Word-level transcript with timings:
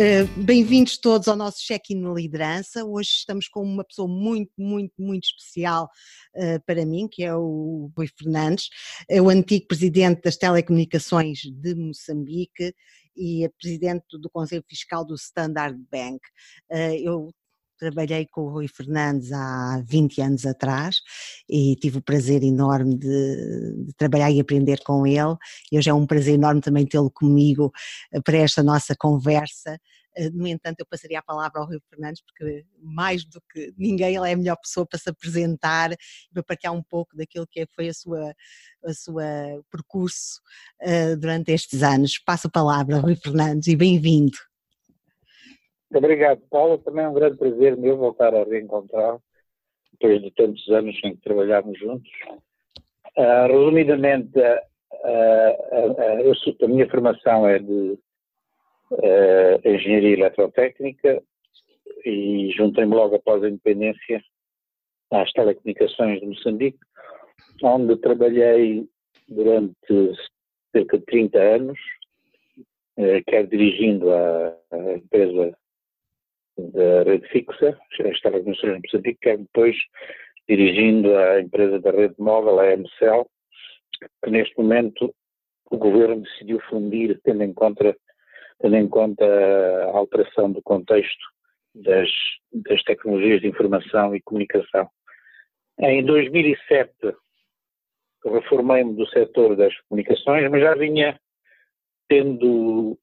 Uh, 0.00 0.26
Bem-vindos 0.42 0.96
todos 0.96 1.28
ao 1.28 1.36
nosso 1.36 1.58
check-in 1.58 2.00
na 2.00 2.10
liderança. 2.14 2.82
Hoje 2.82 3.10
estamos 3.16 3.48
com 3.48 3.62
uma 3.62 3.84
pessoa 3.84 4.08
muito, 4.08 4.50
muito, 4.56 4.94
muito 4.98 5.24
especial 5.24 5.90
uh, 6.34 6.58
para 6.64 6.86
mim, 6.86 7.06
que 7.06 7.22
é 7.22 7.36
o 7.36 7.92
Rui 7.94 8.08
Fernandes, 8.18 8.70
é 9.10 9.20
o 9.20 9.28
antigo 9.28 9.66
presidente 9.66 10.22
das 10.22 10.38
telecomunicações 10.38 11.40
de 11.40 11.74
Moçambique 11.74 12.74
e 13.14 13.46
presidente 13.60 14.06
do 14.18 14.30
Conselho 14.30 14.64
Fiscal 14.66 15.04
do 15.04 15.16
Standard 15.16 15.78
Bank. 15.90 16.20
Uh, 16.72 16.96
eu 17.04 17.30
trabalhei 17.80 18.26
com 18.26 18.42
o 18.42 18.50
Rui 18.50 18.68
Fernandes 18.68 19.32
há 19.32 19.82
20 19.86 20.20
anos 20.20 20.46
atrás 20.46 20.96
e 21.48 21.74
tive 21.76 21.98
o 21.98 22.02
prazer 22.02 22.44
enorme 22.44 22.96
de, 22.96 23.86
de 23.86 23.92
trabalhar 23.94 24.30
e 24.30 24.38
aprender 24.38 24.80
com 24.84 25.06
ele. 25.06 25.34
E 25.72 25.78
hoje 25.78 25.88
é 25.88 25.94
um 25.94 26.06
prazer 26.06 26.34
enorme 26.34 26.60
também 26.60 26.86
tê-lo 26.86 27.10
comigo 27.10 27.72
eh, 28.12 28.20
para 28.20 28.36
esta 28.36 28.62
nossa 28.62 28.94
conversa. 28.94 29.80
Eh, 30.16 30.30
no 30.30 30.46
entanto, 30.46 30.80
eu 30.80 30.86
passaria 30.86 31.18
a 31.18 31.22
palavra 31.22 31.60
ao 31.60 31.66
Rui 31.66 31.78
Fernandes, 31.88 32.22
porque 32.22 32.64
mais 32.78 33.24
do 33.24 33.40
que 33.52 33.72
ninguém, 33.76 34.16
ele 34.16 34.28
é 34.28 34.32
a 34.32 34.36
melhor 34.36 34.56
pessoa 34.56 34.86
para 34.86 34.98
se 34.98 35.08
apresentar 35.08 35.92
e 35.92 35.96
para 36.32 36.42
partilhar 36.42 36.74
um 36.74 36.82
pouco 36.82 37.16
daquilo 37.16 37.46
que 37.46 37.66
foi 37.66 37.88
a 37.88 37.94
sua, 37.94 38.34
a 38.84 38.92
sua 38.92 39.24
percurso 39.70 40.40
uh, 40.82 41.16
durante 41.16 41.52
estes 41.52 41.82
anos. 41.82 42.18
Passo 42.18 42.48
a 42.48 42.50
palavra, 42.50 42.98
Rui 42.98 43.16
Fernandes, 43.16 43.68
e 43.68 43.76
bem-vindo. 43.76 44.36
Obrigado, 45.92 46.40
Paula. 46.50 46.78
Também 46.78 47.04
é 47.04 47.08
um 47.08 47.14
grande 47.14 47.36
prazer 47.36 47.76
meu 47.76 47.96
voltar 47.96 48.34
a 48.34 48.44
reencontrar 48.44 49.18
depois 49.92 50.22
de 50.22 50.30
tantos 50.32 50.68
anos 50.68 50.98
em 51.04 51.14
que 51.14 51.22
trabalhámos 51.22 51.78
juntos. 51.78 52.10
Uh, 53.16 53.46
resumidamente, 53.48 54.38
uh, 54.38 56.22
eu, 56.22 56.32
a 56.62 56.68
minha 56.68 56.88
formação 56.88 57.46
é 57.46 57.58
de 57.58 57.98
Engenharia 59.64 60.14
Eletrotécnica 60.14 61.22
e 62.04 62.50
juntei-me 62.56 62.94
logo 62.94 63.16
após 63.16 63.42
a 63.42 63.48
independência 63.48 64.22
às 65.10 65.30
telecomunicações 65.32 66.20
de 66.20 66.26
Moçambique, 66.26 66.78
onde 67.62 67.96
trabalhei 67.96 68.86
durante 69.28 70.12
cerca 70.72 70.98
de 70.98 71.04
30 71.04 71.38
anos, 71.38 71.78
quer 73.26 73.46
dirigindo 73.46 74.10
a, 74.12 74.56
a 74.72 74.92
empresa 74.94 75.56
da 76.58 77.02
rede 77.04 77.26
fixa, 77.28 77.78
estava 78.12 78.38
no 78.38 78.52
de 78.52 78.80
Moçambique, 78.80 79.18
quer 79.20 79.38
depois 79.38 79.76
dirigindo 80.48 81.16
a 81.16 81.40
empresa 81.40 81.78
da 81.78 81.90
rede 81.90 82.14
móvel, 82.18 82.58
a 82.58 82.76
MCL, 82.76 83.24
que 84.24 84.30
neste 84.30 84.56
momento 84.58 85.14
o 85.70 85.76
governo 85.76 86.22
decidiu 86.22 86.60
fundir, 86.68 87.20
tendo 87.22 87.42
em 87.44 87.54
conta, 87.54 87.96
tendo 88.60 88.76
em 88.76 88.88
conta 88.88 89.24
a 89.24 89.96
alteração 89.96 90.50
do 90.50 90.62
contexto 90.62 91.24
das, 91.74 92.08
das 92.52 92.82
tecnologias 92.82 93.40
de 93.40 93.48
informação 93.48 94.14
e 94.14 94.20
comunicação. 94.20 94.88
Em 95.78 96.04
2007 96.04 96.92
reformei-me 98.24 98.94
do 98.94 99.06
setor 99.08 99.56
das 99.56 99.74
comunicações, 99.88 100.50
mas 100.50 100.60
já 100.60 100.74
vinha 100.74 101.18
tendo 102.08 102.98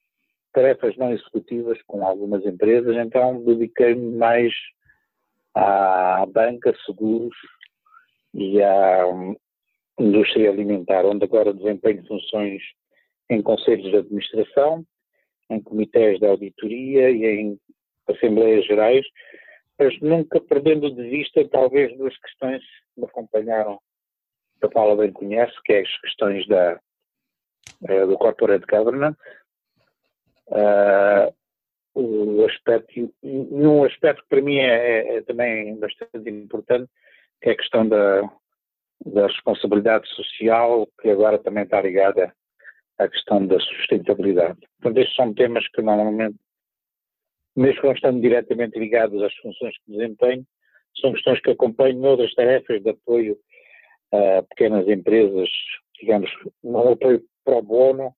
tarefas 0.54 0.96
não 0.98 1.12
executivas 1.12 1.82
com 1.88 2.06
algumas 2.06 2.46
empresas, 2.46 2.96
então 2.98 3.44
dediquei-me 3.44 4.16
mais 4.16 4.54
à 5.56 6.26
banca, 6.28 6.76
seguros 6.86 7.36
e 8.34 8.62
à 8.62 9.06
indústria 10.00 10.52
alimentar, 10.52 11.06
onde 11.06 11.24
agora 11.24 11.54
desempenho 11.54 12.06
funções 12.06 12.62
em 13.30 13.42
conselhos 13.42 13.90
de 13.90 13.98
administração, 13.98 14.86
em 15.50 15.62
comitês 15.62 16.20
de 16.20 16.26
auditoria 16.26 17.10
e 17.10 17.26
em 17.26 17.60
assembleias 18.08 18.66
gerais, 18.66 19.06
mas 19.78 20.00
nunca 20.02 20.40
perdendo 20.42 20.94
de 20.94 21.10
vista 21.10 21.48
talvez 21.50 21.96
duas 21.98 22.18
questões 22.18 22.64
que 22.94 23.02
me 23.02 23.06
acompanharam, 23.06 23.80
que 24.60 24.66
a 24.66 24.70
Paula 24.70 24.96
bem 24.96 25.12
conhece, 25.12 25.54
que 25.64 25.74
é 25.74 25.82
as 25.82 26.02
questões 26.02 26.48
da, 26.48 26.80
eh, 27.88 28.06
do 28.06 28.18
corporate 28.18 28.66
governance 28.66 29.18
Uh, 30.50 31.34
o 31.94 32.46
aspecto, 32.46 32.92
e 32.96 33.12
um 33.24 33.84
aspecto 33.84 34.22
que 34.24 34.30
para 34.30 34.42
mim 34.42 34.58
é, 34.58 34.68
é, 34.68 35.18
é, 35.18 35.22
também 35.24 35.76
bastante 35.78 36.30
importante, 36.30 36.90
que 37.42 37.50
é 37.50 37.52
a 37.54 37.58
questão 37.58 37.88
da, 37.88 38.22
da 39.06 39.28
responsabilidade 39.28 40.08
social, 40.10 40.88
que 41.02 41.10
agora 41.10 41.40
também 41.40 41.64
está 41.64 41.82
ligada 41.82 42.34
à 43.00 43.08
questão 43.08 43.46
da 43.46 43.60
sustentabilidade. 43.60 44.60
Portanto, 44.82 44.98
estes 44.98 45.16
são 45.16 45.34
temas 45.34 45.68
que 45.70 45.82
normalmente, 45.82 46.38
mesmo 47.56 47.82
não 47.84 47.92
estando 47.92 48.22
diretamente 48.22 48.78
ligados 48.78 49.22
às 49.22 49.34
funções 49.36 49.76
que 49.80 49.92
desempenho, 49.92 50.46
são 51.00 51.14
questões 51.14 51.40
que 51.42 51.52
acompanham 51.52 52.02
outras 52.04 52.34
tarefas 52.34 52.82
de 52.82 52.90
apoio 52.90 53.38
a 54.12 54.44
pequenas 54.44 54.88
empresas, 54.88 55.50
digamos, 56.00 56.32
um 56.64 56.78
apoio 56.78 57.24
pro 57.44 57.62
bono, 57.62 58.14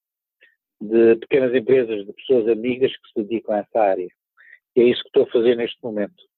de 0.81 1.15
pequenas 1.17 1.53
empresas, 1.53 2.05
de 2.05 2.13
pessoas 2.13 2.47
amigas 2.47 2.91
que 2.91 3.07
se 3.09 3.27
dedicam 3.27 3.55
a 3.55 3.59
essa 3.59 3.79
área. 3.79 4.07
E 4.75 4.81
é 4.81 4.83
isso 4.85 5.01
que 5.01 5.09
estou 5.09 5.23
a 5.23 5.31
fazer 5.31 5.55
neste 5.55 5.81
momento. 5.83 6.28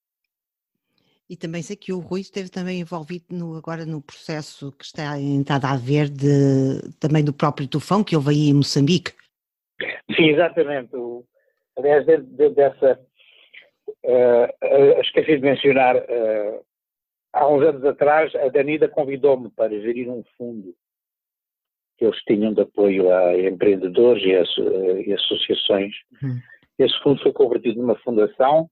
E 1.31 1.37
também 1.37 1.61
sei 1.61 1.77
que 1.77 1.93
o 1.93 1.99
Rui 1.99 2.19
esteve 2.19 2.51
também 2.51 2.81
envolvido 2.81 3.27
no, 3.31 3.55
agora 3.55 3.85
no 3.85 4.01
processo 4.01 4.69
que 4.73 4.83
está 4.83 5.17
entrado 5.17 5.63
a 5.63 5.71
haver 5.71 6.09
de, 6.09 6.91
também 6.99 7.23
do 7.23 7.31
próprio 7.31 7.69
tufão 7.69 8.03
que 8.03 8.17
houve 8.17 8.31
aí 8.31 8.49
em 8.49 8.53
Moçambique. 8.53 9.13
Sim, 10.13 10.27
exatamente. 10.27 10.93
O, 10.93 11.23
aliás, 11.77 12.05
dentro, 12.05 12.25
dentro 12.25 12.55
dessa, 12.55 12.99
uh, 14.03 14.43
uh, 14.43 14.99
esqueci 14.99 15.37
de 15.37 15.41
mencionar, 15.41 15.95
uh, 15.95 16.65
há 17.31 17.47
uns 17.47 17.63
anos 17.63 17.85
atrás 17.85 18.35
a 18.35 18.49
Danida 18.49 18.89
convidou-me 18.89 19.49
para 19.51 19.69
gerir 19.69 20.09
um 20.09 20.25
fundo 20.37 20.75
que 21.97 22.03
eles 22.03 22.21
tinham 22.27 22.53
de 22.53 22.59
apoio 22.59 23.09
a 23.09 23.39
empreendedores 23.39 24.21
e, 24.21 24.35
a, 24.35 24.43
e 24.99 25.13
associações. 25.13 25.93
Uhum. 26.21 26.41
Esse 26.77 27.01
fundo 27.01 27.23
foi 27.23 27.31
convertido 27.31 27.79
numa 27.79 27.95
fundação, 27.99 28.69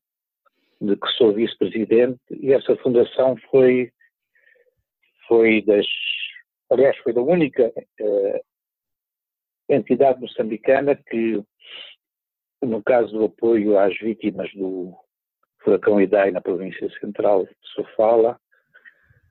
de 0.82 0.96
que 0.96 1.08
sou 1.18 1.34
vice-presidente, 1.34 2.20
e 2.32 2.54
essa 2.54 2.76
fundação 2.78 3.36
foi, 3.52 3.92
foi 5.28 5.62
das, 5.62 5.86
aliás, 6.70 6.98
foi 6.98 7.14
da 7.14 7.22
única 7.22 7.68
uh, 7.68 8.40
entidade 9.68 10.22
moçambicana 10.22 10.96
que, 10.96 11.44
no 12.62 12.82
caso 12.82 13.12
do 13.12 13.26
apoio 13.26 13.78
às 13.78 13.98
vítimas 14.00 14.50
do 14.54 14.94
furacão 15.64 16.02
Idai 16.02 16.32
na 16.32 16.42
província 16.42 16.90
central 17.00 17.46
de 17.46 17.56
Sofala, 17.76 18.40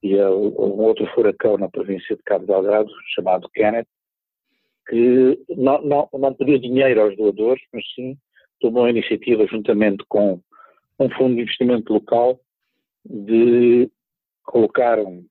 e 0.02 0.14
um 0.16 0.80
outro 0.80 1.06
furacão 1.12 1.58
na 1.58 1.68
província 1.68 2.14
de 2.14 2.22
Cabo 2.22 2.46
Delgado, 2.46 2.88
chamado 3.14 3.48
Kenneth, 3.50 3.88
que 4.88 5.38
não, 5.56 5.82
não, 5.82 6.08
não 6.12 6.34
pediu 6.34 6.58
dinheiro 6.58 7.02
aos 7.02 7.16
doadores, 7.16 7.62
mas 7.72 7.84
sim 7.94 8.16
tomou 8.60 8.84
a 8.84 8.90
iniciativa, 8.90 9.46
juntamente 9.46 10.04
com 10.08 10.40
um 10.98 11.10
fundo 11.10 11.36
de 11.36 11.42
investimento 11.42 11.92
local, 11.92 12.40
de 13.04 13.90
colocar 14.42 14.98
um, 14.98 15.24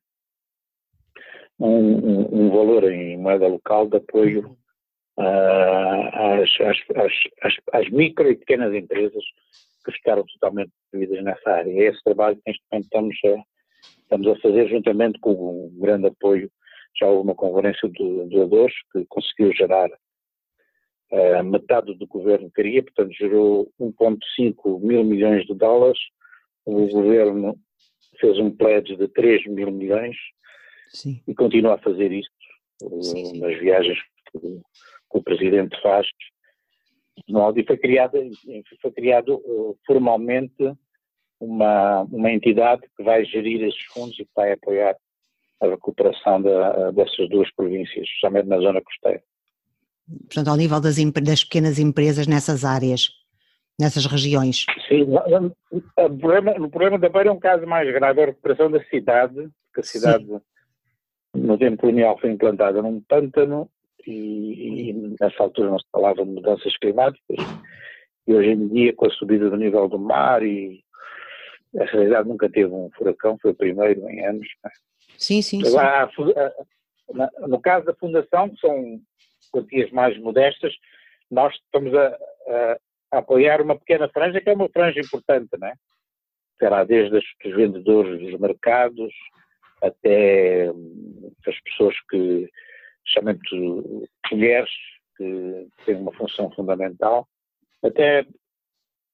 um, 1.60 2.46
um 2.46 2.50
valor 2.50 2.84
em 2.92 3.18
moeda 3.18 3.48
local 3.48 3.88
de 3.88 3.98
apoio 3.98 4.58
uh, 5.18 6.42
às, 6.42 6.50
às, 6.62 6.78
às, 7.42 7.54
às, 7.74 7.90
micro 7.90 8.30
e 8.30 8.36
pequenas 8.36 8.74
empresas 8.74 9.24
que 9.84 9.92
ficaram 9.92 10.24
totalmente 10.26 10.72
perdidas 10.92 11.24
nessa 11.24 11.50
área. 11.50 11.72
É 11.72 11.88
esse 11.88 12.04
trabalho 12.04 12.36
que 12.38 12.44
neste 12.48 12.64
momento 12.72 12.86
estamos 12.86 13.18
a, 13.26 13.44
estamos 14.02 14.28
a 14.28 14.42
fazer 14.42 14.70
juntamente 14.70 15.20
com 15.20 15.32
um 15.32 15.80
grande 15.80 16.08
apoio. 16.08 16.50
Já 17.00 17.08
houve 17.08 17.24
uma 17.24 17.36
conferência 17.36 17.90
de 17.90 18.30
doadores 18.30 18.76
que 18.92 19.06
conseguiu 19.06 19.54
gerar 19.54 19.90
uh, 21.12 21.44
metade 21.44 21.94
do 21.96 22.08
governo 22.08 22.52
queria, 22.52 22.84
portanto 22.84 23.14
gerou 23.14 23.72
1,5 23.80 24.80
mil 24.82 25.04
milhões 25.04 25.46
de 25.46 25.54
dólares. 25.54 26.00
O 26.66 26.88
governo 26.88 27.58
fez 28.20 28.38
um 28.40 28.52
pledge 28.52 28.96
de 28.96 29.08
3 29.08 29.48
mil 29.48 29.72
milhões 29.72 30.16
sim. 30.90 31.22
e 31.28 31.34
continua 31.34 31.76
a 31.76 31.80
fazer 31.80 32.12
isso 32.12 32.30
sim, 33.02 33.26
sim. 33.26 33.40
nas 33.40 33.58
viagens 33.60 33.98
que, 34.32 34.40
que, 34.40 35.18
o 35.18 35.24
presidente 35.24 35.80
faz. 35.82 36.08
E 37.28 37.64
foi 37.66 37.78
criado, 37.78 38.20
foi 38.82 38.92
criado 38.92 39.36
uh, 39.36 39.78
formalmente 39.86 40.74
uma, 41.40 42.02
uma 42.04 42.32
entidade 42.32 42.84
que 42.96 43.04
vai 43.04 43.26
gerir 43.26 43.64
esses 43.64 43.84
fundos 43.86 44.18
e 44.20 44.26
que 44.26 44.32
vai 44.36 44.52
apoiar 44.52 44.96
a 45.62 45.68
recuperação 45.68 46.42
da, 46.42 46.92
dessas 46.92 47.30
duas 47.30 47.52
províncias, 47.56 48.06
especialmente 48.06 48.48
na 48.48 48.60
zona 48.60 48.82
costeira. 48.82 49.24
Portanto, 50.08 50.48
ao 50.48 50.56
nível 50.56 50.80
das, 50.80 50.96
das 50.96 51.44
pequenas 51.44 51.80
empresas 51.80 52.28
nessas 52.28 52.64
áreas, 52.64 53.10
nessas 53.80 54.06
regiões. 54.06 54.66
Sim, 54.88 55.04
o 55.04 56.18
problema, 56.18 56.52
o 56.54 56.70
problema 56.70 56.98
da 56.98 57.10
Beira 57.10 57.30
é 57.30 57.32
um 57.32 57.40
caso 57.40 57.66
mais 57.68 57.92
grave, 57.94 58.22
a 58.22 58.26
recuperação 58.28 58.72
da 58.72 58.84
cidade, 58.86 59.50
porque 59.68 59.82
a 59.82 59.84
cidade 59.84 60.26
Sim. 60.26 60.42
no 61.36 61.58
tempo 61.58 61.78
colonial 61.78 62.18
foi 62.20 62.32
implantada 62.32 62.82
num 62.82 63.02
pântano 63.02 63.70
e, 64.06 64.90
e 64.90 65.16
nessa 65.20 65.44
altura 65.44 65.72
não 65.72 65.80
se 65.80 65.86
falava 65.92 66.24
de 66.24 66.32
mudanças 66.32 66.78
climáticas 66.78 67.38
E 68.26 68.34
hoje 68.34 68.50
em 68.50 68.68
dia, 68.70 68.94
com 68.94 69.06
a 69.06 69.12
subida 69.12 69.50
do 69.50 69.58
nível 69.58 69.88
do 69.88 70.00
mar 70.00 70.42
e 70.44 70.84
a 71.78 71.84
realidade 71.84 72.28
nunca 72.28 72.50
teve 72.50 72.74
um 72.74 72.90
furacão, 72.98 73.38
foi 73.42 73.52
o 73.52 73.56
primeiro 73.56 74.10
em 74.10 74.26
anos. 74.26 74.48
É? 74.66 74.70
Sim, 75.18 75.42
sim, 75.42 75.62
Agora, 75.68 76.10
sim. 76.16 76.34
no 77.48 77.60
caso 77.60 77.86
da 77.86 77.94
Fundação, 77.94 78.50
que 78.50 78.60
são 78.60 79.02
quantias 79.58 79.92
mais 79.92 80.18
modestas, 80.20 80.74
nós 81.30 81.54
estamos 81.56 81.94
a, 81.94 82.08
a, 82.08 82.78
a, 83.14 83.18
apoiar 83.20 83.62
uma 83.62 83.78
pequena 83.78 84.10
franja, 84.10 84.42
que 84.42 84.50
é 84.50 84.54
uma 84.54 84.70
franja 84.70 85.00
importante, 85.00 85.50
não 85.60 85.68
é? 85.68 85.74
Será 86.60 86.84
desde 86.84 87.18
os 87.18 87.56
vendedores 87.56 88.20
dos 88.20 88.40
mercados 88.40 89.14
até 89.82 90.72
hum, 90.72 91.32
as 91.46 91.60
pessoas 91.62 91.96
que, 92.10 92.50
chamamos 93.06 93.42
mulheres, 94.32 94.70
que 95.16 95.68
têm 95.86 95.96
uma 95.96 96.14
função 96.14 96.52
fundamental, 96.52 97.28
até 97.84 98.26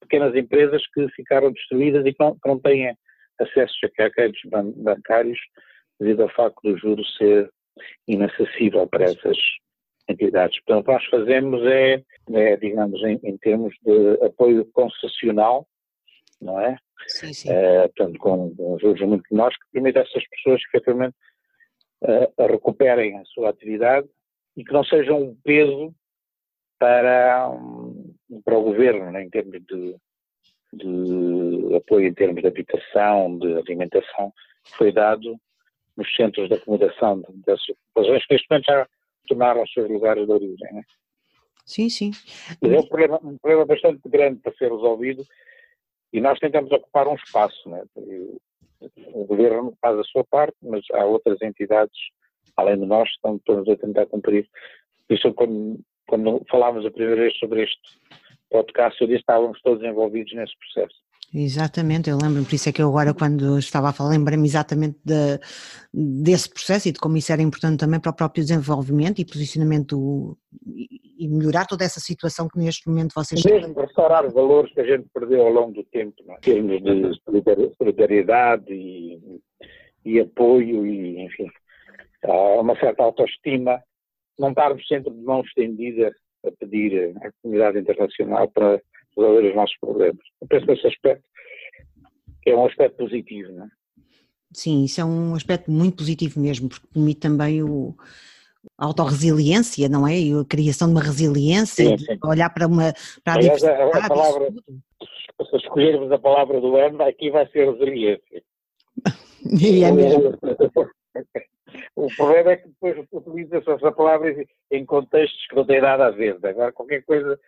pequenas 0.01 0.36
empresas 0.36 0.86
que 0.94 1.07
ficaram 1.10 1.51
destruídas 1.51 2.06
e 2.06 2.13
que 2.13 2.19
não, 2.19 2.34
que 2.34 2.48
não 2.48 2.60
têm 2.60 2.96
acesso 3.39 3.74
a 3.86 4.10
créditos 4.10 4.50
bancários 4.75 5.39
devido 6.00 6.24
ao 6.24 6.30
facto 6.30 6.60
do 6.63 6.78
juro 6.78 7.04
ser 7.18 7.50
inacessível 8.07 8.88
para 8.88 9.06
essas 9.06 9.38
entidades. 10.07 10.59
Portanto, 10.63 10.81
o 10.81 10.85
que 10.85 10.91
nós 10.91 11.05
fazemos 11.05 11.65
é, 11.65 12.03
é 12.33 12.57
digamos, 12.57 13.01
em, 13.03 13.19
em, 13.23 13.38
termos 13.38 13.75
de 13.81 14.25
apoio 14.25 14.65
concessional, 14.73 15.67
não 16.41 16.59
é? 16.59 16.77
Sim, 17.07 17.33
sim. 17.33 17.50
É, 17.50 17.88
portanto, 17.89 18.17
com, 18.19 18.77
juros 18.79 19.01
muito 19.01 19.23
menores, 19.31 19.57
que 19.57 19.71
permite 19.71 19.97
a 19.97 20.01
essas 20.01 20.27
pessoas 20.29 20.61
que, 20.61 20.77
efetivamente, 20.77 21.15
uh, 22.03 22.47
recuperem 22.47 23.17
a 23.17 23.25
sua 23.25 23.50
atividade 23.50 24.07
e 24.55 24.63
que 24.63 24.73
não 24.73 24.83
sejam 24.83 25.21
um 25.21 25.35
peso 25.44 25.94
para, 26.79 27.50
um, 27.50 28.15
para 28.44 28.57
o 28.57 28.63
governo, 28.63 29.11
né, 29.11 29.23
em 29.23 29.29
termos 29.29 29.59
de, 29.65 29.95
de 30.73 31.75
apoio 31.75 32.07
em 32.07 32.13
termos 32.13 32.41
de 32.41 32.47
habitação, 32.47 33.38
de 33.38 33.57
alimentação, 33.57 34.33
que 34.63 34.77
foi 34.77 34.91
dado 34.91 35.38
nos 35.95 36.15
centros 36.15 36.50
de 36.50 36.55
acomodação 36.55 37.21
dessas 37.45 37.65
populações 37.94 38.25
que 38.25 38.33
neste 38.33 38.47
momento 38.50 38.65
já 38.65 38.88
tornaram 39.28 39.64
os 39.64 39.72
seus 39.72 39.90
lugares 39.90 40.25
de 40.25 40.31
origem. 40.31 40.74
Né? 40.74 40.84
Sim, 41.66 41.90
sim. 41.90 42.12
É 42.62 42.80
um 42.80 42.86
problema, 42.86 43.20
um 43.24 43.38
problema 43.38 43.66
bastante 43.66 44.02
grande 44.08 44.40
para 44.42 44.54
ser 44.54 44.72
resolvido 44.72 45.25
e 46.12 46.22
nós 46.22 46.40
tentamos 46.40 46.72
ocupar 46.72 47.08
um 47.08 47.16
espaço. 47.16 47.70
Né? 47.70 47.84
O 49.14 49.25
governo 49.25 49.75
faz 49.81 49.98
a 49.98 50.04
sua 50.04 50.24
parte, 50.25 50.56
mas 50.62 50.84
há 50.92 51.06
outras 51.06 51.42
entidades, 51.42 51.98
além 52.56 52.80
de 52.80 52.86
nós, 52.86 53.10
que 53.10 53.16
estão 53.16 53.40
todos 53.40 53.68
a 53.68 53.78
tentar 53.78 54.06
cumprir. 54.06 54.48
Isso 55.10 55.34
quando, 55.34 55.80
quando 56.08 56.46
falámos 56.50 56.86
a 56.86 56.92
primeira 56.92 57.22
vez 57.22 57.38
sobre 57.38 57.64
este 57.64 58.00
podcast, 58.50 59.02
eu 59.02 59.08
disse 59.08 59.20
que 59.20 59.31
estávamos 59.31 59.62
todos 59.62 59.84
envolvidos 59.84 60.34
nesse 60.34 60.54
processo. 60.58 60.96
Exatamente, 61.35 62.12
eu 62.12 62.18
lembro-me, 62.21 62.45
por 62.45 62.53
isso 62.53 62.69
é 62.69 62.71
que 62.71 62.81
eu 62.81 62.89
agora, 62.89 63.12
quando 63.12 63.57
estava 63.57 63.89
a 63.89 63.94
falar, 63.94 64.12
lembrei-me 64.12 64.47
exatamente 64.47 65.00
de, 65.03 65.39
desse 65.91 66.47
processo 66.47 66.88
e 66.88 66.91
de 66.91 67.00
como 67.00 67.18
isso 67.18 67.33
era 67.33 67.41
importante 67.41 67.80
também 67.80 68.00
para 68.00 68.12
o 68.12 68.15
próprio 68.15 68.44
desenvolvimento 68.44 69.19
e 69.19 69.25
posicionamento 69.25 70.38
e 71.18 71.27
melhorar 71.27 71.65
toda 71.65 71.83
essa 71.83 72.00
situação 72.00 72.47
que 72.47 72.59
neste 72.59 72.88
momento 72.88 73.13
vocês 73.15 73.44
Mesmo 73.44 73.74
restaurar 73.74 74.30
valores 74.31 74.71
que 74.74 74.81
a 74.81 74.85
gente 74.85 75.07
perdeu 75.12 75.41
ao 75.41 75.51
longo 75.51 75.74
do 75.74 75.83
tempo, 75.85 76.15
é? 76.30 76.51
em 76.51 77.41
termos 77.41 77.69
de 77.71 77.75
solidariedade 77.77 78.71
e, 78.71 79.19
e 80.06 80.19
apoio 80.19 80.86
e, 80.86 81.19
enfim, 81.19 81.50
uma 82.59 82.77
certa 82.79 83.03
autoestima, 83.03 83.81
não 84.38 84.50
estarmos 84.50 84.86
sempre 84.88 85.12
de 85.12 85.21
mão 85.21 85.41
estendida 85.41 86.13
a 86.45 86.51
pedir 86.59 87.15
à 87.24 87.31
comunidade 87.41 87.79
internacional 87.79 88.50
para 88.51 88.79
resolver 89.18 89.50
os 89.50 89.56
nossos 89.56 89.77
problemas. 89.80 90.25
Eu 90.42 90.48
penso 90.48 90.65
nesse 90.68 90.88
aspecto 90.88 91.24
é 92.45 92.56
um 92.56 92.65
aspecto 92.65 92.98
positivo, 92.98 93.51
não 93.54 93.65
é? 93.65 93.68
Sim, 94.54 94.83
isso 94.83 95.01
é 95.01 95.06
um 95.06 95.33
aspecto 95.33 95.71
muito 95.71 95.98
positivo 95.98 96.39
mesmo, 96.39 96.69
porque 96.69 96.86
permite 96.94 97.19
também 97.21 97.63
o, 97.63 97.95
a 98.77 98.86
autorresiliência, 98.86 99.89
não 99.89 100.07
é? 100.07 100.19
E 100.19 100.33
a 100.33 100.45
criação 100.45 100.88
de 100.89 100.94
uma 100.94 101.01
resiliência, 101.01 101.86
sim, 101.86 101.98
sim. 101.98 102.19
olhar 102.24 102.50
para 102.51 102.68
uma 102.68 102.94
para 103.24 103.33
a 103.33 103.38
Aliás, 103.38 103.60
diversidade. 103.60 103.98
A, 103.98 104.06
a 104.06 104.10
palavra, 104.10 104.54
se 105.50 105.56
escolhermos 105.57 106.12
a 106.12 106.19
palavra 106.19 106.62
do 106.62 106.75
ano, 106.75 107.01
aqui 107.01 107.31
vai 107.31 107.48
ser 107.48 107.71
resiliência. 107.71 108.44
e 109.60 109.83
é 109.83 109.92
mesmo. 109.92 110.38
O 111.95 112.07
problema 112.15 112.51
é 112.51 112.57
que 112.57 112.68
depois 112.68 113.07
utiliza-se 113.12 113.69
essa 113.69 113.92
palavra 113.92 114.45
em 114.71 114.86
contextos 114.86 115.48
que 115.48 115.56
não 115.56 115.65
têm 115.65 115.81
nada 115.81 116.07
a 116.07 116.12
ver. 116.12 116.38
Agora, 116.44 116.71
qualquer 116.71 117.04
coisa 117.04 117.39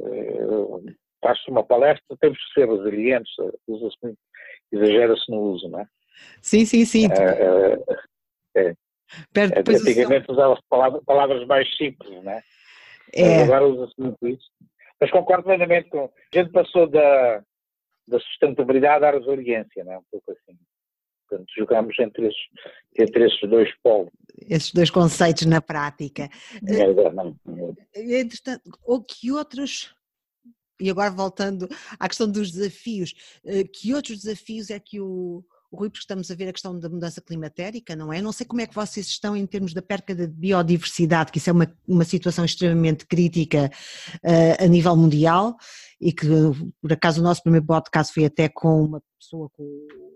eh, 0.00 0.94
faz-se 1.22 1.50
uma 1.50 1.64
palestra, 1.64 2.16
temos 2.20 2.38
que 2.38 2.60
ser 2.60 2.68
resilientes, 2.68 3.32
usa-se 3.66 4.16
exagera-se 4.72 5.30
no 5.30 5.40
uso, 5.40 5.68
não 5.68 5.80
é? 5.80 5.86
Sim, 6.40 6.64
sim, 6.64 6.84
sim. 6.84 7.06
É, 7.06 8.60
é, 8.60 8.68
é. 8.68 8.74
Antigamente 9.36 10.30
usava-se 10.30 10.62
palavras, 10.68 11.02
palavras, 11.04 11.46
mais 11.46 11.68
simples, 11.76 12.22
não 12.22 12.32
é? 12.32 12.42
é. 13.14 13.42
Agora 13.42 13.66
usa-se 13.66 13.94
muito 14.00 14.26
isso. 14.26 14.50
Mas 15.00 15.10
concordo 15.10 15.44
plenamente 15.44 15.88
com. 15.90 16.04
A 16.04 16.38
gente 16.38 16.50
passou 16.50 16.88
da, 16.88 17.42
da 18.08 18.18
sustentabilidade 18.20 19.04
à 19.04 19.10
resiliência, 19.10 19.84
não 19.84 19.92
é? 19.92 19.98
Um 19.98 20.04
pouco 20.10 20.32
assim. 20.32 20.58
Portanto, 21.28 21.52
jogamos 21.56 21.98
entre 21.98 22.26
esses, 22.26 22.42
entre 22.98 23.26
esses 23.26 23.48
dois 23.48 23.70
polos. 23.82 24.10
Esses 24.48 24.72
dois 24.72 24.90
conceitos 24.90 25.46
na 25.46 25.60
prática. 25.60 26.28
É, 26.66 27.12
não, 27.12 27.36
é. 27.94 28.20
Entretanto, 28.20 28.70
ou 28.84 29.02
que 29.02 29.32
outros. 29.32 29.94
E 30.80 30.90
agora 30.90 31.10
voltando 31.10 31.68
à 32.00 32.08
questão 32.08 32.28
dos 32.28 32.50
desafios, 32.50 33.14
eh, 33.44 33.62
que 33.62 33.94
outros 33.94 34.18
desafios 34.18 34.70
é 34.70 34.80
que 34.80 35.00
o, 35.00 35.44
o 35.70 35.76
Rui, 35.76 35.88
porque 35.88 36.02
estamos 36.02 36.30
a 36.30 36.34
ver 36.34 36.48
a 36.48 36.52
questão 36.52 36.78
da 36.78 36.88
mudança 36.88 37.20
climatérica, 37.20 37.94
não 37.94 38.12
é? 38.12 38.20
Não 38.20 38.32
sei 38.32 38.44
como 38.44 38.60
é 38.60 38.66
que 38.66 38.74
vocês 38.74 39.06
estão 39.06 39.36
em 39.36 39.46
termos 39.46 39.72
da 39.72 39.80
perca 39.80 40.14
da 40.14 40.26
biodiversidade, 40.26 41.30
que 41.30 41.38
isso 41.38 41.50
é 41.50 41.52
uma, 41.52 41.72
uma 41.86 42.04
situação 42.04 42.44
extremamente 42.44 43.06
crítica 43.06 43.70
uh, 44.16 44.64
a 44.64 44.66
nível 44.66 44.96
mundial 44.96 45.56
e 46.00 46.12
que, 46.12 46.26
por 46.80 46.92
acaso, 46.92 47.20
o 47.20 47.24
nosso 47.24 47.42
primeiro 47.42 47.66
podcast 47.66 48.12
foi 48.12 48.24
até 48.24 48.48
com 48.48 48.84
uma 48.84 49.02
pessoa 49.18 49.48
com 49.50 50.13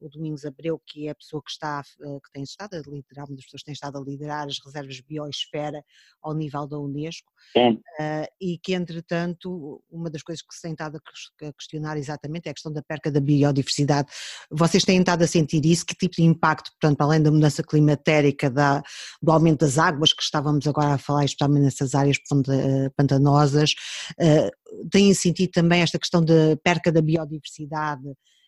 o 0.00 0.08
Domingos 0.08 0.44
Abreu, 0.44 0.80
que 0.86 1.06
é 1.06 1.10
a 1.10 1.14
pessoa 1.14 1.42
que 1.42 1.50
está, 1.50 1.82
eh, 2.00 2.18
que 2.24 2.32
tem 2.32 2.42
estado 2.42 2.74
a 2.74 2.78
liderar, 2.78 3.26
uma 3.26 3.36
das 3.36 3.44
pessoas 3.44 3.62
que 3.62 3.66
tem 3.66 3.74
estado 3.74 3.98
a 3.98 4.00
liderar 4.00 4.46
as 4.46 4.58
reservas 4.64 5.00
biosfera 5.00 5.84
ao 6.22 6.34
nível 6.34 6.66
da 6.66 6.78
Unesco, 6.78 7.30
uh, 7.56 8.26
e 8.40 8.58
que 8.58 8.74
entretanto, 8.74 9.82
uma 9.90 10.10
das 10.10 10.22
coisas 10.22 10.42
que 10.42 10.54
se 10.54 10.62
tem 10.62 10.72
estado 10.72 10.96
a 10.96 11.52
questionar 11.52 11.96
exatamente 11.96 12.46
é 12.46 12.50
a 12.50 12.54
questão 12.54 12.72
da 12.72 12.82
perca 12.82 13.10
da 13.10 13.20
biodiversidade. 13.20 14.08
Vocês 14.50 14.84
têm 14.84 15.00
estado 15.00 15.22
a 15.22 15.26
sentir 15.26 15.64
isso? 15.64 15.84
Que 15.84 15.94
tipo 15.94 16.16
de 16.16 16.22
impacto, 16.22 16.70
portanto, 16.72 17.00
além 17.02 17.22
da 17.22 17.30
mudança 17.30 17.62
climatérica, 17.62 18.50
da, 18.50 18.82
do 19.22 19.32
aumento 19.32 19.60
das 19.60 19.78
águas, 19.78 20.12
que 20.12 20.22
estávamos 20.22 20.66
agora 20.66 20.94
a 20.94 20.98
falar, 20.98 21.24
especialmente 21.24 21.64
nessas 21.64 21.94
áreas 21.94 22.16
eh, 22.16 22.90
pantanosas, 22.96 23.74
uh, 24.12 24.88
têm 24.90 25.12
sentido 25.14 25.50
também 25.50 25.82
esta 25.82 25.98
questão 25.98 26.24
da 26.24 26.56
perca 26.62 26.90
da 26.92 27.02
biodiversidade, 27.02 28.02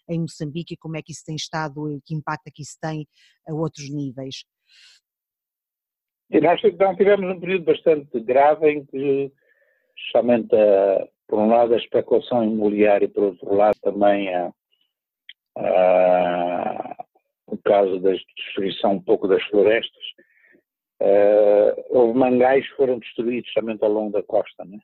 em 0.09 0.21
Moçambique 0.21 0.75
e 0.75 0.77
como 0.77 0.97
é 0.97 1.03
que 1.03 1.13
isso 1.13 1.25
tem 1.25 1.37
estado 1.37 1.91
e 1.91 2.01
que 2.03 2.15
impacto 2.15 2.47
é 2.47 2.51
que 2.51 2.63
isso 2.63 2.77
tem 2.81 3.07
a 3.49 3.55
outros 3.55 3.89
níveis? 3.91 4.45
E 6.31 6.41
nós 6.41 6.61
então, 6.65 6.97
tivemos 6.97 7.31
um 7.31 7.39
período 7.39 7.65
bastante 7.65 8.21
grave 8.21 8.71
em 8.71 8.87
que, 8.87 9.31
justamente, 9.97 10.55
a, 10.57 11.07
por 11.29 11.39
um 11.39 11.49
lado, 11.49 11.75
a 11.75 11.79
especulação 11.79 12.43
imobiliária, 12.43 13.09
por 13.09 13.25
outro 13.25 13.55
lado, 13.55 13.77
também 13.83 14.35
a, 14.35 14.53
a, 15.59 17.05
o 17.47 17.59
caso 17.59 18.01
da 18.01 18.13
destruição 18.13 18.93
um 18.93 19.03
pouco 19.03 19.29
das 19.29 19.43
florestas, 19.45 20.03
uh, 21.03 21.85
houve 21.91 22.19
mangais 22.19 22.67
que 22.67 22.77
foram 22.77 22.99
destruídos 22.99 23.53
somente 23.53 23.85
ao 23.85 23.93
longo 23.93 24.13
da 24.13 24.23
costa, 24.23 24.65
né? 24.65 24.79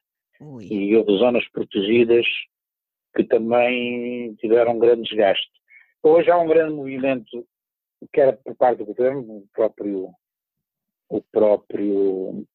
e 0.71 0.95
houve 0.95 1.19
zonas 1.19 1.47
protegidas 1.49 2.27
que 3.15 3.25
também 3.25 4.35
tiveram 4.37 4.73
um 4.73 4.79
grande 4.79 5.09
desgaste. 5.09 5.51
Hoje 6.03 6.31
há 6.31 6.39
um 6.39 6.47
grande 6.47 6.75
movimento, 6.75 7.47
quer 8.13 8.37
por 8.39 8.55
parte 8.57 8.79
do 8.79 8.87
governo, 8.87 9.23
o 9.23 9.45
próprio, 9.53 10.15
o 11.11 11.23
próprio 11.33 12.47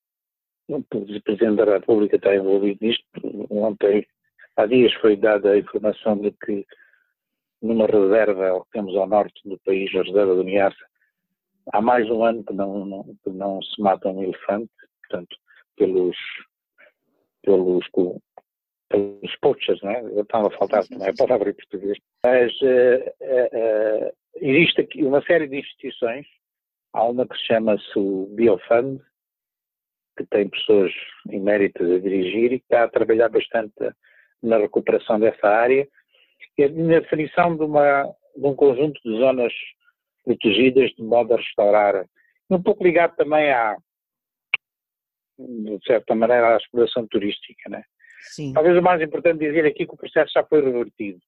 Presidente 1.24 1.58
da 1.58 1.66
República 1.66 2.16
está 2.16 2.36
envolvido 2.36 2.80
nisto. 2.82 3.06
Ontem, 3.50 4.06
há 4.56 4.66
dias, 4.66 4.94
foi 4.96 5.18
dada 5.18 5.52
a 5.52 5.58
informação 5.58 6.18
de 6.18 6.32
que 6.32 6.66
numa 7.62 7.86
reserva 7.86 8.62
que 8.66 8.72
temos 8.72 8.96
ao 8.96 9.08
norte 9.08 9.42
do 9.48 9.58
país, 9.60 9.94
a 9.96 10.04
reserva 10.04 10.36
do 10.36 10.44
Niassa, 10.44 10.86
há 11.72 11.82
mais 11.82 12.10
um 12.10 12.24
ano 12.24 12.44
que 12.44 12.54
não, 12.54 12.86
não, 12.86 13.04
que 13.24 13.30
não 13.30 13.62
se 13.62 13.82
mata 13.82 14.10
um 14.10 14.22
elefante, 14.22 14.72
portanto, 15.02 15.36
pelos, 15.78 16.18
pelos 17.42 17.88
os 18.98 19.36
poachers, 19.38 19.82
não 19.82 19.92
é? 19.92 20.02
Eu 20.02 20.22
estava 20.22 20.48
a 20.48 20.58
faltar 20.58 20.86
também 20.88 21.10
a 21.10 21.14
palavra 21.14 21.50
em 21.50 21.54
português. 21.54 21.98
Mas 22.26 22.52
uh, 22.62 23.10
uh, 23.22 24.08
uh, 24.08 24.14
existe 24.36 24.82
aqui 24.82 25.04
uma 25.04 25.22
série 25.24 25.48
de 25.48 25.60
instituições, 25.60 26.26
há 26.94 27.04
uma 27.04 27.28
que 27.28 27.36
chama-se 27.48 27.98
o 27.98 28.28
Biofund, 28.36 29.02
que 30.18 30.26
tem 30.28 30.50
pessoas 30.50 30.92
eméritas 31.30 31.90
a 31.90 32.00
dirigir 32.00 32.54
e 32.54 32.60
que 32.60 32.66
está 32.66 32.84
a 32.84 32.90
trabalhar 32.90 33.30
bastante 33.30 33.74
na 34.42 34.58
recuperação 34.58 35.20
dessa 35.20 35.48
área 35.48 35.88
e 36.58 36.68
na 36.70 37.00
definição 37.00 37.56
de, 37.56 37.64
uma, 37.64 38.04
de 38.36 38.46
um 38.46 38.56
conjunto 38.56 39.02
de 39.04 39.18
zonas 39.18 39.54
protegidas 40.24 40.92
de 40.92 41.04
modo 41.04 41.34
a 41.34 41.38
restaurar, 41.38 42.06
um 42.50 42.62
pouco 42.62 42.84
ligado 42.84 43.16
também 43.16 43.52
à, 43.52 43.76
de 45.38 45.80
certa 45.86 46.14
maneira, 46.14 46.54
à 46.54 46.58
exploração 46.58 47.08
turística, 47.08 47.70
né? 47.70 47.84
Sim. 48.32 48.54
Talvez 48.54 48.78
o 48.78 48.82
mais 48.82 49.02
importante 49.02 49.40
dizer 49.40 49.66
aqui 49.66 49.84
é 49.84 49.86
que 49.86 49.94
o 49.94 49.98
processo 49.98 50.32
já 50.34 50.44
foi 50.44 50.62
revertido. 50.62 51.20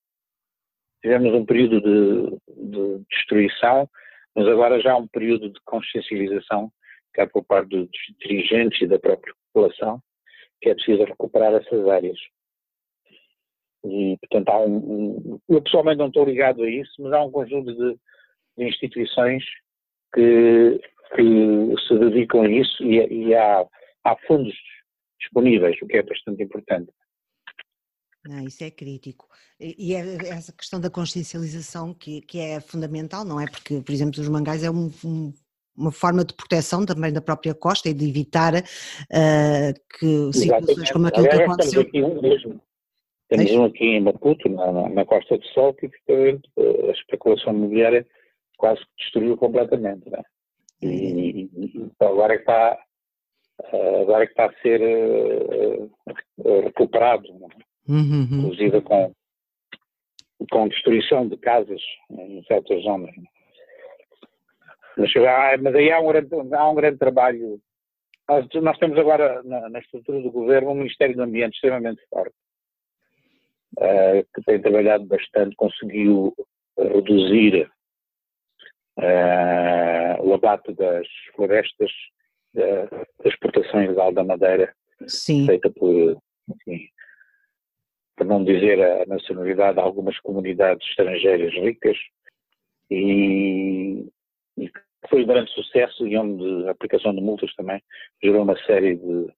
Tivemos 1.01 1.33
um 1.33 1.45
período 1.45 1.81
de, 1.81 2.37
de 2.69 3.05
destruição, 3.11 3.87
mas 4.35 4.47
agora 4.47 4.81
já 4.81 4.93
há 4.93 4.97
um 4.97 5.07
período 5.07 5.49
de 5.49 5.59
consciencialização, 5.65 6.71
quer 7.13 7.29
por 7.29 7.43
parte 7.45 7.69
dos 7.69 7.89
dirigentes 8.19 8.81
e 8.81 8.87
da 8.87 8.97
própria 8.97 9.33
população, 9.53 10.01
que 10.61 10.69
é 10.69 10.73
preciso 10.73 11.03
recuperar 11.03 11.53
essas 11.53 11.87
áreas. 11.87 12.17
E, 13.83 14.17
portanto, 14.17 14.49
há 14.49 14.65
um, 14.65 15.39
eu 15.47 15.61
pessoalmente 15.61 15.99
não 15.99 16.07
estou 16.07 16.25
ligado 16.25 16.63
a 16.63 16.69
isso, 16.69 16.91
mas 16.99 17.13
há 17.13 17.23
um 17.23 17.31
conjunto 17.31 17.71
de, 17.71 17.99
de 18.57 18.65
instituições 18.65 19.43
que, 20.13 20.81
que, 21.15 21.75
se 21.87 21.99
dedicam 21.99 22.41
a 22.41 22.49
isso 22.49 22.83
e, 22.83 23.27
e 23.27 23.35
há, 23.35 23.63
há 24.05 24.15
fundos 24.25 24.55
disponíveis, 25.19 25.77
o 25.81 25.88
que 25.88 25.98
é 25.98 26.03
bastante 26.03 26.43
importante. 26.43 26.91
Não, 28.27 28.43
isso 28.43 28.63
é 28.63 28.72
crítico. 28.72 29.27
E 29.60 29.93
é 29.93 30.00
essa 30.29 30.51
questão 30.51 30.79
da 30.79 30.89
consciencialização 30.89 31.93
que, 31.93 32.22
que 32.22 32.39
é 32.39 32.60
fundamental, 32.60 33.24
não 33.24 33.39
é? 33.39 33.45
Porque, 33.45 33.81
por 33.81 33.91
exemplo, 33.91 34.19
os 34.19 34.27
mangás 34.27 34.63
é 34.63 34.72
um, 34.72 34.91
um, 35.03 35.31
uma 35.77 35.91
forma 35.91 36.25
de 36.25 36.34
proteção 36.34 36.86
também 36.86 37.13
da 37.13 37.22
própria 37.22 37.53
costa 37.53 37.88
e 37.89 37.93
de 37.93 38.10
evitar 38.10 38.53
uh, 38.55 39.74
que 40.00 40.34
situações 40.34 40.91
como 40.91 41.07
aquilo 41.07 41.29
que 41.29 41.36
aconteceu. 41.36 41.81
Aqui 41.81 42.01
um 42.01 42.19
mesmo. 42.22 42.60
Temos 43.29 43.51
um 43.51 43.65
aqui 43.65 43.86
em 43.86 44.01
Maputo, 44.01 44.50
na, 44.50 44.89
na 44.89 45.05
Costa 45.05 45.38
do 45.38 45.45
Sol, 45.48 45.74
que 45.74 45.88
a 45.88 46.91
especulação 46.91 47.53
imobiliária 47.53 48.05
quase 48.57 48.81
que 48.81 49.03
destruiu 49.03 49.36
completamente. 49.36 50.10
Né? 50.10 50.22
E, 50.81 50.88
e, 50.88 51.50
então 51.75 52.10
agora 52.10 52.34
é 52.34 52.38
que 52.38 52.43
está, 52.43 52.77
agora 54.01 54.24
é 54.24 54.27
que 54.27 54.33
está 54.33 54.45
a 54.45 54.62
ser 54.62 54.81
uh, 54.81 56.62
recuperado, 56.62 57.27
né? 57.33 57.47
uhum, 57.88 58.27
inclusive 58.31 58.81
com, 58.81 59.13
com 60.51 60.67
destruição 60.67 61.27
de 61.27 61.38
casas 61.38 61.81
em 62.09 62.43
certas 62.43 62.83
zonas. 62.83 63.15
Né? 63.15 63.24
Mas, 64.97 65.12
mas 65.62 65.75
aí 65.75 65.91
há 65.91 66.00
um 66.00 66.07
grande, 66.07 66.29
há 66.53 66.69
um 66.69 66.75
grande 66.75 66.97
trabalho. 66.97 67.59
Nós, 68.27 68.47
nós 68.55 68.77
temos 68.77 68.97
agora 68.97 69.43
na, 69.43 69.69
na, 69.69 69.79
estrutura 69.79 70.21
do 70.21 70.31
governo 70.31 70.71
um 70.71 70.75
Ministério 70.75 71.15
do 71.15 71.24
Ambiente 71.24 71.55
extremamente 71.55 72.01
forte, 72.09 72.35
uh, 73.77 74.25
que 74.33 74.41
tem 74.45 74.62
trabalhado 74.62 75.05
bastante, 75.05 75.55
conseguiu 75.55 76.33
reduzir 76.77 77.69
uh, 78.97 80.24
o 80.24 80.33
abate 80.33 80.74
das 80.74 81.07
florestas, 81.35 81.91
das 82.55 82.89
exportações 83.25 83.85
ilegal 83.85 84.12
da 84.12 84.24
madeira, 84.24 84.74
Sim. 85.07 85.45
feita 85.45 85.69
por, 85.69 86.17
enfim, 86.50 86.88
por 88.15 88.25
não 88.25 88.43
dizer 88.43 88.81
a 88.81 89.05
nacionalidade 89.05 89.75
de 89.75 89.81
algumas 89.81 90.19
comunidades 90.19 90.88
estrangeiras 90.89 91.53
ricas, 91.53 91.97
e, 92.89 94.07
e 94.57 94.71
foi 95.09 95.24
um 95.24 95.27
grande 95.27 95.51
sucesso 95.51 96.07
e 96.07 96.17
onde 96.17 96.67
a 96.67 96.71
aplicação 96.71 97.13
de 97.13 97.21
multas 97.21 97.53
também 97.55 97.81
gerou 98.24 98.43
uma 98.43 98.57
série 98.65 98.95
de, 98.95 99.33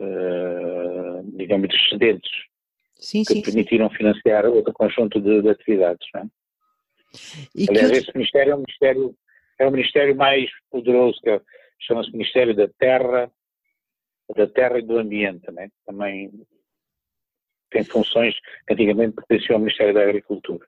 uh, 0.00 1.36
digamos, 1.36 1.68
de 1.68 1.76
excedentes 1.76 2.30
sim, 2.96 3.22
que 3.24 3.34
sim, 3.34 3.42
permitiram 3.42 3.90
sim. 3.90 3.96
financiar 3.96 4.46
outro 4.46 4.72
conjunto 4.72 5.20
de, 5.20 5.42
de 5.42 5.48
atividades. 5.48 6.06
Não 6.14 6.22
é? 6.22 6.26
E 7.54 7.66
Aliás, 7.68 7.90
que... 7.90 7.96
esse 7.98 8.10
Ministério 8.14 8.52
é 8.52 8.54
um 8.54 8.58
Ministério, 8.58 9.14
é 9.58 9.66
o 9.66 9.70
Ministério 9.70 10.16
mais 10.16 10.50
poderoso, 10.70 11.20
que 11.20 11.30
é, 11.30 11.40
chama-se 11.86 12.10
Ministério 12.12 12.54
da 12.54 12.68
Terra, 12.68 13.30
da 14.34 14.46
Terra 14.46 14.78
e 14.78 14.82
do 14.82 14.98
Ambiente, 14.98 15.50
né? 15.52 15.68
também 15.86 16.30
tem 17.70 17.84
funções 17.84 18.34
que 18.66 18.72
antigamente 18.72 19.16
pertenciam 19.16 19.56
ao 19.56 19.60
Ministério 19.60 19.94
da 19.94 20.02
Agricultura. 20.02 20.66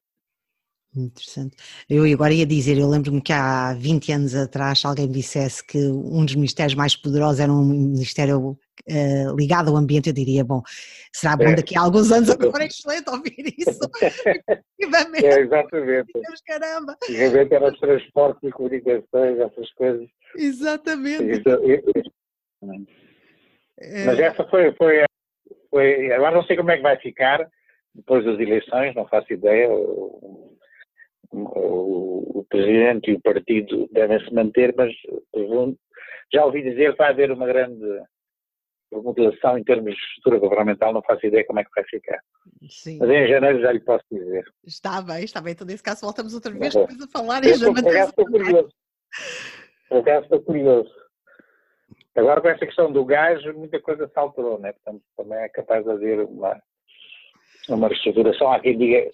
Interessante. 0.94 1.56
Eu 1.88 2.04
agora 2.04 2.32
ia 2.32 2.46
dizer, 2.46 2.78
eu 2.78 2.88
lembro-me 2.88 3.20
que 3.20 3.32
há 3.32 3.74
20 3.74 4.12
anos 4.12 4.34
atrás 4.34 4.82
alguém 4.84 5.06
me 5.06 5.12
dissesse 5.12 5.64
que 5.64 5.78
um 5.78 6.24
dos 6.24 6.34
ministérios 6.34 6.74
mais 6.74 6.96
poderosos 6.96 7.38
era 7.38 7.52
um 7.52 7.64
ministério 7.64 8.58
uh, 8.90 9.36
ligado 9.36 9.70
ao 9.70 9.76
ambiente, 9.76 10.08
eu 10.08 10.14
diria, 10.14 10.44
bom, 10.44 10.62
será 11.12 11.36
bom 11.36 11.44
é. 11.44 11.56
daqui 11.56 11.76
a 11.76 11.82
alguns 11.82 12.10
anos, 12.12 12.30
agora 12.30 12.64
é 12.64 12.66
excelente 12.66 13.08
ouvir 13.10 13.54
isso. 13.58 13.80
é, 15.24 15.40
exatamente. 15.40 16.12
Deus, 16.14 16.40
caramba. 16.46 16.96
Realmente 17.08 17.54
era 17.54 17.72
os 17.72 17.78
transportes 17.78 18.42
e 18.42 18.50
comunicações, 18.50 19.38
essas 19.38 19.72
coisas. 19.72 20.08
Exatamente. 20.36 21.42
É. 23.78 24.04
Mas 24.04 24.18
essa 24.18 24.44
foi, 24.48 24.72
foi, 24.72 25.04
foi, 25.70 26.12
agora 26.12 26.36
não 26.36 26.44
sei 26.44 26.56
como 26.56 26.70
é 26.70 26.76
que 26.76 26.82
vai 26.82 26.96
ficar 26.98 27.46
depois 27.96 28.24
das 28.24 28.38
eleições, 28.38 28.94
não 28.94 29.08
faço 29.08 29.32
ideia, 29.32 29.70
o, 29.70 30.56
o, 31.32 32.46
presidente 32.48 33.10
e 33.10 33.14
o 33.14 33.20
partido 33.20 33.88
devem 33.92 34.20
se 34.20 34.32
manter, 34.32 34.74
mas 34.76 34.92
já 36.32 36.44
ouvi 36.44 36.62
dizer 36.62 36.92
que 36.92 36.98
vai 36.98 37.10
haver 37.10 37.30
uma 37.32 37.46
grande 37.46 37.84
remodelação 38.96 39.58
em 39.58 39.64
termos 39.64 39.94
de 39.94 40.00
estrutura 40.00 40.38
governamental, 40.38 40.92
não 40.92 41.02
faço 41.02 41.26
ideia 41.26 41.44
como 41.44 41.60
é 41.60 41.64
que 41.64 41.70
vai 41.74 41.84
ficar. 41.84 42.20
Sim. 42.68 42.98
Mas 42.98 43.10
em 43.10 43.28
janeiro 43.28 43.60
já 43.60 43.72
lhe 43.72 43.80
posso 43.80 44.04
dizer. 44.10 44.44
Está 44.64 45.00
bem, 45.02 45.24
está 45.24 45.40
bem. 45.40 45.52
Então, 45.52 45.66
nesse 45.66 45.82
caso, 45.82 46.02
voltamos 46.02 46.34
outra 46.34 46.52
vez 46.52 46.74
é. 46.74 46.80
depois 46.80 47.00
a 47.00 47.08
falar 47.08 47.44
em 47.44 47.54
janeiro. 47.54 47.98
Estou 47.98 48.26
curioso. 48.26 48.68
Por 49.88 49.98
acaso 49.98 50.24
estou 50.24 50.42
curioso. 50.42 50.90
Agora, 52.16 52.40
com 52.40 52.48
essa 52.48 52.66
questão 52.66 52.90
do 52.90 53.04
gás, 53.04 53.44
muita 53.54 53.80
coisa 53.80 54.08
se 54.08 54.18
alterou, 54.18 54.58
né? 54.58 54.72
Portanto, 54.72 55.02
também 55.16 55.38
é 55.38 55.48
capaz 55.48 55.84
de 55.84 55.90
haver 55.90 56.20
uma, 56.20 56.60
uma 57.68 57.88
reestruturação. 57.88 58.50
Há 58.50 58.60
quem 58.60 58.78
diga 58.78 59.10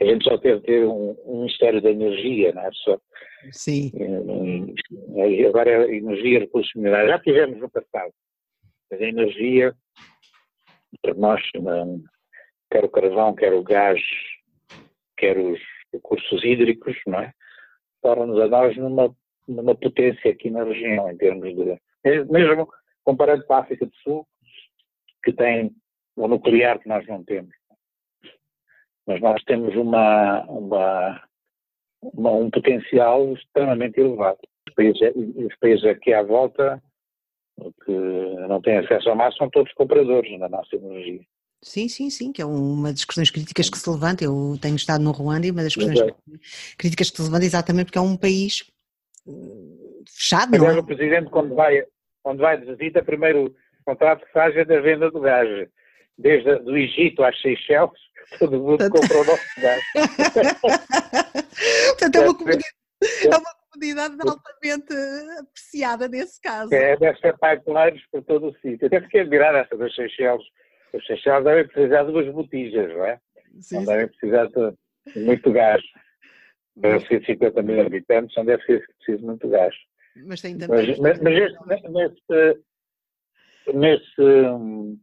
a 0.00 0.04
gente 0.04 0.24
só 0.24 0.38
teve 0.38 0.60
ter 0.62 0.86
um, 0.86 1.14
um, 1.26 1.40
Ministério 1.40 1.82
da 1.82 1.90
Energia, 1.90 2.52
não 2.52 2.62
é? 2.62 2.70
Só, 2.72 2.98
Sim. 3.52 3.92
E, 5.14 5.44
agora 5.44 5.70
é 5.70 5.94
energia 5.94 6.38
e 6.38 6.40
recursos 6.40 6.72
minerais. 6.74 7.08
Já 7.08 7.18
tivemos 7.18 7.60
no 7.60 7.70
passado. 7.70 8.12
A 8.92 8.96
energia, 8.96 9.74
para 11.02 11.14
nós, 11.14 11.40
quer 12.70 12.84
o 12.84 12.88
carvão, 12.88 13.34
quer 13.34 13.52
o 13.52 13.62
gás, 13.62 14.00
quer 15.16 15.38
os 15.38 15.60
recursos 15.92 16.42
hídricos, 16.44 16.96
não 17.06 17.20
é? 17.20 17.32
Torna-nos 18.02 18.40
a 18.40 18.48
nós 18.48 18.76
numa, 18.76 19.14
numa 19.46 19.74
potência 19.74 20.30
aqui 20.30 20.50
na 20.50 20.64
região, 20.64 21.10
em 21.10 21.16
termos 21.16 21.54
de. 21.54 21.80
Mesmo 22.30 22.68
comparando 23.04 23.44
com 23.44 23.54
a 23.54 23.58
África 23.58 23.86
do 23.86 23.94
Sul, 23.96 24.26
que 25.22 25.32
tem 25.32 25.74
o 26.16 26.28
nuclear 26.28 26.78
que 26.78 26.88
nós 26.88 27.06
não 27.06 27.22
temos 27.24 27.54
mas 29.10 29.20
nós 29.20 29.42
temos 29.42 29.74
uma, 29.74 30.42
uma, 30.44 31.20
uma, 32.00 32.30
um 32.30 32.48
potencial 32.48 33.32
extremamente 33.32 33.98
elevado. 33.98 34.38
Os 34.68 34.74
países, 34.74 35.00
os 35.16 35.56
países 35.56 35.84
aqui 35.84 36.12
à 36.12 36.22
volta 36.22 36.80
que 37.84 37.92
não 38.48 38.60
têm 38.60 38.78
acesso 38.78 39.08
ao 39.08 39.16
mar 39.16 39.32
são 39.34 39.48
todos 39.50 39.72
compradores 39.74 40.38
da 40.38 40.48
nossa 40.48 40.76
energia. 40.76 41.20
Sim, 41.62 41.88
sim, 41.88 42.08
sim, 42.08 42.32
que 42.32 42.40
é 42.40 42.46
uma 42.46 42.90
das 42.90 43.04
questões 43.04 43.30
críticas 43.30 43.68
que 43.68 43.78
se 43.78 43.90
levanta. 43.90 44.24
Eu 44.24 44.58
tenho 44.60 44.76
estado 44.76 45.04
no 45.04 45.10
Ruanda 45.10 45.46
e 45.46 45.50
uma 45.50 45.62
das 45.62 45.74
questões 45.74 46.00
é. 46.00 46.14
críticas 46.78 47.10
que 47.10 47.16
se 47.16 47.22
levanta 47.22 47.44
é 47.44 47.46
exatamente 47.46 47.86
porque 47.86 47.98
é 47.98 48.02
um 48.02 48.16
país 48.16 48.64
hum, 49.26 50.02
fechado, 50.08 50.56
não 50.56 50.70
é? 50.70 50.78
o 50.78 50.84
Presidente, 50.84 51.30
quando 51.30 51.54
vai, 51.54 51.84
quando 52.22 52.38
vai 52.38 52.58
de 52.58 52.64
visita, 52.64 53.02
primeiro 53.02 53.46
o 53.46 53.84
contrato 53.84 54.24
que 54.24 54.32
faz 54.32 54.56
é 54.56 54.64
da 54.64 54.80
venda 54.80 55.10
do 55.10 55.20
gás. 55.20 55.68
Desde 56.16 56.50
o 56.50 56.76
Egito 56.76 57.22
às 57.22 57.38
Seychelles, 57.40 57.98
Todo 58.38 58.60
mundo 58.60 58.88
comprou 58.90 59.22
o 59.22 59.24
nosso 59.24 59.42
gás. 59.60 59.82
Portanto, 61.88 62.16
é 62.16 62.20
uma, 62.20 62.34
comunidade, 62.36 62.64
é 63.24 63.28
uma 63.28 63.54
comunidade 63.70 64.16
altamente 64.20 64.92
apreciada 65.38 66.08
nesse 66.08 66.40
caso. 66.40 66.74
É, 66.74 66.96
deve 66.96 67.18
ser 67.18 67.34
pipelines 67.38 68.02
por 68.10 68.22
todo 68.24 68.48
o 68.48 68.54
sítio. 68.60 68.86
Até 68.86 69.00
fiquei 69.00 69.20
admirado 69.20 69.58
essa 69.58 69.76
das 69.76 69.94
Seychelles. 69.94 70.44
Os 70.92 71.06
Seychelles 71.06 71.44
devem 71.44 71.66
precisar 71.66 72.04
de 72.04 72.10
umas 72.10 72.28
botijas, 72.32 72.88
não 72.94 73.04
é? 73.04 73.20
Sim, 73.60 73.76
não 73.76 73.84
devem 73.84 74.08
precisar 74.08 74.46
de 74.46 75.20
muito 75.20 75.52
gás. 75.52 75.82
Para 76.80 77.00
150 77.00 77.62
mil 77.62 77.80
habitantes, 77.80 78.34
não 78.36 78.44
deve 78.44 78.62
ser 78.64 78.86
preciso 78.98 79.26
muito 79.26 79.48
gás. 79.48 79.74
Mas 80.24 80.40
tem 80.40 80.56
também. 80.56 80.96
Mas, 81.00 81.20
mas 81.20 81.34
este, 81.34 81.90
nesse, 81.90 82.64
nesse, 83.74 84.98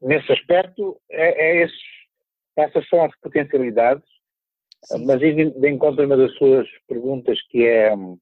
nesse 0.00 0.32
aspecto, 0.32 1.00
é, 1.10 1.60
é 1.60 1.64
esses 1.64 1.98
essas 2.58 2.88
são 2.88 3.04
as 3.04 3.16
potencialidades, 3.20 4.04
Sim. 4.84 5.04
mas 5.04 5.20
de 5.20 5.68
encontro 5.68 6.04
uma 6.04 6.16
das 6.16 6.32
suas 6.36 6.68
perguntas, 6.86 7.40
que 7.48 7.66
é 7.66 7.94
uh, 7.94 8.18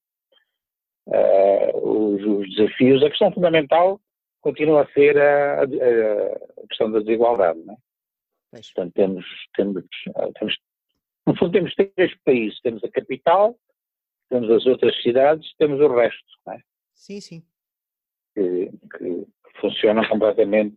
os, 1.76 2.22
os, 2.24 2.54
desafios, 2.54 3.02
a 3.02 3.10
questão 3.10 3.32
fundamental 3.32 4.00
continua 4.40 4.82
a 4.82 4.92
ser 4.92 5.18
a, 5.18 5.60
a, 5.60 5.64
a 5.64 6.66
questão 6.68 6.90
da 6.90 7.00
desigualdade. 7.00 7.60
Não 7.64 7.74
é? 7.74 7.76
Pois. 8.50 8.72
Portanto, 8.72 8.94
temos, 8.94 9.24
temos, 9.54 9.84
temos, 10.38 10.56
no 11.26 11.36
fundo, 11.36 11.52
temos 11.52 11.74
três 11.74 12.14
países: 12.24 12.60
temos 12.60 12.82
a 12.84 12.90
capital, 12.90 13.56
temos 14.28 14.50
as 14.50 14.66
outras 14.66 15.00
cidades, 15.02 15.52
temos 15.58 15.80
o 15.80 15.88
resto. 15.88 16.24
É? 16.48 16.58
Sim, 16.94 17.20
sim. 17.20 17.42
Que, 18.34 18.70
que, 18.96 19.26
funcionam 19.60 20.06
completamente. 20.08 20.76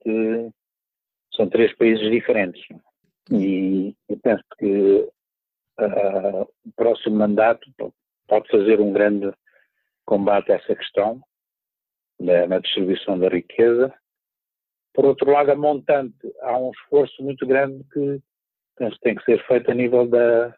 São 1.35 1.47
três 1.47 1.75
países 1.77 2.09
diferentes. 2.09 2.61
E 3.31 3.95
eu 4.09 4.17
penso 4.17 4.43
que 4.57 5.07
uh, 5.85 6.41
o 6.65 6.71
próximo 6.75 7.15
mandato 7.15 7.69
pode 8.27 8.49
fazer 8.49 8.79
um 8.79 8.93
grande 8.93 9.31
combate 10.05 10.51
a 10.51 10.55
essa 10.55 10.75
questão 10.75 11.21
na, 12.19 12.47
na 12.47 12.59
distribuição 12.59 13.17
da 13.17 13.29
riqueza. 13.29 13.93
Por 14.93 15.05
outro 15.05 15.31
lado, 15.31 15.51
a 15.51 15.55
montante, 15.55 16.15
há 16.41 16.57
um 16.57 16.71
esforço 16.71 17.23
muito 17.23 17.45
grande 17.45 17.83
que 17.93 18.21
penso, 18.79 18.97
tem 19.01 19.15
que 19.15 19.23
ser 19.23 19.45
feito 19.45 19.69
a 19.69 19.73
nível 19.73 20.07
da, 20.07 20.55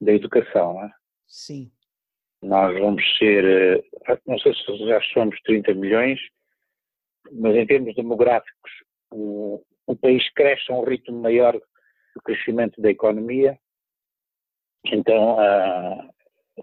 da 0.00 0.12
educação. 0.12 0.84
É? 0.84 0.90
Sim. 1.26 1.70
Nós 2.42 2.78
vamos 2.78 3.02
ser, 3.18 3.44
eh, 3.44 4.18
não 4.26 4.38
sei 4.40 4.52
se 4.54 4.76
já 4.86 5.00
somos 5.14 5.40
30 5.42 5.72
milhões, 5.74 6.20
mas 7.30 7.54
em 7.54 7.66
termos 7.66 7.94
demográficos, 7.94 8.70
o, 9.12 9.62
o 9.86 9.96
país 9.96 10.28
cresce 10.34 10.70
a 10.70 10.74
um 10.74 10.84
ritmo 10.84 11.20
maior 11.20 11.54
do 11.54 12.22
crescimento 12.22 12.80
da 12.82 12.90
economia. 12.90 13.56
Então, 14.86 15.40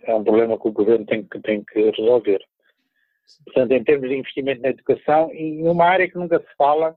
é 0.04 0.16
um 0.16 0.24
problema 0.24 0.60
que 0.60 0.68
o 0.68 0.72
governo 0.72 1.06
tem 1.06 1.24
que, 1.24 1.40
tem 1.42 1.64
que 1.64 1.92
resolver. 1.92 2.44
Portanto, 3.46 3.72
em 3.72 3.84
termos 3.84 4.10
de 4.10 4.16
investimento 4.18 4.62
na 4.62 4.70
educação 4.70 5.34
e 5.34 5.62
numa 5.62 5.86
área 5.86 6.10
que 6.10 6.18
nunca 6.18 6.40
se 6.40 6.56
fala, 6.58 6.96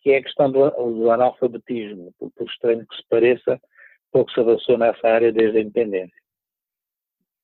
que 0.00 0.10
é 0.10 0.18
a 0.18 0.22
questão 0.22 0.50
do, 0.50 0.70
do 0.70 1.10
analfabetismo. 1.10 2.12
Por, 2.18 2.30
por 2.30 2.46
estranho 2.46 2.86
que 2.86 2.96
se 2.96 3.02
pareça, 3.08 3.60
pouco 4.12 4.30
se 4.30 4.40
avançou 4.40 4.78
nessa 4.78 5.08
área 5.08 5.32
desde 5.32 5.58
a 5.58 5.60
independência. 5.60 6.22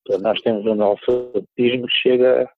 Portanto, 0.05 0.23
nós 0.23 0.41
temos 0.41 0.65
um 0.65 0.71
analfabetismo 0.71 1.87
que 1.87 1.95
chega 2.01 2.49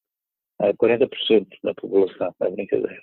a 0.60 0.74
40% 0.74 1.48
da 1.64 1.74
população, 1.74 2.34
não 2.40 2.48
é 2.48 2.52
brincadeira. 2.52 3.02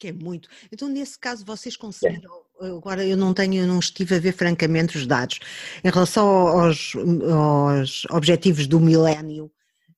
Que 0.00 0.08
é 0.08 0.12
muito. 0.12 0.48
Então, 0.72 0.88
nesse 0.88 1.18
caso, 1.18 1.44
vocês 1.44 1.76
conseguiram. 1.76 2.30
Agora, 2.58 3.06
eu 3.06 3.18
não 3.18 3.34
tenho, 3.34 3.66
não 3.66 3.78
estive 3.78 4.14
a 4.14 4.18
ver 4.18 4.32
francamente 4.32 4.96
os 4.96 5.06
dados. 5.06 5.38
Em 5.84 5.90
relação 5.90 6.26
aos, 6.26 6.94
aos 6.96 8.06
objetivos 8.06 8.66
do 8.66 8.80
milénio, 8.80 9.52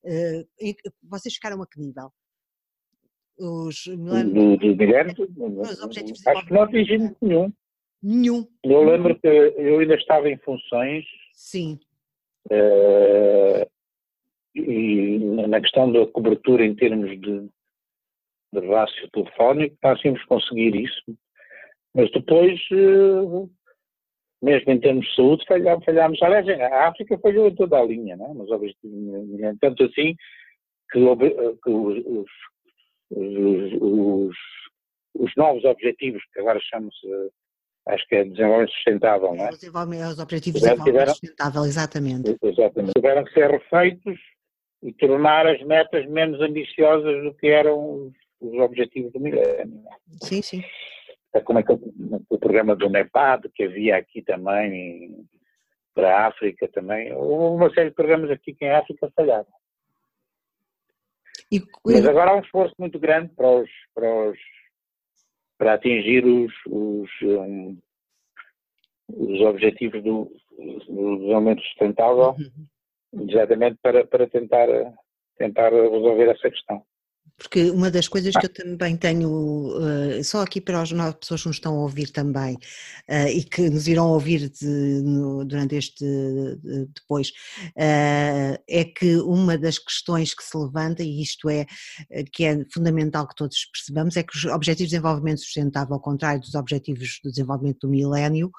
eh, 0.05 0.45
vocês 1.05 1.35
ficaram 1.35 1.63
a 1.63 1.67
que 1.69 1.81
nível? 1.81 2.11
Os 3.39 3.87
milénios. 3.87 5.15
Do, 5.15 5.27
do 5.29 5.61
Os 5.61 5.81
objetivos 5.81 6.27
Acho 6.27 6.47
que 6.47 6.53
não 6.53 6.63
atingimos 6.63 7.13
nenhum. 7.23 7.53
Nenhum. 8.03 8.49
Eu 8.65 8.83
lembro 8.83 9.19
que 9.21 9.29
eu 9.29 9.79
ainda 9.79 9.95
estava 9.95 10.29
em 10.29 10.37
funções. 10.39 11.05
Sim. 11.35 11.79
Uh, 12.51 13.71
e 14.55 15.19
na 15.49 15.61
questão 15.61 15.93
da 15.93 16.05
cobertura 16.09 16.65
em 16.65 16.75
termos 16.75 17.09
de, 17.21 17.49
de 18.53 18.67
rácio 18.67 19.11
telefónico, 19.11 19.77
nós 19.83 19.99
tínhamos 20.01 20.25
conseguir 20.25 20.75
isso, 20.75 21.03
mas 21.95 22.11
depois, 22.13 22.61
uh, 22.73 23.51
mesmo 24.43 24.73
em 24.73 24.81
termos 24.81 25.07
de 25.07 25.15
saúde, 25.15 25.45
falhámos. 25.47 25.85
falhámos. 25.85 26.23
Aliás, 26.23 26.49
a 26.49 26.89
África 26.89 27.19
falhou 27.19 27.49
em 27.49 27.55
toda 27.55 27.79
a 27.79 27.85
linha, 27.85 28.17
não 28.17 28.31
é? 28.31 28.35
mas 28.35 28.51
objetivos, 28.51 29.59
tanto 29.61 29.85
assim 29.85 30.15
que, 30.91 31.01
que 31.63 31.71
os, 31.71 32.05
os, 32.07 32.31
os, 33.11 34.37
os, 35.15 35.37
novos 35.37 35.65
objetivos, 35.65 36.23
que 36.33 36.41
agora 36.41 36.61
chamam-se 36.61 37.07
acho 37.89 38.07
que 38.07 38.15
é 38.15 38.25
desenvolvimento 38.25 38.73
sustentável, 38.73 39.35
não 39.35 39.45
é? 39.45 39.51
Os, 39.51 40.19
objetivos 40.19 40.61
de 40.61 40.69
desenvolvimento 40.69 41.11
sustentável, 41.11 41.65
exatamente. 41.65 42.37
Exatamente. 42.43 42.93
Tiveram 42.95 43.25
que 43.25 43.33
ser 43.33 43.51
refeitos 43.51 44.21
e 44.83 44.93
tornar 44.93 45.47
as 45.47 45.61
metas 45.63 46.07
menos 46.09 46.41
ambiciosas 46.41 47.23
do 47.25 47.35
que 47.35 47.49
eram 47.49 48.13
os, 48.43 48.53
os 48.53 48.59
objetivos 48.61 49.13
do 49.13 49.21
milénio. 49.21 49.83
É? 49.87 50.27
Sim, 50.27 50.43
sim. 50.43 50.63
É 51.35 51.41
como 51.41 51.59
é 51.59 51.63
que 51.63 51.73
o 51.73 52.39
programa 52.39 52.77
do 52.77 52.91
NEPAD, 52.91 53.49
que 53.55 53.65
havia 53.65 53.97
aqui 53.97 54.23
também 54.23 55.27
para 55.95 56.17
a 56.17 56.27
África 56.27 56.69
também, 56.69 57.13
houve 57.13 57.57
uma 57.57 57.73
série 57.73 57.91
de 57.91 57.97
programas 57.97 58.31
aqui 58.31 58.55
que 58.55 58.65
em 58.65 58.71
África 58.71 59.11
falharam. 59.15 59.47
E, 61.51 61.61
Mas 61.85 62.07
agora 62.07 62.31
há 62.31 62.37
um 62.37 62.41
esforço 62.41 62.75
muito 62.79 62.99
grande 62.99 63.35
para, 63.35 63.49
os, 63.49 63.71
para, 63.95 64.31
os, 64.31 64.39
para 65.59 65.75
atingir 65.75 66.25
os, 66.25 66.53
os, 66.67 67.11
um, 67.23 67.79
os 69.09 69.41
objetivos 69.41 70.03
do, 70.03 70.31
do 70.59 71.17
desenvolvimento 71.17 71.63
sustentável 71.63 72.31
uhum 72.39 72.67
exatamente 73.13 73.79
para, 73.83 74.07
para 74.07 74.27
tentar, 74.27 74.67
tentar 75.37 75.71
resolver 75.71 76.31
essa 76.31 76.51
questão. 76.51 76.85
Porque 77.43 77.71
uma 77.71 77.91
das 77.91 78.07
coisas 78.07 78.33
que 78.37 78.47
eu 78.47 78.53
também 78.53 78.97
tenho, 78.97 79.29
uh, 79.29 80.23
só 80.23 80.43
aqui 80.43 80.61
para 80.61 80.81
as 80.81 80.93
novas 80.93 81.15
pessoas 81.15 81.43
que 81.43 81.49
nos 81.49 81.57
estão 81.57 81.75
a 81.75 81.83
ouvir 81.83 82.11
também, 82.11 82.55
uh, 82.55 83.29
e 83.29 83.43
que 83.43 83.69
nos 83.69 83.89
irão 83.89 84.11
ouvir 84.11 84.49
de, 84.49 85.03
durante 85.45 85.75
este 85.75 86.05
de, 86.05 86.87
depois, 86.95 87.31
uh, 87.71 88.63
é 88.69 88.85
que 88.85 89.17
uma 89.17 89.59
das 89.59 89.79
questões 89.79 90.35
que 90.35 90.45
se 90.45 90.57
levanta, 90.57 91.03
e 91.03 91.21
isto 91.21 91.51
é 91.51 91.67
que 92.33 92.45
é 92.45 92.65
fundamental 92.73 93.27
que 93.27 93.35
todos 93.35 93.65
percebamos, 93.73 94.17
é 94.17 94.23
que 94.23 94.37
os 94.37 94.45
Objetivos 94.45 94.91
de 94.91 94.97
Desenvolvimento 94.97 95.41
Sustentável, 95.41 95.95
ao 95.95 96.01
contrário 96.01 96.41
dos 96.41 96.55
Objetivos 96.55 97.21
de 97.25 97.31
Desenvolvimento 97.31 97.81
do 97.81 97.91
Milénio, 97.91 98.53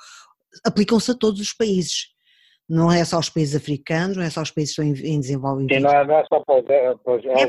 aplicam-se 0.65 1.11
a 1.11 1.15
todos 1.15 1.39
os 1.39 1.53
países 1.53 2.11
não 2.69 2.91
é 2.91 3.03
só 3.03 3.19
os 3.19 3.29
países 3.29 3.55
africanos, 3.55 4.15
não 4.15 4.23
é 4.23 4.29
só 4.29 4.41
os 4.41 4.49
países 4.49 4.73
que 4.73 4.81
estão 4.81 5.09
em 5.09 5.19
desenvolvimento. 5.19 5.73
Sim, 5.73 5.81
não, 5.81 5.91
é, 5.91 6.07
não 6.07 6.15
é 6.15 6.25
só 6.25 6.39
para, 6.39 6.63
para 6.63 7.15
os. 7.17 7.25
É, 7.25 7.45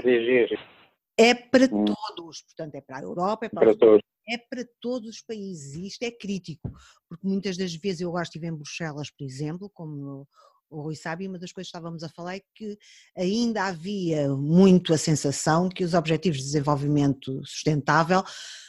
é 1.18 1.34
para 1.34 1.64
hum. 1.64 1.84
todos, 1.84 2.42
portanto 2.42 2.74
é 2.74 2.80
para 2.80 2.98
a 2.98 3.02
Europa, 3.02 3.46
é 3.46 3.48
para, 3.48 3.66
para 3.66 3.76
todos. 3.76 4.02
É 4.26 4.38
para 4.38 4.66
todos 4.80 5.08
os 5.08 5.20
países 5.20 5.74
e 5.74 5.86
isto 5.86 6.02
é 6.02 6.10
crítico, 6.10 6.70
porque 7.08 7.26
muitas 7.26 7.56
das 7.56 7.74
vezes 7.74 8.00
eu 8.00 8.10
gosto 8.10 8.32
de 8.32 8.38
estive 8.38 8.46
em 8.46 8.56
Bruxelas, 8.56 9.10
por 9.10 9.24
exemplo, 9.24 9.70
como 9.72 10.26
o 10.70 10.82
Rui 10.82 10.96
sabe, 10.96 11.28
uma 11.28 11.38
das 11.38 11.52
coisas 11.52 11.70
que 11.70 11.76
estávamos 11.76 12.02
a 12.02 12.08
falar 12.08 12.36
é 12.36 12.40
que 12.54 12.76
ainda 13.16 13.64
havia 13.64 14.28
muito 14.30 14.92
a 14.92 14.98
sensação 14.98 15.68
que 15.68 15.84
os 15.84 15.94
Objetivos 15.94 16.38
de 16.38 16.44
Desenvolvimento 16.44 17.40
Sustentável 17.44 18.22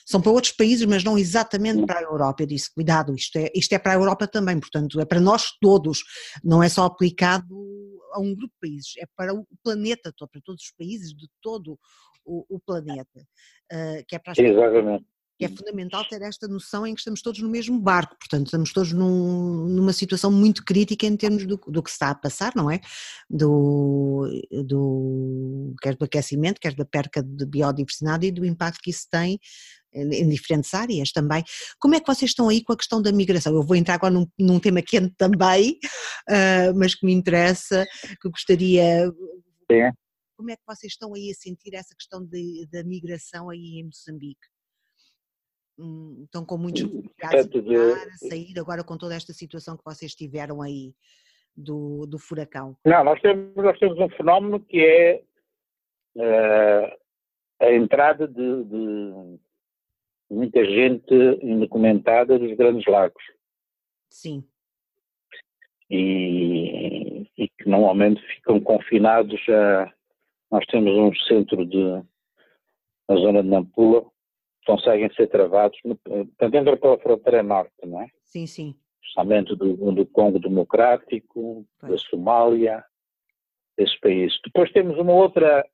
são 0.06 0.22
para 0.22 0.32
outros 0.32 0.54
países, 0.54 0.86
mas 0.86 1.04
não 1.04 1.18
exatamente 1.18 1.84
para 1.86 2.00
a 2.00 2.04
Europa. 2.04 2.44
Eu 2.44 2.48
disse, 2.48 2.72
cuidado, 2.72 3.16
isto 3.16 3.38
é, 3.38 3.52
isto 3.56 3.74
é 3.74 3.80
para 3.80 3.94
a 3.94 3.96
Europa 3.96 4.28
também, 4.28 4.60
portanto, 4.60 5.00
é 5.00 5.06
para 5.06 5.20
nós 5.20 5.48
todos, 5.60 6.04
não 6.44 6.62
é 6.62 6.70
só 6.70 6.84
aplicado 6.84 7.48
a 8.16 8.20
um 8.20 8.34
grupo 8.36 8.54
de 8.54 8.70
países, 8.70 8.94
é 8.98 9.06
para 9.16 9.34
o 9.34 9.46
planeta 9.64 10.12
todo, 10.16 10.30
para 10.30 10.42
todos 10.42 10.64
os 10.64 10.72
países 10.72 11.14
de 11.14 11.28
todo 11.42 11.78
o, 12.26 12.46
o 12.50 12.60
planeta, 12.60 13.22
uh, 13.72 14.06
que 14.08 14.16
é 14.16 14.20
para 14.20 14.32
as 14.32 14.38
Exatamente 14.38 15.06
que 15.38 15.46
é 15.46 15.50
fundamental 15.50 16.06
ter 16.06 16.22
esta 16.22 16.48
noção 16.48 16.88
em 16.88 16.94
que 16.94 17.02
estamos 17.02 17.22
todos 17.22 17.42
no 17.42 17.50
mesmo 17.50 17.78
barco, 17.78 18.16
portanto 18.18 18.46
estamos 18.46 18.72
todos 18.72 18.94
num, 18.94 19.68
numa 19.68 19.92
situação 19.92 20.32
muito 20.32 20.64
crítica 20.64 21.06
em 21.06 21.18
termos 21.18 21.46
do, 21.46 21.58
do, 21.58 21.84
que 21.84 21.90
se 21.90 21.96
está 21.96 22.10
a 22.10 22.16
passar, 22.16 22.54
não 22.56 22.72
é? 22.72 22.80
Do, 23.30 24.30
do, 24.66 25.76
quer 25.82 25.96
do 25.96 26.06
aquecimento, 26.06 26.60
quer 26.60 26.74
da 26.74 26.86
perca 26.86 27.22
de 27.22 27.46
biodiversidade 27.46 28.26
e 28.26 28.32
do 28.32 28.46
impacto 28.46 28.80
que 28.82 28.92
isso 28.92 29.08
tem 29.12 29.38
em 29.96 30.30
diferentes 30.30 30.74
áreas 30.74 31.12
também. 31.12 31.44
Como 31.80 31.96
é 31.96 32.00
que 32.00 32.08
vocês 32.08 32.32
estão 32.32 32.50
aí 32.50 32.64
com 32.64 32.74
a 32.74 32.78
questão 32.78 33.02
da 33.02 33.12
migração? 33.12 33.54
Eu 33.54 33.64
vou 33.64 33.76
entrar 33.76 33.96
agora 33.96 34.14
num, 34.14 34.28
num 34.38 34.60
tema 34.60 34.82
quente 34.82 35.14
também, 35.18 35.80
uh, 36.30 36.74
mas 36.78 36.96
que 36.96 37.06
me 37.06 37.14
interessa, 37.14 37.86
que 38.22 38.30
gostaria... 38.30 39.12
É. 39.72 39.92
Como 40.38 40.52
é 40.52 40.56
que 40.56 40.64
vocês 40.68 40.92
estão 40.92 41.14
aí 41.14 41.32
a 41.32 41.34
sentir 41.34 41.74
essa 41.74 41.96
questão 41.96 42.24
de, 42.24 42.68
da 42.70 42.84
migração 42.84 43.50
aí 43.50 43.80
em 43.80 43.86
Moçambique? 43.86 44.48
Hum, 45.78 46.24
estão 46.26 46.46
com 46.46 46.58
muitos 46.58 46.84
refugiados 46.84 47.98
a, 47.98 48.04
a 48.04 48.30
sair 48.30 48.54
agora 48.60 48.84
com 48.84 48.98
toda 48.98 49.16
esta 49.16 49.34
situação 49.34 49.78
que 49.78 49.84
vocês 49.84 50.14
tiveram 50.14 50.62
aí 50.62 50.94
do, 51.56 52.06
do 52.06 52.20
furacão? 52.20 52.78
Não, 52.86 53.04
nós 53.04 53.22
temos, 53.22 53.56
nós 53.56 53.80
temos 53.80 53.98
um 54.00 54.10
fenómeno 54.10 54.60
que 54.60 54.80
é 54.80 55.24
uh, 56.16 56.98
a 57.60 57.72
entrada 57.74 58.28
de, 58.28 58.64
de, 58.64 59.40
muita 60.30 60.64
gente 60.66 61.14
indocumentada 61.42 62.38
dos 62.40 62.56
grandes 62.56 62.86
lagos. 62.86 63.24
Sim. 64.10 64.44
E, 65.90 67.28
e 67.38 67.48
que 67.48 67.70
normalmente 67.70 68.22
ficam 68.36 68.60
confinados 68.60 69.40
a. 69.50 69.94
Nós 70.52 70.66
temos 70.68 70.92
um 70.94 71.14
centro 71.28 71.66
de, 71.66 72.04
na 73.10 73.16
zona 73.16 73.44
de 73.44 73.50
Nampula 73.50 74.06
conseguem 74.66 75.14
ser 75.14 75.28
travados, 75.28 75.80
portanto, 75.82 76.56
entra 76.56 76.76
pela 76.76 76.98
fronteira 76.98 77.44
norte, 77.44 77.74
não 77.86 78.02
é? 78.02 78.08
Sim, 78.24 78.48
sim. 78.48 78.76
Justamente 79.02 79.56
do, 79.56 79.92
do 79.92 80.06
Congo 80.08 80.40
Democrático, 80.40 81.66
pois. 81.80 81.92
da 81.92 81.98
Somália, 82.10 82.84
desses 83.78 83.98
países. 84.00 84.38
Depois 84.44 84.72
temos 84.72 84.98
uma 84.98 85.14
outra, 85.14 85.66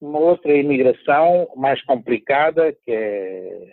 uma 0.00 0.18
outra 0.18 0.54
imigração 0.54 1.48
mais 1.56 1.82
complicada, 1.84 2.72
que 2.72 2.90
é 2.90 3.72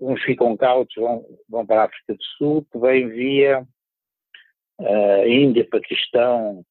uns 0.00 0.22
ficam 0.22 0.56
cautos, 0.56 0.94
vão, 0.94 1.24
vão 1.48 1.66
para 1.66 1.82
a 1.82 1.84
África 1.86 2.14
do 2.14 2.24
Sul, 2.36 2.66
que 2.70 2.78
vem 2.78 3.08
via 3.08 3.66
uh, 4.80 5.28
Índia, 5.28 5.66
Paquistão, 5.68 6.64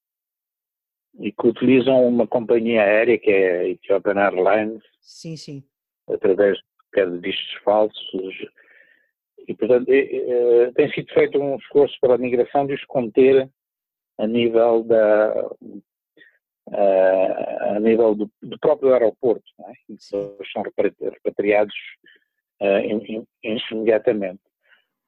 e 1.20 1.32
que 1.32 1.48
utilizam 1.48 2.08
uma 2.08 2.28
companhia 2.28 2.84
aérea 2.84 3.18
que 3.18 3.30
é 3.30 3.60
a 3.60 3.68
Ethiopian 3.70 4.20
Airlines. 4.20 4.84
Sim, 5.02 5.36
sim. 5.36 5.64
Através 6.08 6.58
de 6.96 7.20
vistos 7.20 7.54
falsos. 7.64 8.36
E, 9.48 9.54
portanto, 9.54 9.90
é, 9.90 10.72
tem 10.76 10.92
sido 10.92 11.14
feito 11.14 11.40
um 11.40 11.56
esforço 11.58 11.96
para 12.00 12.16
a 12.16 12.18
migração 12.18 12.66
de 12.66 12.74
os 12.74 12.84
conter 12.86 13.50
a 14.18 14.28
nível 14.28 14.84
da 14.84 15.50
uh, 16.68 17.76
a 17.76 17.80
nível 17.80 18.16
do, 18.16 18.32
do, 18.42 18.60
próprio 18.60 18.94
aeroporto, 18.94 19.46
não 19.58 19.70
é? 19.70 19.74
são 20.00 20.64
repatriados 20.64 21.76
uh, 22.62 23.30
imediatamente. 23.72 24.42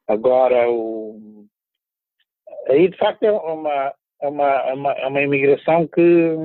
Agora, 0.07 0.69
o, 0.69 1.45
aí 2.67 2.89
de 2.89 2.97
facto 2.97 3.23
é 3.23 3.31
uma, 3.31 3.93
é 4.21 4.27
uma, 4.27 4.49
é 4.69 4.73
uma, 4.73 4.91
é 4.93 5.07
uma 5.07 5.21
imigração 5.21 5.87
que, 5.87 6.35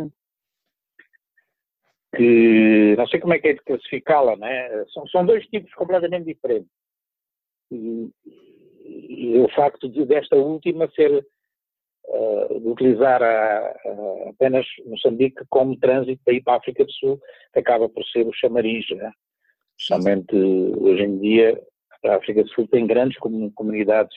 que 2.16 2.94
não 2.96 3.06
sei 3.06 3.20
como 3.20 3.34
é 3.34 3.38
que 3.38 3.48
é 3.48 3.52
de 3.54 3.62
classificá-la, 3.62 4.36
né? 4.36 4.84
são, 4.92 5.06
são 5.08 5.24
dois 5.24 5.46
tipos 5.46 5.72
completamente 5.74 6.26
diferentes. 6.26 6.70
E, 7.70 8.10
e 8.84 9.38
o 9.40 9.48
facto 9.48 9.88
de, 9.88 10.04
desta 10.04 10.36
última 10.36 10.90
ser 10.90 11.26
uh, 12.08 12.60
de 12.60 12.68
utilizar 12.68 13.22
a, 13.22 13.58
a, 13.58 14.30
apenas 14.30 14.66
Moçambique 14.86 15.42
como 15.48 15.78
trânsito 15.78 16.22
para 16.24 16.34
ir 16.34 16.42
para 16.42 16.54
a 16.54 16.56
África 16.56 16.84
do 16.84 16.92
Sul 16.92 17.20
acaba 17.54 17.88
por 17.88 18.04
ser 18.06 18.26
o 18.26 18.32
chamariz, 18.32 18.84
né? 18.90 19.12
Especialmente 19.78 20.34
hoje 20.34 21.02
em 21.02 21.18
dia 21.18 21.60
a 22.04 22.16
África 22.16 22.42
do 22.42 22.48
Sul 22.50 22.68
tem 22.68 22.86
grandes 22.86 23.18
comunidades 23.18 24.16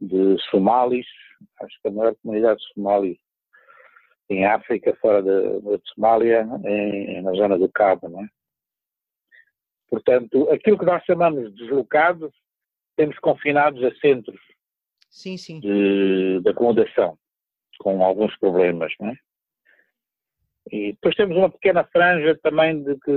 de 0.00 0.36
somalis, 0.50 1.06
acho 1.60 1.80
que 1.82 1.88
a 1.88 1.90
maior 1.90 2.14
comunidade 2.22 2.60
de 2.60 2.72
somalis 2.74 3.18
em 4.30 4.44
África, 4.44 4.94
fora 5.00 5.22
de, 5.22 5.60
de 5.60 5.80
Somália, 5.94 6.46
em, 6.64 7.22
na 7.22 7.32
zona 7.32 7.58
do 7.58 7.68
Cabo, 7.70 8.08
não 8.08 8.22
é? 8.22 8.28
Portanto, 9.88 10.50
aquilo 10.50 10.78
que 10.78 10.84
nós 10.84 11.02
chamamos 11.04 11.50
de 11.54 11.62
deslocados, 11.62 12.30
temos 12.94 13.18
confinados 13.20 13.82
a 13.82 13.94
centros 13.96 14.38
sim, 15.08 15.36
sim. 15.36 15.60
De, 15.60 16.40
de 16.40 16.48
acomodação, 16.48 17.18
com 17.78 18.02
alguns 18.02 18.36
problemas, 18.38 18.92
não 19.00 19.08
é? 19.08 19.16
E 20.70 20.92
depois 20.92 21.14
temos 21.14 21.36
uma 21.36 21.50
pequena 21.50 21.84
franja 21.84 22.38
também 22.42 22.82
de 22.82 22.94
que 23.00 23.10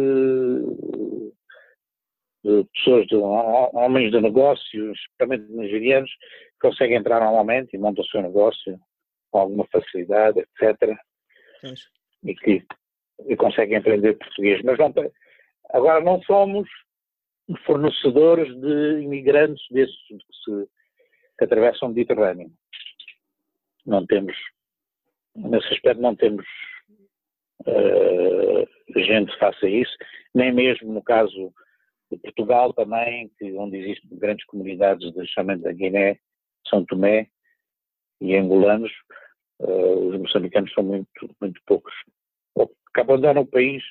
de 2.43 2.65
pessoas, 2.73 3.05
de 3.07 3.15
homens 3.15 4.11
de 4.11 4.19
negócios, 4.19 4.97
especialmente 4.99 5.51
nigerianos, 5.51 6.09
que 6.09 6.67
conseguem 6.67 6.97
entrar 6.97 7.19
normalmente 7.19 7.75
e 7.75 7.77
montam 7.77 8.03
o 8.03 8.07
seu 8.07 8.21
negócio 8.21 8.79
com 9.29 9.39
alguma 9.39 9.67
facilidade, 9.67 10.39
etc. 10.39 10.97
E 12.23 12.35
que 12.35 12.65
e 13.27 13.35
conseguem 13.35 13.77
aprender 13.77 14.17
português. 14.17 14.61
Mas 14.63 14.77
não, 14.77 14.93
agora 15.71 16.03
não 16.03 16.21
somos 16.23 16.67
fornecedores 17.65 18.47
de 18.59 19.01
imigrantes 19.01 19.63
desses 19.69 19.95
que, 21.41 21.45
atravessam 21.45 21.89
o 21.89 21.93
Mediterrâneo. 21.93 22.51
Não 23.85 24.05
temos, 24.05 24.35
nesse 25.35 25.73
aspecto 25.73 26.01
não 26.01 26.15
temos 26.15 26.45
uh, 27.65 28.99
gente 28.99 29.31
que 29.31 29.39
faça 29.39 29.67
isso, 29.67 29.95
nem 30.35 30.51
mesmo 30.51 30.93
no 30.93 31.03
caso 31.03 31.51
de 32.11 32.17
Portugal 32.19 32.73
também, 32.73 33.31
que, 33.39 33.51
onde 33.53 33.77
existem 33.77 34.17
grandes 34.17 34.45
comunidades 34.45 35.11
de 35.11 35.27
chamamento 35.27 35.63
da 35.63 35.73
Guiné, 35.73 36.19
São 36.67 36.85
Tomé 36.85 37.27
e 38.19 38.35
angolanos, 38.35 38.91
uh, 39.59 40.09
os 40.09 40.19
moçambicanos 40.19 40.71
são 40.73 40.83
muito, 40.83 41.35
muito 41.39 41.59
poucos. 41.65 41.93
Que 42.93 42.99
abandonam 42.99 43.43
o 43.43 43.47
país 43.47 43.81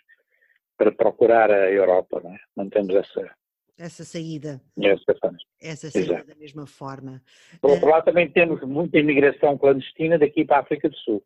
para 0.77 0.93
procurar 0.93 1.51
a 1.51 1.71
Europa, 1.71 2.21
não, 2.23 2.35
é? 2.35 2.39
não 2.55 2.69
temos 2.69 2.95
essa, 2.95 3.35
essa 3.81 4.05
saída. 4.05 4.61
Essa, 4.81 5.17
essa 5.61 5.91
saída 5.91 6.13
Exato. 6.15 6.29
da 6.29 6.35
mesma 6.35 6.67
forma. 6.67 7.23
Por 7.61 7.71
outro 7.71 7.89
lado, 7.89 8.05
também 8.05 8.31
temos 8.31 8.61
muita 8.63 8.99
imigração 8.99 9.57
clandestina 9.57 10.19
daqui 10.19 10.45
para 10.45 10.59
a 10.59 10.61
África 10.61 10.89
do 10.89 10.97
Sul, 10.97 11.23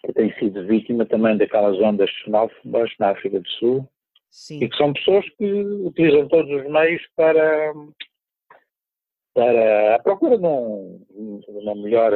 que 0.00 0.12
tem 0.12 0.32
sido 0.38 0.66
vítima 0.66 1.04
também 1.06 1.36
daquelas 1.36 1.78
ondas 1.78 2.10
xenófobas 2.22 2.90
na 2.98 3.10
África 3.10 3.38
do 3.40 3.48
Sul, 3.50 3.88
Sim. 4.36 4.62
E 4.62 4.68
que 4.68 4.76
são 4.76 4.92
pessoas 4.92 5.26
que 5.38 5.44
utilizam 5.44 6.28
todos 6.28 6.50
os 6.50 6.70
meios 6.70 7.02
para, 7.16 7.72
para 9.32 9.94
a 9.94 9.98
procura 10.00 10.36
de, 10.36 10.44
um, 10.44 11.00
de 11.40 11.50
uma 11.50 11.74
melhor 11.74 12.12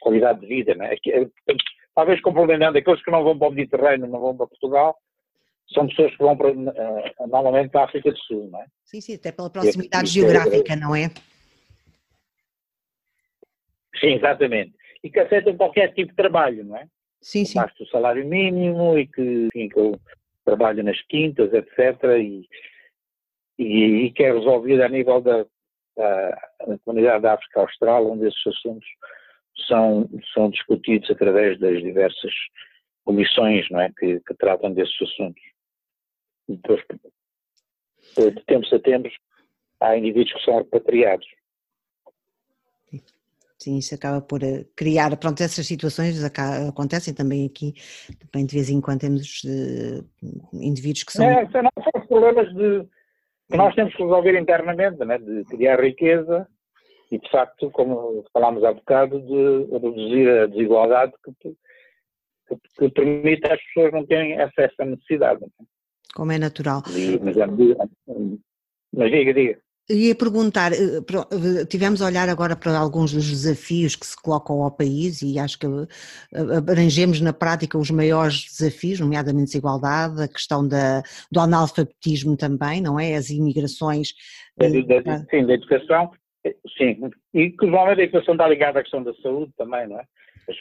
qualidade 0.00 0.40
de 0.40 0.46
vida. 0.46 0.74
Né? 0.74 0.96
Talvez 1.94 2.20
complementando 2.20 2.78
aqueles 2.78 3.02
que 3.04 3.12
não 3.12 3.22
vão 3.22 3.38
para 3.38 3.48
o 3.48 3.52
Mediterrâneo, 3.52 4.08
não 4.08 4.18
vão 4.20 4.36
para 4.36 4.48
Portugal, 4.48 4.96
são 5.72 5.86
pessoas 5.86 6.12
que 6.12 6.18
vão 6.18 6.36
para, 6.36 6.50
uh, 6.50 7.28
normalmente 7.28 7.70
para 7.70 7.82
a 7.82 7.84
África 7.84 8.10
do 8.10 8.18
Sul, 8.18 8.48
não 8.50 8.60
é? 8.62 8.66
Sim, 8.84 9.00
sim, 9.00 9.14
até 9.14 9.32
pela 9.32 9.50
proximidade 9.50 10.04
é 10.04 10.06
geográfica, 10.06 10.76
não 10.76 10.96
é? 10.96 11.08
Sim, 14.00 14.14
exatamente. 14.14 14.74
E 15.02 15.10
que 15.10 15.18
aceitam 15.20 15.56
qualquer 15.56 15.92
tipo 15.92 16.10
de 16.10 16.16
trabalho, 16.16 16.64
não 16.64 16.76
é? 16.76 16.86
Sim, 17.20 17.44
sim. 17.44 17.58
Basta 17.58 17.82
o 17.82 17.88
salário 17.88 18.24
mínimo 18.26 18.98
e 18.98 19.06
que, 19.06 19.48
enfim, 19.54 19.68
que 19.68 19.92
trabalho 20.44 20.82
nas 20.82 21.00
quintas, 21.02 21.52
etc. 21.52 22.02
E, 22.18 22.48
e, 23.58 24.04
e 24.06 24.12
que 24.12 24.22
é 24.22 24.32
resolvido 24.32 24.82
a 24.82 24.88
nível 24.88 25.20
da, 25.20 25.44
da, 25.96 26.30
da 26.66 26.78
comunidade 26.84 27.22
da 27.22 27.34
África 27.34 27.60
Austral, 27.60 28.10
onde 28.10 28.28
esses 28.28 28.46
assuntos 28.46 28.88
são, 29.66 30.08
são 30.32 30.50
discutidos 30.50 31.10
através 31.10 31.58
das 31.58 31.82
diversas 31.82 32.32
comissões 33.04 33.66
não 33.70 33.80
é, 33.80 33.90
que, 33.98 34.20
que 34.20 34.34
tratam 34.34 34.72
desses 34.72 34.94
assuntos. 35.02 35.42
Depois, 36.48 36.82
de 38.16 38.44
tempos 38.46 38.72
a 38.72 38.78
tempos, 38.78 39.12
há 39.80 39.96
indivíduos 39.96 40.32
que 40.32 40.44
são 40.44 40.58
repatriados. 40.58 41.26
Sim, 43.58 43.76
isso 43.76 43.92
acaba 43.94 44.20
por 44.20 44.40
eh, 44.44 44.64
criar, 44.76 45.16
pronto, 45.16 45.42
essas 45.42 45.66
situações 45.66 46.22
acontecem 46.22 47.12
também 47.12 47.44
aqui, 47.44 47.74
também 48.30 48.46
de 48.46 48.54
vez 48.54 48.70
em 48.70 48.80
quando 48.80 49.00
temos 49.00 49.42
uh, 49.42 50.06
indivíduos 50.52 51.02
que 51.02 51.12
são... 51.12 51.28
É, 51.28 51.44
são 51.50 51.62
os 51.96 52.06
problemas 52.06 52.54
de, 52.54 52.86
que 53.50 53.56
nós 53.56 53.74
temos 53.74 53.94
que 53.94 54.02
resolver 54.02 54.38
internamente, 54.38 55.04
né, 55.04 55.18
de 55.18 55.44
criar 55.46 55.80
riqueza 55.80 56.46
e, 57.10 57.18
de 57.18 57.30
facto, 57.30 57.70
como 57.70 58.24
falámos 58.32 58.62
há 58.62 58.72
bocado, 58.72 59.20
de 59.22 59.72
reduzir 59.72 60.28
a 60.28 60.46
desigualdade 60.46 61.12
que, 61.24 61.32
que, 61.40 62.56
que 62.78 62.90
permite 62.90 63.50
às 63.50 63.60
pessoas 63.64 63.92
não 63.92 64.06
terem 64.06 64.38
acesso 64.40 64.74
à 64.78 64.84
necessidade. 64.84 65.40
Né? 65.40 65.66
Como 66.14 66.32
é 66.32 66.38
natural. 66.38 66.82
Mas, 66.86 67.36
mas 68.92 69.10
diga, 69.10 69.34
diga. 69.34 69.58
Ia 69.90 70.14
perguntar, 70.14 70.72
eh, 70.72 70.98
eh, 70.98 71.64
tivemos 71.64 72.02
a 72.02 72.06
olhar 72.06 72.28
agora 72.28 72.54
para 72.54 72.76
alguns 72.76 73.10
dos 73.10 73.26
desafios 73.26 73.96
que 73.96 74.06
se 74.06 74.20
colocam 74.20 74.62
ao 74.62 74.70
país 74.70 75.22
e 75.22 75.38
acho 75.38 75.58
que 75.58 75.66
eh, 75.66 76.56
abrangemos 76.58 77.22
na 77.22 77.32
prática 77.32 77.78
os 77.78 77.90
maiores 77.90 78.44
desafios, 78.44 79.00
nomeadamente 79.00 79.44
a 79.44 79.46
desigualdade, 79.46 80.22
a 80.22 80.28
questão 80.28 80.66
da, 80.66 81.02
do 81.32 81.40
analfabetismo 81.40 82.36
também, 82.36 82.82
não 82.82 83.00
é? 83.00 83.14
As 83.14 83.30
imigrações. 83.30 84.12
sim, 85.30 85.46
da 85.46 85.54
educação, 85.54 86.10
sim. 86.76 87.00
E 87.32 87.50
que 87.50 87.64
normalmente 87.64 88.00
a 88.00 88.04
educação 88.04 88.34
está 88.34 88.46
ligada 88.46 88.80
à 88.80 88.82
questão 88.82 89.02
da 89.02 89.14
saúde 89.22 89.52
também, 89.56 89.88
não 89.88 89.98
é? 89.98 90.04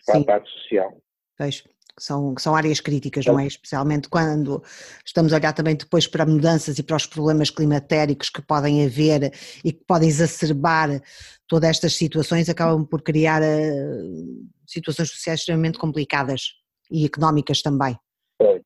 A 0.09 0.23
parte 0.23 0.49
social. 0.51 0.97
Pois 1.37 1.65
que 1.97 2.03
são, 2.03 2.35
que 2.35 2.41
são 2.43 2.55
áreas 2.55 2.79
críticas, 2.79 3.25
não 3.25 3.39
é? 3.39 3.47
Especialmente 3.47 4.07
quando 4.07 4.61
estamos 5.03 5.33
a 5.33 5.37
olhar 5.37 5.51
também 5.51 5.75
depois 5.75 6.05
para 6.05 6.27
mudanças 6.27 6.77
e 6.77 6.83
para 6.83 6.95
os 6.95 7.07
problemas 7.07 7.49
climatéricos 7.49 8.29
que 8.29 8.41
podem 8.41 8.85
haver 8.85 9.31
e 9.65 9.73
que 9.73 9.83
podem 9.83 10.07
exacerbar 10.07 11.01
todas 11.47 11.71
estas 11.71 11.95
situações, 11.95 12.49
acabam 12.49 12.85
por 12.85 13.01
criar 13.01 13.41
uh, 13.41 14.47
situações 14.67 15.09
sociais 15.09 15.39
extremamente 15.39 15.79
complicadas 15.79 16.53
e 16.91 17.03
económicas 17.03 17.63
também. 17.63 17.97
É. 18.41 18.61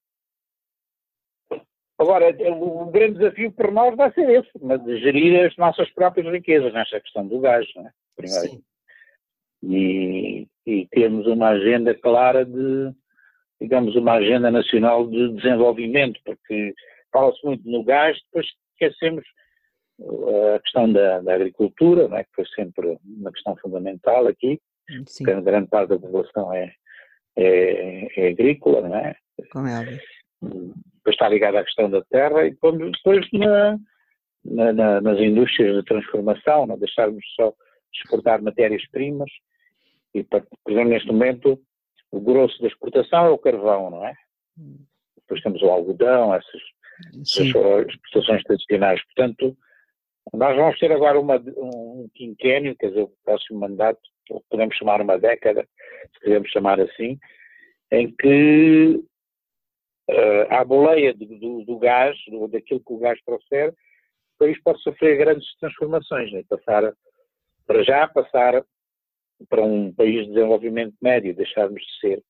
Agora, 1.97 2.35
o 2.53 2.91
grande 2.91 3.19
desafio 3.19 3.51
para 3.51 3.71
nós 3.71 3.95
vai 3.95 4.11
ser 4.11 4.27
esse, 4.29 4.49
mas 4.59 4.83
de 4.83 4.99
gerir 4.99 5.45
as 5.45 5.55
nossas 5.55 5.89
próprias 5.91 6.27
riquezas 6.33 6.73
nesta 6.73 6.99
questão 6.99 7.25
do 7.25 7.39
gás, 7.39 7.65
não 7.75 7.87
é? 7.87 7.91
Primeiro. 8.17 8.49
Sim. 8.49 8.63
E, 9.63 10.47
e 10.65 10.87
termos 10.87 11.27
uma 11.27 11.49
agenda 11.49 11.93
clara 11.93 12.43
de 12.43 12.91
digamos, 13.61 13.95
uma 13.95 14.13
agenda 14.13 14.49
nacional 14.49 15.07
de 15.07 15.33
desenvolvimento, 15.35 16.19
porque 16.25 16.73
fala-se 17.13 17.45
muito 17.45 17.69
no 17.69 17.83
gás, 17.83 18.17
depois 18.25 18.47
esquecemos 18.73 19.23
uh, 19.99 20.55
a 20.55 20.59
questão 20.59 20.91
da, 20.91 21.19
da 21.19 21.35
agricultura, 21.35 22.09
é? 22.17 22.23
que 22.23 22.31
foi 22.33 22.45
sempre 22.55 22.97
uma 23.05 23.31
questão 23.31 23.55
fundamental 23.57 24.25
aqui, 24.27 24.59
Sim. 25.05 25.23
porque 25.23 25.41
grande 25.41 25.69
parte 25.69 25.89
da 25.89 25.99
população 25.99 26.51
é, 26.51 26.73
é, 27.37 28.07
é 28.19 28.29
agrícola, 28.29 28.81
não 28.81 28.95
é? 28.95 29.15
Como 29.51 29.67
é 29.67 29.79
óbvio. 29.79 29.99
depois 30.41 31.13
está 31.13 31.29
ligado 31.29 31.57
à 31.57 31.63
questão 31.63 31.87
da 31.87 32.01
terra 32.05 32.47
e 32.47 32.51
depois, 32.51 32.77
depois 32.77 33.27
na, 33.31 33.77
na, 34.43 34.73
na, 34.73 35.01
nas 35.01 35.19
indústrias 35.19 35.75
de 35.75 35.83
transformação, 35.83 36.65
não 36.65 36.79
deixarmos 36.79 37.23
só 37.35 37.53
exportar 37.93 38.41
matérias-primas 38.41 39.29
e, 40.15 40.23
por 40.23 40.41
exemplo, 40.67 40.89
neste 40.89 41.07
momento 41.07 41.61
o 42.11 42.19
grosso 42.19 42.61
da 42.61 42.67
exportação 42.67 43.25
é 43.25 43.29
o 43.29 43.37
carvão, 43.37 43.89
não 43.89 44.05
é? 44.05 44.13
Depois 45.17 45.41
temos 45.41 45.61
o 45.61 45.69
algodão, 45.69 46.35
essas, 46.35 46.61
essas 47.21 47.87
exportações 47.87 48.43
tradicionais. 48.43 49.03
Portanto, 49.05 49.57
nós 50.33 50.55
vamos 50.55 50.77
ter 50.77 50.91
agora 50.91 51.19
uma, 51.19 51.37
um 51.37 52.09
quinquênio, 52.13 52.75
quer 52.75 52.89
dizer, 52.89 53.03
o 53.03 53.13
próximo 53.23 53.59
mandato, 53.59 53.99
podemos 54.49 54.75
chamar 54.75 55.01
uma 55.01 55.17
década, 55.17 55.67
se 56.13 56.19
quisermos 56.19 56.51
chamar 56.51 56.79
assim, 56.79 57.17
em 57.91 58.11
que 58.11 59.03
uh, 60.09 60.53
à 60.53 60.63
boleia 60.63 61.13
do, 61.13 61.25
do, 61.25 61.65
do 61.65 61.79
gás, 61.79 62.17
do, 62.27 62.47
daquilo 62.47 62.79
que 62.79 62.93
o 62.93 62.99
gás 62.99 63.19
trouxer, 63.23 63.71
o 63.71 64.37
país 64.39 64.61
pode 64.63 64.81
sofrer 64.81 65.17
grandes 65.17 65.47
transformações, 65.59 66.31
né? 66.31 66.43
passar, 66.47 66.93
para 67.65 67.83
já 67.83 68.07
passar 68.07 68.63
para 69.49 69.63
um 69.63 69.93
país 69.93 70.25
de 70.25 70.33
desenvolvimento 70.33 70.95
médio, 71.01 71.35
deixarmos 71.35 71.81
de 71.81 71.99
ser 71.99 72.23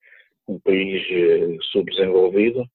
um 0.47 0.59
país 0.59 1.01
uh, 1.09 1.63
subdesenvolvido 1.71 2.65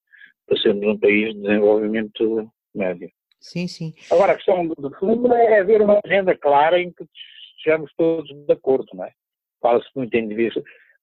para 0.46 0.58
sermos 0.58 0.86
um 0.86 0.98
país 0.98 1.34
de 1.34 1.42
desenvolvimento 1.42 2.50
médio. 2.74 3.10
Sim, 3.40 3.66
sim. 3.66 3.94
Agora, 4.10 4.32
a 4.32 4.36
questão 4.36 4.66
do 4.66 4.90
fundo 4.98 5.32
é 5.32 5.60
haver 5.60 5.82
uma 5.82 6.00
agenda 6.04 6.36
clara 6.36 6.80
em 6.80 6.90
que 6.92 7.04
estejamos 7.56 7.92
todos 7.96 8.28
de 8.28 8.52
acordo, 8.52 8.86
não 8.94 9.04
é? 9.04 9.12
Fala-se 9.60 9.88
muito 9.94 10.14
em 10.14 10.28
divisão. 10.28 10.62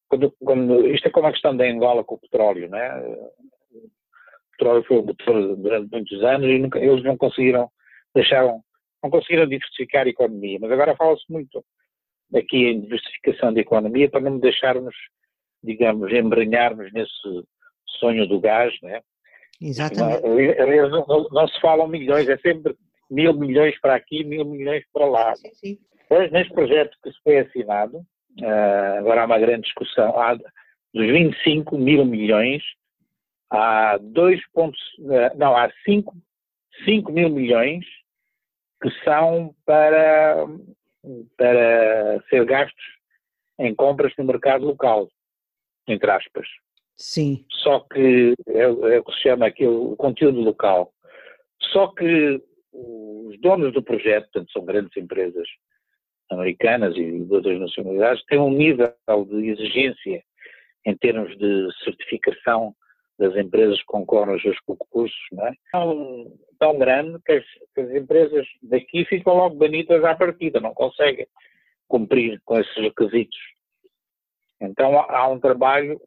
Quando, 0.09 0.33
quando, 0.43 0.87
isto 0.87 1.07
é 1.07 1.11
como 1.11 1.27
a 1.27 1.31
questão 1.31 1.55
da 1.55 1.65
Angola 1.65 2.03
com 2.03 2.15
o 2.15 2.19
petróleo, 2.19 2.69
não 2.69 2.77
é? 2.77 2.99
O 3.73 3.91
petróleo 4.51 4.83
foi 4.83 4.97
o 4.97 5.03
motor 5.03 5.55
durante 5.57 5.91
muitos 5.91 6.23
anos 6.23 6.47
e 6.47 6.59
nunca, 6.59 6.79
eles 6.79 7.03
não 7.03 7.17
conseguiram, 7.17 7.69
deixaram, 8.13 8.61
não 9.01 9.09
conseguiram 9.09 9.47
diversificar 9.47 10.05
a 10.05 10.09
economia, 10.09 10.59
mas 10.61 10.71
agora 10.71 10.95
fala-se 10.95 11.23
muito 11.29 11.63
aqui 12.35 12.67
em 12.67 12.81
diversificação 12.81 13.53
da 13.53 13.61
economia 13.61 14.09
para 14.09 14.21
não 14.21 14.39
deixarmos, 14.39 14.95
digamos, 15.63 16.11
embranharmos 16.11 16.91
nesse 16.93 17.11
sonho 17.99 18.27
do 18.27 18.39
gás, 18.39 18.73
não 18.81 18.89
é? 18.89 19.01
Exatamente. 19.61 20.21
Não, 20.23 21.05
não, 21.07 21.27
não, 21.31 21.47
se 21.47 21.59
falam 21.61 21.87
milhões, 21.87 22.27
é 22.27 22.37
sempre 22.37 22.75
mil 23.09 23.33
milhões 23.33 23.79
para 23.79 23.95
aqui, 23.95 24.23
mil 24.23 24.45
milhões 24.45 24.83
para 24.91 25.05
lá. 25.05 25.35
Sim, 25.35 25.53
sim. 25.53 25.77
Pois, 26.09 26.31
neste 26.31 26.53
projeto 26.53 26.97
que 27.01 27.11
se 27.11 27.17
foi 27.23 27.39
assinado, 27.39 27.97
uh, 27.97 28.97
agora 28.99 29.21
há 29.21 29.25
uma 29.25 29.39
grande 29.39 29.63
discussão, 29.63 30.19
há 30.19 30.35
dos 30.35 31.07
25 31.07 31.77
mil 31.77 32.05
milhões, 32.05 32.61
há 33.49 33.97
2 33.97 34.39
pontos, 34.51 34.79
uh, 34.99 35.37
não, 35.37 35.55
há 35.55 35.71
5, 35.85 36.13
5 36.85 37.11
mil 37.11 37.29
milhões 37.29 37.85
que 38.81 38.91
são 39.03 39.55
para, 39.65 40.45
para 41.37 42.23
ser 42.29 42.45
gastos 42.45 42.83
em 43.59 43.73
compras 43.75 44.13
no 44.17 44.23
mercado 44.23 44.65
local, 44.65 45.09
entre 45.87 46.09
aspas. 46.09 46.47
Sim. 46.95 47.45
Só 47.49 47.79
que 47.81 48.33
é, 48.47 48.61
é 48.61 48.67
o 48.67 49.03
que 49.03 49.13
se 49.13 49.21
chama 49.21 49.47
aqui 49.47 49.65
o 49.65 49.95
conteúdo 49.95 50.39
local. 50.41 50.93
Só 51.71 51.87
que 51.87 52.41
os 52.71 53.39
donos 53.39 53.73
do 53.73 53.83
projeto, 53.83 54.23
portanto, 54.31 54.51
são 54.51 54.65
grandes 54.65 54.95
empresas 54.97 55.47
americanas 56.31 56.95
e 56.95 57.19
de 57.19 57.33
outras 57.33 57.59
nacionalidades, 57.59 58.23
têm 58.25 58.39
um 58.39 58.51
nível 58.51 58.93
de 59.29 59.49
exigência 59.49 60.23
em 60.85 60.95
termos 60.97 61.37
de 61.37 61.69
certificação 61.83 62.75
das 63.17 63.35
empresas 63.35 63.77
que 63.79 63.85
concorrem 63.85 64.33
aos 64.33 64.41
seus 64.41 64.59
concursos, 64.61 65.19
não 65.31 65.47
é? 65.47 65.53
tão, 65.71 66.33
tão 66.63 66.77
grande 66.77 67.19
que 67.25 67.33
as, 67.33 67.45
que 67.75 67.81
as 67.81 67.91
empresas 67.91 68.47
daqui 68.61 69.03
ficam 69.03 69.33
logo 69.33 69.55
banidas 69.55 70.01
à 70.05 70.15
partida, 70.15 70.61
não 70.61 70.73
conseguem 70.73 71.27
cumprir 71.89 72.41
com 72.45 72.57
esses 72.57 72.73
requisitos. 72.77 73.37
Então 74.61 74.97
há 74.97 75.27
um 75.27 75.41
trabalho 75.41 75.99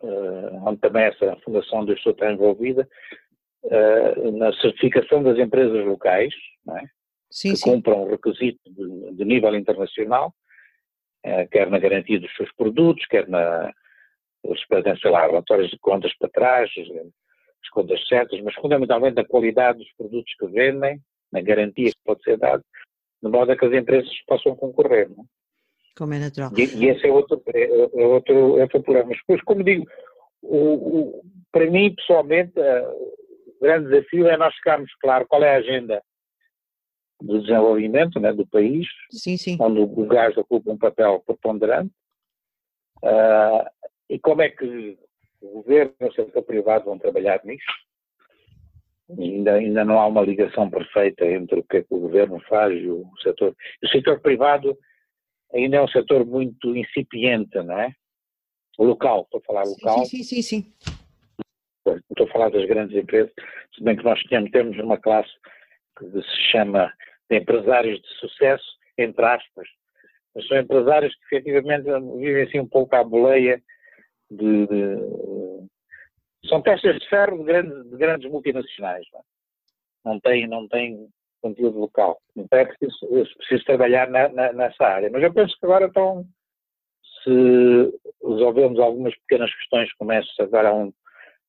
uh, 0.00 0.68
onde 0.68 0.80
também 0.80 1.04
essa 1.04 1.36
fundação 1.44 1.86
eu 1.86 1.94
estou 1.94 2.10
está 2.10 2.32
envolvida, 2.32 2.88
uh, 3.62 4.32
na 4.32 4.52
certificação 4.54 5.22
das 5.22 5.38
empresas 5.38 5.86
locais, 5.86 6.34
é? 6.68 6.80
sim, 7.30 7.50
que 7.50 7.58
sim. 7.58 7.70
cumpram 7.70 8.02
o 8.02 8.10
requisito 8.10 8.58
de, 8.68 9.12
de 9.12 9.24
nível 9.24 9.54
internacional, 9.54 10.34
uh, 11.24 11.48
quer 11.48 11.70
na 11.70 11.78
garantia 11.78 12.18
dos 12.18 12.34
seus 12.34 12.50
produtos, 12.54 13.06
quer 13.06 13.28
na 13.28 13.72
sei 15.00 15.10
lá, 15.12 15.24
relatórios 15.24 15.70
de 15.70 15.78
contas 15.78 16.12
para 16.18 16.28
trás, 16.28 16.68
as 17.62 17.68
contas 17.70 18.06
certas, 18.08 18.40
mas 18.42 18.54
fundamentalmente 18.54 19.20
a 19.20 19.24
qualidade 19.24 19.78
dos 19.78 19.92
produtos 19.96 20.34
que 20.38 20.46
vendem, 20.46 21.00
na 21.30 21.40
garantia 21.40 21.90
que 21.90 21.98
pode 22.04 22.22
ser 22.22 22.36
dada, 22.36 22.62
de 23.22 23.28
modo 23.28 23.52
a 23.52 23.56
que 23.56 23.64
as 23.64 23.72
empresas 23.72 24.10
possam 24.26 24.54
concorrer. 24.56 25.08
Não? 25.08 25.24
É? 25.24 25.26
Como 25.96 26.14
é 26.14 26.18
natural. 26.18 26.50
E, 26.56 26.62
e 26.62 26.88
esse 26.88 27.06
é 27.06 27.12
outro, 27.12 27.42
é, 27.54 27.64
é 27.64 28.06
outro, 28.06 28.58
é 28.58 28.62
outro 28.62 28.82
problema. 28.82 29.08
Mas 29.10 29.18
depois, 29.18 29.42
como 29.42 29.62
digo, 29.62 29.86
o, 30.42 30.58
o, 30.58 31.22
para 31.52 31.70
mim, 31.70 31.94
pessoalmente, 31.94 32.58
uh, 32.58 33.12
o 33.46 33.56
grande 33.60 33.90
desafio 33.90 34.26
é 34.26 34.36
nós 34.36 34.54
ficarmos 34.56 34.92
claro 35.00 35.26
qual 35.26 35.42
é 35.42 35.54
a 35.54 35.58
agenda 35.58 36.02
do 37.20 37.40
desenvolvimento 37.40 38.18
né, 38.18 38.32
do 38.32 38.46
país, 38.46 38.86
sim, 39.10 39.36
sim. 39.36 39.56
onde 39.60 39.80
o 39.80 40.06
gás 40.06 40.36
ocupa 40.36 40.72
um 40.72 40.78
papel 40.78 41.22
preponderante, 41.24 41.92
uh, 43.04 43.64
e 44.08 44.18
como 44.18 44.42
é 44.42 44.48
que 44.48 44.98
o 45.42 45.62
governo 45.62 45.92
e 46.00 46.04
o 46.04 46.12
setor 46.12 46.42
privado 46.42 46.84
vão 46.84 46.98
trabalhar 46.98 47.40
nisso. 47.44 47.64
Ainda, 49.18 49.54
ainda 49.54 49.84
não 49.84 49.98
há 49.98 50.06
uma 50.06 50.22
ligação 50.22 50.70
perfeita 50.70 51.26
entre 51.26 51.60
o 51.60 51.64
que, 51.64 51.78
é 51.78 51.82
que 51.82 51.94
o 51.94 52.00
governo 52.00 52.40
faz 52.48 52.72
e 52.80 52.88
o 52.88 53.04
setor. 53.22 53.54
O 53.82 53.88
setor 53.88 54.20
privado 54.20 54.78
ainda 55.52 55.76
é 55.76 55.82
um 55.82 55.88
setor 55.88 56.24
muito 56.24 56.74
incipiente, 56.74 57.56
não 57.62 57.78
é? 57.78 57.92
O 58.78 58.84
local, 58.84 59.22
estou 59.22 59.40
a 59.40 59.44
falar 59.44 59.64
local. 59.64 60.04
Sim, 60.04 60.22
sim, 60.22 60.22
sim, 60.22 60.42
sim. 60.42 60.72
Estou 62.10 62.26
a 62.26 62.30
falar 62.30 62.50
das 62.50 62.64
grandes 62.66 62.96
empresas, 62.96 63.32
se 63.74 63.82
bem 63.82 63.96
que 63.96 64.04
nós 64.04 64.22
temos, 64.24 64.50
temos 64.50 64.78
uma 64.78 64.96
classe 64.96 65.30
que 65.98 66.06
se 66.10 66.50
chama 66.50 66.90
de 67.28 67.38
empresários 67.38 68.00
de 68.00 68.08
sucesso, 68.18 68.64
entre 68.96 69.24
aspas, 69.24 69.68
mas 70.34 70.46
são 70.46 70.58
empresários 70.58 71.14
que 71.14 71.36
efetivamente 71.36 71.84
vivem 72.18 72.44
assim 72.44 72.60
um 72.60 72.68
pouco 72.68 72.94
à 72.96 73.04
boleia 73.04 73.62
de, 74.36 74.66
de 74.66 76.48
são 76.48 76.60
testas 76.60 76.98
de 76.98 77.08
ferro 77.08 77.38
de 77.38 77.44
grandes, 77.44 77.90
de 77.90 77.96
grandes 77.96 78.30
multinacionais. 78.30 79.06
Não, 80.04 80.14
é? 80.16 80.20
tem, 80.20 80.46
não 80.46 80.66
tem 80.68 81.08
conteúdo 81.40 81.78
local. 81.78 82.20
Então 82.36 82.58
é 82.58 82.64
preciso, 82.64 82.98
preciso 83.36 83.64
trabalhar 83.64 84.08
na, 84.08 84.28
na, 84.28 84.52
nessa 84.52 84.84
área. 84.84 85.10
Mas 85.10 85.22
eu 85.22 85.32
penso 85.32 85.56
que 85.58 85.64
agora 85.64 85.86
estão, 85.86 86.26
se 87.22 87.98
resolvermos 88.22 88.80
algumas 88.80 89.14
pequenas 89.20 89.54
questões, 89.54 89.92
como 89.94 90.12
essa, 90.12 90.42
agora 90.42 90.70
há, 90.70 90.74
um, 90.74 90.92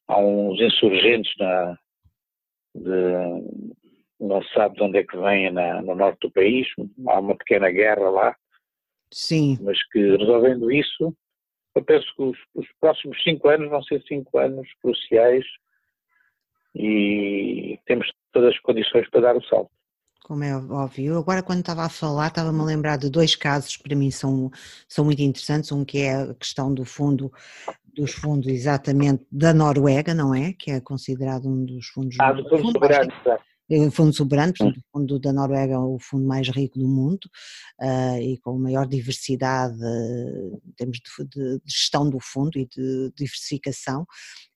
há 0.08 0.20
uns 0.20 0.62
insurgentes 0.62 1.34
na, 1.40 1.78
de, 2.76 3.74
não 4.20 4.42
se 4.44 4.54
sabe 4.54 4.76
de 4.76 4.84
onde 4.84 5.00
é 5.00 5.04
que 5.04 5.18
vêm 5.18 5.52
no 5.52 5.96
norte 5.96 6.20
do 6.22 6.32
país, 6.32 6.68
há 7.08 7.20
uma 7.20 7.36
pequena 7.36 7.70
guerra 7.72 8.10
lá. 8.10 8.36
Sim. 9.12 9.58
Mas 9.62 9.78
que 9.90 10.00
resolvendo 10.18 10.72
isso, 10.72 11.16
eu 11.76 11.84
penso 11.84 12.06
que 12.16 12.24
os, 12.24 12.38
os 12.56 12.68
próximos 12.80 13.22
cinco 13.24 13.50
anos 13.50 13.70
vão 13.70 13.84
ser 13.84 14.02
cinco 14.08 14.38
anos 14.38 14.68
cruciais 14.82 15.46
e 16.76 17.80
temos 17.86 18.12
todas 18.32 18.54
as 18.54 18.60
condições 18.60 19.10
para 19.10 19.22
dar 19.22 19.36
o 19.36 19.44
salto 19.44 19.72
como 20.24 20.44
é 20.44 20.56
óbvio. 20.56 21.18
Agora, 21.18 21.44
quando 21.44 21.60
estava 21.60 21.84
a 21.84 21.90
falar, 21.90 22.28
estava-me 22.28 22.62
a 22.62 22.64
lembrar 22.64 22.98
de 22.98 23.10
dois 23.10 23.36
casos 23.36 23.76
que 23.76 23.84
para 23.84 23.96
mim 23.96 24.10
são, 24.10 24.50
são 24.88 25.04
muito 25.06 25.22
interessantes. 25.22 25.72
Um 25.72 25.84
que 25.84 26.00
é 26.00 26.16
a 26.16 26.34
questão 26.34 26.74
do 26.74 26.86
fundo, 26.86 27.32
dos 27.94 28.14
fundos 28.14 28.48
exatamente 28.48 29.26
da 29.30 29.54
Noruega, 29.54 30.14
não 30.14 30.34
é? 30.34 30.54
Que 30.54 30.72
é 30.72 30.80
considerado 30.80 31.48
um 31.48 31.66
dos 31.66 31.88
fundos. 31.88 32.16
Ah, 32.20 32.32
do 32.32 32.48
Fundo 32.50 32.72
Soberano, 32.72 33.12
o 33.12 33.38
Fundo 33.92 34.14
Soberano, 34.14 34.54
portanto, 34.54 34.78
o 34.78 34.98
Fundo 35.00 35.20
da 35.20 35.32
Noruega 35.32 35.74
é 35.74 35.78
o 35.78 35.98
fundo 36.00 36.26
mais 36.26 36.50
rico 36.50 36.78
do 36.78 36.88
mundo 36.88 37.26
uh, 37.82 38.18
e 38.20 38.38
com 38.40 38.58
maior 38.58 38.86
diversidade 38.86 39.78
uh, 39.78 40.62
em 40.68 40.72
termos 40.76 41.00
de, 41.00 41.28
de, 41.28 41.62
gestão 41.66 42.10
do 42.10 42.20
fundo 42.20 42.60
e 42.60 42.66
de 42.66 43.12
diversificação. 43.16 44.06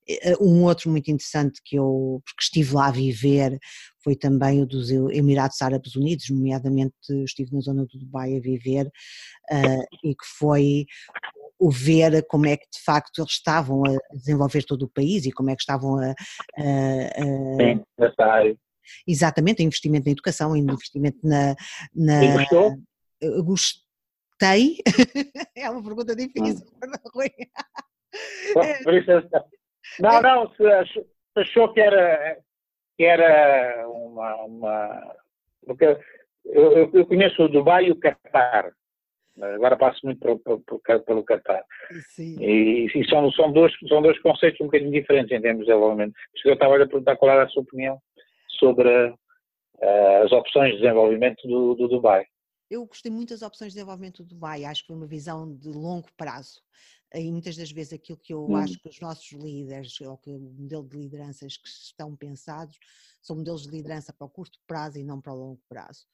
Eh, 0.09 0.35
um 0.39 0.63
outro 0.63 0.89
muito 0.89 1.09
interessante 1.09 1.61
que 1.63 1.77
eu, 1.77 2.21
porque 2.25 2.43
estive 2.43 2.73
lá 2.73 2.87
a 2.87 2.91
viver, 2.91 3.57
foi 4.03 4.15
também 4.15 4.61
o 4.61 4.65
dos 4.65 4.89
Emirados 4.89 5.61
Árabes 5.61 5.95
Unidos, 5.95 6.29
nomeadamente 6.29 6.95
estive 7.25 7.53
na 7.53 7.61
zona 7.61 7.85
do 7.85 7.99
Dubai 7.99 8.37
a 8.37 8.39
viver, 8.39 8.89
e 10.03 10.15
que 10.15 10.25
foi 10.37 10.85
o 11.59 11.69
ver 11.69 12.25
como 12.27 12.45
é 12.45 12.55
que 12.55 12.67
de 12.71 12.81
facto 12.85 13.19
eles 13.19 13.31
estavam 13.31 13.83
a 13.85 14.15
desenvolver 14.15 14.63
todo 14.63 14.83
o 14.83 14.89
país 14.89 15.25
e 15.25 15.31
como 15.31 15.49
é 15.49 15.55
que 15.55 15.61
estavam 15.61 15.97
a. 15.97 16.11
a, 16.11 16.11
a 16.11 17.55
Sim, 17.57 17.83
nessa 17.97 18.25
Exatamente, 19.08 19.63
investimento 19.63 20.06
na 20.06 20.12
educação, 20.12 20.56
investimento 20.56 21.19
na. 21.23 21.56
na 21.95 22.38
gostou? 22.38 22.78
Gostei. 23.43 24.78
é 25.56 25.69
uma 25.69 25.84
pergunta 25.84 26.15
difícil. 26.15 26.65
Rui. 27.13 27.30
É. 28.58 28.84
Não, 30.00 30.21
não, 30.21 30.52
se, 30.54 30.63
achou 31.36 31.73
que 31.73 31.80
era, 31.80 32.38
que 32.97 33.04
era 33.04 33.88
uma. 33.88 34.36
uma 34.43 35.15
porque 35.65 35.97
eu, 36.45 36.89
eu 36.93 37.06
conheço 37.06 37.43
o 37.43 37.50
Dubai 37.50 37.86
e 37.86 37.91
o 37.91 38.00
Qatar. 38.00 38.71
Agora 39.39 39.78
passo 39.78 40.00
muito 40.04 40.19
pelo, 40.19 40.39
pelo, 40.39 41.04
pelo 41.04 41.23
Qatar. 41.23 41.63
E, 42.17 42.88
e, 42.93 43.10
são, 43.10 43.32
são, 43.34 43.52
dois, 43.52 43.71
são 43.88 44.02
dois 44.02 44.19
conceitos 44.21 44.60
um 44.62 44.65
bocadinho 44.65 44.91
diferentes 44.91 45.32
em 45.32 45.41
termos 45.41 45.65
de 45.65 45.67
desenvolvimento. 45.67 46.13
Eu 46.43 46.54
estava 46.54 46.76
a 46.76 46.88
perguntar 46.88 47.15
qual 47.17 47.32
era 47.32 47.43
a 47.43 47.50
sua 47.50 47.62
opinião 47.62 48.00
sobre 48.59 49.09
uh, 49.09 50.23
as 50.23 50.31
opções 50.31 50.73
de 50.73 50.81
desenvolvimento 50.81 51.47
do, 51.47 51.75
do 51.75 51.87
Dubai. 51.87 52.25
Eu 52.69 52.85
gostei 52.85 53.11
muito 53.11 53.29
das 53.29 53.41
opções 53.41 53.71
de 53.71 53.75
desenvolvimento 53.75 54.23
do 54.23 54.29
Dubai, 54.29 54.65
acho 54.65 54.81
que 54.81 54.87
foi 54.87 54.95
uma 54.95 55.07
visão 55.07 55.55
de 55.55 55.69
longo 55.69 56.07
prazo. 56.17 56.61
E 57.13 57.31
muitas 57.31 57.55
das 57.55 57.71
vezes 57.71 57.93
aquilo 57.93 58.17
que 58.17 58.33
eu 58.33 58.45
hum. 58.45 58.55
acho 58.57 58.77
que 58.79 58.89
os 58.89 58.99
nossos 58.99 59.31
líderes, 59.31 59.99
ou 60.01 60.17
que 60.17 60.29
o 60.29 60.37
modelo 60.37 60.87
de 60.87 60.97
lideranças 60.97 61.55
que 61.55 61.67
estão 61.67 62.15
pensados, 62.15 62.77
são 63.21 63.37
modelos 63.37 63.63
de 63.63 63.71
liderança 63.71 64.11
para 64.11 64.27
o 64.27 64.29
curto 64.29 64.59
prazo 64.67 64.99
e 64.99 65.03
não 65.03 65.21
para 65.21 65.33
o 65.33 65.37
longo 65.37 65.61
prazo. 65.69 66.05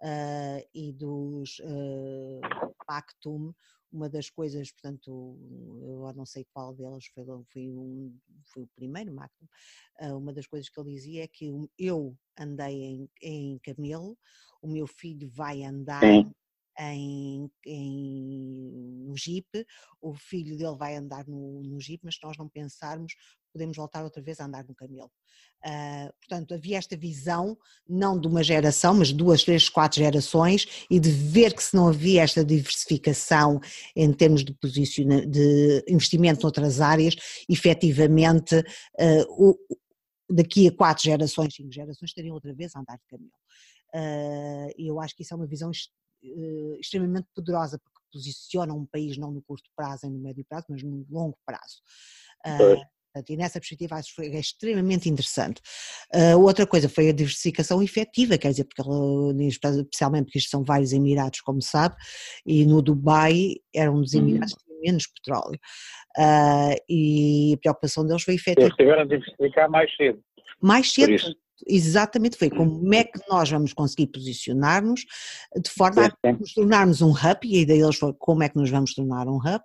Uh, 0.00 0.64
e 0.74 0.92
dos 0.92 1.58
uh, 1.58 2.40
Pactum, 2.86 3.52
uma 3.92 4.08
das 4.08 4.30
coisas, 4.30 4.70
portanto, 4.72 5.38
eu 5.82 6.12
não 6.14 6.26
sei 6.26 6.46
qual 6.52 6.74
deles 6.74 7.06
foi, 7.06 7.24
foi, 7.52 7.68
um, 7.68 8.16
foi 8.46 8.62
o 8.62 8.68
primeiro 8.74 9.12
Mactum, 9.12 9.46
uh, 10.00 10.16
uma 10.16 10.32
das 10.32 10.46
coisas 10.46 10.68
que 10.68 10.78
ele 10.80 10.92
dizia 10.92 11.24
é 11.24 11.28
que 11.28 11.50
eu 11.78 12.16
andei 12.38 12.82
em, 12.82 13.10
em 13.22 13.58
camelo, 13.58 14.16
o 14.60 14.68
meu 14.68 14.86
filho 14.86 15.28
vai 15.28 15.64
andar 15.64 16.02
em, 16.78 17.50
em, 17.66 19.04
no 19.06 19.16
Jeep, 19.16 19.46
o 20.00 20.14
filho 20.14 20.56
dele 20.56 20.76
vai 20.76 20.96
andar 20.96 21.26
no, 21.26 21.62
no 21.62 21.80
Jeep, 21.80 22.00
mas 22.04 22.14
se 22.14 22.22
nós 22.22 22.36
não 22.36 22.48
pensarmos, 22.48 23.14
podemos 23.52 23.76
voltar 23.76 24.04
outra 24.04 24.22
vez 24.22 24.38
a 24.38 24.44
andar 24.44 24.64
no 24.64 24.74
camelo. 24.74 25.10
Uh, 25.64 26.12
portanto, 26.20 26.54
havia 26.54 26.78
esta 26.78 26.96
visão, 26.96 27.58
não 27.88 28.18
de 28.18 28.28
uma 28.28 28.44
geração, 28.44 28.94
mas 28.94 29.12
duas, 29.12 29.42
três, 29.42 29.68
quatro 29.68 29.98
gerações, 29.98 30.86
e 30.88 31.00
de 31.00 31.10
ver 31.10 31.52
que 31.52 31.62
se 31.62 31.74
não 31.74 31.88
havia 31.88 32.22
esta 32.22 32.44
diversificação 32.44 33.60
em 33.96 34.12
termos 34.12 34.44
de, 34.44 34.54
de 35.26 35.84
investimento 35.88 36.42
noutras 36.42 36.80
áreas, 36.80 37.16
efetivamente, 37.48 38.56
uh, 38.56 39.26
o, 39.28 39.58
daqui 40.30 40.68
a 40.68 40.72
quatro 40.72 41.02
gerações, 41.02 41.54
cinco 41.54 41.72
gerações, 41.72 42.10
estariam 42.10 42.34
outra 42.34 42.54
vez 42.54 42.76
a 42.76 42.80
andar 42.80 42.96
de 42.96 43.06
camelo. 43.08 43.32
Uh, 43.94 44.70
e 44.76 44.86
eu 44.86 45.00
acho 45.00 45.16
que 45.16 45.22
isso 45.22 45.34
é 45.34 45.36
uma 45.36 45.46
visão 45.46 45.72
uh, 46.24 46.80
extremamente 46.80 47.28
poderosa, 47.34 47.78
porque 47.78 47.98
posiciona 48.12 48.72
um 48.72 48.86
país 48.86 49.16
não 49.16 49.30
no 49.30 49.42
curto 49.42 49.68
prazo 49.76 50.00
nem 50.04 50.12
no 50.12 50.20
médio 50.20 50.44
prazo, 50.48 50.66
mas 50.68 50.82
no 50.82 51.06
longo 51.10 51.36
prazo. 51.44 51.82
Uh, 52.46 52.82
e 53.28 53.36
nessa 53.36 53.58
perspectiva 53.58 53.96
acho 53.96 54.10
que 54.10 54.14
foi 54.14 54.26
extremamente 54.38 55.08
interessante. 55.08 55.60
Uh, 56.14 56.38
outra 56.38 56.66
coisa 56.66 56.88
foi 56.88 57.08
a 57.08 57.12
diversificação 57.12 57.82
efetiva, 57.82 58.38
quer 58.38 58.50
dizer, 58.50 58.64
porque 58.64 58.82
especialmente 59.44 60.26
porque 60.26 60.38
isto 60.38 60.50
são 60.50 60.62
vários 60.62 60.92
Emirados, 60.92 61.40
como 61.40 61.60
sabe, 61.60 61.96
e 62.46 62.64
no 62.64 62.82
Dubai 62.82 63.56
era 63.74 63.90
um 63.90 64.00
dos 64.00 64.14
uhum. 64.14 64.20
Emirados 64.20 64.54
que 64.54 64.64
tinha 64.64 64.80
menos 64.80 65.06
petróleo. 65.06 65.58
Uh, 66.16 66.76
e 66.88 67.54
a 67.54 67.58
preocupação 67.58 68.06
deles 68.06 68.22
foi 68.22 68.34
efetiva. 68.34 68.66
Eles 68.66 68.76
tiveram 68.76 69.06
de 69.06 69.18
diversificar 69.18 69.70
mais 69.70 69.94
cedo. 69.96 70.22
Mais 70.60 70.92
cedo, 70.92 71.34
exatamente 71.66 72.36
foi 72.36 72.50
como 72.50 72.94
é 72.94 73.04
que 73.04 73.20
nós 73.28 73.50
vamos 73.50 73.72
conseguir 73.72 74.08
posicionar-nos 74.08 75.04
de 75.56 75.70
forma 75.70 76.06
a 76.06 76.32
nos 76.32 76.54
tornarmos 76.54 77.02
um 77.02 77.10
hub, 77.10 77.38
e 77.44 77.58
a 77.58 77.60
ideia 77.60 77.82
deles 77.82 77.96
foi 77.96 78.12
como 78.18 78.42
é 78.42 78.48
que 78.48 78.56
nos 78.56 78.70
vamos 78.70 78.94
tornar 78.94 79.26
um 79.28 79.36
hub, 79.36 79.60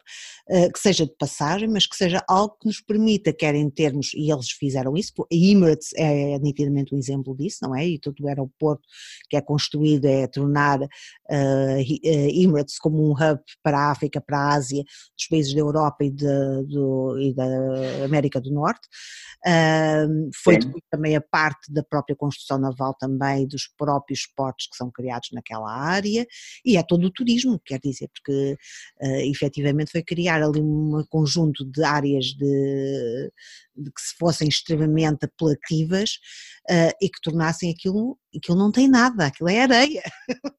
eh, 0.50 0.70
que 0.72 0.80
seja 0.80 1.06
de 1.06 1.16
passagem, 1.18 1.68
mas 1.68 1.86
que 1.86 1.96
seja 1.96 2.24
algo 2.28 2.56
que 2.60 2.68
nos 2.68 2.82
permita, 2.82 3.34
quer 3.34 3.56
em 3.56 3.70
termos, 3.70 4.14
e 4.14 4.32
eles 4.32 4.52
fizeram 4.52 4.96
isso, 4.96 5.14
a 5.20 5.26
Emirates 5.36 5.90
é 5.96 6.40
nitidamente 6.40 6.96
um 6.96 6.98
exemplo 6.98 7.36
disso, 7.36 7.60
não 7.62 7.76
é? 7.76 7.88
E 7.88 8.00
todo 8.00 8.20
o 8.22 8.28
aeroporto 8.28 8.84
que 9.30 9.38
é 9.38 9.42
construído 9.42 10.06
é 10.06 10.28
tornar 10.28 10.82
uh, 10.82 11.80
Emirates 12.04 12.78
como 12.78 13.04
um 13.04 13.12
hub 13.12 13.40
para 13.62 13.78
a 13.78 13.92
África, 13.92 14.22
para 14.22 14.38
a 14.38 14.54
Ásia, 14.54 14.84
dos 14.84 15.28
países 15.30 15.54
da 15.54 15.60
Europa 15.60 16.04
e, 16.04 16.10
de, 16.10 16.64
do, 16.68 17.20
e 17.20 17.34
da 17.34 17.46
América 18.06 18.40
do 18.40 18.52
Norte. 18.52 18.88
Foi 20.44 20.58
também 20.90 21.16
a 21.16 21.22
parte 21.22 21.72
da 21.72 21.83
própria 21.84 22.16
construção 22.16 22.58
naval 22.58 22.96
também, 23.00 23.48
dos 23.48 23.68
próprios 23.78 24.28
portos 24.36 24.68
que 24.68 24.76
são 24.76 24.92
criados 24.92 25.30
naquela 25.32 25.72
área, 25.72 26.26
e 26.66 26.78
é 26.78 26.84
todo 26.84 27.06
o 27.06 27.12
turismo, 27.12 27.60
quer 27.66 27.80
dizer, 27.84 28.10
porque 28.14 28.54
uh, 29.02 29.30
efetivamente 29.32 29.92
foi 29.92 30.04
criar 30.04 30.42
ali 30.42 30.62
um 30.62 31.04
conjunto 31.10 31.66
de 31.66 31.84
áreas 31.84 32.26
de, 32.26 33.32
de 33.76 33.92
que 33.92 34.02
se 34.02 34.16
fossem 34.18 34.48
extremamente 34.48 35.26
apelativas 35.26 36.12
uh, 36.70 36.94
e 37.02 37.10
que 37.10 37.22
tornassem 37.22 37.72
aquilo, 37.72 38.18
aquilo 38.36 38.58
não 38.58 38.72
tem 38.72 38.90
nada, 38.90 39.26
aquilo 39.26 39.50
é 39.50 39.62
areia. 39.62 40.04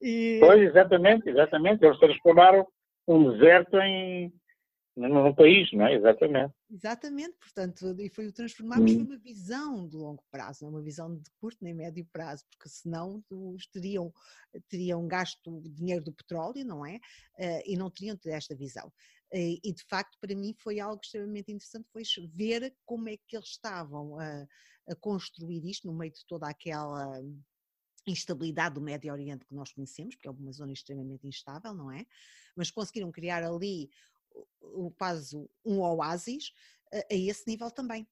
e... 0.00 0.38
Pois, 0.40 0.62
exatamente, 0.62 1.28
exatamente, 1.28 1.84
eles 1.84 1.98
transformaram 1.98 2.66
um 3.06 3.32
deserto 3.32 3.76
em, 3.78 4.32
no 4.96 5.34
país, 5.34 5.72
não 5.72 5.86
é? 5.86 5.94
Exatamente. 5.94 6.54
Exatamente, 6.70 7.36
portanto, 7.38 7.94
e 7.98 8.08
foi 8.08 8.26
o 8.26 8.32
transformarmos 8.32 8.92
hum. 8.92 9.04
uma 9.04 9.16
visão 9.16 9.88
de 9.88 9.96
longo 9.96 10.22
prazo, 10.30 10.64
não 10.64 10.70
é 10.70 10.72
uma 10.76 10.82
visão 10.82 11.14
de 11.16 11.30
curto 11.40 11.58
nem 11.62 11.74
médio 11.74 12.06
prazo, 12.12 12.44
porque 12.50 12.68
senão 12.68 13.22
os 13.30 13.66
teriam, 13.66 14.12
teriam 14.68 15.06
gasto 15.06 15.62
dinheiro 15.70 16.04
do 16.04 16.12
petróleo, 16.12 16.64
não 16.64 16.84
é? 16.84 16.96
Uh, 17.38 17.62
e 17.66 17.76
não 17.76 17.90
teriam 17.90 18.16
tido 18.16 18.32
esta 18.32 18.54
visão. 18.54 18.88
Uh, 19.32 19.58
e 19.64 19.72
de 19.72 19.82
facto, 19.88 20.18
para 20.20 20.34
mim, 20.34 20.54
foi 20.58 20.78
algo 20.78 21.00
extremamente 21.02 21.50
interessante, 21.50 21.88
foi 21.90 22.02
ver 22.34 22.74
como 22.84 23.08
é 23.08 23.16
que 23.16 23.36
eles 23.36 23.48
estavam 23.48 24.18
a, 24.18 24.46
a 24.88 24.94
construir 24.96 25.64
isto 25.64 25.86
no 25.86 25.94
meio 25.94 26.12
de 26.12 26.24
toda 26.26 26.48
aquela 26.48 27.18
instabilidade 28.06 28.74
do 28.74 28.80
Médio 28.80 29.12
Oriente 29.12 29.46
que 29.46 29.54
nós 29.54 29.72
conhecemos, 29.72 30.14
porque 30.14 30.28
é 30.28 30.30
uma 30.30 30.52
zona 30.52 30.72
extremamente 30.72 31.26
instável, 31.26 31.72
não 31.74 31.90
é? 31.90 32.04
Mas 32.56 32.70
conseguiram 32.70 33.10
criar 33.12 33.42
ali 33.42 33.90
quase 34.98 35.36
um 35.64 35.80
oásis 35.80 36.52
a, 36.92 37.04
esse 37.10 37.44
nível 37.46 37.70
também. 37.70 38.06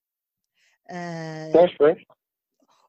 Uh, 0.87 1.53
pois, 1.53 1.77
pois. 1.77 1.99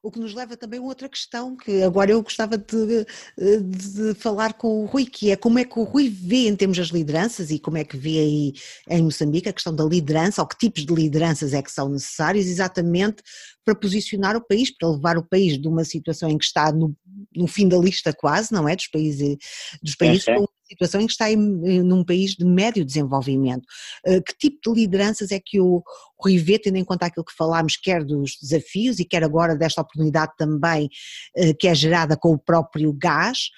O 0.04 0.10
que 0.10 0.18
nos 0.18 0.34
leva 0.34 0.56
também 0.56 0.80
a 0.80 0.82
outra 0.82 1.08
questão 1.08 1.56
que 1.56 1.80
agora 1.80 2.10
eu 2.10 2.20
gostava 2.20 2.58
de, 2.58 3.06
de, 3.38 4.14
falar 4.14 4.54
com 4.54 4.82
o 4.82 4.86
Rui, 4.86 5.06
que 5.06 5.30
é 5.30 5.36
como 5.36 5.60
é 5.60 5.64
que 5.64 5.78
o 5.78 5.84
Rui 5.84 6.08
vê 6.08 6.48
em 6.48 6.56
termos 6.56 6.76
das 6.76 6.88
lideranças 6.88 7.52
e 7.52 7.58
como 7.60 7.76
é 7.76 7.84
que 7.84 7.96
vê 7.96 8.18
aí 8.18 8.52
em 8.90 9.00
Moçambique 9.00 9.48
a 9.48 9.52
questão 9.52 9.72
da 9.72 9.84
liderança, 9.84 10.42
ou 10.42 10.48
que 10.48 10.58
tipos 10.58 10.84
de 10.84 10.92
lideranças 10.92 11.54
é 11.54 11.62
que 11.62 11.70
são 11.70 11.88
necessários 11.88 12.46
exatamente 12.46 13.22
para 13.64 13.76
posicionar 13.76 14.36
o 14.36 14.44
país, 14.44 14.76
para 14.76 14.90
levar 14.90 15.16
o 15.16 15.24
país 15.24 15.56
de 15.56 15.68
uma 15.68 15.84
situação 15.84 16.28
em 16.28 16.36
que 16.36 16.46
está 16.46 16.72
no, 16.72 16.96
no 17.36 17.46
fim 17.46 17.68
da 17.68 17.78
lista 17.78 18.12
quase, 18.12 18.52
não 18.52 18.68
é? 18.68 18.74
Dos 18.74 18.88
países, 18.88 19.36
dos 19.80 19.94
países 19.94 20.26
é, 20.26 20.32
é 20.32 20.44
situação 20.72 21.00
em 21.00 21.06
que 21.06 21.12
está 21.12 21.30
em, 21.30 21.38
num 21.38 22.04
país 22.04 22.32
de 22.32 22.44
médio 22.44 22.84
desenvolvimento. 22.84 23.64
Eh, 24.06 24.20
que 24.20 24.36
tipo 24.36 24.58
de 24.74 24.80
lideranças 24.80 25.30
é 25.30 25.40
que 25.44 25.60
o, 25.60 25.82
Rui 26.20 26.38
vê, 26.38 26.58
tendo 26.58 26.76
em 26.76 26.84
conta 26.84 27.06
aquilo 27.06 27.24
que 27.24 27.36
falámos, 27.36 27.76
quer 27.76 28.04
dos 28.04 28.36
desafios 28.40 28.98
e 29.00 29.04
quer 29.04 29.24
agora 29.24 29.56
desta 29.56 29.80
oportunidade 29.80 30.32
também 30.38 30.88
eh, 31.36 31.54
que 31.54 31.68
é 31.68 31.74
gerada 31.74 32.16
com 32.16 32.32
o 32.32 32.38
próprio 32.38 32.92
gás, 32.92 33.50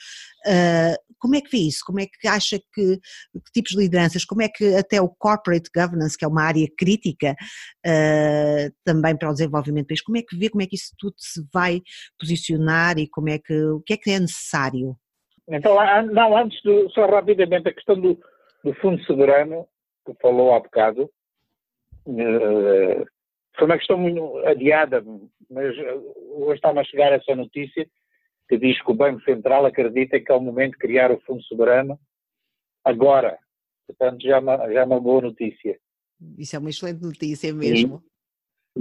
eh, 0.47 0.97
como 1.19 1.37
é 1.37 1.41
que 1.41 1.51
vê 1.51 1.63
isso? 1.63 1.81
Como 1.87 2.01
é 2.01 2.07
que 2.07 2.29
acha 2.29 2.59
que, 2.59 2.99
que, 2.99 3.53
tipos 3.55 3.73
de 3.73 3.79
lideranças, 3.79 4.27
como 4.27 4.43
é 4.43 4.49
que 4.49 4.75
até 4.75 5.01
o 5.01 5.09
corporate 5.09 5.71
governance, 5.75 6.19
que 6.19 6.25
é 6.25 6.29
uma 6.29 6.43
área 6.43 6.69
crítica 6.77 7.35
uh, 7.87 8.75
também 8.85 9.17
para 9.17 9.31
o 9.31 9.33
desenvolvimento 9.33 9.87
do 9.87 9.89
país, 9.89 10.03
como 10.03 10.19
é 10.19 10.23
que 10.23 10.37
vê, 10.37 10.51
como 10.51 10.63
é 10.63 10.67
que 10.67 10.77
isso 10.77 10.93
tudo 10.99 11.15
se 11.17 11.43
vai 11.51 11.81
posicionar 12.21 12.99
e 12.99 13.09
como 13.09 13.31
é 13.31 13.39
que, 13.39 13.55
o 13.55 13.81
que 13.81 13.95
é 13.95 13.97
que 13.97 14.11
é 14.11 14.21
necessário? 14.21 14.95
Então, 15.49 15.77
não, 16.07 16.37
antes 16.37 16.61
do, 16.63 16.89
só 16.91 17.07
rapidamente, 17.07 17.69
a 17.69 17.75
questão 17.75 18.01
do, 18.01 18.19
do 18.63 18.75
Fundo 18.75 19.03
Soberano, 19.05 19.67
que 20.07 20.15
falou 20.21 20.55
há 20.55 20.61
bocado, 20.61 21.11
uh, 22.07 23.07
foi 23.57 23.67
uma 23.67 23.79
questão 23.79 23.99
muito 23.99 24.39
adiada, 24.47 25.05
mas 25.51 25.77
hoje 26.31 26.55
está-me 26.55 26.81
a 26.81 26.85
chegar 26.85 27.13
essa 27.13 27.35
notícia 27.35 27.87
que 28.49 28.59
diz 28.59 28.81
que 28.83 28.91
o 28.91 28.95
Banco 28.95 29.23
Central 29.23 29.67
acredita 29.67 30.21
que 30.21 30.31
é 30.31 30.35
o 30.35 30.41
momento 30.41 30.73
de 30.73 30.79
criar 30.79 31.11
o 31.11 31.21
Fundo 31.21 31.43
Soberano 31.45 31.99
agora. 32.85 33.39
Portanto, 33.87 34.23
já 34.23 34.37
é 34.37 34.39
uma, 34.39 34.57
já 34.73 34.81
é 34.81 34.85
uma 34.85 35.01
boa 35.01 35.23
notícia. 35.23 35.79
Isso 36.39 36.57
é 36.57 36.59
uma 36.59 36.71
excelente 36.71 37.03
notícia 37.03 37.53
mesmo. 37.53 38.03
E, 38.77 38.81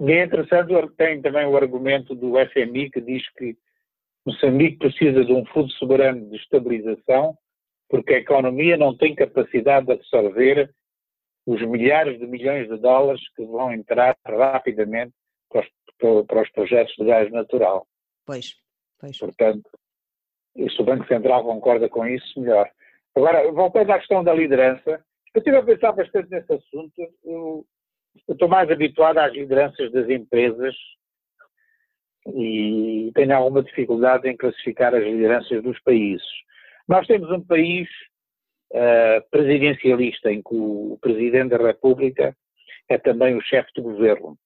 e 0.00 0.12
é 0.12 0.24
interessante, 0.24 0.72
tem 0.96 1.20
também 1.22 1.46
o 1.46 1.56
argumento 1.56 2.14
do 2.14 2.34
FMI 2.50 2.90
que 2.90 3.00
diz 3.00 3.22
que 3.34 3.56
Moçambique 4.24 4.78
precisa 4.78 5.24
de 5.24 5.32
um 5.32 5.44
fundo 5.46 5.70
soberano 5.72 6.28
de 6.30 6.36
estabilização 6.36 7.36
porque 7.88 8.14
a 8.14 8.18
economia 8.18 8.76
não 8.76 8.96
tem 8.96 9.14
capacidade 9.14 9.86
de 9.86 9.92
absorver 9.92 10.72
os 11.46 11.60
milhares 11.60 12.18
de 12.18 12.26
milhões 12.26 12.68
de 12.68 12.78
dólares 12.78 13.20
que 13.34 13.44
vão 13.44 13.72
entrar 13.72 14.16
rapidamente 14.24 15.12
para 15.50 15.60
os, 15.60 16.26
para 16.26 16.42
os 16.42 16.50
projetos 16.52 16.94
de 16.96 17.04
gás 17.04 17.30
natural. 17.30 17.86
Pois, 18.24 18.56
pois. 18.98 19.18
Portanto, 19.18 19.68
se 20.56 20.80
o 20.80 20.84
Banco 20.84 21.06
Central 21.06 21.44
concorda 21.44 21.88
com 21.88 22.06
isso, 22.06 22.40
melhor. 22.40 22.70
Agora, 23.14 23.50
voltando 23.52 23.90
à 23.90 23.98
questão 23.98 24.24
da 24.24 24.32
liderança, 24.32 25.04
eu 25.34 25.38
estive 25.38 25.56
a 25.56 25.62
pensar 25.62 25.92
bastante 25.92 26.30
nesse 26.30 26.52
assunto. 26.52 26.92
Eu, 27.24 27.66
eu 28.28 28.32
estou 28.32 28.48
mais 28.48 28.70
habituado 28.70 29.18
às 29.18 29.32
lideranças 29.32 29.90
das 29.92 30.08
empresas 30.08 30.74
e 32.26 33.10
tenho 33.14 33.34
alguma 33.34 33.62
dificuldade 33.62 34.28
em 34.28 34.36
classificar 34.36 34.94
as 34.94 35.02
lideranças 35.02 35.62
dos 35.62 35.78
países. 35.80 36.26
Nós 36.88 37.06
temos 37.06 37.30
um 37.30 37.40
país 37.40 37.88
uh, 38.72 39.28
presidencialista 39.30 40.30
em 40.30 40.42
que 40.42 40.54
o 40.54 40.98
Presidente 41.00 41.50
da 41.50 41.66
República 41.66 42.36
é 42.88 42.98
também 42.98 43.36
o 43.36 43.42
chefe 43.42 43.70
de 43.74 43.82
governo 43.82 44.36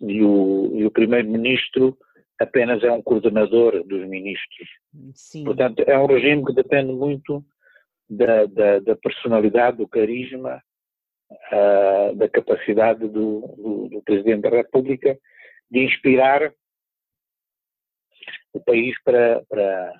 e 0.00 0.22
o, 0.22 0.86
o 0.86 0.90
Primeiro-Ministro 0.90 1.96
apenas 2.38 2.82
é 2.82 2.90
um 2.90 3.02
coordenador 3.02 3.84
dos 3.84 4.08
ministros. 4.08 4.68
Sim. 5.14 5.44
Portanto, 5.44 5.84
é 5.86 5.98
um 5.98 6.06
regime 6.06 6.44
que 6.44 6.54
depende 6.54 6.92
muito 6.92 7.44
da, 8.08 8.46
da, 8.46 8.78
da 8.80 8.96
personalidade, 8.96 9.76
do 9.76 9.86
carisma, 9.86 10.62
uh, 11.30 12.16
da 12.16 12.28
capacidade 12.28 13.00
do, 13.00 13.40
do, 13.56 13.88
do, 13.90 14.02
Presidente 14.02 14.42
da 14.42 14.50
República 14.50 15.18
de 15.70 15.84
inspirar 15.84 16.52
o 18.52 18.60
país 18.60 18.94
para, 19.02 19.42
para, 19.48 19.92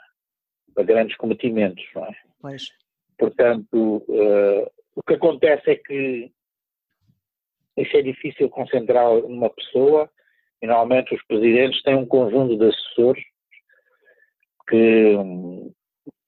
para 0.75 0.85
grandes 0.85 1.17
cometimentos. 1.17 1.85
Não 1.95 2.05
é? 2.05 2.13
Pois. 2.41 2.69
Portanto, 3.19 4.03
uh, 4.09 4.71
o 4.97 5.03
que 5.03 5.15
acontece 5.15 5.71
é 5.71 5.77
que 5.77 6.33
isso 7.77 7.97
é 7.97 8.03
difícil 8.03 8.49
concentrar 8.49 9.13
numa 9.23 9.51
pessoa 9.51 10.11
e 10.63 10.67
normalmente 10.67 11.15
os 11.15 11.23
presidentes 11.27 11.83
têm 11.83 11.97
um 11.97 12.07
conjunto 12.07 12.57
de 12.57 12.67
assessores 12.67 13.25
que, 14.69 15.17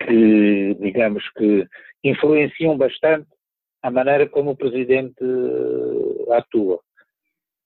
que 0.06 0.74
digamos 0.80 1.28
que 1.32 1.66
influenciam 2.04 2.76
bastante 2.76 3.28
a 3.82 3.90
maneira 3.90 4.28
como 4.28 4.52
o 4.52 4.56
presidente 4.56 5.24
atua. 6.30 6.80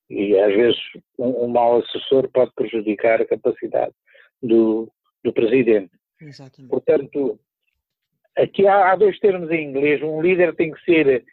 E 0.09 0.39
às 0.39 0.55
vezes 0.55 0.81
um, 1.19 1.45
um 1.45 1.49
mau 1.49 1.79
assessor 1.79 2.29
pode 2.33 2.53
prejudicar 2.55 3.21
a 3.21 3.27
capacidade 3.27 3.95
do, 4.43 4.91
do 5.25 5.33
presidente. 5.33 5.91
Exatamente. 6.21 6.71
Portanto, 6.71 7.39
aqui 8.37 8.67
há, 8.67 8.93
há, 8.93 8.97
dois 8.97 9.19
termos 9.19 9.51
em 9.51 9.69
inglês. 9.69 10.03
Um 10.03 10.21
líder 10.21 10.55
tem 10.55 10.73
que 10.73 10.85
ser 10.85 11.25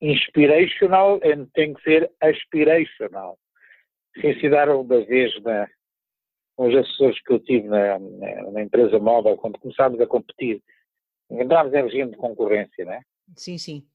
inspirational 0.00 1.20
e 1.22 1.46
tem 1.54 1.74
que 1.74 1.82
ser 1.82 2.10
aspirational. 2.20 3.38
Se 4.14 4.48
dar 4.48 4.68
uma 4.70 5.04
vez 5.04 5.32
na, 5.42 5.68
com 6.56 6.68
os 6.68 6.74
assessores 6.74 7.20
que 7.22 7.32
eu 7.32 7.40
tive 7.40 7.68
na, 7.68 7.98
na, 7.98 8.50
na 8.50 8.62
empresa 8.62 8.98
móvel, 8.98 9.36
quando 9.36 9.58
começámos 9.58 10.00
a 10.00 10.06
competir, 10.06 10.62
entrámos 11.30 11.74
em 11.74 11.82
regime 11.82 12.12
de 12.12 12.16
concorrência, 12.16 12.84
não 12.84 12.92
é? 12.92 13.00
Sim, 13.36 13.58
sim. 13.58 13.86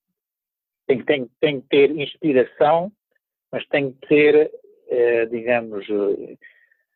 Tem, 0.88 1.04
tem, 1.04 1.30
tem 1.40 1.62
que 1.62 1.68
ter 1.68 1.92
inspiração, 1.92 2.92
mas 3.52 3.66
tem 3.68 3.94
que 3.94 4.08
ter, 4.08 4.52
eh, 4.90 5.26
digamos, 5.28 5.86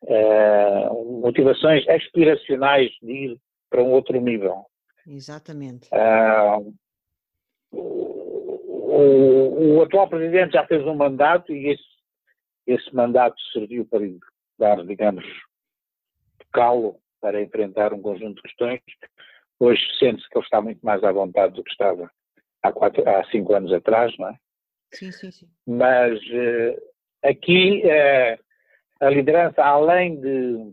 eh, 0.04 0.88
motivações 1.20 1.86
aspiracionais 1.88 2.90
de 3.02 3.12
ir 3.12 3.40
para 3.70 3.82
um 3.82 3.92
outro 3.92 4.20
nível. 4.20 4.66
Exatamente. 5.06 5.88
Uh, 5.92 6.74
o, 7.72 9.78
o, 9.78 9.82
atual 9.82 10.08
presidente 10.08 10.52
já 10.52 10.66
fez 10.66 10.84
um 10.84 10.94
mandato 10.94 11.52
e 11.52 11.70
esse, 11.70 11.84
esse 12.66 12.94
mandato 12.94 13.36
serviu 13.52 13.86
para 13.86 14.04
dar, 14.58 14.84
digamos, 14.84 15.24
calo 16.52 16.98
para 17.20 17.42
enfrentar 17.42 17.92
um 17.92 18.02
conjunto 18.02 18.36
de 18.36 18.42
questões. 18.42 18.80
Hoje 19.58 19.80
sente-se 19.98 20.28
que 20.28 20.38
ele 20.38 20.44
está 20.44 20.60
muito 20.60 20.84
mais 20.84 21.02
à 21.02 21.12
vontade 21.12 21.54
do 21.54 21.64
que 21.64 21.70
estava 21.70 22.10
há, 22.62 22.72
quatro, 22.72 23.08
há 23.08 23.24
cinco 23.30 23.54
anos 23.54 23.72
atrás, 23.72 24.16
não 24.18 24.28
é? 24.28 24.38
Sim, 24.92 25.12
sim, 25.12 25.30
sim. 25.30 25.48
Mas 25.66 26.18
uh, 26.20 26.82
aqui 27.22 27.82
uh, 27.84 28.45
a 29.00 29.10
liderança, 29.10 29.62
além 29.62 30.18
de, 30.20 30.72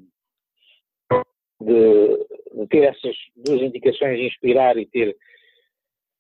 de, 1.62 2.28
de, 2.56 2.68
ter 2.68 2.84
essas 2.84 3.16
duas 3.36 3.62
indicações, 3.62 4.20
inspirar 4.20 4.78
e 4.78 4.86
ter 4.86 5.16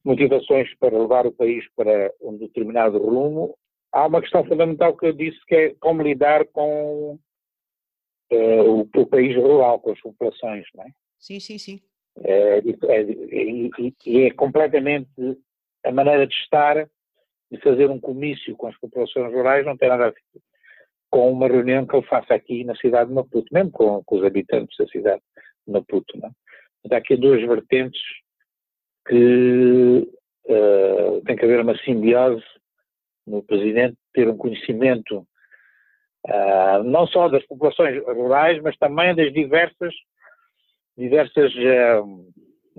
motivações 0.03 0.73
para 0.79 0.97
levar 0.97 1.25
o 1.25 1.31
país 1.31 1.65
para 1.75 2.13
um 2.21 2.37
determinado 2.37 2.97
rumo, 2.97 3.57
há 3.91 4.05
uma 4.05 4.21
questão 4.21 4.43
fundamental 4.45 4.95
que 4.97 5.05
eu 5.05 5.13
disse 5.13 5.39
que 5.45 5.55
é 5.55 5.75
como 5.75 6.01
lidar 6.01 6.45
com 6.47 7.17
uh, 8.31 8.69
o, 8.69 8.81
o, 8.81 9.07
país 9.07 9.35
rural, 9.35 9.79
com 9.79 9.91
as 9.91 10.01
populações, 10.01 10.65
não 10.75 10.83
é? 10.83 10.87
Sim, 11.19 11.39
sim, 11.39 11.57
sim. 11.57 11.81
É, 12.21 12.59
é, 12.59 13.01
e, 14.05 14.25
é 14.25 14.31
completamente 14.31 15.09
a 15.85 15.91
maneira 15.91 16.27
de 16.27 16.33
estar, 16.33 16.87
de 17.49 17.57
fazer 17.61 17.89
um 17.89 17.99
comício 17.99 18.55
com 18.57 18.67
as 18.67 18.77
populações 18.77 19.33
rurais, 19.33 19.65
não 19.65 19.77
tem 19.77 19.87
nada 19.87 20.07
a 20.07 20.09
ver 20.09 20.21
com 21.13 21.31
uma 21.31 21.47
reunião 21.47 21.85
que 21.85 21.95
ele 21.95 22.07
faça 22.07 22.33
aqui 22.33 22.63
na 22.63 22.75
cidade 22.75 23.09
de 23.09 23.13
Maputo, 23.13 23.45
mesmo 23.53 23.69
com, 23.69 24.03
com 24.03 24.15
os 24.15 24.25
habitantes 24.25 24.75
da 24.75 24.87
cidade 24.87 25.21
de 25.67 25.71
Maputo. 25.71 26.17
Não? 26.17 26.31
Há 26.91 26.97
aqui 26.97 27.15
duas 27.15 27.39
vertentes 27.39 28.01
que 29.07 30.09
uh, 30.45 31.21
tem 31.23 31.35
que 31.35 31.45
haver 31.45 31.59
uma 31.59 31.77
simbiose 31.77 32.43
no 33.27 33.43
Presidente, 33.43 33.95
ter 34.11 34.27
um 34.27 34.35
conhecimento 34.35 35.19
uh, 36.27 36.83
não 36.83 37.05
só 37.05 37.29
das 37.29 37.45
populações 37.45 38.03
rurais, 38.03 38.59
mas 38.63 38.75
também 38.77 39.15
das 39.15 39.31
diversas, 39.31 39.93
diversas 40.97 41.53
uh, 41.53 42.33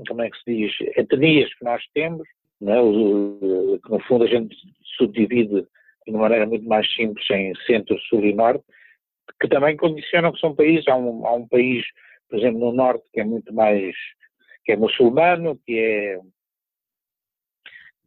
como 0.09 0.22
é 0.22 0.28
que 0.28 0.39
se 0.39 0.45
diz, 0.57 0.72
etnias 0.97 1.55
que 1.55 1.64
nós 1.64 1.80
temos, 1.95 2.26
é? 2.62 3.78
que 3.78 3.91
no 3.91 4.01
fundo 4.09 4.24
a 4.24 4.28
gente 4.28 4.57
subdivide 4.97 5.68
de 6.07 6.11
uma 6.11 6.20
maneira 6.20 6.46
muito 6.46 6.66
mais 6.66 6.92
simples 6.94 7.28
em 7.30 7.55
centro, 7.66 7.98
sul 8.09 8.24
e 8.24 8.32
norte, 8.34 8.64
que 9.40 9.48
também 9.48 9.76
condicionam 9.76 10.32
que 10.32 10.40
são 10.40 10.55
países, 10.55 10.86
há 10.88 10.96
um, 10.96 11.26
há 11.26 11.34
um 11.34 11.48
país, 11.48 11.84
por 12.28 12.38
exemplo, 12.38 12.61
no 12.61 12.72
norte 12.72 13.05
que 13.12 13.20
é 13.20 13.24
muito 13.24 13.52
mais, 13.52 13.94
que 14.64 14.72
é 14.72 14.76
muçulmano, 14.76 15.59
que 15.64 15.78
é, 15.78 16.18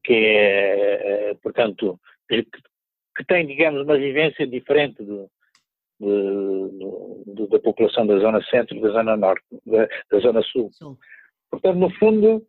que 0.04 0.14
é, 0.14 1.34
portanto, 1.42 2.00
que, 2.30 2.44
que 2.44 3.26
tem, 3.28 3.46
digamos, 3.46 3.84
uma 3.84 3.98
vivência 3.98 4.46
diferente 4.46 5.04
do, 5.04 5.30
de, 6.00 7.34
de, 7.34 7.48
da 7.48 7.60
população 7.60 8.06
da 8.06 8.18
zona 8.20 8.42
centro 8.44 8.78
e 8.78 8.82
da 8.82 8.90
zona 8.90 9.18
norte, 9.18 9.44
da, 9.66 9.88
da 10.12 10.20
zona 10.20 10.42
sul. 10.44 10.70
Sim. 10.72 10.96
Portanto, 11.50 11.78
no 11.78 11.90
fundo, 11.98 12.46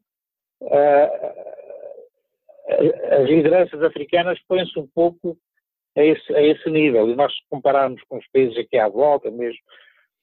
uh, 0.61 1.58
as 2.79 3.29
lideranças 3.29 3.83
africanas 3.83 4.39
põem-se 4.47 4.79
um 4.79 4.87
pouco 4.87 5.37
a 5.97 6.03
esse, 6.03 6.35
a 6.35 6.43
esse 6.43 6.71
nível. 6.71 7.09
E 7.11 7.17
nós 7.17 7.33
compararmos 7.51 8.03
com 8.09 8.19
os 8.19 8.27
países 8.29 8.57
aqui 8.57 8.79
à 8.79 8.89
volta, 8.89 9.31
mesmo 9.31 9.59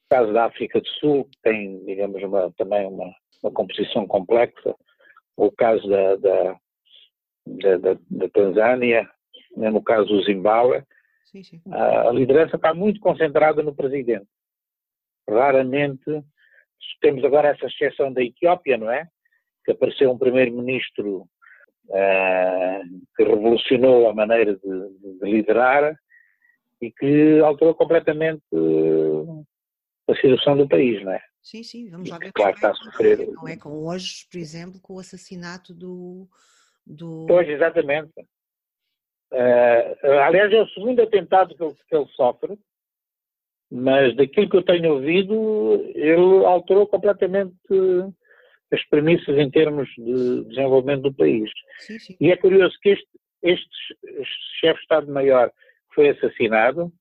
o 0.05 0.09
caso 0.09 0.33
da 0.33 0.45
África 0.45 0.79
do 0.79 0.87
Sul, 0.87 1.25
que 1.25 1.37
tem, 1.41 1.83
digamos, 1.85 2.21
uma, 2.23 2.51
também 2.57 2.85
uma, 2.87 3.11
uma 3.43 3.51
composição 3.51 4.07
complexa, 4.07 4.75
ou 5.35 5.47
o 5.47 5.51
caso 5.51 5.87
da, 5.89 6.15
da, 6.15 6.59
da, 7.77 7.97
da, 8.09 8.29
Tanzânia, 8.29 9.09
né, 9.57 9.69
no 9.69 9.83
caso 9.83 10.07
do 10.07 10.23
Zimbábue, 10.23 10.83
sim, 11.25 11.43
sim. 11.43 11.61
A, 11.71 12.11
liderança 12.11 12.55
está 12.55 12.73
muito 12.73 12.99
concentrada 12.99 13.61
no 13.61 13.75
presidente. 13.75 14.27
Raramente 15.27 16.23
temos 17.01 17.23
agora 17.23 17.49
essa 17.49 17.65
exceção 17.65 18.13
da 18.13 18.21
Etiópia, 18.21 18.77
não 18.77 18.91
é? 18.91 19.07
Que 19.65 19.71
apareceu 19.71 20.11
um 20.11 20.17
primeiro-ministro 20.17 21.27
que 23.15 23.23
revolucionou 23.23 24.09
a 24.09 24.13
maneira 24.13 24.55
de, 24.55 25.19
de, 25.19 25.31
liderar 25.31 25.95
e 26.81 26.91
que 26.91 27.39
alterou 27.39 27.73
completamente 27.75 28.43
uh, 28.51 29.45
a 30.07 30.15
situação 30.15 30.57
do 30.57 30.67
país, 30.67 31.03
não 31.03 31.13
é? 31.13 31.21
Sim, 31.41 31.63
sim, 31.63 31.89
vamos 31.89 32.09
lá 32.09 32.17
ver. 32.17 32.31
Claro, 32.33 32.51
é 32.51 32.55
está 32.55 32.71
a 32.71 32.75
sofrer. 32.75 33.27
Não 33.31 33.47
é 33.47 33.55
com 33.55 33.85
hoje, 33.85 34.25
por 34.31 34.37
exemplo, 34.37 34.79
com 34.81 34.95
o 34.95 34.99
assassinato 34.99 35.73
do. 35.73 36.27
do... 36.85 37.25
Pois, 37.27 37.47
exatamente. 37.47 38.11
Uh, 39.31 40.07
aliás, 40.23 40.51
é 40.51 40.61
o 40.61 40.69
segundo 40.69 41.01
atentado 41.01 41.55
que 41.55 41.63
ele, 41.63 41.75
que 41.87 41.95
ele 41.95 42.07
sofre, 42.15 42.57
mas 43.71 44.15
daquilo 44.15 44.49
que 44.49 44.57
eu 44.57 44.63
tenho 44.63 44.93
ouvido, 44.93 45.73
ele 45.93 46.45
alterou 46.45 46.87
completamente 46.87 47.55
as 48.75 48.83
premissas 48.87 49.37
em 49.37 49.49
termos 49.49 49.89
de 49.97 50.45
desenvolvimento 50.45 51.03
do 51.03 51.13
país. 51.13 51.49
Sim, 51.79 51.99
sim. 51.99 52.17
E 52.19 52.31
é 52.31 52.37
curioso 52.37 52.75
que 52.81 52.89
este, 52.89 53.07
este 53.41 53.69
chefe 54.59 54.75
de 54.75 54.81
Estado-Maior 54.81 55.51
foi 55.93 56.09
assassinado, 56.09 56.91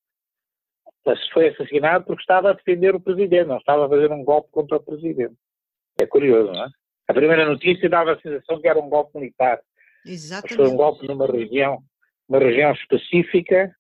foi 1.33 1.49
assassinado 1.49 2.05
porque 2.07 2.23
estava 2.23 2.51
a 2.51 2.55
defender 2.55 2.95
o 2.95 3.01
Presidente, 3.01 3.49
não 3.49 3.59
estava 3.59 3.87
a 3.87 3.89
fazer 3.89 4.11
um 4.11 4.25
golpe 4.25 4.49
contra 4.51 4.77
o 4.77 4.83
Presidente. 4.83 5.35
É 6.01 6.07
curioso, 6.07 6.53
não 6.53 6.65
é? 6.65 6.69
A 7.09 7.13
primeira 7.13 7.45
notícia 7.45 7.89
dava 7.89 8.13
a 8.13 8.21
sensação 8.21 8.61
que 8.61 8.69
era 8.69 8.79
um 8.79 8.89
golpe 8.89 9.19
militar. 9.19 9.61
Exatamente. 10.07 10.57
Foi 10.57 10.69
um 10.69 10.77
golpe 10.77 11.07
numa 11.07 11.27
região, 11.27 11.83
uma 12.29 12.39
região 12.39 12.73
específica 12.73 13.75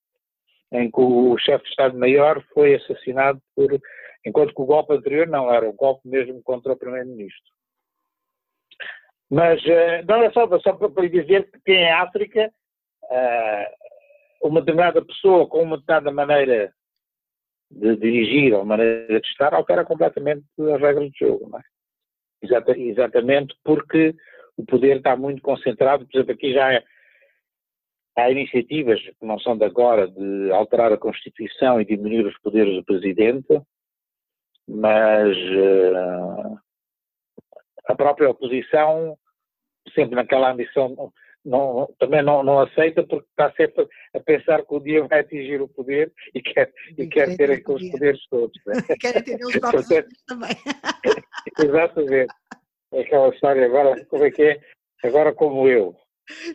em 0.72 0.90
que 0.90 1.00
o 1.00 1.36
chefe 1.38 1.64
de 1.64 1.70
Estado-Maior 1.70 2.44
foi 2.52 2.74
assassinado 2.74 3.40
por, 3.54 3.80
enquanto 4.26 4.54
que 4.54 4.60
o 4.60 4.66
golpe 4.66 4.92
anterior 4.92 5.26
não 5.26 5.52
era 5.52 5.68
um 5.68 5.74
golpe 5.74 6.06
mesmo 6.06 6.42
contra 6.42 6.72
o 6.72 6.76
Primeiro-Ministro. 6.76 7.53
Mas 9.30 9.62
uh, 9.64 10.04
não 10.06 10.22
é 10.22 10.30
só, 10.32 10.46
só 10.60 10.72
para 10.74 11.02
lhe 11.02 11.08
dizer 11.08 11.50
que 11.64 11.72
em 11.72 11.90
África 11.90 12.52
uh, 13.04 14.48
uma 14.48 14.60
determinada 14.60 15.04
pessoa 15.04 15.48
com 15.48 15.62
uma 15.62 15.78
determinada 15.78 16.12
maneira 16.12 16.72
de 17.70 17.96
dirigir 17.96 18.54
ou 18.54 18.64
maneira 18.64 19.20
de 19.20 19.26
estar 19.26 19.54
altera 19.54 19.84
completamente 19.84 20.44
as 20.58 20.80
regras 20.80 21.10
do 21.10 21.16
jogo, 21.16 21.48
não 21.48 21.58
é? 21.58 21.62
Exata, 22.42 22.78
exatamente 22.78 23.56
porque 23.64 24.14
o 24.56 24.64
poder 24.64 24.98
está 24.98 25.16
muito 25.16 25.42
concentrado, 25.42 26.06
por 26.06 26.16
exemplo, 26.16 26.34
aqui 26.34 26.52
já 26.52 26.74
é, 26.74 26.84
há 28.16 28.30
iniciativas 28.30 29.00
que 29.00 29.26
não 29.26 29.38
são 29.38 29.56
de 29.56 29.64
agora 29.64 30.06
de 30.06 30.50
alterar 30.52 30.92
a 30.92 30.98
Constituição 30.98 31.80
e 31.80 31.84
diminuir 31.84 32.26
os 32.26 32.38
poderes 32.38 32.74
do 32.74 32.84
Presidente, 32.84 33.60
mas 34.68 35.36
uh, 35.36 36.58
a 37.86 37.94
própria 37.94 38.30
oposição, 38.30 39.16
sempre 39.94 40.14
naquela 40.14 40.50
ambição 40.50 41.12
não, 41.44 41.86
também 41.98 42.22
não, 42.22 42.42
não, 42.42 42.60
aceita 42.60 43.02
porque 43.02 43.28
está 43.28 43.52
sempre 43.52 43.86
a 44.14 44.20
pensar 44.20 44.64
que 44.64 44.74
o 44.74 44.80
dia 44.80 45.06
vai 45.06 45.20
atingir 45.20 45.60
o 45.60 45.68
poder 45.68 46.10
e 46.34 46.40
quer, 46.40 46.72
e 46.96 47.06
quer 47.06 47.36
ter 47.36 47.50
aqueles 47.50 47.90
poderes 47.90 48.26
todos. 48.30 48.58
Né? 48.66 48.74
quer 48.98 49.22
ter 49.22 49.36
os 49.44 49.58
próprios 49.58 49.86
também. 50.26 50.50
Exatamente. 51.60 52.32
Aquela 52.98 53.28
história 53.28 53.66
agora, 53.66 54.06
como 54.06 54.24
é 54.24 54.30
que 54.30 54.42
é? 54.42 54.60
Agora 55.02 55.34
como 55.34 55.68
eu. 55.68 55.94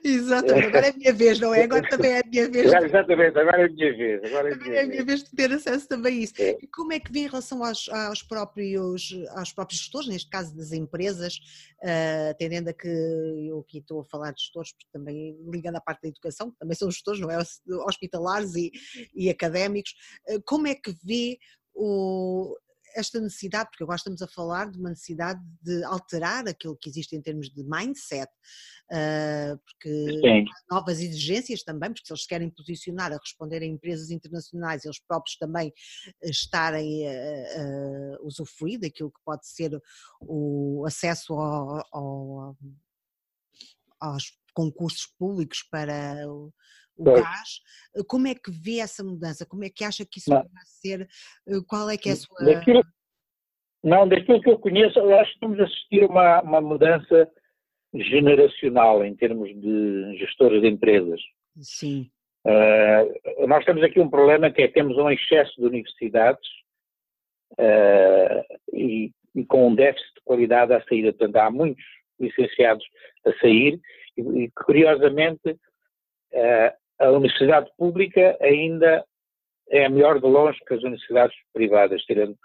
Exatamente, 0.04 0.68
agora 0.68 0.88
é 0.88 0.90
a 0.90 0.94
minha 0.94 1.14
vez, 1.14 1.40
não 1.40 1.54
é? 1.54 1.64
Agora 1.64 1.88
também 1.88 2.12
é 2.12 2.20
a 2.20 2.24
minha 2.26 2.50
vez. 2.50 2.74
Exatamente, 2.74 3.38
agora 3.38 3.62
é 3.62 3.66
a 3.66 3.70
minha 3.70 3.98
vez. 3.98 4.24
Agora 4.24 4.50
é 4.50 4.54
a 4.54 4.58
minha, 4.58 4.76
é 4.76 4.82
a 4.82 4.88
minha 4.88 5.06
vez. 5.06 5.24
de 5.24 5.32
ter 5.32 5.52
acesso 5.52 5.88
também 5.88 6.14
a 6.14 6.24
isso. 6.24 6.34
É. 6.40 6.58
E 6.62 6.68
como 6.68 6.92
é 6.92 7.00
que 7.00 7.12
vê 7.12 7.20
em 7.20 7.28
relação 7.28 7.64
aos, 7.64 7.88
aos, 7.90 8.24
próprios, 8.24 9.16
aos 9.36 9.54
próprios 9.54 9.82
gestores, 9.82 10.08
neste 10.08 10.30
caso 10.30 10.56
das 10.56 10.72
empresas, 10.72 11.36
uh, 11.84 12.32
atendendo 12.32 12.70
a 12.72 12.74
que 12.74 12.88
eu 12.88 13.60
aqui 13.60 13.78
estou 13.78 14.02
a 14.02 14.06
falar 14.06 14.32
de 14.32 14.42
gestores, 14.42 14.72
porque 14.72 14.88
também 14.92 15.38
ligando 15.52 15.76
à 15.76 15.82
parte 15.82 16.02
da 16.02 16.10
educação, 16.10 16.52
também 16.60 16.76
são 16.76 16.90
gestores, 16.90 17.20
não 17.20 17.30
é? 17.30 17.38
Hospitalares 17.86 18.56
e, 18.56 18.72
e 19.16 19.30
académicos, 19.30 19.94
uh, 20.30 20.42
como 20.46 20.68
é 20.68 20.74
que 20.74 20.96
vê 21.04 21.38
o, 21.76 22.58
esta 23.00 23.20
necessidade, 23.20 23.70
porque 23.70 23.84
agora 23.84 23.98
estamos 23.98 24.22
a 24.22 24.28
falar 24.28 24.70
de 24.70 24.80
uma 24.80 24.90
necessidade 24.90 25.40
de 25.62 25.84
alterar 25.84 26.48
aquilo 26.48 26.78
que 26.78 26.90
existe 26.90 27.16
em 27.16 27.22
termos 27.22 27.50
de 27.50 27.64
mindset, 27.64 28.32
uh, 28.92 29.58
porque 29.58 30.20
Sim. 30.22 30.46
há 30.70 30.76
novas 30.76 31.00
exigências 31.00 31.64
também, 31.64 31.92
porque 31.92 32.08
se 32.08 32.14
eles 32.14 32.26
querem 32.26 32.50
posicionar 32.50 33.12
a 33.12 33.18
responder 33.18 33.62
a 33.62 33.66
empresas 33.66 34.10
internacionais, 34.10 34.86
eles 34.86 35.00
próprios 35.00 35.38
também 35.38 35.74
estarem 36.24 37.08
a, 37.08 37.12
a 37.12 38.22
usufruir 38.24 38.80
daquilo 38.80 39.12
que 39.12 39.20
pode 39.26 39.48
ser 39.48 39.82
o 40.22 40.84
acesso 40.86 41.34
ao, 41.34 41.84
ao, 41.92 42.58
aos 44.00 44.38
concursos 44.54 45.06
públicos 45.18 45.64
para 45.70 46.26
Eh, 47.08 48.04
como 48.08 48.28
é 48.28 48.36
que 48.36 48.52
vê 48.52 48.80
essa 48.80 49.04
mudança? 49.04 49.46
Como 49.46 49.64
é 49.64 49.70
que 49.70 49.84
acha 49.84 50.06
que 50.06 50.20
isso 50.20 50.30
vai 50.30 50.46
ser? 50.66 51.08
Eh, 51.48 51.62
qual 51.68 51.90
é 51.90 51.98
que 51.98 52.10
é 52.10 52.14
a 52.14 52.16
sua... 52.16 52.46
Daquilo, 52.46 52.84
não, 53.84 54.08
daquilo 54.08 54.42
que 54.42 54.50
eu 54.50 54.60
conheço, 54.60 55.00
eu 55.00 55.18
acho 55.18 55.30
que 55.30 55.36
estamos 55.36 55.60
a 55.60 55.64
assistir 55.64 56.04
a 56.04 56.08
uma, 56.08 56.42
uma 56.42 56.62
mudança 56.62 57.30
generacional 57.94 59.04
em 59.04 59.16
termos 59.16 59.50
de 59.50 60.18
gestores 60.18 60.62
de 60.62 60.68
empresas. 60.68 61.20
Sim. 61.62 62.10
Uh, 62.46 63.48
nós 63.48 63.66
temos 63.66 63.84
aqui 63.84 64.00
um 64.00 64.10
problema 64.10 64.52
que 64.52 64.62
é 64.62 64.68
temos 64.68 64.98
um 64.98 65.10
excesso 65.10 65.54
de 65.60 65.68
universidades 65.68 66.48
uh, 67.54 68.58
e, 68.74 69.12
e, 69.36 69.46
com 69.46 69.68
um 69.68 69.76
déficit 69.76 70.14
de 70.16 70.22
qualidade 70.24 70.74
à 70.74 70.84
saída. 70.84 71.12
Portanto, 71.14 71.36
há 71.38 71.52
muitos 71.52 71.84
licenciados 72.20 72.86
a 73.26 73.34
sair 73.40 73.80
e, 74.18 74.22
e 74.22 74.52
curiosamente, 74.52 75.50
uh, 75.50 76.79
a 77.00 77.12
universidade 77.12 77.70
pública 77.78 78.38
ainda 78.42 79.04
é 79.70 79.88
melhor 79.88 80.20
de 80.20 80.26
longe 80.26 80.60
que 80.68 80.74
as 80.74 80.82
universidades 80.82 81.36
privadas, 81.54 82.02
tirando 82.04 82.36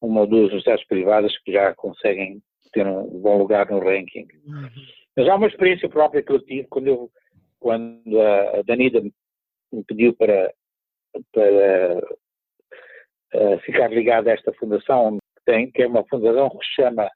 uma 0.00 0.20
ou 0.20 0.26
duas 0.26 0.44
universidades 0.44 0.86
privadas 0.86 1.36
que 1.38 1.52
já 1.52 1.74
conseguem 1.74 2.42
ter 2.72 2.86
um 2.86 3.20
bom 3.20 3.38
lugar 3.38 3.68
no 3.70 3.80
ranking. 3.80 4.26
Uhum. 4.46 4.68
Mas 5.16 5.28
há 5.28 5.34
uma 5.34 5.48
experiência 5.48 5.88
própria 5.88 6.22
que 6.22 6.32
eu 6.32 6.40
tive 6.40 6.66
quando, 6.68 6.86
eu, 6.86 7.10
quando 7.58 8.20
a 8.20 8.62
Danida 8.62 9.02
me 9.02 9.84
pediu 9.84 10.14
para, 10.14 10.52
para 11.32 11.98
uh, 13.34 13.58
ficar 13.64 13.88
ligado 13.88 14.28
a 14.28 14.32
esta 14.32 14.52
fundação, 14.54 15.18
que, 15.36 15.44
tem, 15.44 15.70
que 15.70 15.82
é 15.82 15.86
uma 15.86 16.04
fundação 16.06 16.48
que 16.50 16.66
se 16.66 16.74
chama 16.74 17.10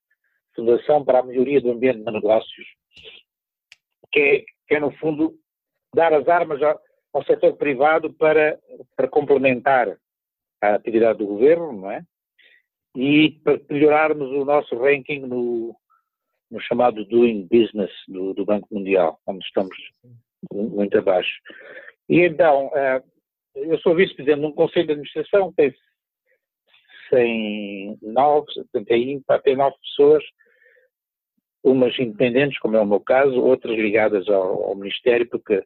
Fundação 0.55 1.05
para 1.05 1.19
a 1.19 1.23
Melhoria 1.23 1.61
do 1.61 1.73
Ambiente 1.73 2.05
de 2.05 2.13
Negócios, 2.13 2.67
que 4.13 4.21
é, 4.21 4.45
que 4.69 4.75
é 4.77 4.81
no 4.81 4.93
fundo 4.99 5.37
dar 5.95 6.13
as 6.13 6.29
armas 6.29 6.61
ao, 7.13 7.25
setor 7.25 7.57
privado 7.57 8.13
para, 8.13 8.59
para 8.97 9.09
complementar 9.09 9.97
a 10.61 10.75
atividade 10.75 11.19
do 11.19 11.27
governo, 11.27 11.73
não 11.73 11.91
é? 11.91 12.03
E 12.97 13.31
para 13.43 13.61
melhorarmos 13.69 14.31
o 14.31 14.45
nosso 14.45 14.77
ranking 14.77 15.21
no, 15.21 15.77
no 16.51 16.61
chamado 16.61 17.05
Doing 17.05 17.49
Business 17.51 17.91
do, 18.09 18.33
do, 18.35 18.45
Banco 18.45 18.69
Mundial, 18.71 19.21
onde 19.27 19.45
estamos 19.45 19.77
muito 20.53 20.97
abaixo. 20.99 21.33
E 22.09 22.21
então, 22.21 22.67
uh, 22.69 23.03
eu 23.55 23.79
sou 23.79 23.95
vice-presidente 23.95 24.41
de 24.41 24.47
um 24.47 24.53
conselho 24.53 24.87
de 24.87 24.93
administração 24.93 25.51
que 25.51 25.57
tem 25.57 25.75
109, 27.11 28.53
71, 28.53 29.23
tem 29.43 29.57
nove 29.57 29.77
pessoas, 29.79 30.25
umas 31.63 31.99
independentes, 31.99 32.59
como 32.59 32.77
é 32.77 32.81
o 32.81 32.87
meu 32.87 33.01
caso, 33.01 33.41
outras 33.41 33.77
ligadas 33.77 34.29
ao, 34.29 34.65
ao 34.65 34.77
Ministério, 34.77 35.29
porque 35.29 35.63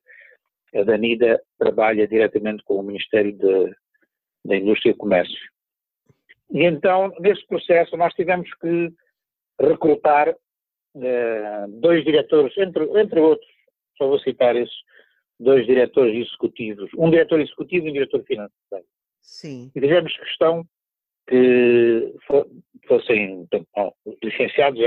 a 0.74 0.82
Danida 0.82 1.40
trabalha 1.58 2.06
diretamente 2.06 2.62
com 2.64 2.76
o 2.76 2.82
Ministério 2.82 3.36
da 4.44 4.56
Indústria 4.56 4.90
e 4.90 4.96
Comércio. 4.96 5.50
E 6.50 6.64
então, 6.64 7.12
nesse 7.20 7.46
processo, 7.46 7.96
nós 7.96 8.12
tivemos 8.14 8.48
que 8.54 8.90
recrutar 9.60 10.28
eh, 10.28 11.66
dois 11.68 12.04
diretores, 12.04 12.56
entre, 12.56 12.84
entre 13.00 13.20
outros, 13.20 13.48
só 13.96 14.06
vou 14.06 14.18
citar 14.20 14.56
esses, 14.56 14.74
dois 15.38 15.66
diretores 15.66 16.26
executivos, 16.26 16.90
um 16.96 17.10
diretor 17.10 17.40
executivo 17.40 17.86
e 17.86 17.90
um 17.90 17.92
diretor 17.92 18.22
financeiro. 18.24 18.86
Sim. 19.20 19.70
E 19.74 19.80
fizemos 19.80 20.16
questão 20.16 20.64
que 21.28 22.14
fossem 22.88 23.46
bom, 23.76 23.92
licenciados 24.22 24.80
é, 24.80 24.86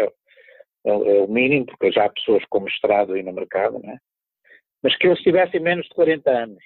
é, 0.86 0.90
é, 0.90 0.94
o 0.94 1.28
mínimo, 1.28 1.68
porque 1.68 1.92
já 1.92 2.06
há 2.06 2.10
pessoas 2.10 2.44
com 2.50 2.62
mestrado 2.62 3.14
aí 3.14 3.24
no 3.24 3.32
mercado, 3.32 3.80
né? 3.80 3.98
Mas 4.84 4.96
que 4.98 5.08
eles 5.08 5.20
tivessem 5.22 5.60
menos 5.60 5.86
de 5.88 5.94
40 5.96 6.30
anos. 6.30 6.64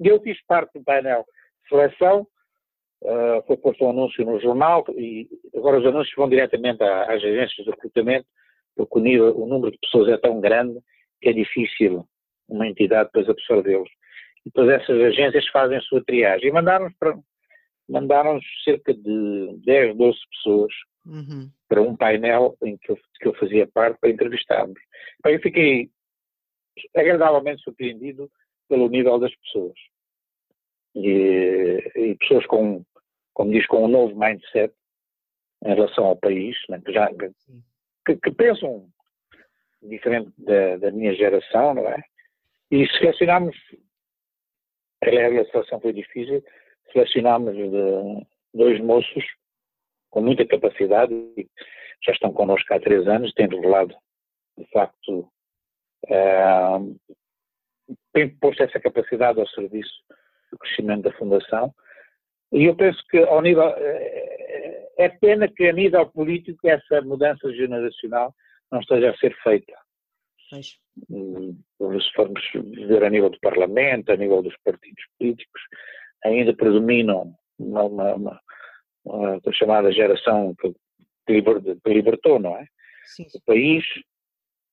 E 0.00 0.08
eu 0.08 0.20
fiz 0.20 0.38
parte 0.46 0.78
do 0.78 0.84
painel 0.84 1.24
de 1.62 1.68
seleção, 1.68 2.26
uh, 3.02 3.42
foi 3.46 3.56
posto 3.56 3.84
um 3.84 3.90
anúncio 3.90 4.24
no 4.24 4.40
jornal 4.40 4.84
e 4.96 5.28
agora 5.54 5.78
os 5.78 5.86
anúncios 5.86 6.14
vão 6.16 6.28
diretamente 6.28 6.82
às 6.82 7.22
agências 7.22 7.64
de 7.64 7.70
recrutamento, 7.70 8.26
porque 8.76 8.98
o, 8.98 9.02
nível, 9.02 9.36
o 9.36 9.46
número 9.46 9.70
de 9.70 9.78
pessoas 9.78 10.08
é 10.08 10.16
tão 10.16 10.40
grande 10.40 10.78
que 11.20 11.28
é 11.28 11.32
difícil 11.32 12.06
uma 12.48 12.66
entidade 12.66 13.10
depois 13.12 13.28
absorvê-los. 13.28 13.90
E 14.44 14.50
depois 14.50 14.68
essas 14.68 15.00
agências 15.00 15.46
fazem 15.48 15.78
a 15.78 15.82
sua 15.82 16.02
triagem. 16.04 16.48
E 16.48 16.52
mandaram-nos 16.52 16.94
mandaram 17.88 18.40
cerca 18.64 18.94
de 18.94 19.56
10, 19.64 19.96
12 19.96 20.18
pessoas 20.30 20.72
uhum. 21.06 21.50
para 21.68 21.82
um 21.82 21.96
painel 21.96 22.56
em 22.62 22.76
que 22.78 22.92
eu, 22.92 22.98
que 23.20 23.28
eu 23.28 23.34
fazia 23.34 23.66
parte 23.66 23.98
para 24.00 24.10
entrevistarmos. 24.10 24.80
Então, 25.18 25.32
eu 25.32 25.40
fiquei 25.40 25.90
agradavelmente 26.94 27.62
surpreendido 27.62 28.30
pelo 28.68 28.88
nível 28.88 29.18
das 29.18 29.34
pessoas. 29.36 29.74
E, 30.94 31.92
e, 31.96 32.14
pessoas 32.16 32.46
com, 32.46 32.84
como 33.34 33.52
diz, 33.52 33.66
com 33.66 33.84
um 33.84 33.88
novo 33.88 34.18
mindset 34.18 34.74
em 35.64 35.74
relação 35.74 36.04
ao 36.04 36.16
país, 36.16 36.56
né, 36.68 36.80
que, 36.84 36.92
já, 36.92 37.08
que, 38.06 38.16
que, 38.16 38.30
pensam 38.32 38.88
diferente 39.82 40.32
da, 40.38 40.76
da, 40.76 40.90
minha 40.90 41.14
geração, 41.14 41.74
não 41.74 41.88
é? 41.88 42.02
E 42.70 42.86
selecionámos, 42.98 43.56
a 45.02 45.50
seleção 45.50 45.80
foi 45.80 45.92
difícil, 45.92 46.42
selecionámos 46.92 47.54
dois 48.54 48.80
moços 48.80 49.24
com 50.10 50.20
muita 50.20 50.46
capacidade, 50.46 51.12
e 51.36 51.48
já 52.04 52.12
estão 52.12 52.32
connosco 52.32 52.72
há 52.72 52.80
três 52.80 53.06
anos, 53.08 53.32
têm 53.32 53.48
revelado, 53.48 53.94
de 54.58 54.64
facto, 54.66 55.30
tem 58.12 58.28
posto 58.38 58.62
essa 58.62 58.80
capacidade 58.80 59.40
ao 59.40 59.48
serviço 59.48 59.92
do 60.50 60.58
crescimento 60.58 61.02
da 61.02 61.12
Fundação. 61.12 61.72
E 62.52 62.64
eu 62.64 62.76
penso 62.76 63.02
que 63.08 63.18
ao 63.18 63.40
nível. 63.40 63.68
É, 63.76 64.82
é 64.98 65.08
pena 65.08 65.48
que 65.48 65.66
a 65.68 65.72
nível 65.72 66.06
político 66.06 66.68
essa 66.68 67.00
mudança 67.02 67.50
generacional 67.52 68.34
não 68.70 68.80
esteja 68.80 69.10
a 69.10 69.16
ser 69.16 69.34
feita. 69.42 69.72
Mas... 70.50 70.66
Se 70.66 72.12
formos 72.14 72.42
ver 72.86 73.02
a 73.02 73.10
nível 73.10 73.30
do 73.30 73.40
Parlamento, 73.40 74.12
a 74.12 74.16
nível 74.16 74.42
dos 74.42 74.54
partidos 74.62 75.02
políticos, 75.18 75.62
ainda 76.24 76.54
predominam 76.54 77.34
uma, 77.58 77.84
uma, 77.84 78.14
uma, 78.14 78.40
uma 79.04 79.40
chamada 79.52 79.90
geração 79.90 80.54
que, 80.60 80.74
que 81.26 81.42
libertou, 81.86 82.38
não 82.38 82.56
é? 82.58 82.66
Sim. 83.06 83.26
O 83.34 83.40
país 83.46 83.84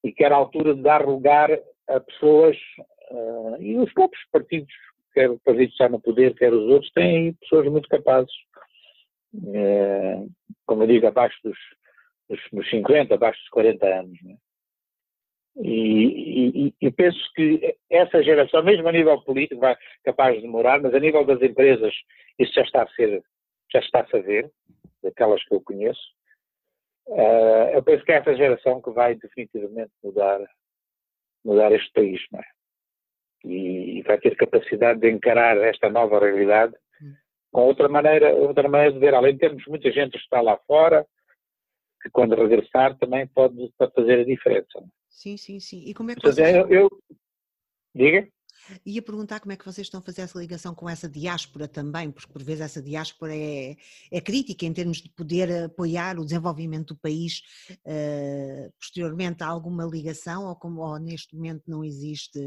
e 0.04 0.12
que 0.12 0.24
era 0.24 0.36
a 0.36 0.38
altura 0.38 0.74
de 0.74 0.82
dar 0.82 1.06
lugar 1.06 1.52
a 1.88 2.00
pessoas 2.00 2.58
uh, 3.12 3.62
e 3.62 3.78
os 3.78 3.92
próprios 3.94 4.24
partidos 4.32 4.74
quer 5.14 5.30
o 5.30 5.40
partido 5.40 5.70
está 5.72 5.90
no 5.90 6.00
poder, 6.00 6.36
quer 6.36 6.54
os 6.54 6.70
outros, 6.70 6.92
têm 6.92 7.34
pessoas 7.34 7.68
muito 7.68 7.90
capazes, 7.90 8.32
é, 9.54 10.24
como 10.66 10.84
eu 10.84 10.88
digo, 10.88 11.08
abaixo 11.08 11.38
dos, 11.44 11.58
dos, 12.30 12.40
dos 12.52 12.70
50, 12.70 13.14
abaixo 13.14 13.40
dos 13.40 13.50
40 13.50 13.86
anos. 13.86 14.24
Né? 14.24 14.36
E, 15.62 16.68
e, 16.68 16.74
e, 16.82 16.92
penso 16.92 17.20
que 17.36 17.76
essa 17.90 18.24
geração, 18.24 18.64
mesmo 18.64 18.88
a 18.88 18.92
nível 18.92 19.20
político, 19.22 19.60
vai 19.60 19.76
capaz 20.06 20.36
de 20.36 20.42
demorar, 20.42 20.82
mas 20.82 20.94
a 20.94 21.00
nível 21.00 21.26
das 21.26 21.42
empresas 21.42 21.94
isso 22.38 22.54
já 22.54 22.62
está 22.62 22.84
a 22.84 22.90
ser, 22.90 23.22
já 23.72 23.80
está 23.80 24.00
a 24.00 24.18
ver, 24.20 24.50
daquelas 25.04 25.44
que 25.44 25.54
eu 25.54 25.62
conheço. 25.62 26.00
Uh, 27.10 27.74
eu 27.74 27.84
penso 27.84 28.06
que 28.06 28.12
é 28.12 28.18
essa 28.18 28.36
geração 28.36 28.80
que 28.82 28.92
vai 28.92 29.16
definitivamente 29.16 29.92
mudar, 30.04 30.40
mudar 31.44 31.72
este 31.72 31.92
país, 31.92 32.22
não 32.32 32.40
é? 32.40 32.44
E, 33.46 34.00
e 34.00 34.02
vai 34.04 34.20
ter 34.20 34.36
capacidade 34.36 35.00
de 35.00 35.10
encarar 35.10 35.58
esta 35.58 35.90
nova 35.90 36.20
realidade 36.20 36.76
hum. 37.02 37.14
com 37.52 37.62
outra 37.62 37.90
maneira, 37.90 38.34
outra 38.36 38.70
maneira 38.70 38.94
de 38.94 39.00
ver. 39.00 39.16
Além 39.16 39.34
de 39.34 39.40
termos 39.40 39.66
muita 39.66 39.92
gente 39.92 40.12
que 40.12 40.18
está 40.20 40.40
lá 40.40 40.58
fora, 40.68 41.06
que 42.02 42.10
quando 42.12 42.36
regressar 42.36 42.96
também 43.00 43.26
pode, 43.28 43.74
pode 43.78 43.94
fazer 43.94 44.20
a 44.20 44.26
diferença. 44.26 44.78
É? 44.78 44.84
Sim, 45.10 45.36
sim, 45.36 45.60
sim. 45.60 45.84
E 45.88 45.94
como 45.96 46.12
é 46.12 46.16
que 46.16 46.22
vocês... 46.22 46.56
eu, 46.56 46.68
eu... 46.70 46.90
Diga? 47.96 48.28
Ia 48.86 49.02
perguntar 49.02 49.40
como 49.40 49.52
é 49.52 49.56
que 49.56 49.66
vocês 49.66 49.88
estão 49.88 50.00
a 50.00 50.04
fazer 50.04 50.24
essa 50.24 50.40
ligação 50.40 50.74
com 50.76 50.90
essa 50.90 51.10
diáspora 51.10 51.68
também, 51.68 52.12
porque 52.12 52.32
por 52.32 52.44
vezes 52.44 52.62
essa 52.62 52.82
diáspora 52.82 53.36
é, 53.36 53.76
é 54.12 54.22
crítica 54.22 54.66
em 54.66 54.74
termos 54.74 55.02
de 55.02 55.10
poder 55.10 55.66
apoiar 55.66 56.18
o 56.18 56.26
desenvolvimento 56.26 56.94
do 56.94 57.00
país 57.00 57.42
uh, 57.72 58.72
posteriormente. 58.80 59.44
Há 59.44 59.48
alguma 59.48 59.86
ligação 59.86 60.48
ou, 60.48 60.56
como, 60.56 60.82
ou 60.82 61.00
neste 61.00 61.36
momento 61.36 61.64
não 61.68 61.84
existe? 61.84 62.40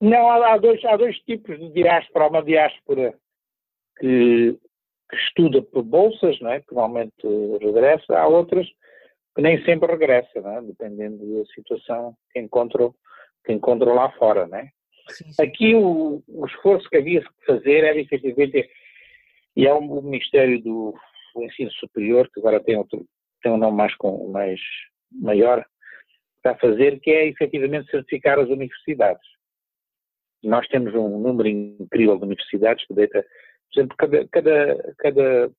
Não, 0.00 0.30
há, 0.30 0.54
há, 0.54 0.58
dois, 0.58 0.82
há 0.84 0.96
dois 0.96 1.16
tipos 1.20 1.58
de 1.58 1.70
diáspora. 1.72 2.24
Há 2.24 2.28
uma 2.28 2.42
diáspora 2.42 3.14
que, 3.98 4.58
que 5.10 5.16
estuda 5.16 5.62
por 5.62 5.82
bolsas, 5.82 6.40
não 6.40 6.50
é? 6.50 6.60
que 6.60 6.74
normalmente 6.74 7.26
regressa, 7.60 8.18
há 8.18 8.26
outras 8.26 8.66
que 9.34 9.42
nem 9.42 9.62
sempre 9.64 9.92
regressa, 9.92 10.38
é? 10.38 10.62
dependendo 10.62 11.18
da 11.18 11.44
situação 11.54 12.16
que 12.32 12.40
encontram, 12.40 12.94
que 13.44 13.52
encontram 13.52 13.94
lá 13.94 14.10
fora. 14.12 14.46
Não 14.46 14.58
é? 14.58 14.70
Sim, 15.08 15.32
sim. 15.32 15.42
Aqui 15.42 15.74
o, 15.74 16.22
o, 16.28 16.46
esforço 16.46 16.88
que 16.88 16.96
havia 16.96 17.20
que 17.20 17.46
fazer 17.46 17.84
era 17.84 17.98
efetivamente, 17.98 18.68
e 19.56 19.66
é 19.66 19.72
o 19.72 20.02
Ministério 20.02 20.62
do 20.62 20.94
Ensino 21.36 21.70
Superior, 21.72 22.28
que 22.32 22.40
agora 22.40 22.62
tem, 22.62 22.76
outro, 22.76 23.04
tem 23.42 23.52
um 23.52 23.56
nome 23.56 23.76
mais, 23.76 23.94
com, 23.96 24.28
mais 24.28 24.60
maior, 25.10 25.64
para 26.42 26.56
fazer, 26.56 27.00
que 27.00 27.10
é 27.10 27.26
efetivamente 27.26 27.90
certificar 27.90 28.38
as 28.38 28.48
universidades. 28.48 29.26
Nós 30.42 30.66
temos 30.68 30.94
um 30.94 31.18
número 31.18 31.48
incrível 31.48 32.16
de 32.16 32.24
universidades 32.24 32.86
que 32.86 32.94
deita, 32.94 33.22
por 33.22 33.80
exemplo, 33.80 33.96
cada, 33.98 34.28
cada, 34.28 34.94
cada, 34.98 35.50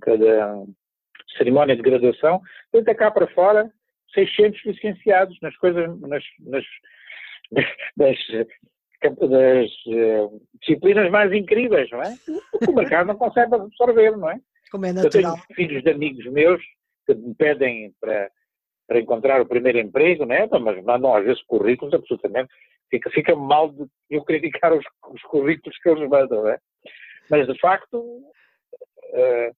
cada 0.00 0.64
cerimónia 1.36 1.74
de 1.74 1.82
graduação, 1.82 2.40
deita 2.72 2.94
cá 2.94 3.10
para 3.10 3.26
fora 3.28 3.72
600 4.14 4.64
licenciados 4.64 5.38
nas 5.40 5.56
coisas, 5.56 5.98
nas, 6.00 6.22
nas, 6.40 6.64
das, 7.96 8.16
das 9.02 9.70
uh, 9.86 10.40
disciplinas 10.60 11.10
mais 11.10 11.32
incríveis, 11.32 11.90
não 11.90 12.02
é? 12.02 12.14
Porque 12.50 12.70
o 12.70 12.74
mercado 12.74 13.06
não 13.08 13.16
consegue 13.16 13.54
absorver, 13.54 14.16
não 14.16 14.30
é? 14.30 14.38
Como 14.70 14.86
é 14.86 14.92
natural. 14.92 15.36
Eu 15.36 15.42
tenho 15.42 15.54
filhos 15.54 15.82
de 15.82 15.90
amigos 15.90 16.24
meus 16.32 16.62
que 17.06 17.14
me 17.14 17.34
pedem 17.34 17.92
para, 18.00 18.30
para 18.86 19.00
encontrar 19.00 19.40
o 19.40 19.46
primeiro 19.46 19.78
emprego, 19.78 20.24
não 20.24 20.34
é? 20.34 20.48
Mas 20.60 20.82
mandam 20.84 21.14
às 21.14 21.24
vezes 21.24 21.42
currículos 21.42 21.94
absolutamente. 21.94 22.52
Fica, 22.90 23.10
fica 23.10 23.34
mal 23.34 23.70
de 23.70 23.86
eu 24.10 24.22
criticar 24.24 24.72
os, 24.72 24.84
os 25.10 25.22
currículos 25.22 25.76
que 25.78 25.88
eles 25.88 26.08
mandam, 26.08 26.42
não 26.42 26.50
é? 26.50 26.58
Mas 27.30 27.46
de 27.46 27.58
facto, 27.58 27.98
uh, 27.98 29.54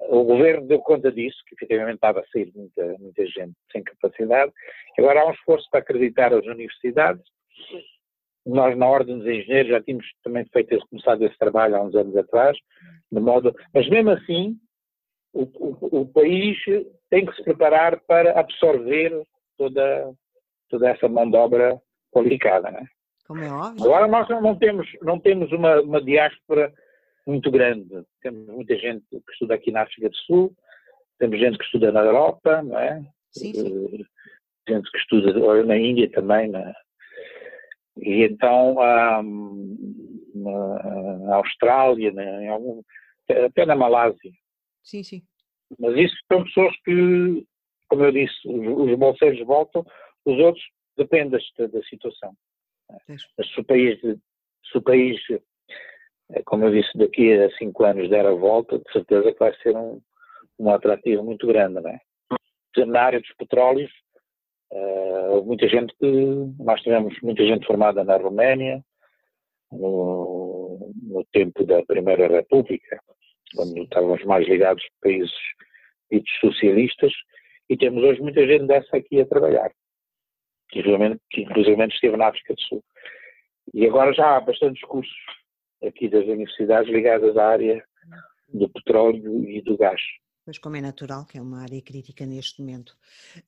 o 0.00 0.24
governo 0.24 0.66
deu 0.66 0.80
conta 0.80 1.10
disso, 1.10 1.38
que 1.46 1.54
efetivamente 1.54 1.96
estava 1.96 2.20
a 2.20 2.26
sair 2.26 2.52
muita, 2.54 2.84
muita 2.98 3.26
gente 3.26 3.54
sem 3.72 3.82
capacidade. 3.82 4.52
Agora 4.98 5.20
há 5.20 5.26
um 5.26 5.32
esforço 5.32 5.68
para 5.70 5.80
acreditar 5.80 6.32
as 6.32 6.44
universidades. 6.46 7.22
Nós, 8.46 8.76
na 8.76 8.86
Ordem 8.86 9.18
dos 9.18 9.26
Engenheiros, 9.26 9.70
já 9.70 9.82
tínhamos 9.82 10.06
também 10.22 10.44
feito, 10.52 10.78
começado 10.88 11.24
esse 11.24 11.38
trabalho 11.38 11.76
há 11.76 11.82
uns 11.82 11.94
anos 11.94 12.16
atrás, 12.16 12.56
de 13.10 13.20
modo, 13.20 13.54
mas 13.72 13.88
mesmo 13.88 14.10
assim, 14.10 14.56
o, 15.32 15.42
o, 15.42 16.00
o 16.00 16.06
país 16.06 16.58
tem 17.08 17.24
que 17.24 17.34
se 17.36 17.42
preparar 17.42 17.98
para 18.06 18.38
absorver 18.38 19.22
toda, 19.56 20.12
toda 20.68 20.90
essa 20.90 21.08
mão 21.08 21.30
de 21.30 21.36
obra 21.36 21.80
qualificada. 22.12 22.70
Não 22.70 22.78
é? 22.78 22.84
Como 23.26 23.42
é 23.42 23.50
óbvio. 23.50 23.84
Agora 23.84 24.06
nós 24.06 24.28
não 24.28 24.56
temos, 24.56 24.86
não 25.00 25.18
temos 25.18 25.50
uma, 25.52 25.80
uma 25.80 26.02
diáspora 26.02 26.72
muito 27.26 27.50
grande. 27.50 28.04
Temos 28.22 28.46
muita 28.46 28.76
gente 28.76 29.04
que 29.08 29.32
estuda 29.32 29.54
aqui 29.54 29.70
na 29.70 29.82
África 29.82 30.08
do 30.08 30.16
Sul, 30.16 30.54
temos 31.18 31.38
gente 31.38 31.58
que 31.58 31.64
estuda 31.64 31.92
na 31.92 32.00
Europa, 32.00 32.62
não 32.62 32.78
é? 32.78 33.02
Sim, 33.30 33.52
sim. 33.52 33.96
Eh, 34.00 34.72
gente 34.72 34.90
que 34.90 34.98
estuda 34.98 35.64
na 35.64 35.76
Índia 35.76 36.10
também, 36.10 36.48
na, 36.48 36.74
e 37.96 38.24
então 38.24 38.76
um, 39.22 39.94
na 41.26 41.36
Austrália, 41.36 42.12
na, 42.12 42.42
em 42.42 42.48
algum, 42.48 42.82
até 43.28 43.64
na 43.64 43.76
Malásia. 43.76 44.32
Sim, 44.82 45.02
sim. 45.02 45.22
Mas 45.78 45.96
isso 45.96 46.16
são 46.30 46.44
pessoas 46.44 46.76
que, 46.84 47.46
como 47.88 48.04
eu 48.04 48.12
disse, 48.12 48.36
os, 48.46 48.90
os 48.90 48.98
bolseiros 48.98 49.46
voltam, 49.46 49.84
os 50.24 50.38
outros 50.38 50.64
depende 50.96 51.38
da, 51.58 51.66
da 51.66 51.82
situação. 51.84 52.34
É? 52.90 53.16
Se 53.16 53.60
o 53.60 53.64
país, 53.64 54.00
se 54.00 54.78
o 54.78 54.82
país 54.82 55.20
como 56.46 56.64
eu 56.64 56.70
disse, 56.70 56.96
daqui 56.96 57.32
a 57.32 57.50
cinco 57.56 57.84
anos 57.84 58.08
der 58.08 58.26
a 58.26 58.32
volta, 58.32 58.78
de 58.78 58.92
certeza 58.92 59.32
que 59.32 59.38
vai 59.38 59.54
ser 59.56 59.76
um, 59.76 60.00
um 60.58 60.70
atrativo 60.70 61.22
muito 61.22 61.46
grande, 61.46 61.80
não 61.80 61.90
é? 61.90 61.98
Na 62.86 63.02
área 63.02 63.20
dos 63.20 63.32
petróleos, 63.34 63.90
uh, 64.72 65.44
muita 65.44 65.68
gente 65.68 65.94
que, 65.98 66.06
nós 66.58 66.80
tivemos 66.82 67.14
muita 67.22 67.44
gente 67.44 67.66
formada 67.66 68.02
na 68.02 68.16
Roménia, 68.16 68.82
no, 69.70 70.92
no 71.02 71.24
tempo 71.32 71.64
da 71.64 71.84
Primeira 71.84 72.26
República, 72.26 72.98
quando 73.54 73.78
estávamos 73.78 74.24
mais 74.24 74.46
ligados 74.48 74.82
a 74.82 75.04
países 75.04 75.32
ditos 76.10 76.32
socialistas, 76.40 77.12
e 77.68 77.76
temos 77.76 78.02
hoje 78.02 78.20
muita 78.20 78.46
gente 78.46 78.66
dessa 78.66 78.96
aqui 78.96 79.20
a 79.20 79.26
trabalhar, 79.26 79.70
que 80.68 80.80
inclusive 81.40 81.86
esteve 81.86 82.16
na 82.16 82.28
África 82.28 82.54
do 82.54 82.60
Sul. 82.62 82.84
E 83.72 83.86
agora 83.86 84.12
já 84.12 84.36
há 84.36 84.40
bastantes 84.40 84.82
cursos 84.82 85.14
aqui 85.86 86.08
das 86.08 86.24
universidades 86.24 86.92
ligadas 86.92 87.36
à 87.36 87.46
área 87.46 87.84
do 88.48 88.68
petróleo 88.68 89.48
e 89.48 89.60
do 89.62 89.76
gás. 89.76 90.00
Pois 90.44 90.58
como 90.58 90.76
é 90.76 90.80
natural, 90.80 91.24
que 91.24 91.38
é 91.38 91.42
uma 91.42 91.62
área 91.62 91.80
crítica 91.80 92.26
neste 92.26 92.60
momento. 92.60 92.94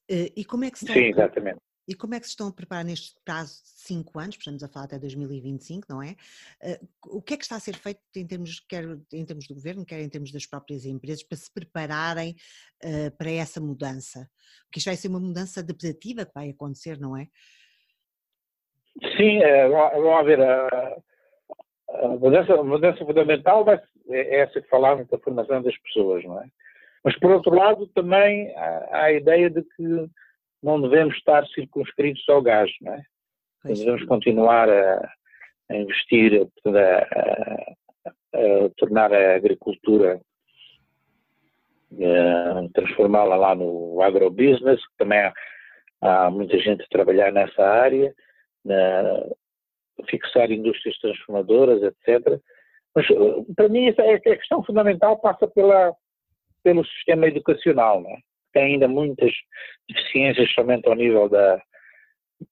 Eh, 0.08 0.32
e 0.36 0.44
como 0.44 0.64
é 0.64 0.70
que 0.70 0.78
se 0.78 0.86
Sim, 0.86 1.04
exatamente. 1.04 1.60
E 1.88 1.94
como 1.94 2.14
é 2.14 2.20
que 2.20 2.26
se 2.26 2.30
estão 2.30 2.48
a 2.48 2.52
preparar 2.52 2.84
neste 2.84 3.14
prazo 3.24 3.62
de 3.62 3.68
5 3.68 4.18
anos, 4.18 4.36
estamos 4.36 4.62
a 4.64 4.68
falar 4.68 4.86
até 4.86 4.98
2025, 4.98 5.86
não 5.88 6.02
é? 6.02 6.16
Eh, 6.60 6.80
o 7.06 7.22
que 7.22 7.34
é 7.34 7.36
que 7.36 7.44
está 7.44 7.54
a 7.54 7.60
ser 7.60 7.76
feito 7.76 8.00
em 8.16 8.26
termos, 8.26 8.58
quer 8.60 8.84
em 9.12 9.24
termos 9.24 9.46
do 9.46 9.54
governo, 9.54 9.86
quer 9.86 10.00
em 10.00 10.08
termos 10.08 10.32
das 10.32 10.46
próprias 10.46 10.84
empresas, 10.84 11.22
para 11.22 11.38
se 11.38 11.52
prepararem 11.52 12.34
uh, 12.84 13.16
para 13.16 13.30
essa 13.30 13.60
mudança? 13.60 14.28
Porque 14.64 14.78
isto 14.78 14.86
vai 14.86 14.96
ser 14.96 15.08
uma 15.08 15.20
mudança 15.20 15.60
adaptativa 15.60 16.26
que 16.26 16.34
vai 16.34 16.50
acontecer, 16.50 16.98
não 16.98 17.16
é? 17.16 17.28
Sim, 19.16 19.42
é, 19.42 19.68
vamos 19.68 20.26
ver, 20.26 20.40
uh, 20.40 21.04
a 21.88 22.08
mudança, 22.08 22.54
a 22.54 22.62
mudança 22.62 23.04
fundamental 23.04 23.64
vai, 23.64 23.80
é, 24.10 24.18
é 24.18 24.40
essa 24.40 24.60
que 24.60 24.68
falávamos 24.68 25.08
da 25.08 25.18
formação 25.18 25.62
das 25.62 25.76
pessoas, 25.78 26.24
não 26.24 26.40
é? 26.40 26.46
Mas, 27.04 27.16
por 27.18 27.30
outro 27.30 27.54
lado, 27.54 27.86
também 27.88 28.52
há, 28.56 28.88
há 28.90 29.02
a 29.04 29.12
ideia 29.12 29.48
de 29.48 29.62
que 29.62 30.10
não 30.62 30.80
devemos 30.80 31.16
estar 31.16 31.46
circunscritos 31.48 32.28
ao 32.28 32.42
gás, 32.42 32.70
não 32.80 32.94
é? 32.94 33.02
Devemos 33.64 34.04
continuar 34.04 34.68
a, 34.68 35.12
a 35.70 35.76
investir, 35.76 36.48
a, 36.66 36.70
a, 36.70 38.08
a, 38.34 38.70
tornar 38.76 39.12
a 39.12 39.36
agricultura, 39.36 40.20
eh, 41.98 42.68
transformá-la 42.74 43.36
lá 43.36 43.54
no 43.54 44.00
agrobusiness, 44.02 44.80
que 44.80 44.96
também 44.98 45.18
há, 45.18 45.32
há, 46.00 46.30
muita 46.30 46.58
gente 46.58 46.82
a 46.82 46.88
trabalhar 46.88 47.32
nessa 47.32 47.62
área, 47.64 48.14
na, 48.64 49.24
fixar 50.08 50.50
indústrias 50.50 50.98
transformadoras, 50.98 51.82
etc. 51.82 52.40
Mas 52.94 53.10
eh, 53.10 53.52
para 53.54 53.68
mim 53.68 53.88
a 53.88 54.20
questão 54.20 54.62
fundamental 54.64 55.18
passa 55.20 55.46
pela, 55.48 55.94
pelo 56.62 56.84
sistema 56.84 57.26
educacional, 57.26 58.02
não 58.02 58.10
é? 58.10 58.18
tem 58.52 58.72
ainda 58.72 58.88
muitas 58.88 59.30
deficiências 59.86 60.50
somente 60.54 60.88
ao 60.88 60.94
nível 60.94 61.28
da, 61.28 61.60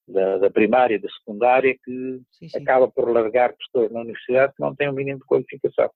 da, 0.07 0.39
da 0.39 0.51
primária 0.51 0.97
e 0.97 0.99
da 0.99 1.09
secundária 1.09 1.75
que 1.83 2.21
sim, 2.31 2.49
sim. 2.49 2.63
acaba 2.63 2.91
por 2.91 3.11
largar 3.11 3.55
pessoas 3.55 3.91
na 3.91 4.01
universidade 4.01 4.53
que 4.55 4.63
não 4.63 4.75
têm 4.75 4.89
o 4.89 4.93
um 4.93 4.95
mínimo 4.95 5.19
de 5.19 5.25
qualificação. 5.25 5.91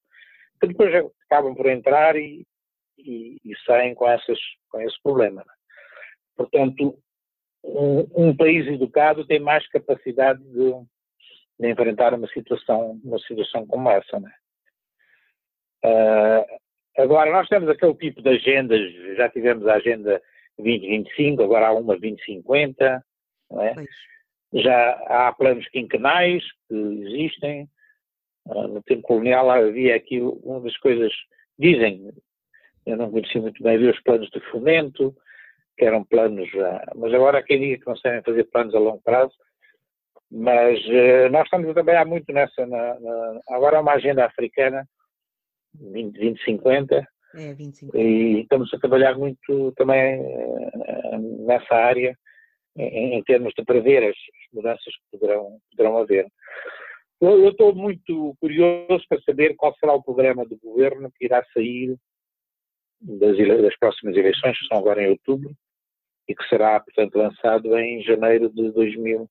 Que 0.61 0.69
depois 0.69 0.95
acabam 1.27 1.55
por 1.55 1.67
entrar 1.67 2.17
e, 2.17 2.47
e, 2.97 3.37
e 3.45 3.57
saem 3.67 3.95
com, 3.95 4.09
essas, 4.09 4.39
com 4.71 4.81
esse 4.81 4.97
problema. 5.03 5.43
É? 5.43 5.45
Portanto, 6.39 6.99
um, 7.63 8.29
um, 8.29 8.37
país 8.37 8.67
educado 8.67 9.27
tem 9.27 9.41
mais 9.41 9.69
capacidade 9.69 10.43
de, 10.43 10.73
de 11.59 11.69
enfrentar 11.69 12.15
uma 12.15 12.29
situação, 12.29 13.01
uma 13.05 13.19
situação 13.21 13.67
como 13.67 13.91
essa. 13.91 14.21
Né? 14.21 14.33
Uh, 15.85 17.03
agora, 17.03 17.33
nós 17.33 17.49
temos 17.49 17.69
aquele 17.69 17.95
tipo 17.95 18.23
de 18.23 18.29
agendas, 18.31 18.81
já 19.17 19.29
tivemos 19.29 19.67
a 19.67 19.75
agenda 19.75 20.23
2025, 20.59 21.43
agora 21.43 21.69
há 21.69 21.73
uma 21.73 21.99
2050, 21.99 23.05
não 23.51 23.63
é? 23.63 23.75
já 24.55 24.93
há 25.07 25.33
planos 25.33 25.69
quinquenais 25.69 26.45
que 26.69 26.75
existem. 26.75 27.69
Uh, 28.47 28.69
no 28.69 28.83
tempo 28.83 29.03
colonial 29.03 29.51
havia 29.51 29.97
aqui 29.97 30.21
uma 30.21 30.61
das 30.61 30.77
coisas, 30.79 31.13
dizem, 31.59 32.11
eu 32.87 32.97
não 32.97 33.11
conheci 33.11 33.39
muito 33.39 33.63
bem, 33.63 33.75
havia 33.75 33.91
os 33.91 34.01
planos 34.01 34.31
de 34.31 34.41
fomento, 34.51 35.15
que 35.77 35.85
eram 35.85 36.05
planos, 36.05 36.49
uh, 36.55 36.97
mas 36.97 37.13
agora 37.13 37.39
há 37.39 37.43
quem 37.43 37.61
diga 37.61 37.79
que 37.79 37.87
não 37.87 37.97
sabem 37.97 38.23
fazer 38.23 38.45
planos 38.45 38.75
a 38.75 38.79
longo 38.79 39.03
prazo, 39.03 39.35
mas 40.31 40.79
uh, 40.87 41.31
nós 41.31 41.45
estamos 41.45 41.69
a 41.69 41.75
trabalhar 41.75 42.05
muito 42.05 42.33
nessa, 42.33 42.67
na, 42.67 43.01
na, 43.01 43.41
agora 43.51 43.79
há 43.79 43.81
uma 43.81 43.93
agenda 43.93 44.25
africana, 44.27 44.87
20, 45.75 46.15
2050, 46.19 47.07
é, 47.35 47.55
25. 47.55 47.97
E 47.97 48.41
estamos 48.41 48.73
a 48.73 48.79
trabalhar 48.79 49.17
muito 49.17 49.73
também 49.77 50.21
uh, 50.21 51.47
nessa 51.47 51.75
área, 51.75 52.17
em, 52.77 53.15
em, 53.15 53.23
termos 53.25 53.53
de 53.57 53.65
prever 53.65 54.05
as, 54.05 54.17
mudanças 54.53 54.85
que 54.85 55.19
poderão, 55.19 55.59
poderão 55.71 55.99
haver. 55.99 56.27
Eu, 57.21 57.45
eu, 57.45 57.51
estou 57.51 57.75
muito 57.75 58.37
curioso 58.41 59.05
para 59.09 59.21
saber 59.23 59.57
qual 59.57 59.75
será 59.77 59.93
o 59.93 60.03
programa 60.03 60.45
do 60.45 60.57
governo 60.59 61.11
que 61.17 61.25
irá 61.25 61.45
sair 61.53 61.97
das, 63.01 63.37
das 63.37 63.77
próximas 63.79 64.17
eleições, 64.17 64.59
que 64.59 64.67
são 64.67 64.79
agora 64.79 65.03
em 65.03 65.11
outubro, 65.11 65.53
e 66.29 66.35
que 66.35 66.49
será, 66.49 66.79
portanto, 66.81 67.17
lançado 67.17 67.77
em 67.79 68.03
janeiro 68.03 68.51
de 68.51 68.71
2000, 68.71 69.29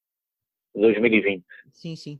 2020. 0.75 1.45
Sim, 1.71 1.95
sim. 1.95 2.19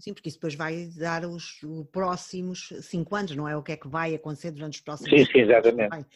Sim, 0.00 0.12
porque 0.12 0.28
isso 0.28 0.38
depois 0.38 0.54
vai 0.56 0.86
dar 0.96 1.24
os, 1.24 1.62
os 1.62 1.86
próximos 1.90 2.72
cinco 2.82 3.14
anos, 3.14 3.36
não 3.36 3.48
é? 3.48 3.56
O 3.56 3.62
que 3.62 3.72
é 3.72 3.76
que 3.76 3.86
vai 3.86 4.14
acontecer 4.14 4.50
durante 4.50 4.74
os 4.74 4.80
próximos 4.80 5.10
sim, 5.10 5.24
sim, 5.24 5.38
exatamente. 5.38 5.88
Vai, 5.88 6.06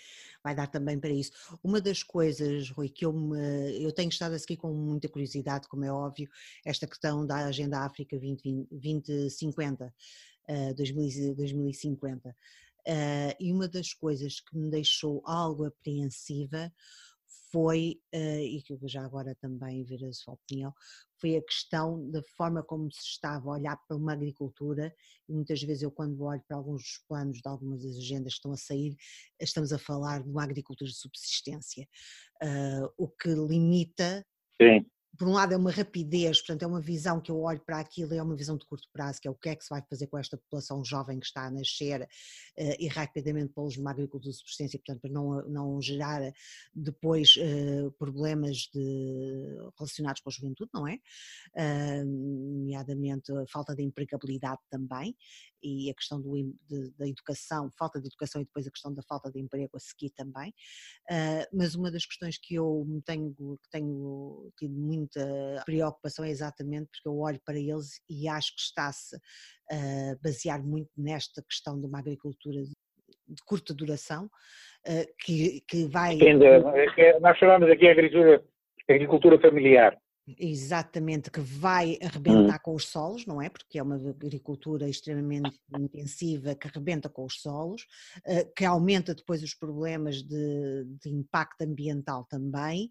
vai, 0.43 0.55
dar 0.57 0.67
também 0.67 0.99
para 0.99 1.11
isso. 1.11 1.31
Uma 1.63 1.81
das 1.81 2.03
coisas, 2.03 2.69
Rui, 2.71 2.89
que 2.89 3.07
eu, 3.07 3.13
me, 3.13 3.83
eu 3.83 3.93
tenho 3.93 4.09
estado 4.09 4.35
a 4.35 4.39
seguir 4.39 4.57
com 4.57 4.73
muita 4.75 5.09
curiosidade, 5.09 5.69
como 5.69 5.85
é 5.85 5.93
óbvio, 5.93 6.29
esta 6.65 6.87
questão 6.87 7.25
da 7.25 7.47
Agenda 7.47 7.79
África 7.85 8.19
20, 8.19 8.67
2050, 8.73 9.95
uh, 10.49 10.75
2050. 10.75 12.29
Uh, 12.29 12.33
e 13.39 13.53
uma 13.53 13.69
das 13.69 13.93
coisas 13.93 14.41
que 14.41 14.57
me 14.57 14.69
deixou 14.69 15.23
algo 15.25 15.65
apreensiva 15.65 16.73
foi, 17.51 18.01
uh, 18.15 18.41
e 18.41 18.63
que 18.63 18.77
já 18.89 19.05
agora 19.05 19.35
também 19.41 19.85
ver 19.85 20.05
a 20.05 20.13
sua 20.13 20.35
opinião, 20.35 20.73
foi 21.21 21.37
a 21.37 21.43
questão 21.43 22.11
da 22.11 22.23
forma 22.37 22.63
como 22.63 22.91
se 22.93 23.01
estava 23.01 23.51
a 23.51 23.53
olhar 23.55 23.77
para 23.87 23.97
uma 23.97 24.13
agricultura, 24.13 24.95
e 25.29 25.33
muitas 25.33 25.63
vezes 25.63 25.83
eu 25.83 25.91
quando 25.91 26.23
olho 26.23 26.43
para 26.47 26.57
alguns 26.57 26.83
dos 26.83 27.05
planos 27.09 27.39
de 27.39 27.49
algumas 27.49 27.83
das 27.83 27.97
agendas 27.97 28.35
que 28.35 28.39
estão 28.39 28.53
a 28.53 28.57
sair, 28.57 28.97
estamos 29.41 29.73
a 29.73 29.79
falar 29.79 30.23
de 30.23 30.31
uma 30.31 30.45
agricultura 30.45 30.91
de 30.91 30.97
subsistência, 30.97 31.87
uh, 32.43 32.93
o 32.97 33.09
que 33.09 33.29
limita 33.29 34.25
Sim 34.61 34.87
por 35.19 35.29
um 35.29 35.33
lado 35.33 35.53
é 35.53 35.57
uma 35.57 35.71
rapidez, 35.71 36.39
portanto 36.39 36.63
é 36.63 36.67
uma 36.67 36.81
visão 36.81 37.21
que 37.21 37.31
eu 37.31 37.41
olho 37.41 37.61
para 37.61 37.81
aquilo, 37.81 38.15
é 38.15 38.23
uma 38.23 38.37
visão 38.37 38.57
de 38.57 38.65
curto 38.65 38.89
prazo, 38.93 39.21
que 39.21 39.29
é 39.29 39.31
o 39.31 39.35
que 39.35 39.49
é 39.49 39.57
que 39.57 39.65
se 39.65 39.71
vai 39.71 39.83
fazer 39.89 40.07
com 40.07 40.17
esta 40.17 40.37
população 40.37 40.85
jovem 40.85 41.19
que 41.19 41.27
está 41.27 41.47
a 41.47 41.51
nascer 41.51 42.03
uh, 42.03 42.77
e 42.79 42.87
rapidamente 42.89 43.53
pô-los 43.53 43.77
numa 43.77 43.91
agricultura 43.91 44.31
de 44.31 44.39
subsistência, 44.39 44.79
portanto 44.79 45.01
para 45.01 45.11
não, 45.11 45.43
não 45.49 45.83
gerar 45.83 46.21
depois 46.75 47.35
uh, 47.37 47.91
problemas 47.99 48.69
de, 48.73 49.57
relacionados 49.79 50.23
com 50.23 50.31
a 50.31 50.33
juventude, 50.33 50.71
não 50.73 50.87
é? 50.87 50.99
Uh, 51.55 52.05
nomeadamente 52.05 53.33
a 53.33 53.47
falta 53.49 53.75
de 53.75 53.83
empregabilidade 53.83 54.61
também 54.71 55.17
e 55.63 55.91
a 55.91 55.95
questão 55.95 56.21
do, 56.21 56.33
de, 56.69 56.91
da 56.99 57.07
educação, 57.07 57.71
falta 57.79 58.01
de 58.01 58.09
educação 58.09 58.41
e 58.41 58.45
depois 58.45 58.67
a 58.67 58.71
questão 58.71 58.95
da 58.95 59.03
falta 59.03 59.31
de 59.31 59.41
emprego 59.41 59.77
a 59.77 59.81
seguir 59.81 60.11
também, 60.11 60.53
mas 61.53 61.75
uma 61.75 61.91
das 61.91 62.05
questões 62.07 62.39
que 62.39 62.55
eu 62.55 62.87
tenho, 63.05 63.35
que 63.35 63.71
tenho 63.71 64.53
tido 64.59 64.75
muita 64.75 65.63
preocupação 65.65 66.25
é 66.25 66.31
exatamente 66.31 66.89
porque 66.91 67.09
eu 67.09 67.19
olho 67.19 67.41
para 67.45 67.59
eles 67.59 68.01
e 68.09 68.29
acho 68.29 68.55
que 68.55 68.63
está-se 68.63 69.17
a 69.71 70.17
basear 70.23 70.63
muito 70.63 70.91
nesta 70.97 71.43
questão 71.43 71.79
de 71.81 71.87
uma 71.87 71.99
agricultura 71.99 72.63
de 72.63 73.43
curta 73.45 73.73
duração, 73.75 74.29
que, 75.21 75.63
que 75.69 75.87
vai. 75.89 76.19
É 76.21 77.21
nós 77.21 77.39
chamamos 77.39 77.71
aqui 77.71 77.89
agricultura, 77.89 78.45
agricultura 78.89 79.41
familiar. 79.41 79.97
Exatamente, 80.39 81.31
que 81.31 81.41
vai 81.41 81.99
arrebentar 82.03 82.57
hum. 82.57 82.63
com 82.63 82.75
os 82.75 82.87
solos, 82.87 83.27
não 83.27 83.41
é? 83.41 83.49
Porque 83.49 83.79
é 83.79 83.83
uma 83.83 83.97
agricultura 83.97 84.89
extremamente 84.89 85.61
intensiva 85.79 86.55
que 86.55 86.69
arrebenta 86.69 87.09
com 87.09 87.25
os 87.25 87.41
solos, 87.41 87.87
que 88.57 88.65
aumenta 88.65 89.15
depois 89.15 89.43
os 89.43 89.55
problemas 89.55 90.23
de, 90.23 90.85
de 91.03 91.11
impacto 91.11 91.63
ambiental 91.63 92.25
também 92.25 92.91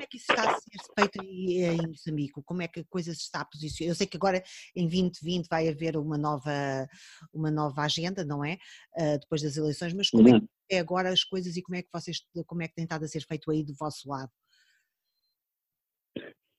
como 0.00 0.02
é 0.02 0.06
que 0.06 0.16
isso 0.16 0.32
está 0.32 0.50
a 0.50 0.54
ser 0.54 0.70
feito 0.98 1.22
em 1.22 1.88
Moçambique? 1.88 2.42
Como 2.42 2.62
é 2.62 2.68
que 2.68 2.80
a 2.80 2.84
coisa 2.84 3.12
se 3.12 3.20
está 3.20 3.42
a 3.42 3.44
posicionar? 3.44 3.90
Eu 3.90 3.94
sei 3.94 4.06
que 4.06 4.16
agora 4.16 4.42
em 4.74 4.88
2020 4.88 5.46
vai 5.46 5.68
haver 5.68 5.96
uma 5.96 6.16
nova, 6.16 6.88
uma 7.34 7.50
nova 7.50 7.82
agenda, 7.82 8.24
não 8.24 8.42
é? 8.42 8.56
Depois 9.20 9.42
das 9.42 9.58
eleições, 9.58 9.92
mas 9.92 10.08
como 10.08 10.26
uhum. 10.26 10.36
é 10.36 10.40
que 10.40 10.46
é 10.70 10.78
agora 10.78 11.10
as 11.10 11.22
coisas 11.22 11.54
e 11.56 11.62
como 11.62 11.76
é 11.76 11.82
que 11.82 11.88
vocês, 11.92 12.18
como 12.46 12.62
é 12.62 12.68
que 12.68 12.74
tem 12.74 12.84
estado 12.84 13.04
a 13.04 13.08
ser 13.08 13.26
feito 13.26 13.50
aí 13.50 13.62
do 13.62 13.74
vosso 13.74 14.08
lado? 14.08 14.30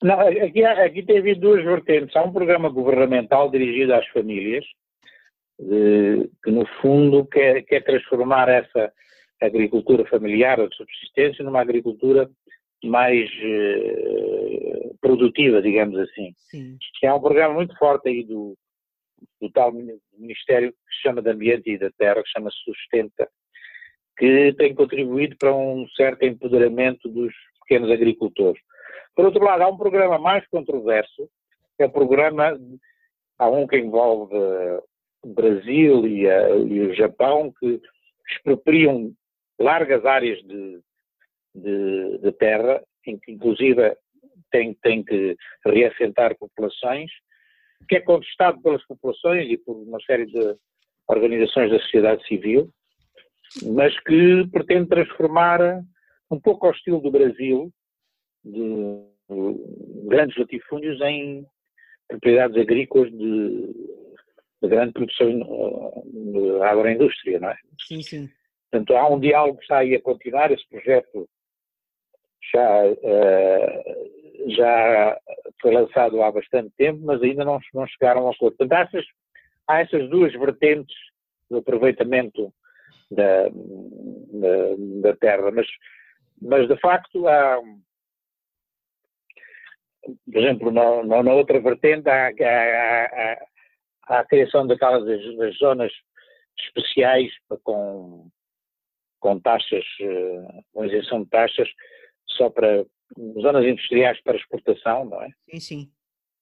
Não, 0.02 0.20
aqui, 0.20 0.64
aqui 0.64 1.04
tem 1.04 1.20
havido 1.20 1.42
duas 1.42 1.64
vertentes. 1.64 2.16
Há 2.16 2.24
um 2.24 2.34
programa 2.34 2.70
governamental 2.70 3.52
dirigido 3.52 3.94
às 3.94 4.08
famílias, 4.08 4.66
de, 5.60 6.30
que 6.44 6.50
no 6.50 6.66
fundo 6.82 7.26
quer, 7.26 7.62
quer 7.64 7.84
transformar 7.84 8.50
essa 8.50 8.92
agricultura 9.40 10.06
familiar 10.06 10.60
ou 10.60 10.68
de 10.68 10.76
subsistência 10.76 11.44
numa 11.44 11.62
agricultura 11.62 12.30
mais 12.84 13.30
uh, 13.30 14.98
produtiva, 15.00 15.62
digamos 15.62 15.98
assim. 16.00 16.34
Sim. 16.36 16.78
É 17.04 17.14
um 17.14 17.22
programa 17.22 17.54
muito 17.54 17.78
forte 17.78 18.10
aí 18.10 18.24
do, 18.24 18.58
do 19.40 19.52
tal 19.52 19.72
Ministério 20.18 20.72
que 20.72 20.96
se 20.96 21.02
chama 21.04 21.22
de 21.22 21.30
Ambiente 21.30 21.70
e 21.70 21.78
da 21.78 21.92
Terra, 21.92 22.24
que 22.24 22.30
chama-se 22.30 22.58
Sustenta, 22.64 23.30
que 24.18 24.54
tem 24.54 24.74
contribuído 24.74 25.36
para 25.38 25.56
um 25.56 25.88
certo 25.90 26.24
empoderamento 26.24 27.08
dos 27.08 27.34
pequenos 27.62 27.92
agricultores. 27.92 28.62
Por 29.16 29.26
outro 29.26 29.44
lado, 29.44 29.64
há 29.64 29.68
um 29.68 29.78
programa 29.78 30.18
mais 30.18 30.46
controverso, 30.48 31.30
é 31.80 31.86
o 31.86 31.92
programa, 31.92 32.58
há 33.38 33.50
um 33.50 33.68
que 33.68 33.78
envolve 33.78 34.36
o 35.24 35.34
Brasil 35.34 36.08
e, 36.08 36.30
a, 36.30 36.50
e 36.50 36.80
o 36.82 36.94
Japão, 36.94 37.54
que 37.60 37.82
expropriam 38.30 39.12
largas 39.60 40.06
áreas 40.06 40.40
de, 40.44 40.80
de, 41.56 42.18
de 42.20 42.32
terra, 42.34 42.82
em 43.06 43.18
que 43.18 43.32
inclusive 43.32 43.96
tem, 44.52 44.74
tem 44.76 45.04
que 45.04 45.36
reassentar 45.66 46.38
populações, 46.38 47.10
que 47.88 47.96
é 47.96 48.00
contestado 48.00 48.62
pelas 48.62 48.86
populações 48.86 49.50
e 49.50 49.58
por 49.58 49.76
uma 49.76 50.00
série 50.02 50.26
de 50.26 50.56
organizações 51.08 51.72
da 51.72 51.80
sociedade 51.80 52.26
civil, 52.28 52.70
mas 53.64 53.98
que 54.02 54.48
pretende 54.52 54.88
transformar 54.88 55.60
um 56.30 56.40
pouco 56.40 56.66
ao 56.66 56.72
estilo 56.72 57.02
do 57.02 57.12
Brasil, 57.12 57.72
de 58.44 59.12
grandes 60.08 60.38
latifúndios 60.38 61.00
em 61.02 61.46
propriedades 62.08 62.58
agrícolas 62.58 63.12
de, 63.12 63.74
de 64.62 64.68
grande 64.68 64.94
produção 64.94 65.30
de 66.06 66.62
agroindústria, 66.64 67.40
não 67.40 67.50
é? 67.50 67.58
Sim, 67.88 68.02
sim. 68.02 68.30
Portanto, 68.70 68.96
há 68.96 69.10
um 69.10 69.20
diálogo 69.20 69.58
que 69.58 69.64
está 69.64 69.80
aí 69.80 69.96
a 69.96 70.02
continuar, 70.02 70.52
esse 70.52 70.68
projeto 70.70 71.28
já, 72.54 72.86
uh, 72.88 74.50
já 74.50 75.18
foi 75.62 75.72
lançado 75.72 76.22
há 76.22 76.32
bastante 76.32 76.72
tempo, 76.78 77.00
mas 77.04 77.22
ainda 77.22 77.46
não, 77.46 77.60
não 77.74 77.88
chegaram 77.88 78.22
ao 78.22 78.32
acordo. 78.34 78.58
Portanto, 78.58 78.74
há 78.74 78.82
essas, 78.82 79.06
há 79.68 79.80
essas 79.82 80.10
duas 80.10 80.34
vertentes 80.34 80.96
do 81.50 81.58
aproveitamento 81.58 82.54
da, 83.12 83.50
da, 83.50 85.10
da, 85.10 85.16
terra, 85.18 85.52
mas, 85.52 85.68
mas 86.42 86.68
de 86.68 86.78
facto 86.78 87.28
há, 87.28 87.62
por 90.02 90.38
exemplo, 90.38 90.72
na, 90.72 91.24
na 91.24 91.34
outra 91.34 91.60
vertente 91.60 92.10
há, 92.10 92.28
há, 92.28 93.06
há, 93.06 93.48
há 94.08 94.20
a 94.20 94.26
criação 94.26 94.66
daquelas 94.66 95.06
das, 95.06 95.38
das 95.38 95.58
zonas 95.58 95.92
especiais 96.60 97.32
com, 97.64 98.28
com 99.20 99.40
taxas, 99.40 99.86
eh, 100.02 100.62
com 100.74 100.86
isenção 100.86 101.24
de 101.24 101.30
taxas, 101.30 101.70
só 102.28 102.50
para 102.50 102.86
zonas 103.42 103.66
industriais 103.66 104.22
para 104.22 104.38
exportação, 104.38 105.06
não 105.06 105.22
é? 105.22 105.30
Sim, 105.50 105.60
sim. 105.60 105.92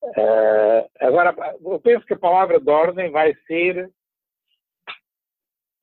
Uh, 0.01 0.89
agora, 1.01 1.35
eu 1.61 1.79
penso 1.81 2.05
que 2.05 2.13
a 2.13 2.19
palavra 2.19 2.59
de 2.59 2.69
ordem 2.69 3.11
vai 3.11 3.35
ser 3.45 3.91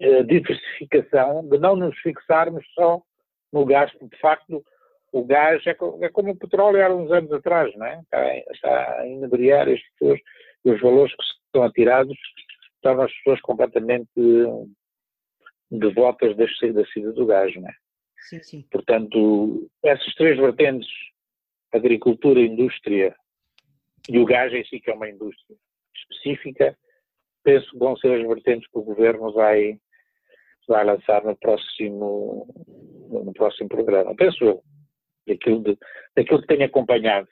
uh, 0.03 0.25
diversificação, 0.25 1.47
de 1.47 1.59
não 1.59 1.77
nos 1.77 1.97
fixarmos 1.99 2.65
só 2.75 3.03
no 3.53 3.67
gasto. 3.67 4.09
De 4.09 4.17
facto, 4.19 4.65
o 5.17 5.25
gás 5.25 5.67
é, 5.67 5.71
é, 5.71 6.09
como 6.11 6.31
o 6.31 6.37
petróleo 6.37 6.77
era 6.77 6.95
uns 6.95 7.11
anos 7.11 7.33
atrás, 7.33 7.75
não 7.77 7.87
é? 7.87 8.01
Está, 8.01 8.37
está 8.53 9.01
a 9.01 9.07
inebriar 9.07 9.67
as 9.67 9.81
pessoas 9.91 10.21
e 10.63 10.71
os 10.71 10.81
valores 10.81 11.15
que 11.15 11.23
são 11.55 11.63
atirados 11.63 12.19
tornam 12.83 13.05
as 13.05 13.13
pessoas 13.15 13.41
completamente 13.41 14.11
devotas 15.71 16.37
da 16.37 16.47
saída 16.59 17.13
do 17.15 17.25
gás, 17.25 17.55
não 17.57 17.67
é? 17.67 17.75
Sim, 18.29 18.41
sim. 18.41 18.63
Portanto, 18.71 19.71
essas 19.83 20.15
três 20.15 20.37
vertentes, 20.37 20.89
agricultura, 21.73 22.41
indústria 22.41 23.17
e 24.11 24.19
o 24.19 24.25
gás 24.27 24.53
em 24.53 24.65
si, 24.65 24.81
que 24.81 24.91
é 24.91 24.95
uma 24.95 25.09
indústria 25.09 25.57
específica, 25.95 26.77
penso 27.43 27.71
que 27.71 27.79
vão 27.79 27.97
ser 27.97 28.21
as 28.21 28.27
vertentes 28.27 28.69
que 28.71 28.79
o 28.79 28.83
governo 28.83 29.33
vai, 29.33 29.79
vai 30.69 30.85
lançar 30.85 31.25
no 31.25 31.35
próximo, 31.37 32.47
no 33.09 33.33
próximo 33.33 33.69
programa. 33.69 34.15
Penso 34.15 34.45
eu, 34.45 34.63
daquilo, 35.27 35.63
de, 35.63 35.79
daquilo 36.17 36.41
que 36.41 36.47
tenho 36.47 36.65
acompanhado. 36.65 37.29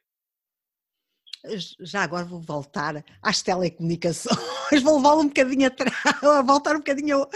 Já 1.80 2.02
agora 2.02 2.24
vou 2.24 2.40
voltar 2.40 3.04
às 3.22 3.42
telecomunicações, 3.42 4.38
vou 4.82 4.96
levar 4.96 5.16
um 5.16 5.28
bocadinho 5.28 5.66
atrás, 5.66 5.94
voltar 6.46 6.74
um 6.74 6.78
bocadinho. 6.78 7.26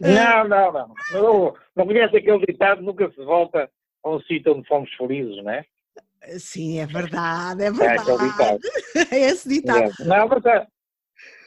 Não, 0.00 0.48
não, 0.48 0.72
não. 0.72 0.94
Não, 1.12 1.54
não 1.76 1.86
conhece 1.86 2.16
aquele 2.16 2.46
ditado, 2.46 2.80
nunca 2.80 3.10
se 3.10 3.22
volta 3.22 3.70
a 4.02 4.10
um 4.10 4.20
sítio 4.22 4.54
onde 4.54 4.66
fomos 4.66 4.90
felizes, 4.94 5.44
não 5.44 5.50
é? 5.50 5.64
Sim, 6.38 6.78
é 6.78 6.86
verdade, 6.86 7.64
é 7.64 7.70
verdade. 7.70 8.10
É, 8.10 8.28
ditado. 8.28 8.60
é 9.12 9.20
esse 9.20 9.48
ditado. 9.48 9.92
É. 10.00 10.04
Não, 10.04 10.28
mas, 10.28 10.42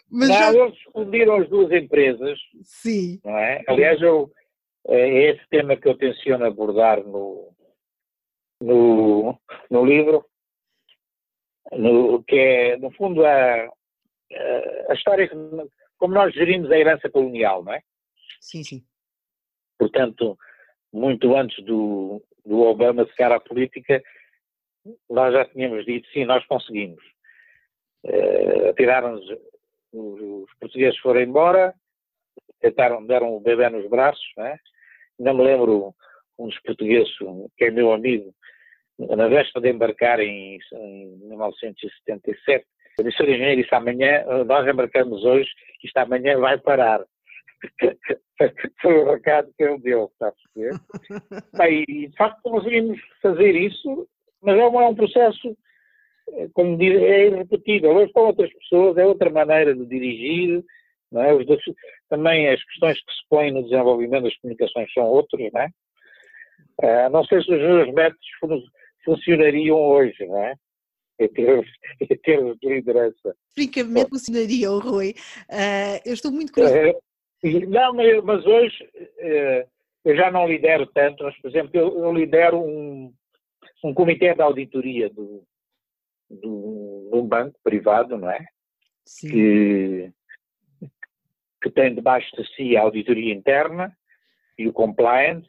mas 0.10 0.30
não, 0.30 0.36
já... 0.36 0.54
eles 0.54 0.80
fundiram 0.92 1.36
as 1.38 1.50
duas 1.50 1.72
empresas. 1.72 2.40
Sim. 2.64 3.20
Não 3.24 3.38
é? 3.38 3.64
Aliás, 3.68 4.02
eu, 4.02 4.32
é 4.88 5.32
esse 5.32 5.48
tema 5.50 5.76
que 5.76 5.88
eu 5.88 5.98
tenciono 5.98 6.46
abordar 6.46 7.04
no, 7.04 7.54
no, 8.62 9.40
no 9.70 9.86
livro, 9.86 10.26
no, 11.72 12.24
que 12.24 12.36
é, 12.36 12.78
no 12.78 12.92
fundo, 12.92 13.26
a, 13.26 13.70
a 14.90 14.94
história, 14.94 15.30
como 15.98 16.14
nós 16.14 16.34
gerimos 16.34 16.72
a 16.72 16.78
herança 16.78 17.10
colonial, 17.10 17.64
não 17.64 17.74
é? 17.74 17.82
Sim, 18.40 18.64
sim. 18.64 18.84
Portanto, 19.78 20.38
muito 20.92 21.36
antes 21.36 21.64
do, 21.66 22.22
do 22.46 22.62
Obama 22.62 23.06
chegar 23.08 23.32
à 23.32 23.40
política, 23.40 24.04
nós 25.10 25.34
já 25.34 25.46
tínhamos 25.46 25.86
dito, 25.86 26.08
sim, 26.10 26.26
nós 26.26 26.46
conseguimos. 26.46 27.04
Uh, 28.04 28.74
Tiraram-nos, 28.76 29.26
os, 29.94 30.22
os, 30.22 30.54
portugueses 30.60 31.00
foram 31.00 31.22
embora, 31.22 31.74
tentaram, 32.60 33.06
deram 33.06 33.36
o 33.36 33.40
bebê 33.40 33.70
nos 33.70 33.90
braços, 33.90 34.26
não 34.38 34.46
é? 34.46 34.60
Não 35.20 35.34
me 35.34 35.44
lembro 35.44 35.96
um 36.38 36.48
dos 36.48 36.60
portugueses, 36.62 37.12
que 37.58 37.66
é 37.66 37.72
meu 37.72 37.94
amigo, 37.94 38.34
na 39.00 39.28
véspera 39.28 39.62
de 39.62 39.70
embarcar 39.72 40.20
em, 40.20 40.60
em 40.74 41.18
1977, 41.28 42.66
eu 42.98 43.04
disse 43.04 43.22
ao 43.22 43.28
engenheiro, 43.28 43.62
disse 43.62 43.74
amanhã, 43.74 44.24
nós 44.46 44.68
embarcamos 44.68 45.24
hoje, 45.24 45.50
isto 45.84 45.98
amanhã 45.98 46.38
vai 46.38 46.58
parar. 46.60 47.04
Foi 48.82 48.94
o 48.94 49.12
recado 49.12 49.52
que 49.58 49.64
ele 49.64 49.80
deu, 49.80 50.06
está 50.06 50.28
a 50.28 50.32
perceber? 50.32 50.80
Bem, 51.58 51.86
e 51.88 52.08
de 52.08 52.16
facto 52.16 52.42
conseguimos 52.44 53.00
fazer 53.22 53.56
isso, 53.56 54.08
mas 54.42 54.58
é 54.58 54.68
um, 54.68 54.82
é 54.82 54.88
um 54.88 54.96
processo, 54.96 55.58
eh, 56.34 56.50
como 56.54 56.78
diz, 56.78 57.02
é 57.02 57.28
irrepetível. 57.28 57.92
Hoje 57.92 58.12
com 58.12 58.22
outras 58.22 58.54
pessoas, 58.54 58.98
é 58.98 59.06
outra 59.06 59.30
maneira 59.30 59.74
de 59.74 59.86
dirigir, 59.86 60.64
é? 61.22 61.34
Os, 61.34 61.46
também 62.10 62.50
as 62.50 62.64
questões 62.64 62.98
que 62.98 63.12
se 63.12 63.28
põem 63.30 63.52
no 63.52 63.64
desenvolvimento 63.64 64.24
das 64.24 64.38
comunicações 64.38 64.92
são 64.94 65.06
outras, 65.06 65.52
não 65.52 65.62
é? 65.62 65.70
Uh, 66.82 67.10
não 67.12 67.24
sei 67.26 67.42
se 67.44 67.54
os 67.54 67.60
meus 67.60 67.94
métodos 67.94 68.64
funcionariam 69.04 69.78
hoje, 69.78 70.26
não 70.26 70.38
é? 70.38 70.56
Em 71.20 71.28
termos, 71.30 71.68
em 72.02 72.18
termos 72.18 72.58
de 72.60 72.70
liderança. 72.70 73.36
Francamente 73.54 74.10
funcionariam, 74.10 74.80
Rui. 74.80 75.16
Uh, 75.50 76.00
eu 76.06 76.14
estou 76.14 76.32
muito 76.32 76.52
curioso. 76.52 76.76
Uh, 76.76 77.70
não, 77.70 77.94
mas 78.24 78.46
hoje 78.46 78.84
uh, 78.84 79.68
eu 80.06 80.16
já 80.16 80.32
não 80.32 80.48
lidero 80.48 80.86
tanto, 80.88 81.24
mas, 81.24 81.38
por 81.40 81.50
exemplo, 81.50 81.72
eu, 81.74 82.04
eu 82.04 82.14
lidero 82.14 82.60
um, 82.60 83.14
um 83.84 83.94
comitê 83.94 84.34
de 84.34 84.42
auditoria 84.42 85.10
do, 85.10 85.44
do, 86.30 87.10
de 87.12 87.18
um 87.18 87.26
banco 87.26 87.58
privado, 87.64 88.18
não 88.18 88.30
é? 88.30 88.46
Sim. 89.06 89.30
Que, 89.30 90.12
que 91.62 91.70
tem 91.70 91.94
debaixo 91.94 92.36
de 92.36 92.46
si 92.56 92.76
a 92.76 92.82
auditoria 92.82 93.34
interna 93.34 93.96
e 94.58 94.68
o 94.68 94.74
compliance, 94.74 95.48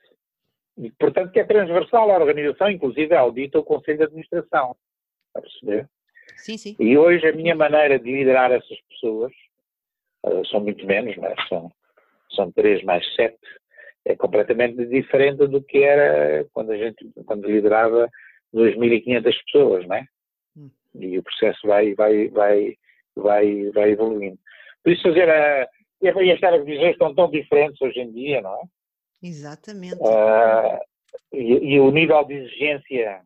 e, 0.76 0.90
portanto, 0.92 1.32
que 1.32 1.40
é 1.40 1.44
transversal 1.44 2.10
à 2.10 2.16
organização, 2.16 2.70
inclusive 2.70 3.14
audita 3.14 3.58
o 3.58 3.64
Conselho 3.64 3.98
de 3.98 4.04
Administração. 4.04 4.76
Está 5.28 5.38
a 5.38 5.42
perceber? 5.42 5.88
Sim, 6.36 6.56
sim. 6.56 6.76
E 6.78 6.98
hoje 6.98 7.26
a 7.26 7.32
minha 7.32 7.54
maneira 7.54 7.98
de 7.98 8.10
liderar 8.10 8.50
essas 8.50 8.80
pessoas, 8.88 9.32
uh, 10.24 10.44
são 10.46 10.60
muito 10.60 10.84
menos, 10.86 11.16
é? 11.18 11.34
são, 11.48 11.70
são 12.34 12.52
três 12.52 12.82
mais 12.82 13.04
sete, 13.14 13.38
é 14.04 14.16
completamente 14.16 14.84
diferente 14.86 15.46
do 15.46 15.62
que 15.62 15.78
era 15.78 16.44
quando 16.52 16.72
a 16.72 16.76
gente 16.76 17.08
quando 17.24 17.46
liderava 17.46 18.08
2.500 18.54 19.34
pessoas, 19.44 19.86
não 19.86 19.96
é? 19.96 20.04
Hum. 20.56 20.70
E 20.94 21.18
o 21.18 21.22
processo 21.22 21.66
vai, 21.66 21.94
vai, 21.94 22.28
vai, 22.28 22.76
vai, 23.16 23.70
vai 23.70 23.90
evoluindo. 23.90 24.38
Por 24.82 24.92
isso 24.92 25.02
fazer 25.02 25.28
a, 25.30 25.68
e 26.02 26.30
estas 26.30 26.64
visões 26.64 26.92
estão 26.92 27.14
tão 27.14 27.30
diferentes 27.30 27.80
hoje 27.80 28.00
em 28.00 28.12
dia, 28.12 28.42
não 28.42 28.54
é? 28.54 28.62
Exatamente. 29.24 29.96
Uh, 29.96 30.78
e, 31.32 31.74
e, 31.74 31.80
o 31.80 31.90
nível 31.90 32.22
de 32.24 32.34
exigência 32.34 33.22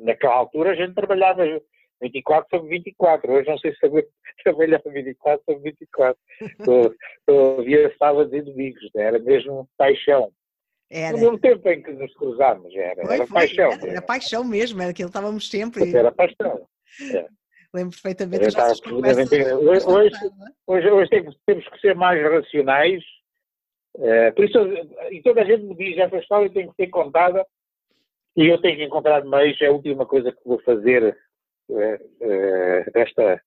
naquela 0.00 0.34
altura 0.34 0.70
a 0.70 0.74
gente 0.74 0.94
trabalhava 0.94 1.44
24 2.00 2.48
sobre 2.48 2.70
24. 2.70 3.32
Hoje 3.32 3.48
não 3.48 3.58
sei 3.58 3.74
se 3.74 3.80
trabalhava 4.42 4.90
24 4.90 5.44
sobre 5.44 5.70
24. 5.70 6.18
Havia 7.58 7.94
sábados 7.98 8.32
e 8.32 8.40
domingos, 8.40 8.90
né? 8.94 9.02
era 9.04 9.18
mesmo 9.18 9.68
paixão. 9.76 10.32
Era. 10.88 11.16
No 11.16 11.22
mesmo 11.22 11.38
tempo 11.38 11.68
em 11.68 11.82
que 11.82 11.92
nos 11.92 12.14
cruzamos, 12.14 12.74
era, 12.74 13.04
foi, 13.04 13.14
era 13.14 13.26
foi, 13.26 13.40
paixão. 13.40 13.72
Era, 13.72 13.88
era, 13.88 14.02
paixão 14.02 14.44
mesmo, 14.44 14.80
era 14.80 14.90
aquilo 14.92 15.10
que 15.10 15.16
estávamos 15.18 15.50
sempre. 15.50 15.94
Era 15.94 16.12
paixão. 16.12 16.66
É. 17.12 17.26
Lembro 17.74 17.90
perfeitamente 17.90 18.44
das 18.44 18.54
nossas 18.54 18.80
conversas. 18.80 19.30
Hoje, 19.30 19.86
hoje, 19.86 20.16
hoje, 20.66 20.90
hoje 20.90 21.10
temos, 21.10 21.36
temos 21.44 21.68
que 21.68 21.80
ser 21.80 21.94
mais 21.94 22.22
racionais 22.22 23.02
é, 23.98 24.30
por 24.32 24.44
isso, 24.44 24.58
e 25.10 25.22
toda 25.22 25.42
a 25.42 25.44
gente 25.44 25.64
me 25.64 25.74
diz, 25.74 25.96
essa 25.98 26.18
história 26.18 26.50
tem 26.50 26.68
que 26.68 26.74
ser 26.76 26.88
contada 26.88 27.46
e 28.36 28.46
eu 28.46 28.60
tenho 28.60 28.76
que 28.76 28.84
encontrar 28.84 29.24
meios, 29.24 29.60
é 29.62 29.66
a 29.66 29.72
última 29.72 30.04
coisa 30.06 30.30
que 30.30 30.44
vou 30.44 30.60
fazer 30.60 31.16
nesta, 32.94 33.42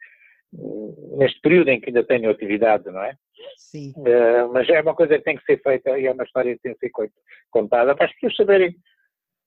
neste 1.18 1.39
período 1.41 1.70
em 1.70 1.80
que 1.80 1.89
ainda 1.89 2.04
tenho 2.04 2.30
atividade, 2.30 2.86
não 2.86 3.04
é? 3.04 3.16
Sim. 3.58 3.93
É, 4.06 4.43
mas 4.45 4.68
é 4.70 4.82
uma 4.82 4.95
coisa 4.95 5.18
que 5.18 5.24
tem 5.24 5.38
que 5.38 5.45
ser 5.45 5.62
feita 5.62 5.97
e 5.97 6.06
é 6.06 6.12
uma 6.12 6.24
história 6.24 6.56
que 6.56 6.62
tem 6.62 6.74
que 6.74 6.80
ser 6.80 6.91
contada 7.52 7.95
para 7.95 8.06
as 8.06 8.14
pessoas 8.14 8.36
saberem 8.36 8.76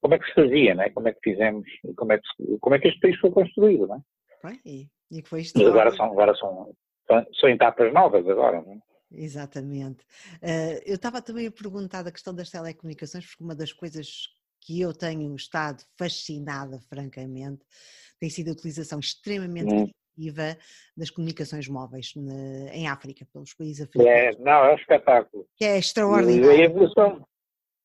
como 0.00 0.14
é 0.14 0.18
que 0.18 0.26
se 0.26 0.34
fazia, 0.34 0.74
não 0.74 0.84
é? 0.84 0.90
Como 0.90 1.08
é 1.08 1.12
que 1.12 1.20
fizemos, 1.22 1.66
como 1.96 2.12
é 2.12 2.18
que, 2.18 2.58
como 2.58 2.74
é 2.74 2.78
que 2.78 2.88
este 2.88 3.00
país 3.00 3.18
foi 3.18 3.30
construído, 3.30 3.86
não 3.86 3.96
é? 3.96 4.00
e, 4.64 4.88
e 5.10 5.22
que 5.22 5.28
foi 5.28 5.40
isto 5.42 5.64
agora 5.64 5.92
são, 5.92 6.06
agora 6.06 6.34
são, 6.34 6.74
são 7.38 7.48
etapas 7.48 7.92
novas 7.92 8.28
agora, 8.28 8.60
não 8.62 8.72
é? 8.72 8.91
Exatamente. 9.14 10.04
Uh, 10.42 10.80
eu 10.86 10.94
estava 10.94 11.20
também 11.20 11.46
a 11.46 11.52
perguntar 11.52 12.02
da 12.02 12.12
questão 12.12 12.34
das 12.34 12.50
telecomunicações, 12.50 13.26
porque 13.26 13.44
uma 13.44 13.54
das 13.54 13.72
coisas 13.72 14.28
que 14.60 14.80
eu 14.80 14.92
tenho 14.92 15.34
estado 15.34 15.82
fascinada, 15.98 16.78
francamente, 16.88 17.64
tem 18.18 18.30
sido 18.30 18.48
a 18.48 18.52
utilização 18.52 19.00
extremamente 19.00 19.74
hum. 19.74 19.90
efetiva 20.16 20.56
das 20.96 21.10
comunicações 21.10 21.68
móveis 21.68 22.12
ne, 22.14 22.68
em 22.70 22.88
África, 22.88 23.26
pelos 23.32 23.52
países 23.54 23.80
é, 23.80 23.84
africanos. 23.84 24.36
É, 24.38 24.38
não, 24.38 24.64
é 24.64 24.72
um 24.72 24.76
espetáculo. 24.76 25.46
Que 25.56 25.64
é 25.64 25.78
extraordinário. 25.78 26.50
A 26.50 26.64
evolução, 26.64 27.26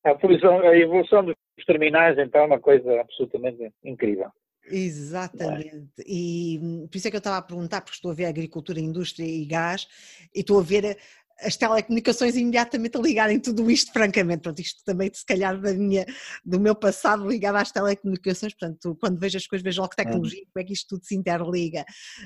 a 0.04 0.10
evolução, 0.10 0.60
a 0.60 0.76
evolução 0.76 1.24
dos 1.24 1.34
terminais, 1.66 2.16
então, 2.18 2.42
é 2.42 2.46
uma 2.46 2.60
coisa 2.60 3.00
absolutamente 3.00 3.72
incrível. 3.84 4.30
Exatamente. 4.70 6.02
E 6.06 6.58
hum, 6.62 6.86
por 6.88 6.96
isso 6.96 7.08
é 7.08 7.10
que 7.10 7.16
eu 7.16 7.18
estava 7.18 7.38
a 7.38 7.42
perguntar, 7.42 7.80
porque 7.80 7.96
estou 7.96 8.10
a 8.10 8.14
ver 8.14 8.26
agricultura, 8.26 8.80
indústria 8.80 9.26
e 9.26 9.44
gás, 9.44 9.86
e 10.34 10.40
estou 10.40 10.58
a 10.58 10.62
ver 10.62 10.98
as 11.40 11.56
telecomunicações 11.56 12.36
imediatamente 12.36 12.96
a 12.96 13.00
ligarem 13.00 13.40
tudo 13.40 13.70
isto, 13.70 13.92
francamente. 13.92 14.42
Pronto, 14.42 14.60
isto 14.60 14.84
também, 14.84 15.10
se 15.12 15.24
calhar, 15.24 15.58
da 15.60 15.72
minha, 15.72 16.04
do 16.44 16.58
meu 16.58 16.74
passado 16.74 17.28
ligado 17.28 17.56
às 17.56 17.70
telecomunicações. 17.70 18.54
Portanto, 18.54 18.96
quando 19.00 19.20
vejo 19.20 19.36
as 19.36 19.46
coisas, 19.46 19.62
vejo 19.62 19.80
logo 19.80 19.94
tecnologia, 19.94 20.42
como 20.52 20.62
é 20.62 20.64
que 20.64 20.72
isto 20.72 20.96
tudo 20.96 21.04
se 21.04 21.14
interliga. 21.14 21.84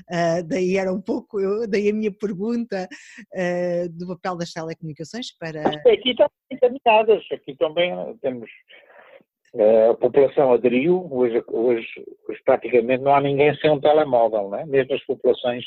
Uh, 0.09 0.43
daí 0.47 0.77
era 0.77 0.91
um 0.91 1.01
pouco, 1.01 1.39
eu, 1.39 1.67
daí 1.67 1.89
a 1.89 1.93
minha 1.93 2.11
pergunta 2.11 2.87
uh, 3.33 3.89
do 3.89 4.07
papel 4.07 4.37
das 4.37 4.51
telecomunicações 4.51 5.27
para. 5.37 5.61
Aqui 5.69 6.09
estão 6.09 6.27
encaminhadas, 6.51 7.23
aqui 7.31 7.55
também 7.57 8.17
temos. 8.21 8.49
Uh, 9.53 9.91
a 9.91 9.95
população 9.95 10.51
aderiu, 10.51 11.07
hoje, 11.11 11.43
hoje, 11.47 11.87
hoje 12.27 12.41
praticamente 12.43 13.03
não 13.03 13.13
há 13.13 13.21
ninguém 13.21 13.55
sem 13.57 13.69
um 13.69 13.79
telemóvel, 13.79 14.49
não 14.49 14.57
é? 14.57 14.65
mesmo 14.65 14.95
as 14.95 15.05
populações 15.05 15.63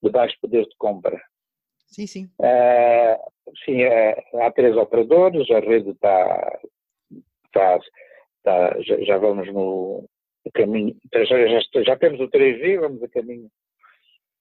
de 0.00 0.10
baixo 0.10 0.36
poder 0.40 0.64
de 0.64 0.76
compra. 0.78 1.20
Sim, 1.88 2.06
sim. 2.06 2.30
Uh, 2.38 3.52
sim, 3.64 3.82
uh, 3.84 4.42
há 4.42 4.50
três 4.52 4.76
operadores, 4.76 5.50
a 5.50 5.58
rede 5.58 5.90
está, 5.90 6.60
está, 7.46 7.80
está, 8.36 8.80
já, 8.82 9.00
já, 9.00 9.18
vamos 9.18 9.52
no 9.52 10.08
caminho, 10.54 10.96
já, 11.12 11.24
já, 11.24 11.82
já, 11.82 11.96
temos 11.96 12.20
o 12.20 12.28
3G, 12.28 12.78
vamos 12.78 13.02
a 13.02 13.08
caminho. 13.08 13.50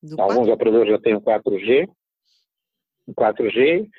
Do 0.03 0.21
Alguns 0.21 0.47
4? 0.47 0.53
operadores 0.53 0.91
já 0.91 0.99
têm 0.99 1.15
o 1.15 1.21
4G, 1.21 1.89
o 3.07 3.13
4G. 3.13 3.89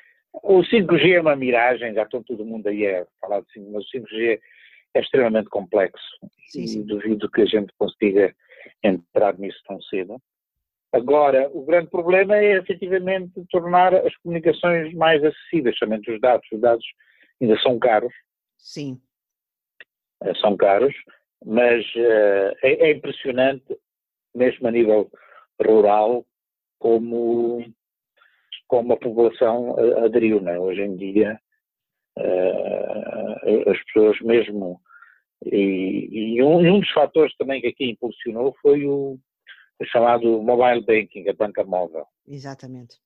O 0.42 0.60
5G 0.60 1.14
é 1.14 1.20
uma 1.20 1.34
miragem, 1.34 1.94
já 1.94 2.02
estão 2.02 2.22
todo 2.22 2.44
mundo 2.44 2.68
aí 2.68 2.86
a 2.86 3.06
falar 3.20 3.40
de 3.40 3.46
5G, 3.58 3.70
mas 3.72 3.84
o 3.84 3.98
5G 3.98 4.40
é 4.96 5.00
extremamente 5.00 5.48
complexo 5.48 6.04
sim, 6.48 6.66
sim. 6.66 6.80
e 6.80 6.84
duvido 6.84 7.30
que 7.30 7.42
a 7.42 7.46
gente 7.46 7.72
consiga 7.78 8.34
entrar 8.82 9.38
nisso 9.38 9.58
tão 9.66 9.80
cedo. 9.82 10.20
Agora, 10.92 11.50
o 11.52 11.64
grande 11.64 11.90
problema 11.90 12.36
é 12.36 12.56
efetivamente 12.56 13.44
tornar 13.50 13.94
as 13.94 14.16
comunicações 14.18 14.94
mais 14.94 15.22
acessíveis, 15.22 15.76
somente 15.78 16.10
os 16.10 16.20
dados. 16.20 16.46
Os 16.50 16.60
dados 16.60 16.84
ainda 17.40 17.58
são 17.60 17.78
caros. 17.78 18.12
Sim. 18.56 18.98
Eh, 20.22 20.34
são 20.36 20.56
caros, 20.56 20.94
mas 21.44 21.84
uh, 21.96 22.56
é, 22.62 22.88
é, 22.88 22.92
impressionante, 22.92 23.76
mesmo 24.34 24.66
a 24.66 24.70
nível 24.70 25.10
rural, 25.60 26.24
como, 26.78 27.64
como 28.66 28.92
a 28.94 28.96
população 28.96 29.76
aderiu. 30.02 30.40
Né? 30.40 30.58
Hoje 30.58 30.82
em 30.82 30.96
dia, 30.96 31.38
uh, 32.18 33.70
as 33.70 33.82
pessoas 33.84 34.20
mesmo. 34.20 34.80
E, 35.44 36.36
e 36.36 36.42
um, 36.42 36.58
um 36.58 36.80
dos 36.80 36.90
fatores 36.90 37.34
também 37.36 37.60
que 37.60 37.68
aqui 37.68 37.90
impulsionou 37.90 38.54
foi 38.62 38.86
o, 38.86 39.18
chamado 39.84 40.42
mobile 40.42 40.84
banking, 40.84 41.28
a 41.28 41.34
banca 41.34 41.62
móvel. 41.64 42.06
Exatamente. 42.26 42.96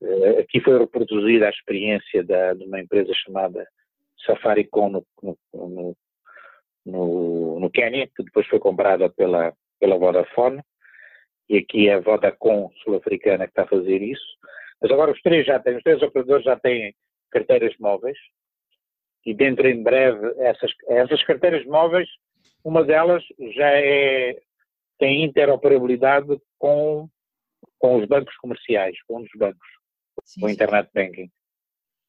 Uh, 0.00 0.40
aqui 0.40 0.60
foi 0.60 0.78
reproduzida 0.78 1.46
a 1.46 1.50
experiência 1.50 2.22
da, 2.24 2.54
de 2.54 2.64
uma 2.64 2.80
empresa 2.80 3.12
chamada 3.14 3.66
Safaricom 4.26 4.90
no, 4.90 5.06
no, 5.22 5.96
no, 6.84 7.60
no 7.60 7.70
Quênia, 7.70 8.08
que 8.14 8.22
depois 8.22 8.46
foi 8.46 8.58
comprada 8.58 9.08
pela, 9.10 9.52
pela 9.80 9.98
Vodafone, 9.98 10.62
e 11.48 11.58
aqui 11.58 11.88
é 11.88 11.94
a 11.94 12.00
Vodacom 12.00 12.70
sul-africana 12.82 13.46
que 13.46 13.52
está 13.52 13.62
a 13.62 13.68
fazer 13.68 14.02
isso. 14.02 14.36
Mas 14.80 14.90
agora 14.90 15.12
os 15.12 15.20
três 15.22 15.46
já 15.46 15.58
têm, 15.58 15.76
os 15.76 15.82
três 15.82 16.02
operadores 16.02 16.44
já 16.44 16.58
têm 16.58 16.94
carteiras 17.30 17.74
móveis, 17.78 18.18
e 19.24 19.34
dentro 19.34 19.68
em 19.68 19.82
breve 19.82 20.26
essas, 20.38 20.70
essas 20.88 21.22
carteiras 21.24 21.64
móveis, 21.66 22.08
uma 22.64 22.84
delas 22.84 23.22
já 23.54 23.70
é 23.70 24.38
tem 24.98 25.24
interoperabilidade 25.24 26.40
com, 26.58 27.08
com 27.78 27.96
os 27.96 28.08
bancos 28.08 28.36
comerciais, 28.38 28.96
com 29.06 29.18
um 29.18 29.22
dos 29.22 29.30
bancos, 29.36 29.68
sim, 30.24 30.44
o 30.44 30.48
Internet 30.48 30.90
Banking. 30.92 31.30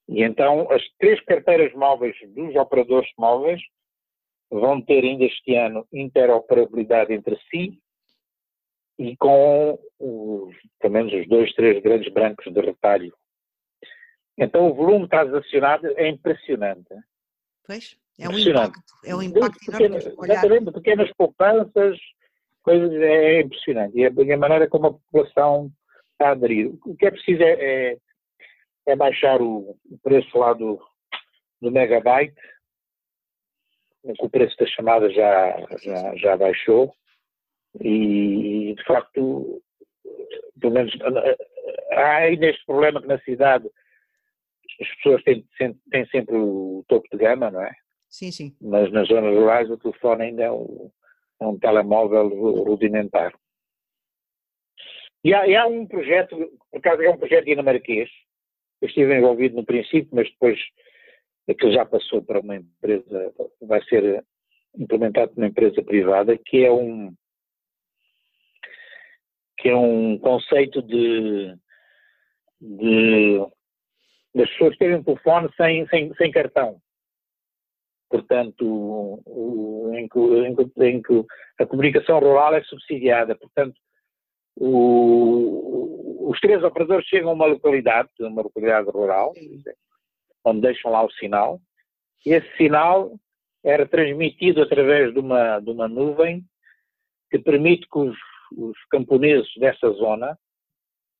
E 0.08 0.24
então 0.24 0.70
as 0.72 0.82
três 0.98 1.22
carteiras 1.22 1.72
móveis 1.74 2.16
dos 2.34 2.56
operadores 2.56 3.10
móveis 3.18 3.62
vão 4.50 4.82
ter 4.82 5.04
ainda 5.04 5.26
este 5.26 5.56
ano 5.56 5.88
interoperabilidade 5.94 7.14
entre 7.14 7.38
si 7.52 7.80
e 8.98 9.16
com 9.18 9.80
os, 10.00 10.56
pelo 10.80 10.94
menos 10.94 11.14
os 11.14 11.28
dois, 11.28 11.54
três 11.54 11.82
grandes 11.82 12.12
bancos 12.12 12.52
de 12.52 12.60
retalho. 12.60 13.14
Então 14.40 14.70
o 14.70 14.74
volume 14.74 15.08
transacionado 15.08 15.88
é 15.98 16.08
impressionante. 16.08 16.96
Pois, 17.66 17.98
é 18.18 18.30
um 18.30 18.40
impacto, 18.40 18.94
é 19.06 19.16
um 19.16 19.22
impacto 19.22 19.72
pequenas, 19.72 20.06
enorme. 20.06 20.32
Exatamente, 20.32 20.72
pequenas 20.72 21.12
poupanças, 21.14 22.00
coisas 22.64 22.92
é 22.94 23.42
impressionante. 23.42 23.98
E 23.98 24.06
a, 24.06 24.10
a, 24.10 24.38
maneira 24.38 24.68
como 24.68 24.88
a 24.88 24.94
população 24.94 25.70
está 26.14 26.30
a 26.30 26.32
aderir. 26.32 26.72
O 26.86 26.96
que 26.96 27.06
é 27.06 27.12
preciso 27.12 27.44
é, 27.44 27.52
é, 27.52 27.98
é 28.88 28.96
baixar 28.96 29.42
o, 29.42 29.78
o, 29.92 29.98
preço 30.02 30.38
lá 30.38 30.54
do, 30.54 30.82
do 31.62 31.70
megabyte, 31.70 32.36
o 34.20 34.30
preço 34.30 34.56
da 34.58 34.66
chamada 34.68 35.10
já, 35.10 35.66
já, 35.84 36.16
já 36.16 36.38
baixou 36.38 36.94
e, 37.82 38.74
de 38.76 38.84
facto, 38.86 39.62
pelo 40.60 40.74
menos, 40.74 40.94
há 41.92 42.16
ainda 42.16 42.48
este 42.48 42.66
problema 42.66 43.02
que 43.02 43.08
na 43.08 43.20
cidade 43.20 43.70
as 44.80 44.96
pessoas 44.96 45.24
têm, 45.24 45.46
têm 45.92 46.06
sempre 46.08 46.36
o 46.36 46.84
topo 46.88 47.08
de 47.12 47.18
gama, 47.18 47.52
não 47.52 47.62
é? 47.62 47.74
Sim, 48.10 48.32
sim. 48.32 48.56
Mas 48.62 48.92
nas 48.92 49.08
zonas 49.08 49.36
rurais 49.36 49.70
o 49.70 49.78
telefone 49.78 50.24
ainda 50.24 50.44
é 50.44 50.52
o, 50.52 50.92
é 51.40 51.46
um 51.46 51.58
telemóvel 51.60 52.28
rudimentar. 52.64 53.34
E 55.24 55.34
há, 55.34 55.48
e 55.48 55.56
há, 55.56 55.68
um 55.68 55.86
projeto, 55.86 56.36
por 56.72 56.78
acaso 56.78 57.02
é 57.02 57.10
um 57.10 57.18
projeto 57.18 57.46
dinamarquês, 57.46 58.10
eu 58.82 58.88
estive 58.88 59.16
envolvido 59.16 59.56
no 59.56 59.66
princípio, 59.66 60.10
mas 60.14 60.30
depois 60.30 60.58
aquilo 61.48 61.74
já 61.74 61.86
passou 61.86 62.24
para 62.24 62.40
uma 62.40 62.56
empresa, 62.56 63.34
vai 63.62 63.84
ser 63.84 64.24
implementado 64.78 65.34
por 65.34 65.42
uma 65.42 65.48
empresa 65.48 65.84
privada, 65.84 66.38
que 66.38 66.64
é 66.64 66.72
um 66.72 67.14
que 69.58 69.68
é 69.68 69.76
um 69.76 70.18
conceito 70.20 70.82
de, 70.82 71.54
de 72.62 73.46
das 74.40 74.50
pessoas 74.52 74.78
terem 74.78 74.96
um 74.96 75.04
telefone 75.04 75.50
sem, 75.58 75.86
sem, 75.88 76.14
sem 76.16 76.32
cartão. 76.32 76.80
Portanto, 78.10 78.66
o, 78.66 79.92
em, 79.94 80.08
que, 80.08 80.20
em, 80.20 80.56
que, 80.56 80.84
em, 80.84 81.02
que, 81.02 81.26
a 81.60 81.66
comunicação 81.66 82.20
rural 82.20 82.56
é 82.56 82.64
subsidiada. 82.64 83.36
Portanto, 83.36 83.76
o, 84.56 86.30
os 86.32 86.40
três 86.40 86.64
operadores 86.64 87.06
chegam 87.08 87.32
a 87.32 87.34
uma 87.34 87.46
localidade, 87.46 88.10
uma 88.22 88.42
localidade 88.42 88.90
rural, 88.90 89.34
onde 90.46 90.62
deixam 90.62 90.92
lá 90.92 91.04
o 91.04 91.12
sinal, 91.12 91.60
e 92.26 92.32
esse 92.32 92.50
sinal 92.56 93.12
era 93.64 93.86
transmitido 93.86 94.62
através 94.62 95.14
de 95.14 95.20
uma, 95.20 95.60
de 95.60 95.70
uma 95.70 95.88
nuvem 95.88 96.44
que 97.30 97.38
permite 97.38 97.86
que 97.92 98.00
os, 98.00 98.18
os 98.58 98.78
camponeses 98.90 99.54
dessa 99.58 99.90
zona 99.92 100.38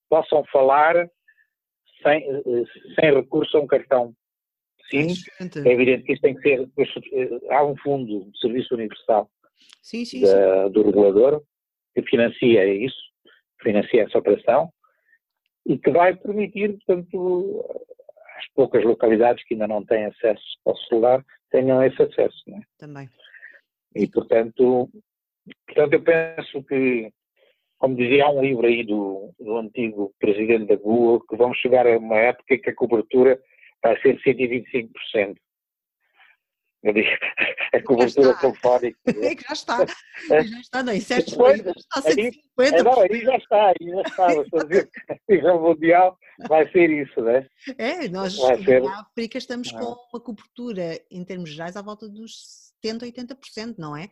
possam 0.10 0.44
falar 0.46 1.10
sem, 2.02 2.26
sem 3.00 3.14
recurso 3.14 3.58
a 3.58 3.62
um 3.62 3.68
cartão 3.68 4.14
sim, 4.90 5.14
é 5.40 5.72
evidente 5.72 6.04
que 6.04 6.14
isto 6.14 6.22
tem 6.22 6.36
que 6.36 6.42
ser, 6.42 6.70
eh, 7.14 7.30
há 7.50 7.64
um 7.64 7.76
fundo 7.78 8.26
de 8.32 8.40
serviço 8.40 8.74
universal 8.74 9.30
sim, 9.82 10.06
sim, 10.06 10.22
da, 10.22 10.68
do 10.68 10.84
regulador 10.84 11.44
que 11.94 12.02
financia 12.04 12.66
isso, 12.66 12.98
financia 13.62 14.04
essa 14.04 14.18
operação 14.18 14.72
e 15.66 15.78
que 15.78 15.92
vai 15.92 16.16
permitir, 16.16 16.78
portanto, 16.78 17.66
as 18.38 18.48
poucas 18.54 18.84
localidades 18.84 19.44
que 19.46 19.54
ainda 19.54 19.68
não 19.68 19.86
têm 19.86 20.06
acesso 20.06 20.44
ao 20.66 20.76
celular 20.78 21.24
tenham 21.52 21.84
esse 21.84 22.02
acesso. 22.02 22.44
Não 22.48 22.58
é? 22.58 22.62
Também. 22.78 23.10
E, 23.96 24.08
portanto, 24.08 24.90
portanto, 25.68 25.94
eu 25.94 26.04
penso 26.04 26.64
que, 26.64 27.12
como 27.80 27.96
dizia, 27.96 28.26
há 28.26 28.30
um 28.30 28.42
livro 28.42 28.68
aí 28.68 28.84
do, 28.84 29.34
do 29.40 29.58
antigo 29.58 30.14
presidente 30.20 30.68
da 30.68 30.76
Google, 30.76 31.22
que 31.22 31.38
vamos 31.38 31.58
chegar 31.58 31.88
a 31.88 31.98
uma 31.98 32.18
época 32.18 32.54
em 32.54 32.62
que 32.62 32.70
a 32.70 32.76
cobertura 32.76 33.40
vai 33.82 34.00
ser 34.02 34.20
125%. 34.22 35.36
Eu 36.84 36.94
digo, 36.94 37.08
a 37.74 37.84
cobertura 37.84 38.34
telefónica. 38.36 39.00
É 39.24 39.36
que 39.36 39.44
já 39.44 39.54
está. 39.54 39.86
Já 40.28 40.60
está, 40.60 40.84
não, 40.84 40.94
em 40.94 41.00
certos 41.00 41.36
países 41.36 41.64
já 41.64 41.72
está 41.72 42.02
150%. 42.02 42.42
É, 42.60 42.84
não, 42.84 43.00
aí 43.00 43.22
já 43.22 43.38
está, 43.38 43.68
aí 43.70 43.88
já 43.88 44.02
está. 44.02 44.34
Estou 44.34 44.60
a 44.60 44.64
dizer 44.64 44.90
que 44.92 45.14
a 45.14 45.18
nível 45.30 45.62
mundial 45.62 46.18
vai 46.50 46.70
ser 46.72 46.90
isso, 46.90 47.22
não 47.22 47.30
é? 47.32 47.48
É, 47.78 48.10
nós 48.10 48.36
ser... 48.36 48.82
na 48.82 49.02
África 49.02 49.38
estamos 49.38 49.72
com 49.72 49.96
uma 50.14 50.20
cobertura, 50.22 51.00
em 51.10 51.24
termos 51.24 51.52
gerais, 51.52 51.78
à 51.78 51.82
volta 51.82 52.10
dos 52.10 52.72
70%, 52.86 53.14
80%, 53.14 53.76
não 53.78 53.96
é? 53.96 54.10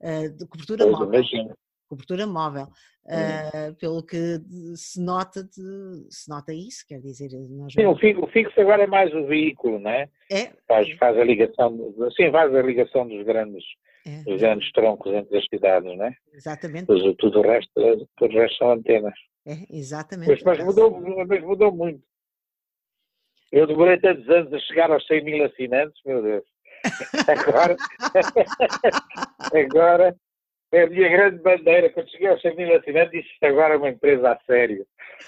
Uh, 0.00 0.30
de 0.36 0.46
cobertura 0.46 0.84
pois, 0.84 0.98
móvel. 0.98 1.14
Imagino 1.14 1.56
cobertura 1.88 2.26
móvel, 2.26 2.68
uh, 3.06 3.74
pelo 3.78 4.02
que 4.02 4.38
se 4.76 5.00
nota, 5.00 5.42
de, 5.42 6.06
se 6.10 6.28
nota 6.28 6.52
isso, 6.52 6.84
quer 6.86 7.00
dizer... 7.00 7.30
Nós 7.50 7.72
sim, 7.72 7.86
o, 7.86 8.26
fixo, 8.28 8.60
agora 8.60 8.84
é 8.84 8.86
mais 8.86 9.12
o 9.14 9.26
veículo, 9.26 9.78
não 9.78 9.90
é? 9.90 10.08
É. 10.30 10.52
Faz, 10.66 10.90
faz 10.98 11.18
a 11.18 11.24
ligação, 11.24 11.94
sim, 12.14 12.30
faz 12.30 12.54
a 12.54 12.62
ligação 12.62 13.08
dos 13.08 13.24
grandes, 13.24 13.64
é. 14.06 14.22
dos 14.22 14.40
grandes 14.40 14.70
troncos 14.72 15.12
entre 15.12 15.38
as 15.38 15.46
cidades, 15.46 15.96
não 15.96 16.04
é? 16.04 16.14
Exatamente. 16.34 16.86
Pois, 16.86 17.02
tudo, 17.16 17.40
o 17.40 17.42
resto, 17.42 17.72
tudo 18.16 18.34
o 18.36 18.38
resto 18.38 18.58
são 18.58 18.72
antenas. 18.72 19.14
É, 19.46 19.56
exatamente. 19.70 20.44
mas, 20.44 20.58
mudou, 20.62 21.00
mas 21.26 21.42
mudou 21.42 21.72
muito. 21.72 22.02
Eu 23.50 23.66
demorei 23.66 23.98
tantos 23.98 24.28
anos 24.28 24.52
a 24.52 24.58
chegar 24.60 24.90
aos 24.90 25.06
100 25.06 25.24
mil 25.24 25.44
assinantes, 25.44 25.98
meu 26.04 26.22
Deus. 26.22 26.44
Agora, 27.26 27.76
agora 29.52 30.16
é 30.72 30.82
a 30.82 30.86
minha 30.88 31.08
grande 31.08 31.42
bandeira. 31.42 31.90
Quando 31.90 32.10
cheguei 32.10 32.36
100 32.38 32.56
mil 32.56 32.76
assinantes, 32.76 33.12
disse 33.12 33.32
isto 33.32 33.44
agora 33.44 33.74
é 33.74 33.76
uma 33.76 33.90
empresa 33.90 34.32
a 34.32 34.38
sério. 34.46 34.86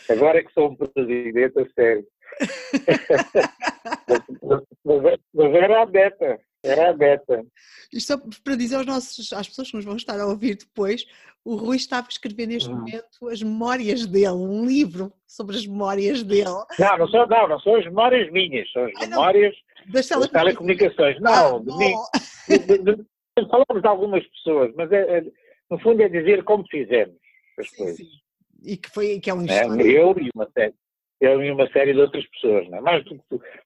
Agora 0.09 0.38
é 0.38 0.43
que 0.43 0.53
sou 0.53 0.70
um 0.70 0.76
presidente 0.76 1.59
a 1.59 1.66
sério. 1.74 2.07
mas, 4.84 5.18
mas, 5.34 5.55
era 5.55 5.82
a 5.82 5.86
beta. 5.86 6.41
Era 6.62 6.91
a 6.91 6.93
beta. 6.93 7.45
Isto 7.93 8.07
só 8.07 8.16
para 8.45 8.55
dizer 8.55 8.76
aos 8.76 8.86
nossos, 8.86 9.32
às 9.32 9.49
pessoas 9.49 9.70
que 9.70 9.76
nos 9.76 9.84
vão 9.84 9.97
estar 9.97 10.20
a 10.20 10.26
ouvir 10.26 10.57
depois, 10.57 11.05
o 11.45 11.57
Rui 11.57 11.76
estava 11.76 12.07
a 12.07 12.11
escrever 12.11 12.47
neste 12.47 12.68
hum. 12.68 12.76
momento 12.76 13.28
as 13.30 13.43
memórias 13.43 14.07
dele, 14.07 14.28
um 14.28 14.66
livro 14.66 15.12
sobre 15.26 15.57
as 15.57 15.66
memórias 15.66 16.22
dele. 16.22 16.64
Não, 16.78 16.99
não 16.99 17.09
são, 17.09 17.26
não, 17.26 17.49
não 17.49 17.59
são 17.61 17.76
as 17.76 17.84
memórias 17.84 18.30
minhas, 18.30 18.70
são 18.72 18.84
as 18.84 18.93
ah, 18.97 19.07
memórias 19.07 19.57
das 19.86 20.07
telecomunicações. 20.07 21.18
Não, 21.20 21.57
ah, 21.57 21.61
de, 21.61 21.78
mim, 21.78 21.95
de, 22.49 22.78
de, 22.78 23.05
falamos 23.35 23.83
de 23.83 23.89
algumas 23.89 24.26
pessoas, 24.28 24.74
mas 24.76 24.91
é, 24.93 25.18
é, 25.18 25.24
no 25.70 25.78
fundo 25.78 26.03
é 26.03 26.09
dizer 26.09 26.45
como 26.45 26.66
fizemos 26.68 27.16
as 27.59 27.68
sim, 27.70 27.76
coisas. 27.76 27.97
Sim. 27.99 28.20
E 28.62 28.76
que 28.76 28.91
foi 28.91 29.20
que 29.20 29.31
é 29.31 29.35
um 29.35 29.47
é, 29.47 29.64
Eu 29.83 30.14
e 30.18 30.28
uma 30.35 30.49
série, 30.51 30.74
eu 31.20 31.43
e 31.43 31.51
uma 31.51 31.68
série 31.70 31.95
de 31.95 32.01
outras 32.01 32.26
pessoas, 32.28 32.68
não 32.68 32.78
é? 32.78 32.81
mais, 32.81 33.05
do, 33.05 33.20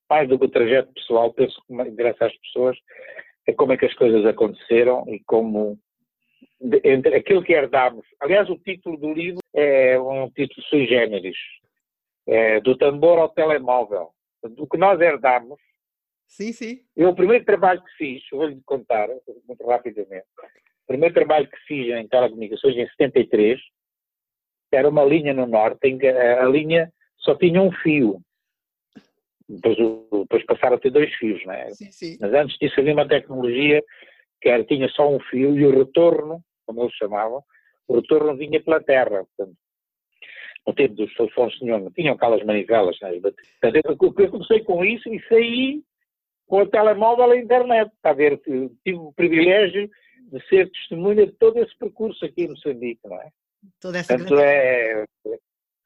mais 0.09 0.29
do 0.29 0.39
que 0.39 0.45
o 0.45 0.51
trajeto 0.51 0.93
pessoal, 0.93 1.33
penso 1.33 1.61
que 1.67 1.75
interessa 1.75 2.27
às 2.27 2.37
pessoas 2.39 2.77
é 3.47 3.53
como 3.53 3.73
é 3.73 3.77
que 3.77 3.87
as 3.87 3.95
coisas 3.95 4.25
aconteceram 4.25 5.05
e 5.09 5.21
como 5.25 5.79
entre 6.83 7.15
aquilo 7.17 7.43
que 7.43 7.53
herdámos. 7.53 8.07
Aliás, 8.21 8.49
o 8.49 8.57
título 8.57 8.97
do 8.97 9.13
livro 9.13 9.41
é 9.55 9.99
um 9.99 10.31
título 10.31 10.63
sui 10.67 10.87
generis, 10.87 11.37
é, 12.27 12.61
do 12.61 12.77
tambor 12.77 13.19
ao 13.19 13.29
telemóvel. 13.29 14.11
Do 14.43 14.67
que 14.67 14.77
nós 14.77 15.01
herdámos. 15.01 15.59
Sim, 16.27 16.53
sim. 16.53 16.81
Eu, 16.97 17.11
o 17.11 17.15
primeiro 17.15 17.45
trabalho 17.45 17.83
que 17.83 17.93
fiz, 17.97 18.23
vou-lhe 18.31 18.61
contar 18.65 19.09
muito 19.47 19.67
rapidamente. 19.67 20.27
O 20.85 20.87
primeiro 20.87 21.15
trabalho 21.15 21.49
que 21.49 21.57
fiz 21.67 21.95
em 21.95 22.09
telecomunicações, 22.09 22.77
em 22.77 22.89
73, 22.89 23.61
era 24.73 24.89
uma 24.89 25.05
linha 25.05 25.33
no 25.33 25.47
norte, 25.47 25.87
em 25.89 25.97
que 25.99 26.09
a 26.09 26.45
linha 26.47 26.93
só 27.19 27.35
tinha 27.37 27.61
um 27.63 27.73
fio. 27.73 28.21
Depois, 29.49 29.77
depois 29.77 30.45
passaram 30.47 30.77
a 30.77 30.81
ter 30.81 30.91
dois 30.91 31.13
fios, 31.15 31.45
não 31.45 31.53
é? 31.53 31.71
Sim, 31.71 31.91
sim. 31.93 32.19
Mas 32.21 32.33
antes 32.33 32.59
disso 32.59 32.81
havia 32.81 32.93
uma 32.93 33.09
tecnologia 33.09 33.83
que 34.41 34.49
era, 34.49 34.65
tinha 34.65 34.89
só 34.89 35.09
um 35.09 35.21
fio 35.21 35.59
e 35.59 35.67
o 35.67 35.79
retorno, 35.79 36.43
como 36.67 36.83
eles 36.83 36.95
chamavam, 36.95 37.43
o 37.87 37.97
retorno 37.97 38.37
vinha 38.37 38.63
pela 38.63 38.83
terra. 38.83 39.25
Portanto, 39.25 39.57
no 40.67 40.75
tempo 40.75 40.95
dos 40.95 41.15
telefones 41.15 41.55
tinham, 41.59 41.91
tinham 41.93 42.15
aquelas 42.15 42.45
manivelas. 42.45 42.99
Né? 43.01 43.21
Portanto, 43.21 43.81
eu, 43.85 44.15
eu 44.25 44.31
comecei 44.31 44.61
com 44.65 44.85
isso 44.85 45.09
e 45.09 45.23
saí 45.29 45.83
com 46.47 46.63
o 46.63 46.67
telemóvel 46.67 47.31
à 47.31 47.37
internet. 47.37 47.91
Está 47.95 48.11
a 48.11 48.15
ver? 48.15 48.39
Tive 48.39 48.99
o 48.99 49.13
privilégio 49.13 49.89
de 50.31 50.49
ser 50.49 50.71
testemunha 50.71 51.27
de 51.27 51.33
todo 51.33 51.59
esse 51.59 51.77
percurso 51.79 52.25
aqui 52.25 52.45
em 52.45 52.49
Moçambique, 52.49 53.01
não 53.05 53.21
é? 53.21 53.29
Toda 53.81 53.99
essa 53.99 54.17
Portanto, 54.17 54.39
é, 54.41 55.05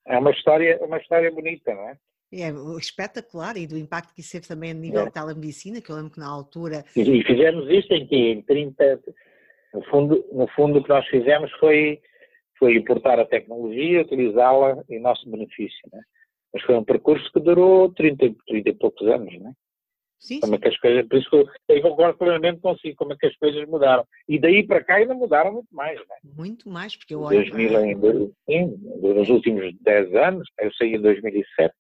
é 0.07 0.19
uma 0.19 0.31
história, 0.31 0.79
uma 0.83 0.99
história 0.99 1.31
bonita, 1.31 1.75
não 1.75 1.89
é? 1.91 1.97
É 2.33 2.51
espetacular 2.79 3.57
e 3.57 3.67
do 3.67 3.79
impacto 3.79 4.15
que 4.15 4.21
isso 4.21 4.33
teve 4.33 4.47
também 4.47 4.71
a 4.71 4.75
nível 4.75 5.03
é. 5.03 5.05
de 5.07 5.13
telemedicina, 5.13 5.81
que 5.81 5.91
eu 5.91 5.97
lembro 5.97 6.11
que 6.11 6.21
na 6.21 6.29
altura. 6.29 6.85
E, 6.95 7.25
fizemos 7.25 7.71
isto 7.71 7.95
em 7.95 8.07
que 8.07 8.17
em 8.17 8.43
30. 8.43 9.01
No 9.73 9.83
fundo, 9.85 10.25
no 10.33 10.47
fundo, 10.49 10.79
o 10.79 10.83
que 10.83 10.89
nós 10.89 11.07
fizemos 11.09 11.51
foi, 11.59 12.01
foi 12.59 12.77
importar 12.77 13.19
a 13.19 13.25
tecnologia, 13.25 14.03
utilizá-la 14.03 14.83
em 14.91 15.01
nosso 15.01 15.29
benefício. 15.31 15.89
Né? 15.93 16.01
Mas 16.53 16.63
foi 16.65 16.75
um 16.75 16.85
percurso 16.85 17.31
que 17.33 17.41
durou 17.41 17.93
30, 17.95 18.35
30 18.47 18.69
e 18.69 18.75
poucos 18.75 19.07
anos. 19.07 19.39
Né? 19.41 19.53
Sim, 20.19 20.41
como 20.41 20.55
é 20.57 20.59
que 20.59 20.69
as 20.69 20.77
coisas, 20.79 21.07
por 21.07 21.19
isso 21.19 21.31
que 21.31 21.47
eu 21.69 21.83
concordo 21.83 22.19
plenamente 22.19 22.61
consigo, 22.61 22.97
como 22.97 23.13
é 23.13 23.17
que 23.17 23.27
as 23.27 23.37
coisas 23.37 23.67
mudaram. 23.69 24.05
E 24.29 24.39
daí 24.39 24.67
para 24.67 24.83
cá 24.83 24.97
ainda 24.97 25.15
mudaram 25.15 25.53
muito 25.53 25.73
mais. 25.73 25.99
Né? 25.99 26.17
Muito 26.37 26.69
mais, 26.69 26.97
porque 26.97 27.15
eu 27.15 27.21
olho. 27.21 27.39
2000 27.39 27.79
ainda, 27.79 28.31
sim, 28.49 28.77
nos 29.01 29.29
últimos 29.29 29.73
10 29.81 30.15
anos, 30.15 30.49
eu 30.61 30.73
saí 30.75 30.95
em 30.95 31.01
2007, 31.01 31.73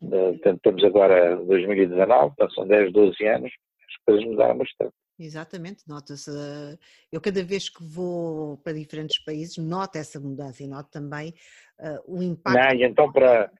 Portanto, 0.00 0.56
estamos 0.56 0.84
agora 0.84 1.32
em 1.34 1.46
2019, 1.46 2.36
portanto 2.36 2.54
são 2.54 2.66
10, 2.66 2.92
12 2.92 3.26
anos, 3.26 3.50
as 3.52 4.04
coisas 4.04 4.24
mudaram 4.24 4.58
bastante. 4.58 4.94
Exatamente, 5.18 5.82
nota-se. 5.88 6.30
Eu 7.10 7.20
cada 7.20 7.42
vez 7.42 7.68
que 7.68 7.82
vou 7.82 8.56
para 8.58 8.72
diferentes 8.72 9.18
países 9.18 9.56
noto 9.56 9.98
essa 9.98 10.20
mudança 10.20 10.62
e 10.62 10.68
noto 10.68 10.90
também 10.90 11.34
uh, 11.80 12.16
o 12.18 12.22
impacto. 12.22 12.56
Não, 12.56 12.74
e 12.74 12.84
então 12.84 13.10
para, 13.10 13.50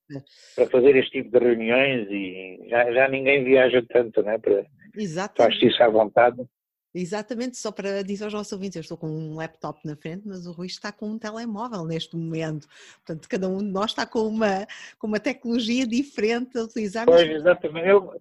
para 0.54 0.66
fazer 0.70 0.94
este 0.96 1.22
tipo 1.22 1.36
de 1.36 1.44
reuniões 1.44 2.08
e 2.10 2.68
já, 2.68 2.92
já 2.92 3.08
ninguém 3.08 3.42
viaja 3.44 3.84
tanto, 3.88 4.22
né? 4.22 4.38
Para, 4.38 4.64
Exatamente. 4.96 5.60
Faz 5.60 5.72
isso 5.72 5.82
à 5.82 5.88
vontade. 5.88 6.48
Exatamente, 6.94 7.56
só 7.58 7.70
para 7.70 8.02
dizer 8.02 8.24
aos 8.24 8.32
nossos 8.32 8.52
ouvintes, 8.52 8.76
eu 8.76 8.80
estou 8.80 8.96
com 8.96 9.08
um 9.08 9.34
laptop 9.34 9.78
na 9.84 9.94
frente, 9.94 10.26
mas 10.26 10.46
o 10.46 10.52
Rui 10.52 10.66
está 10.66 10.90
com 10.90 11.10
um 11.10 11.18
telemóvel 11.18 11.84
neste 11.84 12.16
momento. 12.16 12.66
Portanto, 13.04 13.28
cada 13.28 13.48
um 13.48 13.58
de 13.58 13.70
nós 13.70 13.90
está 13.90 14.06
com 14.06 14.20
uma, 14.20 14.66
com 14.98 15.06
uma 15.06 15.20
tecnologia 15.20 15.86
diferente 15.86 16.56
a 16.56 16.62
utilizar. 16.62 17.04
Pois, 17.04 17.28
exatamente. 17.28 17.88
Eu, 17.88 18.20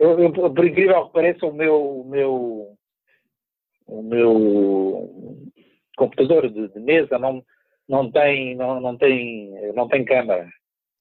eu, 0.00 0.18
eu, 0.18 0.32
por 0.32 0.64
incrível 0.64 1.06
que 1.06 1.12
pareça, 1.12 1.46
o 1.46 1.52
meu, 1.52 2.00
o 2.00 2.04
meu, 2.08 2.76
o 3.86 4.02
meu 4.02 5.50
computador 5.96 6.50
de, 6.50 6.68
de, 6.68 6.80
mesa 6.80 7.18
não, 7.18 7.44
não, 7.88 8.10
tem, 8.10 8.56
não, 8.56 8.80
não, 8.80 8.96
tem, 8.96 9.50
não 9.74 9.88
tem 9.88 10.04
câmara. 10.04 10.48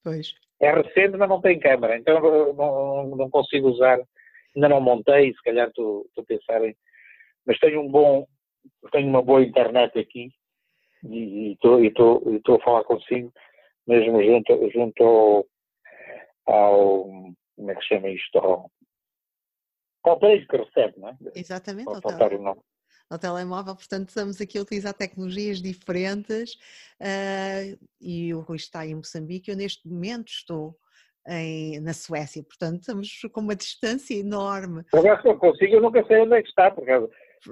Pois. 0.04 0.34
É 0.62 0.72
recente, 0.72 1.18
mas 1.18 1.28
não 1.28 1.42
tem 1.42 1.60
câmara, 1.60 1.98
então 1.98 2.20
não, 2.54 3.16
não 3.16 3.30
consigo 3.30 3.70
usar. 3.70 4.00
Ainda 4.56 4.70
não 4.70 4.80
montei, 4.80 5.34
se 5.34 5.42
calhar 5.44 5.68
estou, 5.68 6.06
a 6.18 6.24
pensar 6.24 6.64
em 6.64 6.76
mas 7.46 7.60
tenho 7.60 7.82
um 7.82 7.90
bom, 7.90 8.26
tenho 8.92 9.10
uma 9.10 9.22
boa 9.22 9.44
internet 9.44 9.98
aqui 10.00 10.30
e 11.04 11.52
estou 11.52 12.56
a 12.56 12.64
falar 12.64 12.84
consigo, 12.86 13.32
mesmo 13.86 14.24
junto, 14.24 14.72
junto 14.72 15.04
ao, 15.04 15.46
ao, 16.48 17.04
como 17.56 17.72
é 17.72 17.76
que 17.76 17.82
se 17.82 17.88
chama 17.88 18.10
isto, 18.10 18.38
ao, 18.40 18.72
país 20.20 20.46
que 20.48 20.58
recebe, 20.58 20.94
não 20.98 21.10
é? 21.10 21.18
Exatamente, 21.36 21.88
ao, 21.88 21.96
ao, 21.96 22.58
ao 23.10 23.20
telemóvel, 23.20 23.76
portanto 23.76 24.10
estamos 24.10 24.42
aqui 24.42 24.58
a 24.58 24.62
utilizar 24.62 24.94
tecnologias 24.94 25.62
diferentes 25.62 26.54
uh, 27.02 27.78
e 28.02 28.34
o 28.34 28.42
Rui 28.42 28.58
está 28.58 28.86
em 28.86 28.96
Moçambique, 28.96 29.52
eu 29.52 29.58
neste 29.58 29.88
momento 29.88 30.30
estou 30.30 30.76
em, 31.28 31.80
na 31.80 31.94
Suécia, 31.94 32.44
portanto 32.44 32.82
estamos 32.82 33.22
com 33.32 33.42
uma 33.42 33.56
distância 33.56 34.16
enorme. 34.16 34.84
Se 34.92 35.28
eu 35.28 35.38
consigo, 35.38 35.76
eu 35.76 35.82
nunca 35.82 36.04
sei 36.06 36.22
onde 36.22 36.36
é 36.36 36.42
que 36.42 36.50
está, 36.50 36.72
porque 36.72 36.92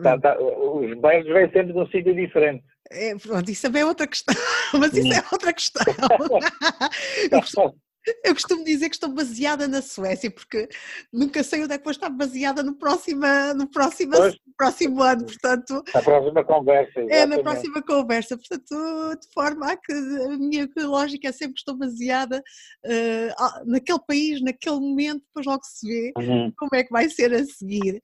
Tá, 0.01 0.17
tá, 0.17 0.37
os 0.39 0.97
bairros 0.99 1.27
vêm 1.27 1.51
sempre 1.51 1.73
de 1.73 1.79
um 1.79 1.85
sítio 1.87 2.15
diferente. 2.15 2.63
É, 2.89 3.13
pronto, 3.17 3.51
isso 3.51 3.63
também 3.63 3.81
é 3.81 3.85
outra 3.85 4.07
questão, 4.07 4.35
mas 4.79 4.93
isso 4.93 5.13
é 5.13 5.21
outra 5.31 5.53
questão. 5.53 5.83
eu, 8.23 8.33
costumo, 8.33 8.63
dizer 8.63 8.89
que 8.89 8.95
estou 8.95 9.09
baseada 9.09 9.67
na 9.67 9.81
Suécia, 9.81 10.31
porque 10.31 10.67
nunca 11.11 11.43
sei 11.43 11.63
onde 11.63 11.73
é 11.73 11.77
que 11.77 11.83
vou 11.83 11.91
estar 11.91 12.09
baseada 12.09 12.63
no 12.63 12.75
próximo, 12.75 13.25
no 13.55 13.69
próximo, 13.69 14.13
próximo 14.57 15.03
ano, 15.03 15.25
portanto... 15.25 15.83
Na 15.93 16.01
próxima 16.01 16.43
conversa, 16.43 16.99
exatamente. 16.99 17.13
É, 17.13 17.25
na 17.25 17.39
próxima 17.39 17.81
conversa, 17.83 18.37
portanto, 18.37 19.19
de 19.19 19.33
forma 19.33 19.71
a 19.71 19.77
que 19.77 19.93
a 19.93 20.37
minha 20.37 20.67
lógica 20.77 21.29
é 21.29 21.31
sempre 21.31 21.53
que 21.53 21.59
estou 21.59 21.77
baseada 21.77 22.43
uh, 22.85 23.65
naquele 23.65 23.99
país, 24.07 24.41
naquele 24.41 24.79
momento, 24.79 25.23
depois 25.27 25.45
logo 25.45 25.63
se 25.63 25.87
vê 25.87 26.11
uhum. 26.17 26.51
como 26.57 26.71
é 26.75 26.83
que 26.83 26.91
vai 26.91 27.09
ser 27.09 27.33
a 27.33 27.45
seguir. 27.45 28.01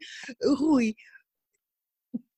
Rui, 0.57 0.95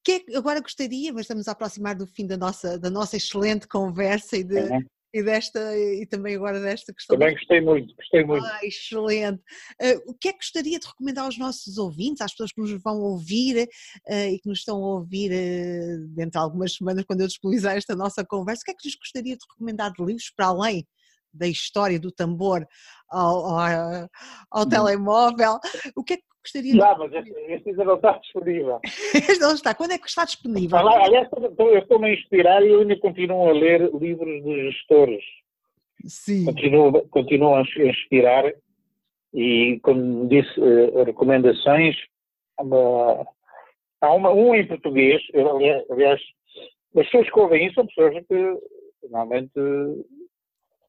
que 0.03 0.23
é, 0.29 0.37
agora 0.37 0.61
gostaria, 0.61 1.11
mas 1.11 1.21
estamos 1.21 1.47
a 1.47 1.51
aproximar 1.51 1.95
do 1.95 2.07
fim 2.07 2.25
da 2.25 2.37
nossa, 2.37 2.79
da 2.79 2.89
nossa 2.89 3.17
excelente 3.17 3.67
conversa 3.67 4.37
e, 4.37 4.43
de, 4.43 4.59
uhum. 4.59 4.85
E 5.13 5.23
desta 5.23 5.59
e 5.77 6.05
também 6.05 6.35
agora 6.35 6.59
desta 6.59 6.93
questão. 6.93 7.17
Também 7.17 7.33
gostei 7.33 7.61
muito, 7.61 7.95
gostei 7.95 8.23
muito. 8.23 8.45
Ah, 8.45 8.59
excelente. 8.63 9.41
Uh, 9.81 10.11
o 10.11 10.13
que 10.13 10.29
é 10.29 10.31
que 10.31 10.39
gostaria 10.39 10.79
de 10.79 10.87
recomendar 10.87 11.25
aos 11.25 11.37
nossos 11.37 11.77
ouvintes, 11.77 12.21
às 12.21 12.31
pessoas 12.31 12.51
que 12.51 12.61
nos 12.61 12.71
vão 12.81 12.99
ouvir 12.99 13.67
uh, 14.07 14.13
e 14.13 14.39
que 14.39 14.47
nos 14.47 14.59
estão 14.59 14.77
a 14.77 14.95
ouvir 14.95 15.31
uh, 15.31 16.07
dentro 16.09 16.31
de 16.31 16.37
algumas 16.37 16.73
semanas, 16.73 17.05
quando 17.05 17.21
eu 17.21 17.27
disponibilizar 17.27 17.75
esta 17.75 17.95
nossa 17.95 18.23
conversa, 18.23 18.61
o 18.61 18.65
que 18.65 18.71
é 18.71 18.73
que 18.75 18.87
lhes 18.87 18.97
gostaria 18.97 19.35
de 19.35 19.45
recomendar 19.49 19.91
de 19.91 20.03
livros 20.03 20.31
para 20.35 20.47
além 20.47 20.87
da 21.33 21.47
história 21.47 21.99
do 21.99 22.11
tambor 22.11 22.65
ao, 23.09 23.45
ao, 23.45 24.09
ao 24.51 24.63
uhum. 24.63 24.69
telemóvel? 24.69 25.59
O 25.95 26.03
que 26.03 26.13
é 26.13 26.17
que 26.17 26.23
gostaria 26.43 26.75
não, 26.75 26.93
de... 26.93 26.99
mas 26.99 27.13
este, 27.13 27.39
este 27.51 27.69
ainda 27.69 27.85
não 27.85 27.95
está 27.95 28.11
disponível. 28.17 28.79
este 29.13 29.39
não 29.39 29.53
está. 29.53 29.75
Quando 29.75 29.91
é 29.91 29.97
que 29.97 30.07
está 30.07 30.25
disponível? 30.25 30.77
Aliás, 30.77 31.27
eu 31.57 31.77
estou-me 31.77 32.09
a 32.09 32.13
inspirar 32.13 32.63
e 32.63 32.69
eu 32.69 32.81
ainda 32.81 32.97
continuo 32.99 33.49
a 33.49 33.53
ler 33.53 33.89
livros 33.93 34.43
de 34.43 34.71
gestores. 34.71 35.23
Sim. 36.05 36.45
Continuo, 36.45 37.07
continuo 37.09 37.55
a 37.55 37.61
inspirar 37.61 38.53
e, 39.33 39.79
como 39.83 40.27
disse, 40.27 40.59
uh, 40.59 41.03
recomendações. 41.03 41.95
Uma, 42.59 43.25
há 44.01 44.13
uma, 44.13 44.31
um 44.31 44.53
em 44.55 44.67
português, 44.67 45.21
eu, 45.33 45.49
aliás, 45.49 46.21
as 46.95 47.05
pessoas 47.05 47.29
que 47.29 47.39
ouvem 47.39 47.65
isso 47.65 47.75
são 47.75 47.87
pessoas 47.87 48.25
que 48.25 48.57
normalmente 49.09 49.53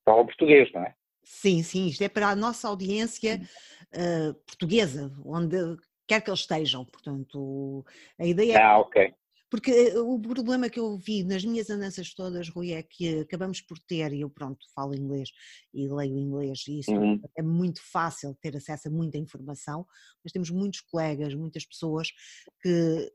falam 0.04 0.26
português, 0.26 0.70
não 0.72 0.82
é? 0.82 0.94
Sim, 1.22 1.62
sim, 1.62 1.86
isto 1.86 2.02
é 2.02 2.08
para 2.08 2.28
a 2.28 2.36
nossa 2.36 2.68
audiência 2.68 3.40
uh, 3.94 4.34
portuguesa, 4.46 5.12
onde 5.24 5.56
quer 6.06 6.20
que 6.20 6.30
eles 6.30 6.40
estejam. 6.40 6.84
Portanto, 6.84 7.84
a 8.18 8.26
ideia 8.26 8.54
é. 8.54 8.62
Ah, 8.62 8.78
ok. 8.78 9.14
Porque 9.50 9.70
eh, 9.70 9.98
o 9.98 10.18
problema 10.20 10.70
que 10.70 10.78
eu 10.78 10.96
vi 10.96 11.24
nas 11.24 11.44
minhas 11.44 11.68
andanças 11.68 12.14
todas, 12.14 12.48
Rui, 12.48 12.72
é 12.72 12.82
que 12.82 13.20
acabamos 13.20 13.60
por 13.60 13.78
ter, 13.80 14.12
e 14.12 14.20
eu 14.20 14.30
pronto, 14.30 14.64
falo 14.74 14.94
inglês 14.94 15.30
e 15.74 15.88
leio 15.88 16.16
inglês, 16.16 16.62
e 16.68 16.78
isso 16.78 16.92
uhum. 16.92 17.20
é 17.36 17.42
muito 17.42 17.80
fácil 17.82 18.36
ter 18.40 18.56
acesso 18.56 18.88
a 18.88 18.90
muita 18.90 19.18
informação, 19.18 19.84
mas 20.22 20.32
temos 20.32 20.50
muitos 20.50 20.80
colegas, 20.82 21.34
muitas 21.34 21.64
pessoas 21.64 22.08
que, 22.62 23.12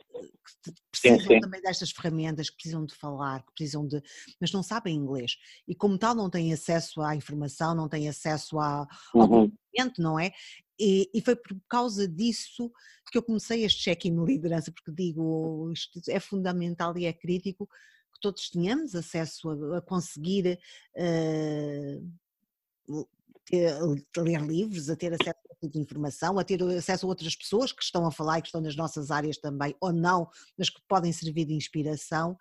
que 0.66 0.74
precisam 0.92 1.20
sim, 1.20 1.28
sim. 1.28 1.40
também 1.40 1.62
destas 1.62 1.92
ferramentas, 1.92 2.50
que 2.50 2.58
precisam 2.58 2.86
de 2.86 2.94
falar, 2.96 3.42
que 3.46 3.54
precisam 3.54 3.88
de. 3.88 4.02
mas 4.40 4.52
não 4.52 4.62
sabem 4.62 4.96
inglês. 4.96 5.38
E 5.68 5.74
como 5.74 5.98
tal 5.98 6.14
não 6.14 6.30
têm 6.30 6.52
acesso 6.52 7.02
à 7.02 7.16
informação, 7.16 7.74
não 7.74 7.88
têm 7.88 8.10
acesso 8.10 8.60
a, 8.60 8.86
ao 9.14 9.22
uhum. 9.22 9.50
conhecimento, 9.76 10.02
não 10.02 10.20
é? 10.20 10.32
E, 10.80 11.10
e, 11.14 11.22
foi 11.22 11.36
por 11.36 11.56
causa 11.70 12.08
disso 12.08 12.72
que 13.12 13.18
eu 13.18 13.24
comecei 13.24 13.64
este 13.64 13.84
check-in 13.84 14.16
de 14.16 14.26
liderança, 14.26 14.72
porque 14.72 14.92
digo, 14.92 15.72
isto 15.72 16.00
é 16.10 16.20
fundamental 16.20 16.98
e 16.98 17.06
é 17.06 17.14
crítico 17.14 17.68
que 18.14 18.20
todos 18.22 18.50
tenhamos 18.50 18.94
acesso 18.94 19.50
a, 19.50 19.78
a 19.78 19.82
conseguir 19.82 20.60
uh, 20.96 23.06
ter, 23.46 23.72
a 23.72 24.22
ler 24.22 24.42
livros, 24.42 24.90
a 24.90 24.98
ter 24.98 25.14
acesso 25.14 25.40
a 25.50 25.56
tipo 25.56 25.74
de 25.74 25.80
informação, 25.80 26.38
a 26.38 26.44
ter 26.44 26.62
acesso 26.64 27.06
a 27.06 27.10
outras 27.10 27.36
pessoas 27.36 27.72
que 27.72 27.84
estão 27.84 28.06
a 28.06 28.12
falar 28.12 28.40
e 28.40 28.42
que 28.42 28.50
estão 28.50 28.62
nas 28.62 28.76
nossas 28.76 29.12
áreas 29.12 29.38
também, 29.38 29.74
ou 29.80 29.94
não, 29.94 30.28
mas 30.58 30.70
que 30.70 30.82
podem 30.90 31.14
servir 31.14 31.46
de 31.46 31.54
inspiração, 31.54 32.34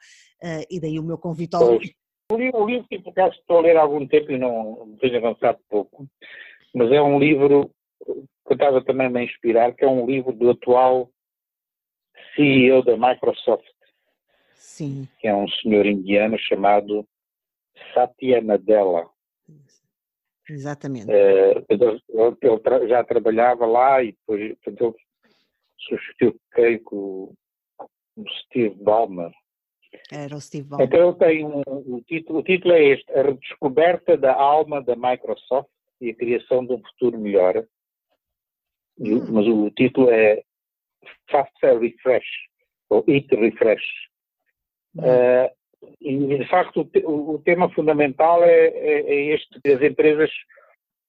uh, 0.42 0.66
e 0.68 0.80
daí 0.80 0.98
o 0.98 1.04
meu 1.04 1.18
convite 1.18 1.54
ao... 1.54 1.78
O 2.32 2.36
livro, 2.36 2.88
que 2.88 2.98
por 2.98 3.10
acaso 3.10 3.36
estou 3.36 3.58
a 3.58 3.60
ler 3.60 3.76
há 3.76 3.82
algum 3.82 4.08
tempo 4.08 4.32
e 4.32 4.38
não 4.38 4.96
tenho 4.98 5.18
avançado 5.18 5.58
pouco, 5.68 6.08
mas 6.74 6.90
é 6.90 7.00
um 7.00 7.18
livro 7.18 7.70
que 8.46 8.54
estava 8.54 8.84
também 8.84 9.06
a 9.06 9.10
me 9.10 9.24
inspirar, 9.24 9.72
que 9.74 9.84
é 9.84 9.88
um 9.88 10.06
livro 10.06 10.32
do 10.32 10.50
atual 10.50 11.10
CEO 12.34 12.82
da 12.82 12.96
Microsoft. 12.96 13.64
Sim. 14.54 15.08
Que 15.20 15.28
é 15.28 15.34
um 15.34 15.48
senhor 15.48 15.86
indiano 15.86 16.38
chamado 16.38 17.06
Satya 17.92 18.40
Nadella. 18.40 19.08
Exatamente. 20.48 21.06
Uh, 21.06 21.64
ele, 21.68 22.88
já 22.88 23.02
trabalhava 23.02 23.66
lá 23.66 24.02
e 24.02 24.12
depois 24.12 24.40
ele 24.66 24.94
substituiu 25.78 26.38
creio 26.50 26.82
com 26.82 27.34
o 28.16 28.28
Steve 28.40 28.74
Ballmer. 28.82 29.32
Era 30.12 30.36
o 30.36 30.40
Steve 30.40 30.68
Ballmer. 30.68 30.86
Então 30.86 31.08
ele 31.08 31.18
tem 31.18 31.44
um, 31.46 31.62
um 31.66 32.00
título, 32.02 32.40
o 32.40 32.42
título 32.42 32.74
é 32.74 32.84
este, 32.84 33.12
A 33.12 33.22
Redescoberta 33.22 34.16
da 34.16 34.34
Alma 34.34 34.82
da 34.82 34.94
Microsoft 34.96 35.68
e 36.00 36.10
a 36.10 36.14
Criação 36.14 36.64
de 36.66 36.74
um 36.74 36.82
Futuro 36.82 37.18
Melhor. 37.18 37.66
Hum. 38.98 39.32
Mas 39.32 39.46
o 39.46 39.70
título 39.70 40.10
é 40.10 40.42
Faster 41.30 41.78
Refresh, 41.78 42.26
ou 42.90 43.04
Eat 43.08 43.34
Refresh. 43.34 43.84
Hum. 44.96 45.02
Uh, 45.02 45.64
e, 46.00 46.38
de 46.38 46.48
facto, 46.48 46.88
o, 47.04 47.34
o 47.34 47.38
tema 47.42 47.68
fundamental 47.70 48.42
é, 48.42 48.66
é, 48.68 49.00
é, 49.00 49.34
este: 49.34 49.60
as 49.70 49.82
empresas. 49.82 50.30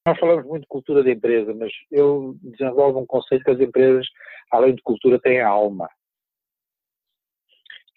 Nós 0.08 0.20
falamos 0.20 0.46
muito 0.46 0.62
de 0.64 0.68
cultura 0.68 1.04
de 1.04 1.12
empresa, 1.12 1.52
mas 1.54 1.72
eu 1.92 2.36
desenvolvo 2.44 3.00
um 3.00 3.08
conceito 3.08 3.44
que 3.44 3.50
as 3.50 3.60
empresas, 3.60 4.06
além 4.52 4.76
de 4.76 4.82
cultura, 4.84 5.20
têm 5.20 5.42
alma. 5.42 5.90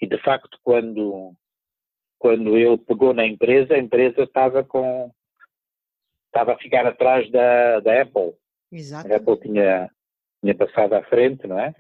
E, 0.01 0.06
de 0.06 0.16
facto, 0.23 0.59
quando, 0.62 1.35
quando 2.19 2.56
ele 2.56 2.78
pegou 2.78 3.12
na 3.12 3.27
empresa, 3.27 3.74
a 3.74 3.78
empresa 3.78 4.23
estava 4.23 4.65
com. 4.65 5.10
estava 6.27 6.55
a 6.55 6.59
ficar 6.59 6.86
atrás 6.86 7.31
da, 7.31 7.81
da 7.81 8.02
Apple. 8.02 8.35
Exato. 8.70 9.12
A 9.12 9.16
Apple 9.16 9.40
tinha, 9.40 9.90
tinha 10.40 10.55
passado 10.55 10.95
à 10.95 11.03
frente, 11.05 11.47
não 11.47 11.59
é? 11.59 11.74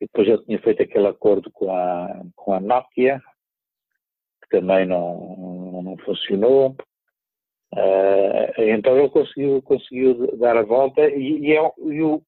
E 0.00 0.06
depois 0.06 0.28
ele 0.28 0.44
tinha 0.44 0.60
feito 0.60 0.82
aquele 0.82 1.08
acordo 1.08 1.50
com 1.50 1.70
a, 1.70 2.22
com 2.36 2.52
a 2.52 2.60
Nokia, 2.60 3.20
que 4.42 4.48
também 4.50 4.86
não, 4.86 5.82
não 5.82 5.96
funcionou. 5.98 6.76
Uh, 7.74 8.62
então 8.62 8.96
ele 8.96 9.10
conseguiu, 9.10 9.60
conseguiu 9.62 10.36
dar 10.38 10.56
a 10.56 10.62
volta 10.62 11.06
e, 11.06 11.38
e, 11.40 11.52
é, 11.52 11.72
e 11.78 12.02
o, 12.02 12.22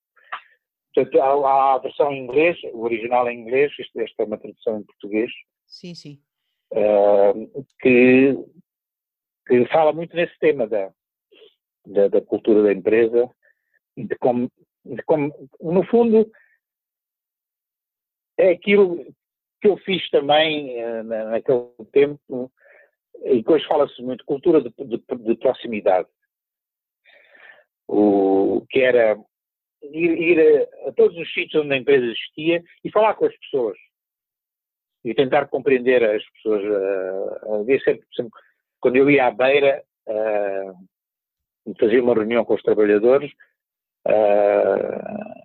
portanto, 0.93 1.21
há, 1.23 1.49
há, 1.49 1.75
a 1.75 1.79
versão 1.79 2.13
em 2.13 2.25
inglês, 2.25 2.59
o 2.75 2.83
original 2.83 3.29
em 3.31 3.41
inglês, 3.41 3.73
isto, 3.79 3.99
esta 4.01 4.23
é 4.23 4.27
uma 4.27 4.37
tradução 4.37 4.79
em 4.79 4.85
português. 4.85 5.31
Sim, 5.67 5.95
sim. 5.95 6.21
Uh, 6.73 7.65
que, 7.81 8.37
que 9.47 9.67
fala 9.69 9.93
muito 9.93 10.15
nesse 10.15 10.39
tema 10.39 10.67
da, 10.67 10.93
da, 11.87 12.09
da 12.09 12.21
cultura 12.21 12.63
da 12.63 12.73
empresa, 12.73 13.31
de 14.07 14.17
como, 14.17 14.51
de 14.85 15.03
como, 15.03 15.33
no 15.61 15.85
fundo, 15.87 16.31
é 18.39 18.51
aquilo 18.51 19.05
que 19.61 19.69
eu 19.69 19.77
fiz 19.79 20.09
também 20.11 20.83
uh, 20.83 21.03
naquele 21.05 21.69
tempo, 21.93 22.51
e 23.23 23.37
depois 23.37 23.65
fala-se 23.67 24.03
muito, 24.03 24.25
cultura 24.25 24.63
de, 24.63 24.71
de, 24.71 24.97
de, 24.99 25.35
proximidade. 25.37 26.09
O, 27.87 28.65
que 28.71 28.81
era 28.81 29.19
ir, 29.83 30.11
ir 30.19 30.41
a, 30.41 30.89
a, 30.89 30.93
todos 30.93 31.17
os 31.19 31.33
sítios 31.33 31.65
onde 31.65 31.75
a 31.75 31.77
empresa 31.77 32.07
existia 32.07 32.63
e 32.83 32.91
falar 32.91 33.15
com 33.15 33.27
as 33.27 33.37
pessoas. 33.37 33.77
E 35.05 35.15
tentar 35.15 35.49
compreender 35.49 36.03
as 36.05 36.25
pessoas. 36.31 36.63
Uh, 36.63 37.67
sempre, 37.85 38.07
sempre, 38.15 38.33
quando 38.81 38.97
eu 38.97 39.11
ia 39.11 39.27
à 39.27 39.31
beira, 39.31 39.83
uh, 40.07 41.75
fazia 41.79 42.03
uma 42.03 42.15
reunião 42.15 42.45
com 42.45 42.55
os 42.55 42.63
trabalhadores, 42.63 43.31
uh, 44.09 45.41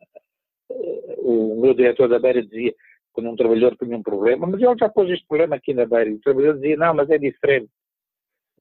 o 1.19 1.61
meu 1.61 1.73
diretor 1.73 2.07
da 2.07 2.19
beira 2.19 2.41
dizia 2.43 2.73
quando 3.15 3.29
um 3.29 3.35
trabalhador 3.35 3.77
tinha 3.77 3.97
um 3.97 4.03
problema, 4.03 4.45
mas 4.45 4.61
ele 4.61 4.77
já 4.77 4.89
pôs 4.89 5.09
este 5.09 5.25
problema 5.25 5.55
aqui 5.55 5.73
na 5.73 5.85
Beira. 5.85 6.09
E 6.09 6.15
o 6.15 6.19
trabalhador 6.19 6.59
dizia, 6.59 6.75
não, 6.75 6.93
mas 6.93 7.09
é 7.09 7.17
diferente. 7.17 7.69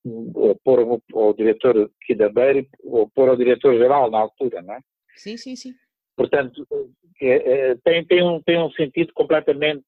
Ou 0.04 0.54
pôr 0.62 0.78
ao, 0.78 1.02
ao 1.12 1.34
diretor 1.34 1.90
aqui 2.00 2.14
da 2.14 2.28
Beira, 2.28 2.64
ou 2.84 3.10
pôr 3.10 3.28
ao 3.28 3.36
diretor-geral 3.36 4.10
na 4.10 4.18
altura, 4.18 4.62
não 4.62 4.74
é? 4.74 4.80
Sim, 5.16 5.36
sim, 5.36 5.56
sim. 5.56 5.74
Portanto, 6.16 6.64
é, 7.20 7.70
é, 7.70 7.74
tem, 7.82 8.04
tem, 8.06 8.22
um, 8.22 8.40
tem 8.42 8.62
um 8.62 8.70
sentido 8.70 9.12
completamente, 9.12 9.84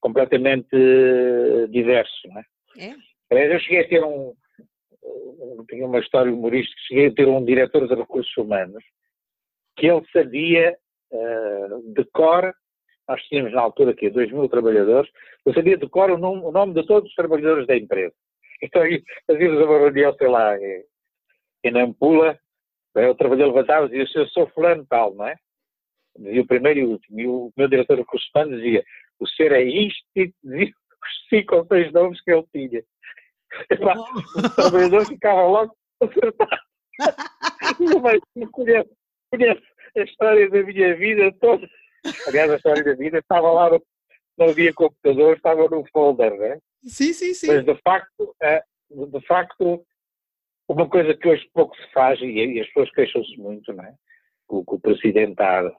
completamente 0.00 0.76
diverso, 1.70 2.26
não 2.26 2.40
é? 2.40 2.44
É. 3.30 3.54
Eu 3.54 3.60
cheguei 3.60 3.80
a 3.82 3.88
ter 3.88 4.04
um, 4.04 4.34
tinha 5.68 5.86
uma 5.86 5.98
história 5.98 6.32
humorística, 6.32 6.80
cheguei 6.88 7.06
a 7.08 7.14
ter 7.14 7.28
um 7.28 7.44
diretor 7.44 7.86
de 7.86 7.94
recursos 7.94 8.36
humanos 8.36 8.82
que 9.76 9.86
ele 9.86 10.04
sabia 10.12 10.76
uh, 11.12 11.92
de 11.94 12.04
cor 12.12 12.52
nós 13.10 13.20
tínhamos 13.24 13.52
na 13.52 13.60
altura 13.60 13.90
aqui 13.90 14.08
2 14.08 14.30
mil 14.30 14.48
trabalhadores, 14.48 15.10
eu 15.44 15.52
sabia 15.52 15.76
de 15.76 15.88
cor 15.88 16.12
o 16.12 16.16
nome, 16.16 16.42
o 16.44 16.52
nome 16.52 16.74
de 16.74 16.86
todos 16.86 17.10
os 17.10 17.16
trabalhadores 17.16 17.66
da 17.66 17.76
empresa. 17.76 18.14
Então 18.62 18.82
fazíamos 19.26 19.58
uma 19.58 19.78
reunião, 19.78 20.14
sei 20.16 20.28
lá, 20.28 20.54
em, 21.64 21.70
Nampula, 21.72 22.38
o 22.94 23.14
trabalhador 23.14 23.54
levantava 23.54 23.86
e 23.86 23.88
dizia, 23.88 24.20
eu 24.20 24.28
sou 24.28 24.46
fulano 24.50 24.84
tal, 24.86 25.14
não 25.14 25.26
é? 25.26 25.34
Dizia 26.18 26.42
o 26.42 26.46
primeiro 26.46 26.80
e 26.80 26.84
o 26.84 26.90
último. 26.90 27.20
E 27.20 27.26
o 27.26 27.50
meu 27.56 27.68
diretor 27.68 27.94
de 27.94 28.02
recursos 28.02 28.28
humanos 28.34 28.60
dizia, 28.60 28.84
o 29.18 29.26
senhor 29.26 29.52
é 29.52 29.62
isto, 29.62 30.04
e 30.14 30.30
dizia 30.44 30.66
os 30.68 31.28
cinco 31.30 31.56
ou 31.56 31.66
seis 31.66 31.90
nomes 31.90 32.22
que 32.22 32.30
ele 32.30 32.46
tinha. 32.52 32.82
O 34.36 34.50
trabalhador 34.54 35.06
ficava 35.06 35.46
logo 35.46 35.76
acertado. 36.00 36.62
eu 38.36 38.50
conheço, 38.50 38.90
conheço 39.30 39.62
a 39.96 40.00
história 40.02 40.48
da 40.50 40.62
minha 40.62 40.96
vida 40.96 41.32
toda. 41.40 41.68
Aliás, 42.26 42.50
a 42.50 42.56
história 42.56 42.84
da 42.84 42.94
vida 42.94 43.18
estava 43.18 43.50
lá, 43.50 43.70
não 44.38 44.48
havia 44.48 44.72
computador, 44.72 45.36
estava 45.36 45.68
no 45.68 45.84
folder, 45.92 46.36
né? 46.38 46.58
Sim, 46.82 47.12
sim, 47.12 47.34
sim. 47.34 47.48
Mas 47.48 47.64
de 47.64 47.74
facto, 47.82 48.34
é, 48.42 48.62
de 48.90 49.26
facto, 49.26 49.84
uma 50.68 50.88
coisa 50.88 51.14
que 51.14 51.28
hoje 51.28 51.48
pouco 51.52 51.76
se 51.76 51.92
faz, 51.92 52.18
e 52.22 52.60
as 52.60 52.66
pessoas 52.68 52.90
queixam-se 52.92 53.36
muito, 53.36 53.72
não 53.72 53.84
é? 53.84 53.94
O, 54.48 54.62
o 54.66 54.80
presidente 54.80 55.32
está, 55.32 55.66
o 55.66 55.72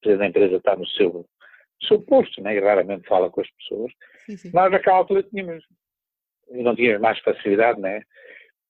presidente 0.00 0.18
da 0.18 0.26
empresa 0.26 0.56
está 0.56 0.76
no 0.76 0.86
seu, 0.88 1.12
no 1.12 1.86
seu 1.86 2.02
posto, 2.02 2.42
né? 2.42 2.56
E 2.56 2.60
raramente 2.60 3.06
fala 3.06 3.30
com 3.30 3.40
as 3.40 3.50
pessoas. 3.52 3.92
Sim, 4.26 4.36
sim. 4.36 4.50
Nós 4.52 4.72
naquela 4.72 4.96
altura 4.96 5.22
tínhamos, 5.22 5.64
não 6.50 6.74
tínhamos 6.74 7.00
mais 7.00 7.18
facilidade, 7.20 7.80
né? 7.80 8.02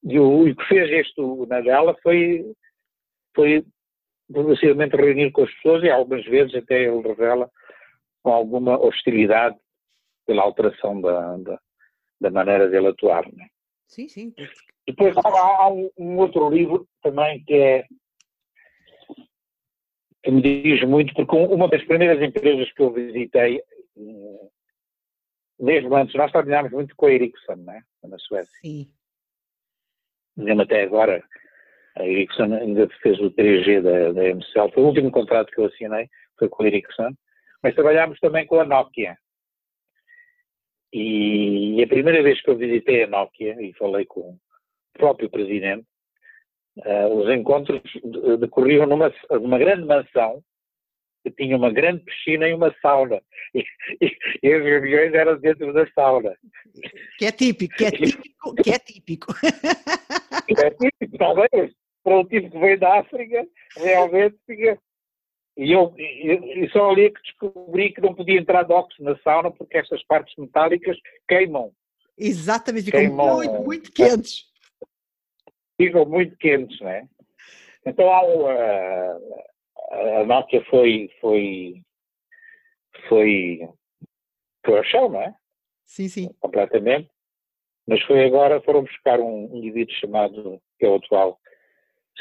E 0.03 0.19
o, 0.19 0.49
o 0.49 0.57
que 0.57 0.65
fez 0.67 0.91
este 0.91 1.21
na 1.49 1.61
dela 1.61 1.97
foi, 2.03 2.45
foi 3.35 3.65
progressivamente 4.33 4.97
reunir 4.97 5.31
com 5.33 5.43
as 5.43 5.55
pessoas 5.55 5.83
e 5.83 5.91
algumas 5.91 6.25
vezes 6.25 6.55
até 6.55 6.85
ele 6.85 7.03
revela 7.03 7.51
com 8.23 8.33
alguma 8.33 8.79
hostilidade 8.79 9.57
pela 10.27 10.43
alteração 10.43 11.01
da, 11.01 11.37
da, 11.39 11.61
da 12.21 12.31
maneira 12.31 12.69
dele 12.69 12.89
atuar. 12.89 13.27
Né? 13.33 13.47
Sim, 13.87 14.09
sim. 14.09 14.35
Depois 14.87 15.17
há, 15.17 15.29
há 15.29 15.69
um, 15.69 15.91
um, 15.99 16.19
outro 16.19 16.49
livro 16.51 16.87
também 17.03 17.43
que 17.45 17.55
é 17.55 17.85
que 20.23 20.31
me 20.31 20.43
diz 20.43 20.87
muito, 20.87 21.15
porque 21.15 21.35
uma 21.35 21.69
das 21.69 21.83
primeiras 21.85 22.23
empresas 22.23 22.71
que 22.73 22.83
eu 22.83 22.93
visitei, 22.93 23.63
mesmo 25.61 25.95
antes, 25.95 26.15
nós 26.15 26.33
trabalhámos 26.33 26.73
muito 26.73 26.95
com 26.97 27.07
a 27.07 27.13
Ericsson, 27.13 27.57
né? 27.57 27.83
na 28.03 28.19
Suécia. 28.19 28.51
Sim. 28.61 28.89
Mesmo 30.37 30.63
até 30.63 30.83
agora, 30.83 31.23
a 31.97 32.07
Ericsson 32.07 32.55
ainda 32.55 32.89
fez 33.03 33.19
o 33.21 33.31
3G 33.31 33.83
da, 33.83 34.13
da 34.13 34.35
MCL, 34.35 34.73
foi 34.73 34.83
o 34.83 34.87
último 34.87 35.11
contrato 35.11 35.51
que 35.51 35.61
eu 35.61 35.67
assinei, 35.67 36.09
foi 36.39 36.49
com 36.49 36.63
a 36.63 36.67
Ericsson, 36.67 37.11
mas 37.63 37.75
trabalhámos 37.75 38.19
também 38.21 38.47
com 38.47 38.59
a 38.59 38.65
Nokia. 38.65 39.17
E 40.93 41.83
a 41.83 41.87
primeira 41.87 42.23
vez 42.23 42.41
que 42.43 42.51
eu 42.51 42.57
visitei 42.57 43.05
a 43.05 43.07
Nokia 43.07 43.61
e 43.63 43.73
falei 43.75 44.07
com 44.07 44.21
o 44.21 44.39
próprio 44.95 45.31
presidente, 45.31 45.87
uh, 46.79 47.15
os 47.15 47.31
encontros 47.31 47.81
decorriam 48.41 48.87
numa, 48.87 49.13
numa 49.31 49.59
grande 49.59 49.85
mansão 49.85 50.43
tinha 51.37 51.57
uma 51.57 51.71
grande 51.71 52.03
piscina 52.05 52.49
e 52.49 52.55
uma 52.55 52.75
sauna. 52.81 53.21
E, 53.53 53.65
e, 54.01 54.17
e 54.45 54.53
as 54.55 54.63
reuniões 54.63 55.13
eram 55.13 55.37
dentro 55.41 55.73
da 55.73 55.85
sauna. 55.93 56.37
Que 57.19 57.25
é 57.25 57.33
típico, 57.33 57.75
que 57.75 57.85
é 57.85 57.91
típico, 57.91 58.55
que 58.63 58.71
é 58.71 58.79
típico. 58.79 59.35
É 59.45 60.71
típico, 60.71 61.19
talvez. 61.19 61.73
para 62.05 62.19
o 62.19 62.25
tipo 62.25 62.49
que 62.49 62.59
veio 62.59 62.79
da 62.79 63.01
África, 63.01 63.45
realmente 63.77 64.37
fica. 64.47 64.79
E 65.57 65.73
eu, 65.73 65.93
e, 65.99 66.65
e 66.65 66.71
só 66.71 66.91
ali 66.91 67.11
que 67.11 67.21
descobri 67.23 67.93
que 67.93 68.01
não 68.01 68.15
podia 68.15 68.39
entrar 68.39 68.63
de 68.63 68.73
óxido 68.73 69.11
na 69.11 69.19
sauna 69.19 69.51
porque 69.51 69.79
estas 69.79 70.03
partes 70.05 70.33
metálicas 70.39 70.97
queimam. 71.29 71.73
Exatamente, 72.17 72.85
ficam 72.85 73.01
queimam, 73.01 73.37
muito, 73.37 73.63
muito 73.63 73.93
quentes. 73.93 74.45
Ficam 75.77 76.05
muito 76.05 76.37
quentes, 76.37 76.79
não 76.81 76.89
é? 76.89 77.05
Então 77.85 78.11
a, 78.11 78.21
a 79.91 80.25
Nokia 80.25 80.65
foi, 80.67 81.11
foi, 81.21 81.83
foi, 83.09 83.69
foi 84.65 84.79
ao 84.79 84.85
chão, 84.85 85.09
não 85.09 85.21
é? 85.21 85.35
Sim, 85.85 86.09
sim. 86.09 86.33
Completamente. 86.41 87.11
Mas 87.87 88.01
foi 88.03 88.25
agora, 88.25 88.61
foram 88.63 88.85
buscar 88.85 89.19
um 89.19 89.57
indivíduo 89.57 89.95
chamado, 89.97 90.63
que 90.79 90.87
é 90.87 90.89
o 90.89 90.97
atual 90.97 91.39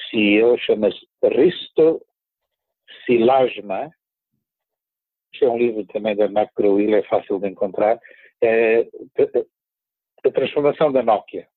CEO, 0.10 0.58
chama-se 0.58 1.00
Risto 1.24 2.04
Silajma. 3.06 3.92
Este 5.32 5.46
é 5.46 5.50
um 5.50 5.58
livro 5.58 5.86
também 5.86 6.16
da 6.16 6.26
McGraw-Hill, 6.26 6.96
é 6.96 7.04
fácil 7.04 7.40
de 7.40 7.50
encontrar. 7.50 8.00
É, 8.42 8.88
a 10.26 10.32
transformação 10.32 10.92
da 10.92 11.04
Nokia. 11.04 11.48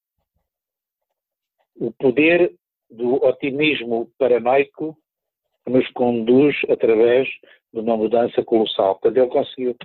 O 1.77 1.91
poder 1.93 2.55
do 2.91 3.15
otimismo 3.25 4.13
paranoico 4.19 4.97
nos 5.69 5.89
conduz 5.93 6.57
através 6.69 7.29
de 7.73 7.81
uma 7.81 7.97
mudança 7.97 8.43
colossal. 8.45 8.95
Portanto, 8.95 9.17
ele 9.17 9.31
conseguiu 9.31 9.77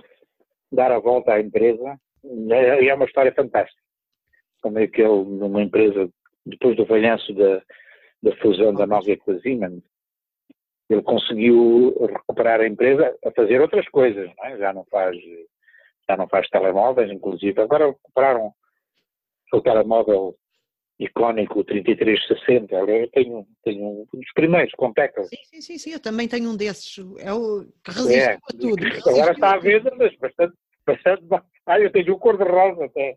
dar 0.70 0.92
a 0.92 0.98
volta 0.98 1.32
à 1.32 1.40
empresa 1.40 1.98
e 2.24 2.88
é 2.88 2.94
uma 2.94 3.04
história 3.04 3.32
fantástica. 3.32 3.80
Como 4.62 4.78
é 4.78 4.86
que 4.86 5.00
ele, 5.00 5.24
numa 5.24 5.62
empresa, 5.62 6.08
depois 6.44 6.76
do 6.76 6.86
falhanço 6.86 7.32
da, 7.34 7.62
da 8.22 8.36
fusão 8.36 8.74
da 8.74 8.86
Nokia 8.86 9.16
com 9.16 9.30
a 9.30 9.40
Siemens, 9.40 9.82
ele 10.90 11.02
conseguiu 11.02 11.94
recuperar 12.00 12.60
a 12.60 12.66
empresa 12.66 13.16
a 13.24 13.30
fazer 13.30 13.60
outras 13.60 13.86
coisas, 13.88 14.30
não 14.36 14.44
é? 14.46 14.58
já 14.58 14.72
não 14.72 14.84
faz 14.86 15.16
já 16.08 16.16
não 16.16 16.26
faz 16.26 16.48
telemóveis, 16.48 17.10
inclusive. 17.10 17.60
Agora 17.60 17.88
recuperaram 17.88 18.52
o 19.52 19.60
telemóvel 19.60 20.34
icónico, 20.98 21.60
o 21.60 21.64
3360. 21.64 22.74
Eu 22.74 23.10
tenho, 23.10 23.46
tenho 23.64 23.84
um 23.84 24.06
dos 24.12 24.32
primeiros 24.34 24.72
com 24.72 24.92
teclas. 24.92 25.28
Sim, 25.28 25.36
sim, 25.44 25.60
sim, 25.60 25.78
sim, 25.78 25.92
eu 25.92 26.00
também 26.00 26.26
tenho 26.26 26.50
um 26.50 26.56
desses. 26.56 26.98
É 27.18 27.32
o 27.32 27.64
que 27.84 27.90
resiste 27.90 28.18
é. 28.18 28.34
a 28.34 28.38
tudo. 28.58 28.84
Agora 29.06 29.32
está 29.32 29.54
à 29.54 29.58
venda, 29.58 29.92
mas 29.96 30.16
bastante, 30.16 30.54
bastante. 30.84 31.24
Ah, 31.66 31.80
eu 31.80 31.92
tenho 31.92 32.14
um 32.14 32.18
cor-de-rosa 32.18 32.86
até. 32.86 33.16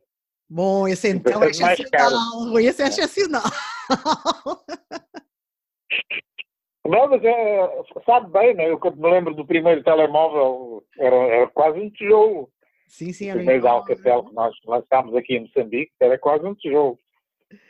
Bom, 0.49 0.87
esse 0.87 1.09
então 1.09 1.41
é 1.43 1.47
excepcional. 1.47 2.59
Esse 2.59 2.83
é 2.83 2.87
excepcional. 2.87 3.43
Não, 6.85 7.07
mas 7.07 7.23
é, 7.23 7.83
sabe 8.05 8.31
bem, 8.31 8.53
né? 8.55 8.69
Eu 8.69 8.77
quando 8.79 8.97
me 8.97 9.09
lembro 9.09 9.33
do 9.33 9.45
primeiro 9.45 9.83
telemóvel, 9.83 10.83
era, 10.99 11.15
era 11.15 11.47
quase 11.47 11.79
um 11.79 11.89
tijolo. 11.89 12.49
Sim, 12.87 13.13
sim, 13.13 13.29
era. 13.29 13.35
O 13.35 13.39
primeiro 13.39 13.63
da 13.63 13.71
Alcatel 13.71 14.25
que 14.25 14.33
nós 14.33 14.53
lançámos 14.65 15.15
aqui 15.15 15.35
em 15.35 15.41
Moçambique, 15.41 15.93
era 16.01 16.17
quase 16.17 16.45
um 16.45 16.53
tijolo. 16.53 16.99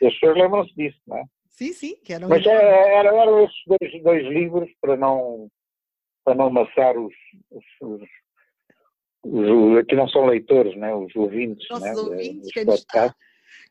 E 0.00 0.06
as 0.06 0.14
pessoas 0.14 0.38
lembram-se 0.38 0.74
disso, 0.74 0.98
não 1.06 1.18
é? 1.18 1.24
Sim, 1.48 1.72
sim, 1.72 1.96
que 2.02 2.12
era 2.12 2.26
um 2.26 2.28
Mas 2.28 2.44
é, 2.46 2.94
era, 2.94 3.14
eram 3.14 3.44
esses 3.44 3.62
dois, 3.66 4.02
dois 4.02 4.26
livros 4.26 4.70
para 4.80 4.96
não, 4.96 5.48
para 6.24 6.34
não 6.34 6.46
amassar 6.46 6.96
os, 6.98 7.14
os, 7.50 7.64
os 7.82 8.08
os, 9.24 9.78
aqui 9.78 9.94
não 9.94 10.08
são 10.08 10.26
leitores, 10.26 10.76
né? 10.76 10.94
os 10.94 11.14
ouvintes. 11.14 11.66
Nossos 11.70 11.86
né? 11.86 11.94
ouvintes, 11.94 12.52
quem 12.52 12.64
nos, 12.64 12.80
está, 12.80 13.14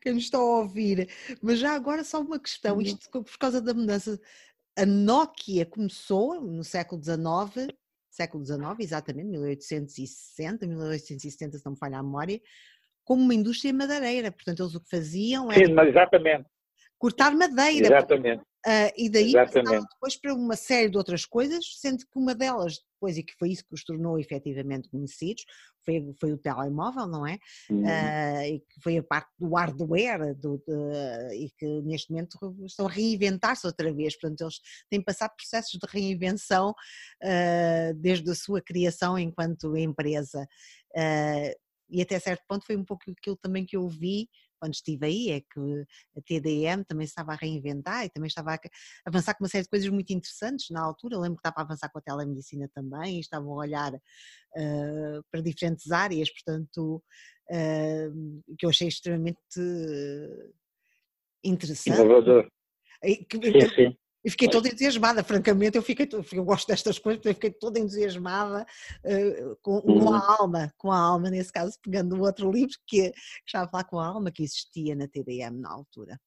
quem 0.00 0.14
nos 0.14 0.24
está 0.24 0.38
a 0.38 0.42
ouvir. 0.42 1.08
Mas 1.42 1.58
já 1.58 1.72
agora 1.74 2.02
só 2.04 2.20
uma 2.20 2.38
questão, 2.38 2.76
uhum. 2.76 2.82
isto 2.82 3.10
por 3.10 3.38
causa 3.38 3.60
da 3.60 3.74
mudança. 3.74 4.20
A 4.76 4.86
Nokia 4.86 5.66
começou 5.66 6.40
no 6.40 6.64
século 6.64 7.02
XIX, 7.02 7.74
século 8.10 8.44
XIX, 8.44 8.60
exatamente, 8.80 9.28
1860, 9.28 10.66
1870, 10.66 11.58
se 11.58 11.64
não 11.66 11.72
me 11.72 11.78
falha 11.78 11.98
a 11.98 12.02
memória, 12.02 12.40
como 13.04 13.22
uma 13.22 13.34
indústria 13.34 13.72
madeireira. 13.72 14.30
Portanto, 14.30 14.62
eles 14.62 14.74
o 14.74 14.80
que 14.80 14.90
faziam 14.90 15.50
era. 15.50 15.66
Sim, 15.66 15.80
exatamente. 15.88 16.48
Cortar 16.98 17.34
madeira. 17.34 17.86
Exatamente. 17.86 18.42
Uh, 18.64 18.94
e 18.96 19.10
daí 19.10 19.32
passaram 19.32 19.84
depois 19.92 20.16
para 20.16 20.32
uma 20.32 20.54
série 20.54 20.88
de 20.88 20.96
outras 20.96 21.26
coisas, 21.26 21.64
sendo 21.80 21.98
que 21.98 22.16
uma 22.16 22.32
delas 22.32 22.78
depois, 22.94 23.18
e 23.18 23.24
que 23.24 23.34
foi 23.36 23.50
isso 23.50 23.64
que 23.66 23.74
os 23.74 23.82
tornou 23.82 24.20
efetivamente 24.20 24.88
conhecidos, 24.88 25.44
foi, 25.84 26.14
foi 26.20 26.32
o 26.32 26.38
telemóvel, 26.38 27.08
não 27.08 27.26
é? 27.26 27.38
Uhum. 27.68 27.82
Uh, 27.82 28.42
e 28.44 28.60
que 28.60 28.80
foi 28.80 28.98
a 28.98 29.02
parte 29.02 29.30
do 29.36 29.52
hardware 29.52 30.36
do, 30.36 30.62
de, 30.64 31.44
e 31.44 31.50
que 31.58 31.66
neste 31.82 32.12
momento 32.12 32.38
estão 32.64 32.86
a 32.86 32.90
reinventar-se 32.90 33.66
outra 33.66 33.92
vez, 33.92 34.16
portanto 34.16 34.42
eles 34.42 34.60
têm 34.88 35.02
passado 35.02 35.32
processos 35.36 35.72
de 35.72 35.86
reinvenção 35.88 36.70
uh, 36.70 37.94
desde 37.96 38.30
a 38.30 38.34
sua 38.36 38.60
criação 38.60 39.18
enquanto 39.18 39.76
empresa. 39.76 40.46
Uh, 40.94 41.61
e 41.92 42.00
até 42.00 42.18
certo 42.18 42.42
ponto 42.48 42.64
foi 42.64 42.76
um 42.76 42.84
pouco 42.84 43.04
aquilo 43.10 43.36
também 43.36 43.64
que 43.66 43.76
eu 43.76 43.86
vi 43.88 44.28
quando 44.62 44.74
estive 44.74 45.06
aí, 45.06 45.30
é 45.30 45.40
que 45.40 45.60
a 46.16 46.22
TDM 46.22 46.84
também 46.84 47.04
estava 47.04 47.32
a 47.32 47.34
reinventar 47.34 48.04
e 48.04 48.10
também 48.10 48.28
estava 48.28 48.54
a 48.54 48.58
avançar 49.04 49.34
com 49.34 49.42
uma 49.42 49.50
série 49.50 49.64
de 49.64 49.68
coisas 49.68 49.88
muito 49.88 50.12
interessantes 50.12 50.70
na 50.70 50.80
altura. 50.80 51.16
Eu 51.16 51.20
lembro 51.20 51.36
que 51.36 51.40
estava 51.40 51.60
a 51.60 51.64
avançar 51.64 51.90
com 51.90 51.98
a 51.98 52.02
telemedicina 52.02 52.70
também, 52.72 53.16
e 53.16 53.20
estavam 53.20 53.52
a 53.54 53.56
olhar 53.56 53.92
uh, 53.92 55.24
para 55.32 55.42
diferentes 55.42 55.90
áreas, 55.90 56.30
portanto, 56.30 57.02
uh, 57.50 58.54
que 58.56 58.64
eu 58.64 58.70
achei 58.70 58.86
extremamente 58.86 59.40
interessante. 61.42 61.98
Inovador. 61.98 62.48
Sim, 63.68 63.74
sim. 63.74 63.98
E 64.24 64.30
fiquei 64.30 64.48
toda 64.48 64.68
entusiasmada, 64.68 65.24
francamente, 65.24 65.76
eu, 65.76 65.82
fiquei, 65.82 66.08
eu 66.32 66.44
gosto 66.44 66.68
destas 66.68 66.98
coisas, 66.98 67.24
eu 67.24 67.34
fiquei 67.34 67.50
toda 67.50 67.78
entusiasmada 67.78 68.64
uh, 69.04 69.56
com, 69.62 69.80
com, 69.80 70.14
a 70.14 70.18
uhum. 70.18 70.34
alma, 70.40 70.72
com 70.78 70.92
a 70.92 70.98
alma, 70.98 71.28
nesse 71.28 71.52
caso, 71.52 71.76
pegando 71.82 72.16
o 72.16 72.22
outro 72.22 72.50
livro 72.50 72.76
que, 72.86 73.10
que 73.10 73.16
estava 73.46 73.64
a 73.64 73.68
falar 73.68 73.84
com 73.84 73.98
a 73.98 74.06
alma 74.06 74.30
que 74.30 74.44
existia 74.44 74.94
na 74.94 75.08
TDM 75.08 75.60
na 75.60 75.70
altura. 75.70 76.18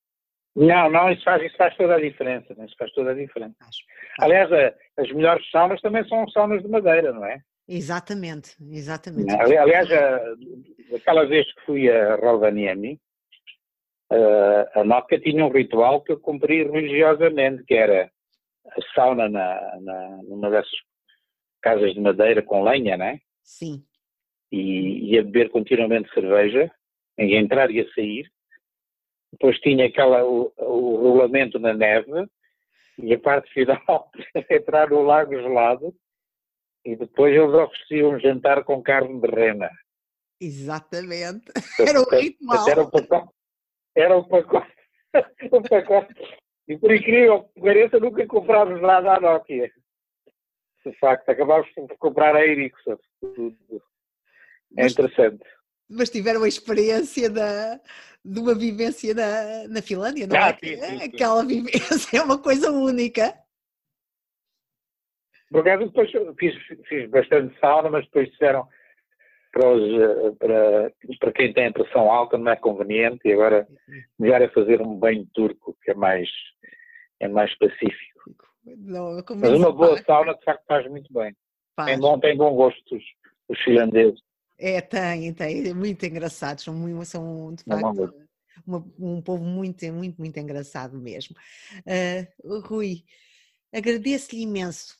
Não, 0.55 0.89
não, 0.89 1.11
isso 1.11 1.23
faz, 1.23 1.43
isso 1.43 1.57
faz 1.57 1.75
toda 1.75 1.95
a 1.95 2.01
diferença, 2.01 2.53
né? 2.55 2.65
isso 2.65 2.75
faz 2.77 2.91
toda 2.93 3.11
a 3.11 3.13
diferença. 3.13 3.55
Acho, 3.61 3.79
Aliás, 4.21 4.51
a, 4.51 4.73
as 4.97 5.11
melhores 5.11 5.49
saunas 5.49 5.81
também 5.81 6.07
são 6.07 6.27
saunas 6.29 6.61
de 6.61 6.67
madeira, 6.69 7.11
não 7.11 7.25
é? 7.25 7.39
Exatamente, 7.67 8.55
exatamente. 8.71 9.33
Aliás, 9.33 9.91
a, 9.91 10.21
aquela 10.95 11.25
vez 11.25 11.45
que 11.53 11.65
fui 11.65 11.89
a 11.89 12.15
Rovaniemi, 12.15 12.99
uh, 14.15 14.79
a 14.79 14.83
Nokia 14.83 15.19
tinha 15.19 15.45
um 15.45 15.51
ritual 15.51 16.01
que 16.01 16.11
eu 16.11 16.19
cumpri 16.19 16.63
religiosamente, 16.63 17.63
que 17.63 17.73
era 17.73 18.09
a 18.65 18.93
sauna 18.93 19.29
na, 19.29 19.79
na, 19.81 20.23
numa 20.23 20.49
dessas 20.49 20.71
casas 21.61 21.93
de 21.93 21.99
madeira 21.99 22.41
com 22.41 22.63
lenha, 22.63 22.97
né? 22.97 23.19
Sim. 23.43 23.83
E 24.51 25.11
ia 25.11 25.23
beber 25.23 25.49
continuamente 25.49 26.13
cerveja, 26.13 26.71
em 27.17 27.35
entrar 27.35 27.71
e 27.71 27.81
a 27.81 27.93
sair. 27.93 28.29
Depois 29.31 29.59
tinha 29.59 29.85
aquela, 29.85 30.23
o, 30.23 30.51
o 30.57 30.95
rolamento 30.97 31.59
na 31.59 31.73
neve 31.73 32.27
e 32.99 33.13
a 33.13 33.19
parte 33.19 33.51
final 33.51 34.11
entrar 34.49 34.89
no 34.89 35.01
lago 35.01 35.33
gelado 35.33 35.93
e 36.85 36.95
depois 36.95 37.35
eles 37.35 37.53
ofereciam 37.53 38.11
um 38.11 38.19
jantar 38.19 38.63
com 38.63 38.81
carne 38.81 39.19
de 39.19 39.27
rena. 39.27 39.69
Exatamente. 40.39 41.51
Era 41.79 41.99
o 41.99 42.09
ritual. 42.09 42.69
Era 42.69 42.83
um 42.83 42.89
pacote, 42.89 43.33
era 43.95 44.17
um 44.17 44.23
pacote, 44.23 44.73
um 45.51 45.61
pacote. 45.61 46.13
E 46.67 46.77
por 46.77 46.93
incrível 46.93 47.43
que 47.53 47.61
pareça, 47.61 47.99
nunca 47.99 48.25
comprámos 48.25 48.81
nada 48.81 49.15
à 49.15 49.19
Nokia. 49.19 49.71
De 50.85 50.93
facto, 50.99 51.29
acabámos 51.29 51.69
por 51.71 51.97
comprar 51.97 52.35
a 52.35 52.45
Ericsson. 52.45 52.97
É 54.77 54.87
interessante. 54.87 55.43
Mas 55.89 56.09
tiveram 56.09 56.43
a 56.43 56.47
experiência 56.47 57.29
da, 57.29 57.79
de 58.23 58.39
uma 58.39 58.55
vivência 58.55 59.13
na, 59.13 59.67
na 59.67 59.81
Finlândia, 59.81 60.27
não 60.27 60.35
ah, 60.35 60.49
é? 60.49 60.53
Sim, 60.53 60.77
sim, 60.77 60.99
sim. 60.99 61.03
Aquela 61.05 61.45
vivência 61.45 62.17
é 62.17 62.21
uma 62.21 62.41
coisa 62.41 62.71
única. 62.71 63.33
Por 65.51 65.61
acaso 65.61 65.85
depois 65.85 66.11
fiz, 66.39 66.55
fiz 66.87 67.09
bastante 67.09 67.57
sauna, 67.59 67.89
mas 67.89 68.05
depois 68.05 68.29
disseram 68.31 68.67
para, 69.55 69.71
os, 69.71 69.81
eh, 69.81 70.31
para, 70.37 70.93
para 71.17 71.31
quem 71.31 71.53
tem 71.53 71.67
a 71.67 71.71
pressão 71.71 72.11
alta 72.11 72.37
não 72.37 72.51
é 72.51 72.57
conveniente 72.57 73.21
e 73.23 73.31
agora 73.31 73.65
melhor 74.19 74.41
é 74.41 74.49
fazer 74.49 74.81
um 74.81 74.97
banho 74.97 75.25
turco, 75.33 75.77
que 75.81 75.91
é 75.91 75.93
mais, 75.93 76.27
é 77.21 77.27
mais 77.29 77.57
pacífico. 77.57 78.35
Não, 78.65 79.23
Mas 79.37 79.53
uma 79.53 79.71
boa 79.71 79.97
sauna 80.03 80.33
de 80.35 80.43
facto 80.43 80.65
faz 80.67 80.89
muito 80.91 81.11
bem. 81.13 81.33
Faz. 81.73 81.89
Tem, 81.89 81.99
bom, 81.99 82.19
tem 82.19 82.35
bom 82.35 82.53
gosto 82.53 82.95
os, 82.95 83.03
os 83.47 83.59
finlandeses. 83.63 84.19
É, 84.57 84.81
tem, 84.81 85.33
tem, 85.33 85.69
é 85.69 85.73
muito 85.73 86.05
engraçados, 86.05 86.63
são, 86.65 86.73
muito, 86.73 87.05
são 87.05 87.53
de 87.53 87.63
facto 87.63 88.13
uma, 88.67 88.85
um 88.99 89.21
povo 89.21 89.43
muito, 89.43 89.85
muito, 89.93 90.17
muito 90.17 90.37
engraçado 90.37 90.97
mesmo. 90.97 91.35
Uh, 91.85 92.59
Rui, 92.59 93.03
agradeço-lhe 93.73 94.41
imenso 94.41 94.97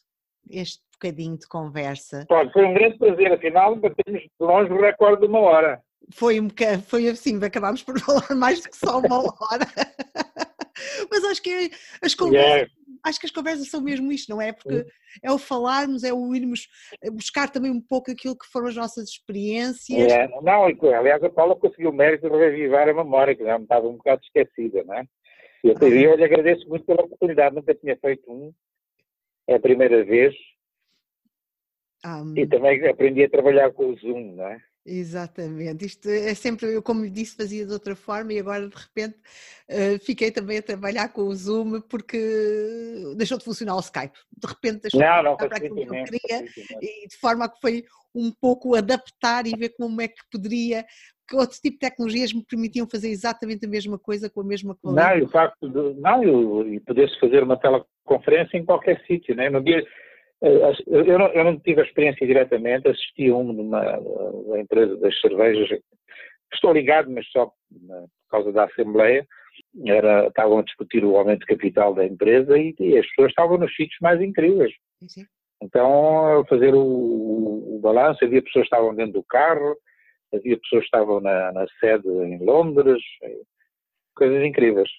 este 0.49 0.83
bocadinho 0.95 1.37
de 1.37 1.47
conversa. 1.47 2.25
Pode, 2.27 2.51
foi 2.51 2.65
um 2.65 2.73
grande 2.73 2.97
prazer, 2.97 3.31
afinal 3.31 3.75
batemos 3.75 4.21
de 4.21 4.29
longe 4.39 4.71
o 4.71 4.81
recorde 4.81 5.21
de 5.21 5.27
uma 5.27 5.39
hora. 5.39 5.81
Foi 6.13 6.39
um 6.39 6.47
bocado, 6.47 6.81
foi 6.83 7.07
assim, 7.07 7.43
acabámos 7.43 7.83
por 7.83 7.99
falar 8.01 8.35
mais 8.35 8.61
do 8.61 8.69
que 8.69 8.77
só 8.77 8.99
uma 8.99 9.19
hora. 9.19 9.65
Mas 11.09 11.23
acho 11.23 11.41
que 11.41 11.49
é, 11.49 11.69
as 12.01 12.13
conversas, 12.13 12.51
yeah. 12.51 12.71
acho 13.05 13.19
que 13.19 13.25
as 13.25 13.31
conversas 13.31 13.69
são 13.69 13.81
mesmo 13.81 14.11
isto, 14.11 14.29
não 14.29 14.41
é? 14.41 14.51
Porque 14.51 14.85
é 15.23 15.31
o 15.31 15.37
falarmos, 15.37 16.03
é 16.03 16.13
o 16.13 16.35
irmos 16.35 16.67
buscar 17.13 17.49
também 17.49 17.71
um 17.71 17.79
pouco 17.79 18.11
aquilo 18.11 18.37
que 18.37 18.47
foram 18.51 18.67
as 18.67 18.75
nossas 18.75 19.09
experiências. 19.09 20.11
Não, 20.41 20.65
aliás, 20.65 21.23
a 21.23 21.29
Paula 21.29 21.55
conseguiu 21.55 21.91
o 21.91 21.93
mérito 21.93 22.29
de 22.29 22.35
revivar 22.35 22.89
a 22.89 22.93
memória, 22.93 23.35
que 23.35 23.45
já 23.45 23.57
me 23.57 23.63
estava 23.63 23.87
um 23.87 23.95
bocado 23.95 24.21
esquecida, 24.23 24.83
não 24.83 24.95
é? 24.95 25.05
Eu, 25.63 25.73
ah. 25.81 25.85
eu 25.85 26.15
lhe 26.15 26.23
agradeço 26.23 26.67
muito 26.67 26.85
pela 26.85 27.03
oportunidade, 27.03 27.55
nunca 27.55 27.73
tinha 27.73 27.97
feito 27.97 28.31
um, 28.31 28.53
é 29.47 29.55
a 29.55 29.59
primeira 29.59 30.03
vez. 30.03 30.35
Um... 32.05 32.33
E 32.37 32.45
também 32.45 32.87
aprendi 32.87 33.23
a 33.23 33.29
trabalhar 33.29 33.71
com 33.71 33.89
o 33.89 33.95
Zoom, 33.95 34.35
não 34.35 34.47
é? 34.47 34.61
Exatamente, 34.87 35.83
isto 35.83 36.07
é 36.07 36.35
sempre, 36.35 36.71
eu 36.71 36.83
como 36.83 37.03
lhe 37.03 37.09
disse, 37.09 37.35
fazia 37.35 37.65
de 37.65 37.73
outra 37.73 37.95
forma 37.95 38.31
e 38.33 38.39
agora 38.39 38.69
de 38.69 38.75
repente 38.75 39.15
uh, 39.67 39.97
fiquei 40.05 40.29
também 40.29 40.59
a 40.59 40.61
trabalhar 40.61 41.09
com 41.09 41.23
o 41.23 41.33
Zoom 41.33 41.81
porque 41.89 42.19
deixou 43.17 43.39
de 43.39 43.43
funcionar 43.43 43.75
o 43.77 43.79
Skype. 43.79 44.13
De 44.37 44.47
repente 44.47 44.83
deixou 44.83 44.99
não, 44.99 45.07
de 45.07 45.15
funcionar 45.15 45.37
para 45.37 45.57
aquilo 45.57 45.75
que 45.75 45.81
eu 45.81 46.03
queria 46.03 46.45
e 46.79 47.07
de 47.07 47.17
forma 47.17 47.49
que 47.49 47.59
foi 47.59 47.83
um 48.13 48.31
pouco 48.31 48.75
adaptar 48.75 49.47
e 49.47 49.57
ver 49.57 49.69
como 49.69 49.99
é 50.01 50.07
que 50.07 50.21
poderia, 50.31 50.85
que 51.27 51.35
outro 51.35 51.59
tipo 51.59 51.73
de 51.73 51.79
tecnologias 51.79 52.31
me 52.31 52.45
permitiam 52.45 52.87
fazer 52.87 53.09
exatamente 53.09 53.65
a 53.65 53.69
mesma 53.69 53.97
coisa 53.97 54.29
com 54.29 54.41
a 54.41 54.45
mesma 54.45 54.75
qualidade. 54.75 55.15
Não, 55.15 55.19
e 55.19 55.23
o 55.23 55.29
facto 55.29 55.67
de, 55.67 55.99
não, 55.99 56.67
e 56.67 56.79
poder-se 56.79 57.19
fazer 57.19 57.41
uma 57.41 57.57
teleconferência 57.59 58.55
em 58.57 58.63
qualquer 58.63 59.03
sítio, 59.07 59.35
né? 59.35 59.49
no 59.49 59.63
dia 59.63 59.79
eh, 59.79 59.85
eu 60.41 61.19
não, 61.19 61.27
eu 61.27 61.43
não, 61.43 61.59
tive 61.59 61.81
a 61.81 61.85
experiência 61.85 62.25
diretamente, 62.25 62.87
assisti 62.87 63.29
a 63.29 63.35
um 63.35 63.53
numa 63.53 64.59
empresa 64.59 64.97
das 64.97 65.19
cervejas, 65.21 65.79
estou 66.53 66.73
ligado, 66.73 67.09
mas 67.09 67.25
só 67.29 67.47
por 67.47 68.29
causa 68.29 68.51
da 68.51 68.65
Assembleia, 68.65 69.25
era, 69.85 70.27
estavam 70.27 70.59
a 70.59 70.63
discutir 70.63 71.03
o 71.03 71.17
aumento 71.17 71.41
de 71.41 71.45
capital 71.47 71.93
da 71.93 72.05
empresa 72.05 72.57
e, 72.57 72.75
e 72.79 72.97
as 72.97 73.05
pessoas 73.07 73.29
estavam 73.29 73.57
nos 73.57 73.73
sítios 73.75 73.97
mais 74.01 74.21
incríveis. 74.21 74.73
Sim. 75.07 75.25
Então, 75.61 76.45
fazer 76.49 76.73
o, 76.73 76.81
o, 76.81 77.75
o 77.77 77.79
balanço, 77.79 78.23
havia 78.23 78.41
pessoas 78.41 78.67
que 78.67 78.75
estavam 78.75 78.93
dentro 78.93 79.13
do 79.13 79.23
carro, 79.23 79.75
havia 80.33 80.59
pessoas 80.59 80.81
que 80.81 80.87
estavam 80.87 81.19
na, 81.21 81.51
na 81.51 81.65
sede 81.79 82.07
em 82.07 82.43
Londres, 82.43 83.01
coisas 84.15 84.43
incríveis. 84.43 84.89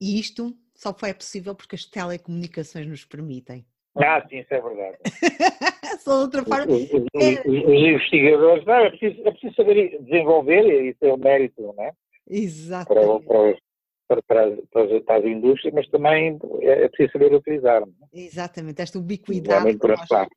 E 0.00 0.20
isto 0.20 0.56
só 0.74 0.92
foi 0.92 1.12
possível 1.14 1.54
porque 1.54 1.74
as 1.74 1.84
telecomunicações 1.84 2.86
nos 2.86 3.04
permitem. 3.04 3.66
Ah, 3.96 4.24
sim, 4.28 4.38
isso 4.38 4.52
é 4.52 4.60
verdade. 4.60 4.96
Só 6.00 6.20
outra 6.20 6.44
forma. 6.44 6.72
Os, 6.72 6.92
os, 6.92 7.04
os, 7.44 7.64
investigadores, 7.64 8.64
não, 8.64 8.74
é 8.74 8.90
preciso, 8.90 9.26
é 9.26 9.30
preciso 9.30 9.54
saber 9.54 9.98
desenvolver 10.02 10.86
e 10.86 10.94
ter 10.94 11.12
o 11.12 11.16
mérito, 11.16 11.62
não 11.62 11.84
é? 11.84 11.92
Exato. 12.28 12.92
Para, 12.92 13.02
para, 13.20 14.22
para, 14.22 14.22
para, 14.70 15.00
para, 15.00 15.18
as 15.18 15.24
indústrias, 15.24 15.74
mas 15.74 15.88
também 15.88 16.38
é, 16.60 16.84
é 16.84 16.88
preciso 16.88 17.12
saber 17.12 17.34
utilizar. 17.34 17.82
É? 17.82 17.86
Exatamente, 18.12 18.82
esta 18.82 18.98
ubiquidade 18.98 19.78
nós, 19.82 20.28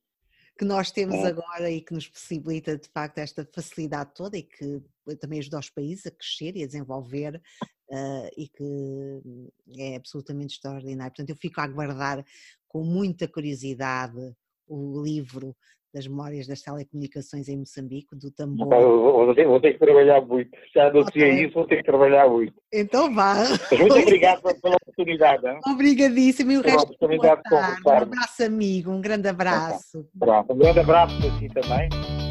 que 0.60 0.65
nós, 0.65 0.91
temos 0.91 1.15
é. 1.15 1.27
agora 1.27 1.72
e 1.72 1.80
que 1.80 1.94
nos 1.94 2.06
possibilita 2.06 2.77
de 2.77 2.90
facto 2.90 3.19
esta 3.19 3.48
facilidade 3.49 4.11
toda 4.14 4.38
e 4.38 4.44
que 4.44 4.84
também 5.18 5.40
ajuda 5.40 5.57
os 5.57 5.69
países 5.69 6.06
a 6.06 6.11
crescer 6.11 6.57
e 6.57 6.64
a 6.64 6.68
desenvolver 6.68 7.41
uh, 7.90 8.30
e 8.36 8.49
que 8.49 9.80
é 9.80 9.95
absolutamente 9.95 10.56
extraordinário. 10.56 11.14
Portanto, 11.14 11.30
eu 11.30 11.38
fico 11.38 11.61
a 11.61 11.64
aguardar 11.64 12.26
com 12.68 12.84
muita 12.84 13.26
curiosidade 13.26 14.36
o 14.68 15.02
livro 15.02 15.56
das 15.94 16.07
memórias 16.07 16.48
das 16.48 16.61
telecomunicações 16.61 17.48
em 17.48 17.57
Moçambique, 17.57 18.16
do 18.16 18.32
tambor. 18.32 18.68
Vou 18.68 19.36
ter, 19.36 19.48
vou 19.48 19.60
ter 19.60 19.74
que 19.74 19.80
trabalhar 19.80 20.22
muito. 20.22 20.52
Já 20.74 20.88
anunciei 20.88 21.32
okay. 21.32 21.45
isso, 21.45 21.53
vou 21.53 21.68
ter 21.68 21.78
que 21.78 21.84
trabalhar 21.84 22.30
muito. 22.30 22.53
Então 22.72 23.14
vá. 23.14 23.36
Mas 23.36 23.80
muito 23.80 23.95
obrigado 23.99 24.41
pela 24.41 24.76
oportunidade. 24.76 25.48
Hein? 25.48 25.60
Obrigadíssimo. 25.68 26.52
E 26.52 26.57
o 26.57 26.61
resto 26.61 26.84
oportunidade 26.84 27.41
de 27.44 27.49
conversar. 27.49 27.99
Um 27.99 28.03
abraço, 28.03 28.44
amigo. 28.44 28.91
Um 28.91 29.02
grande 29.02 29.28
abraço. 29.28 30.06
Pronto. 30.18 30.53
Um 30.53 30.57
grande 30.57 30.80
abraço 30.80 31.18
para 31.20 31.32
si 31.40 31.48
também. 31.49 32.28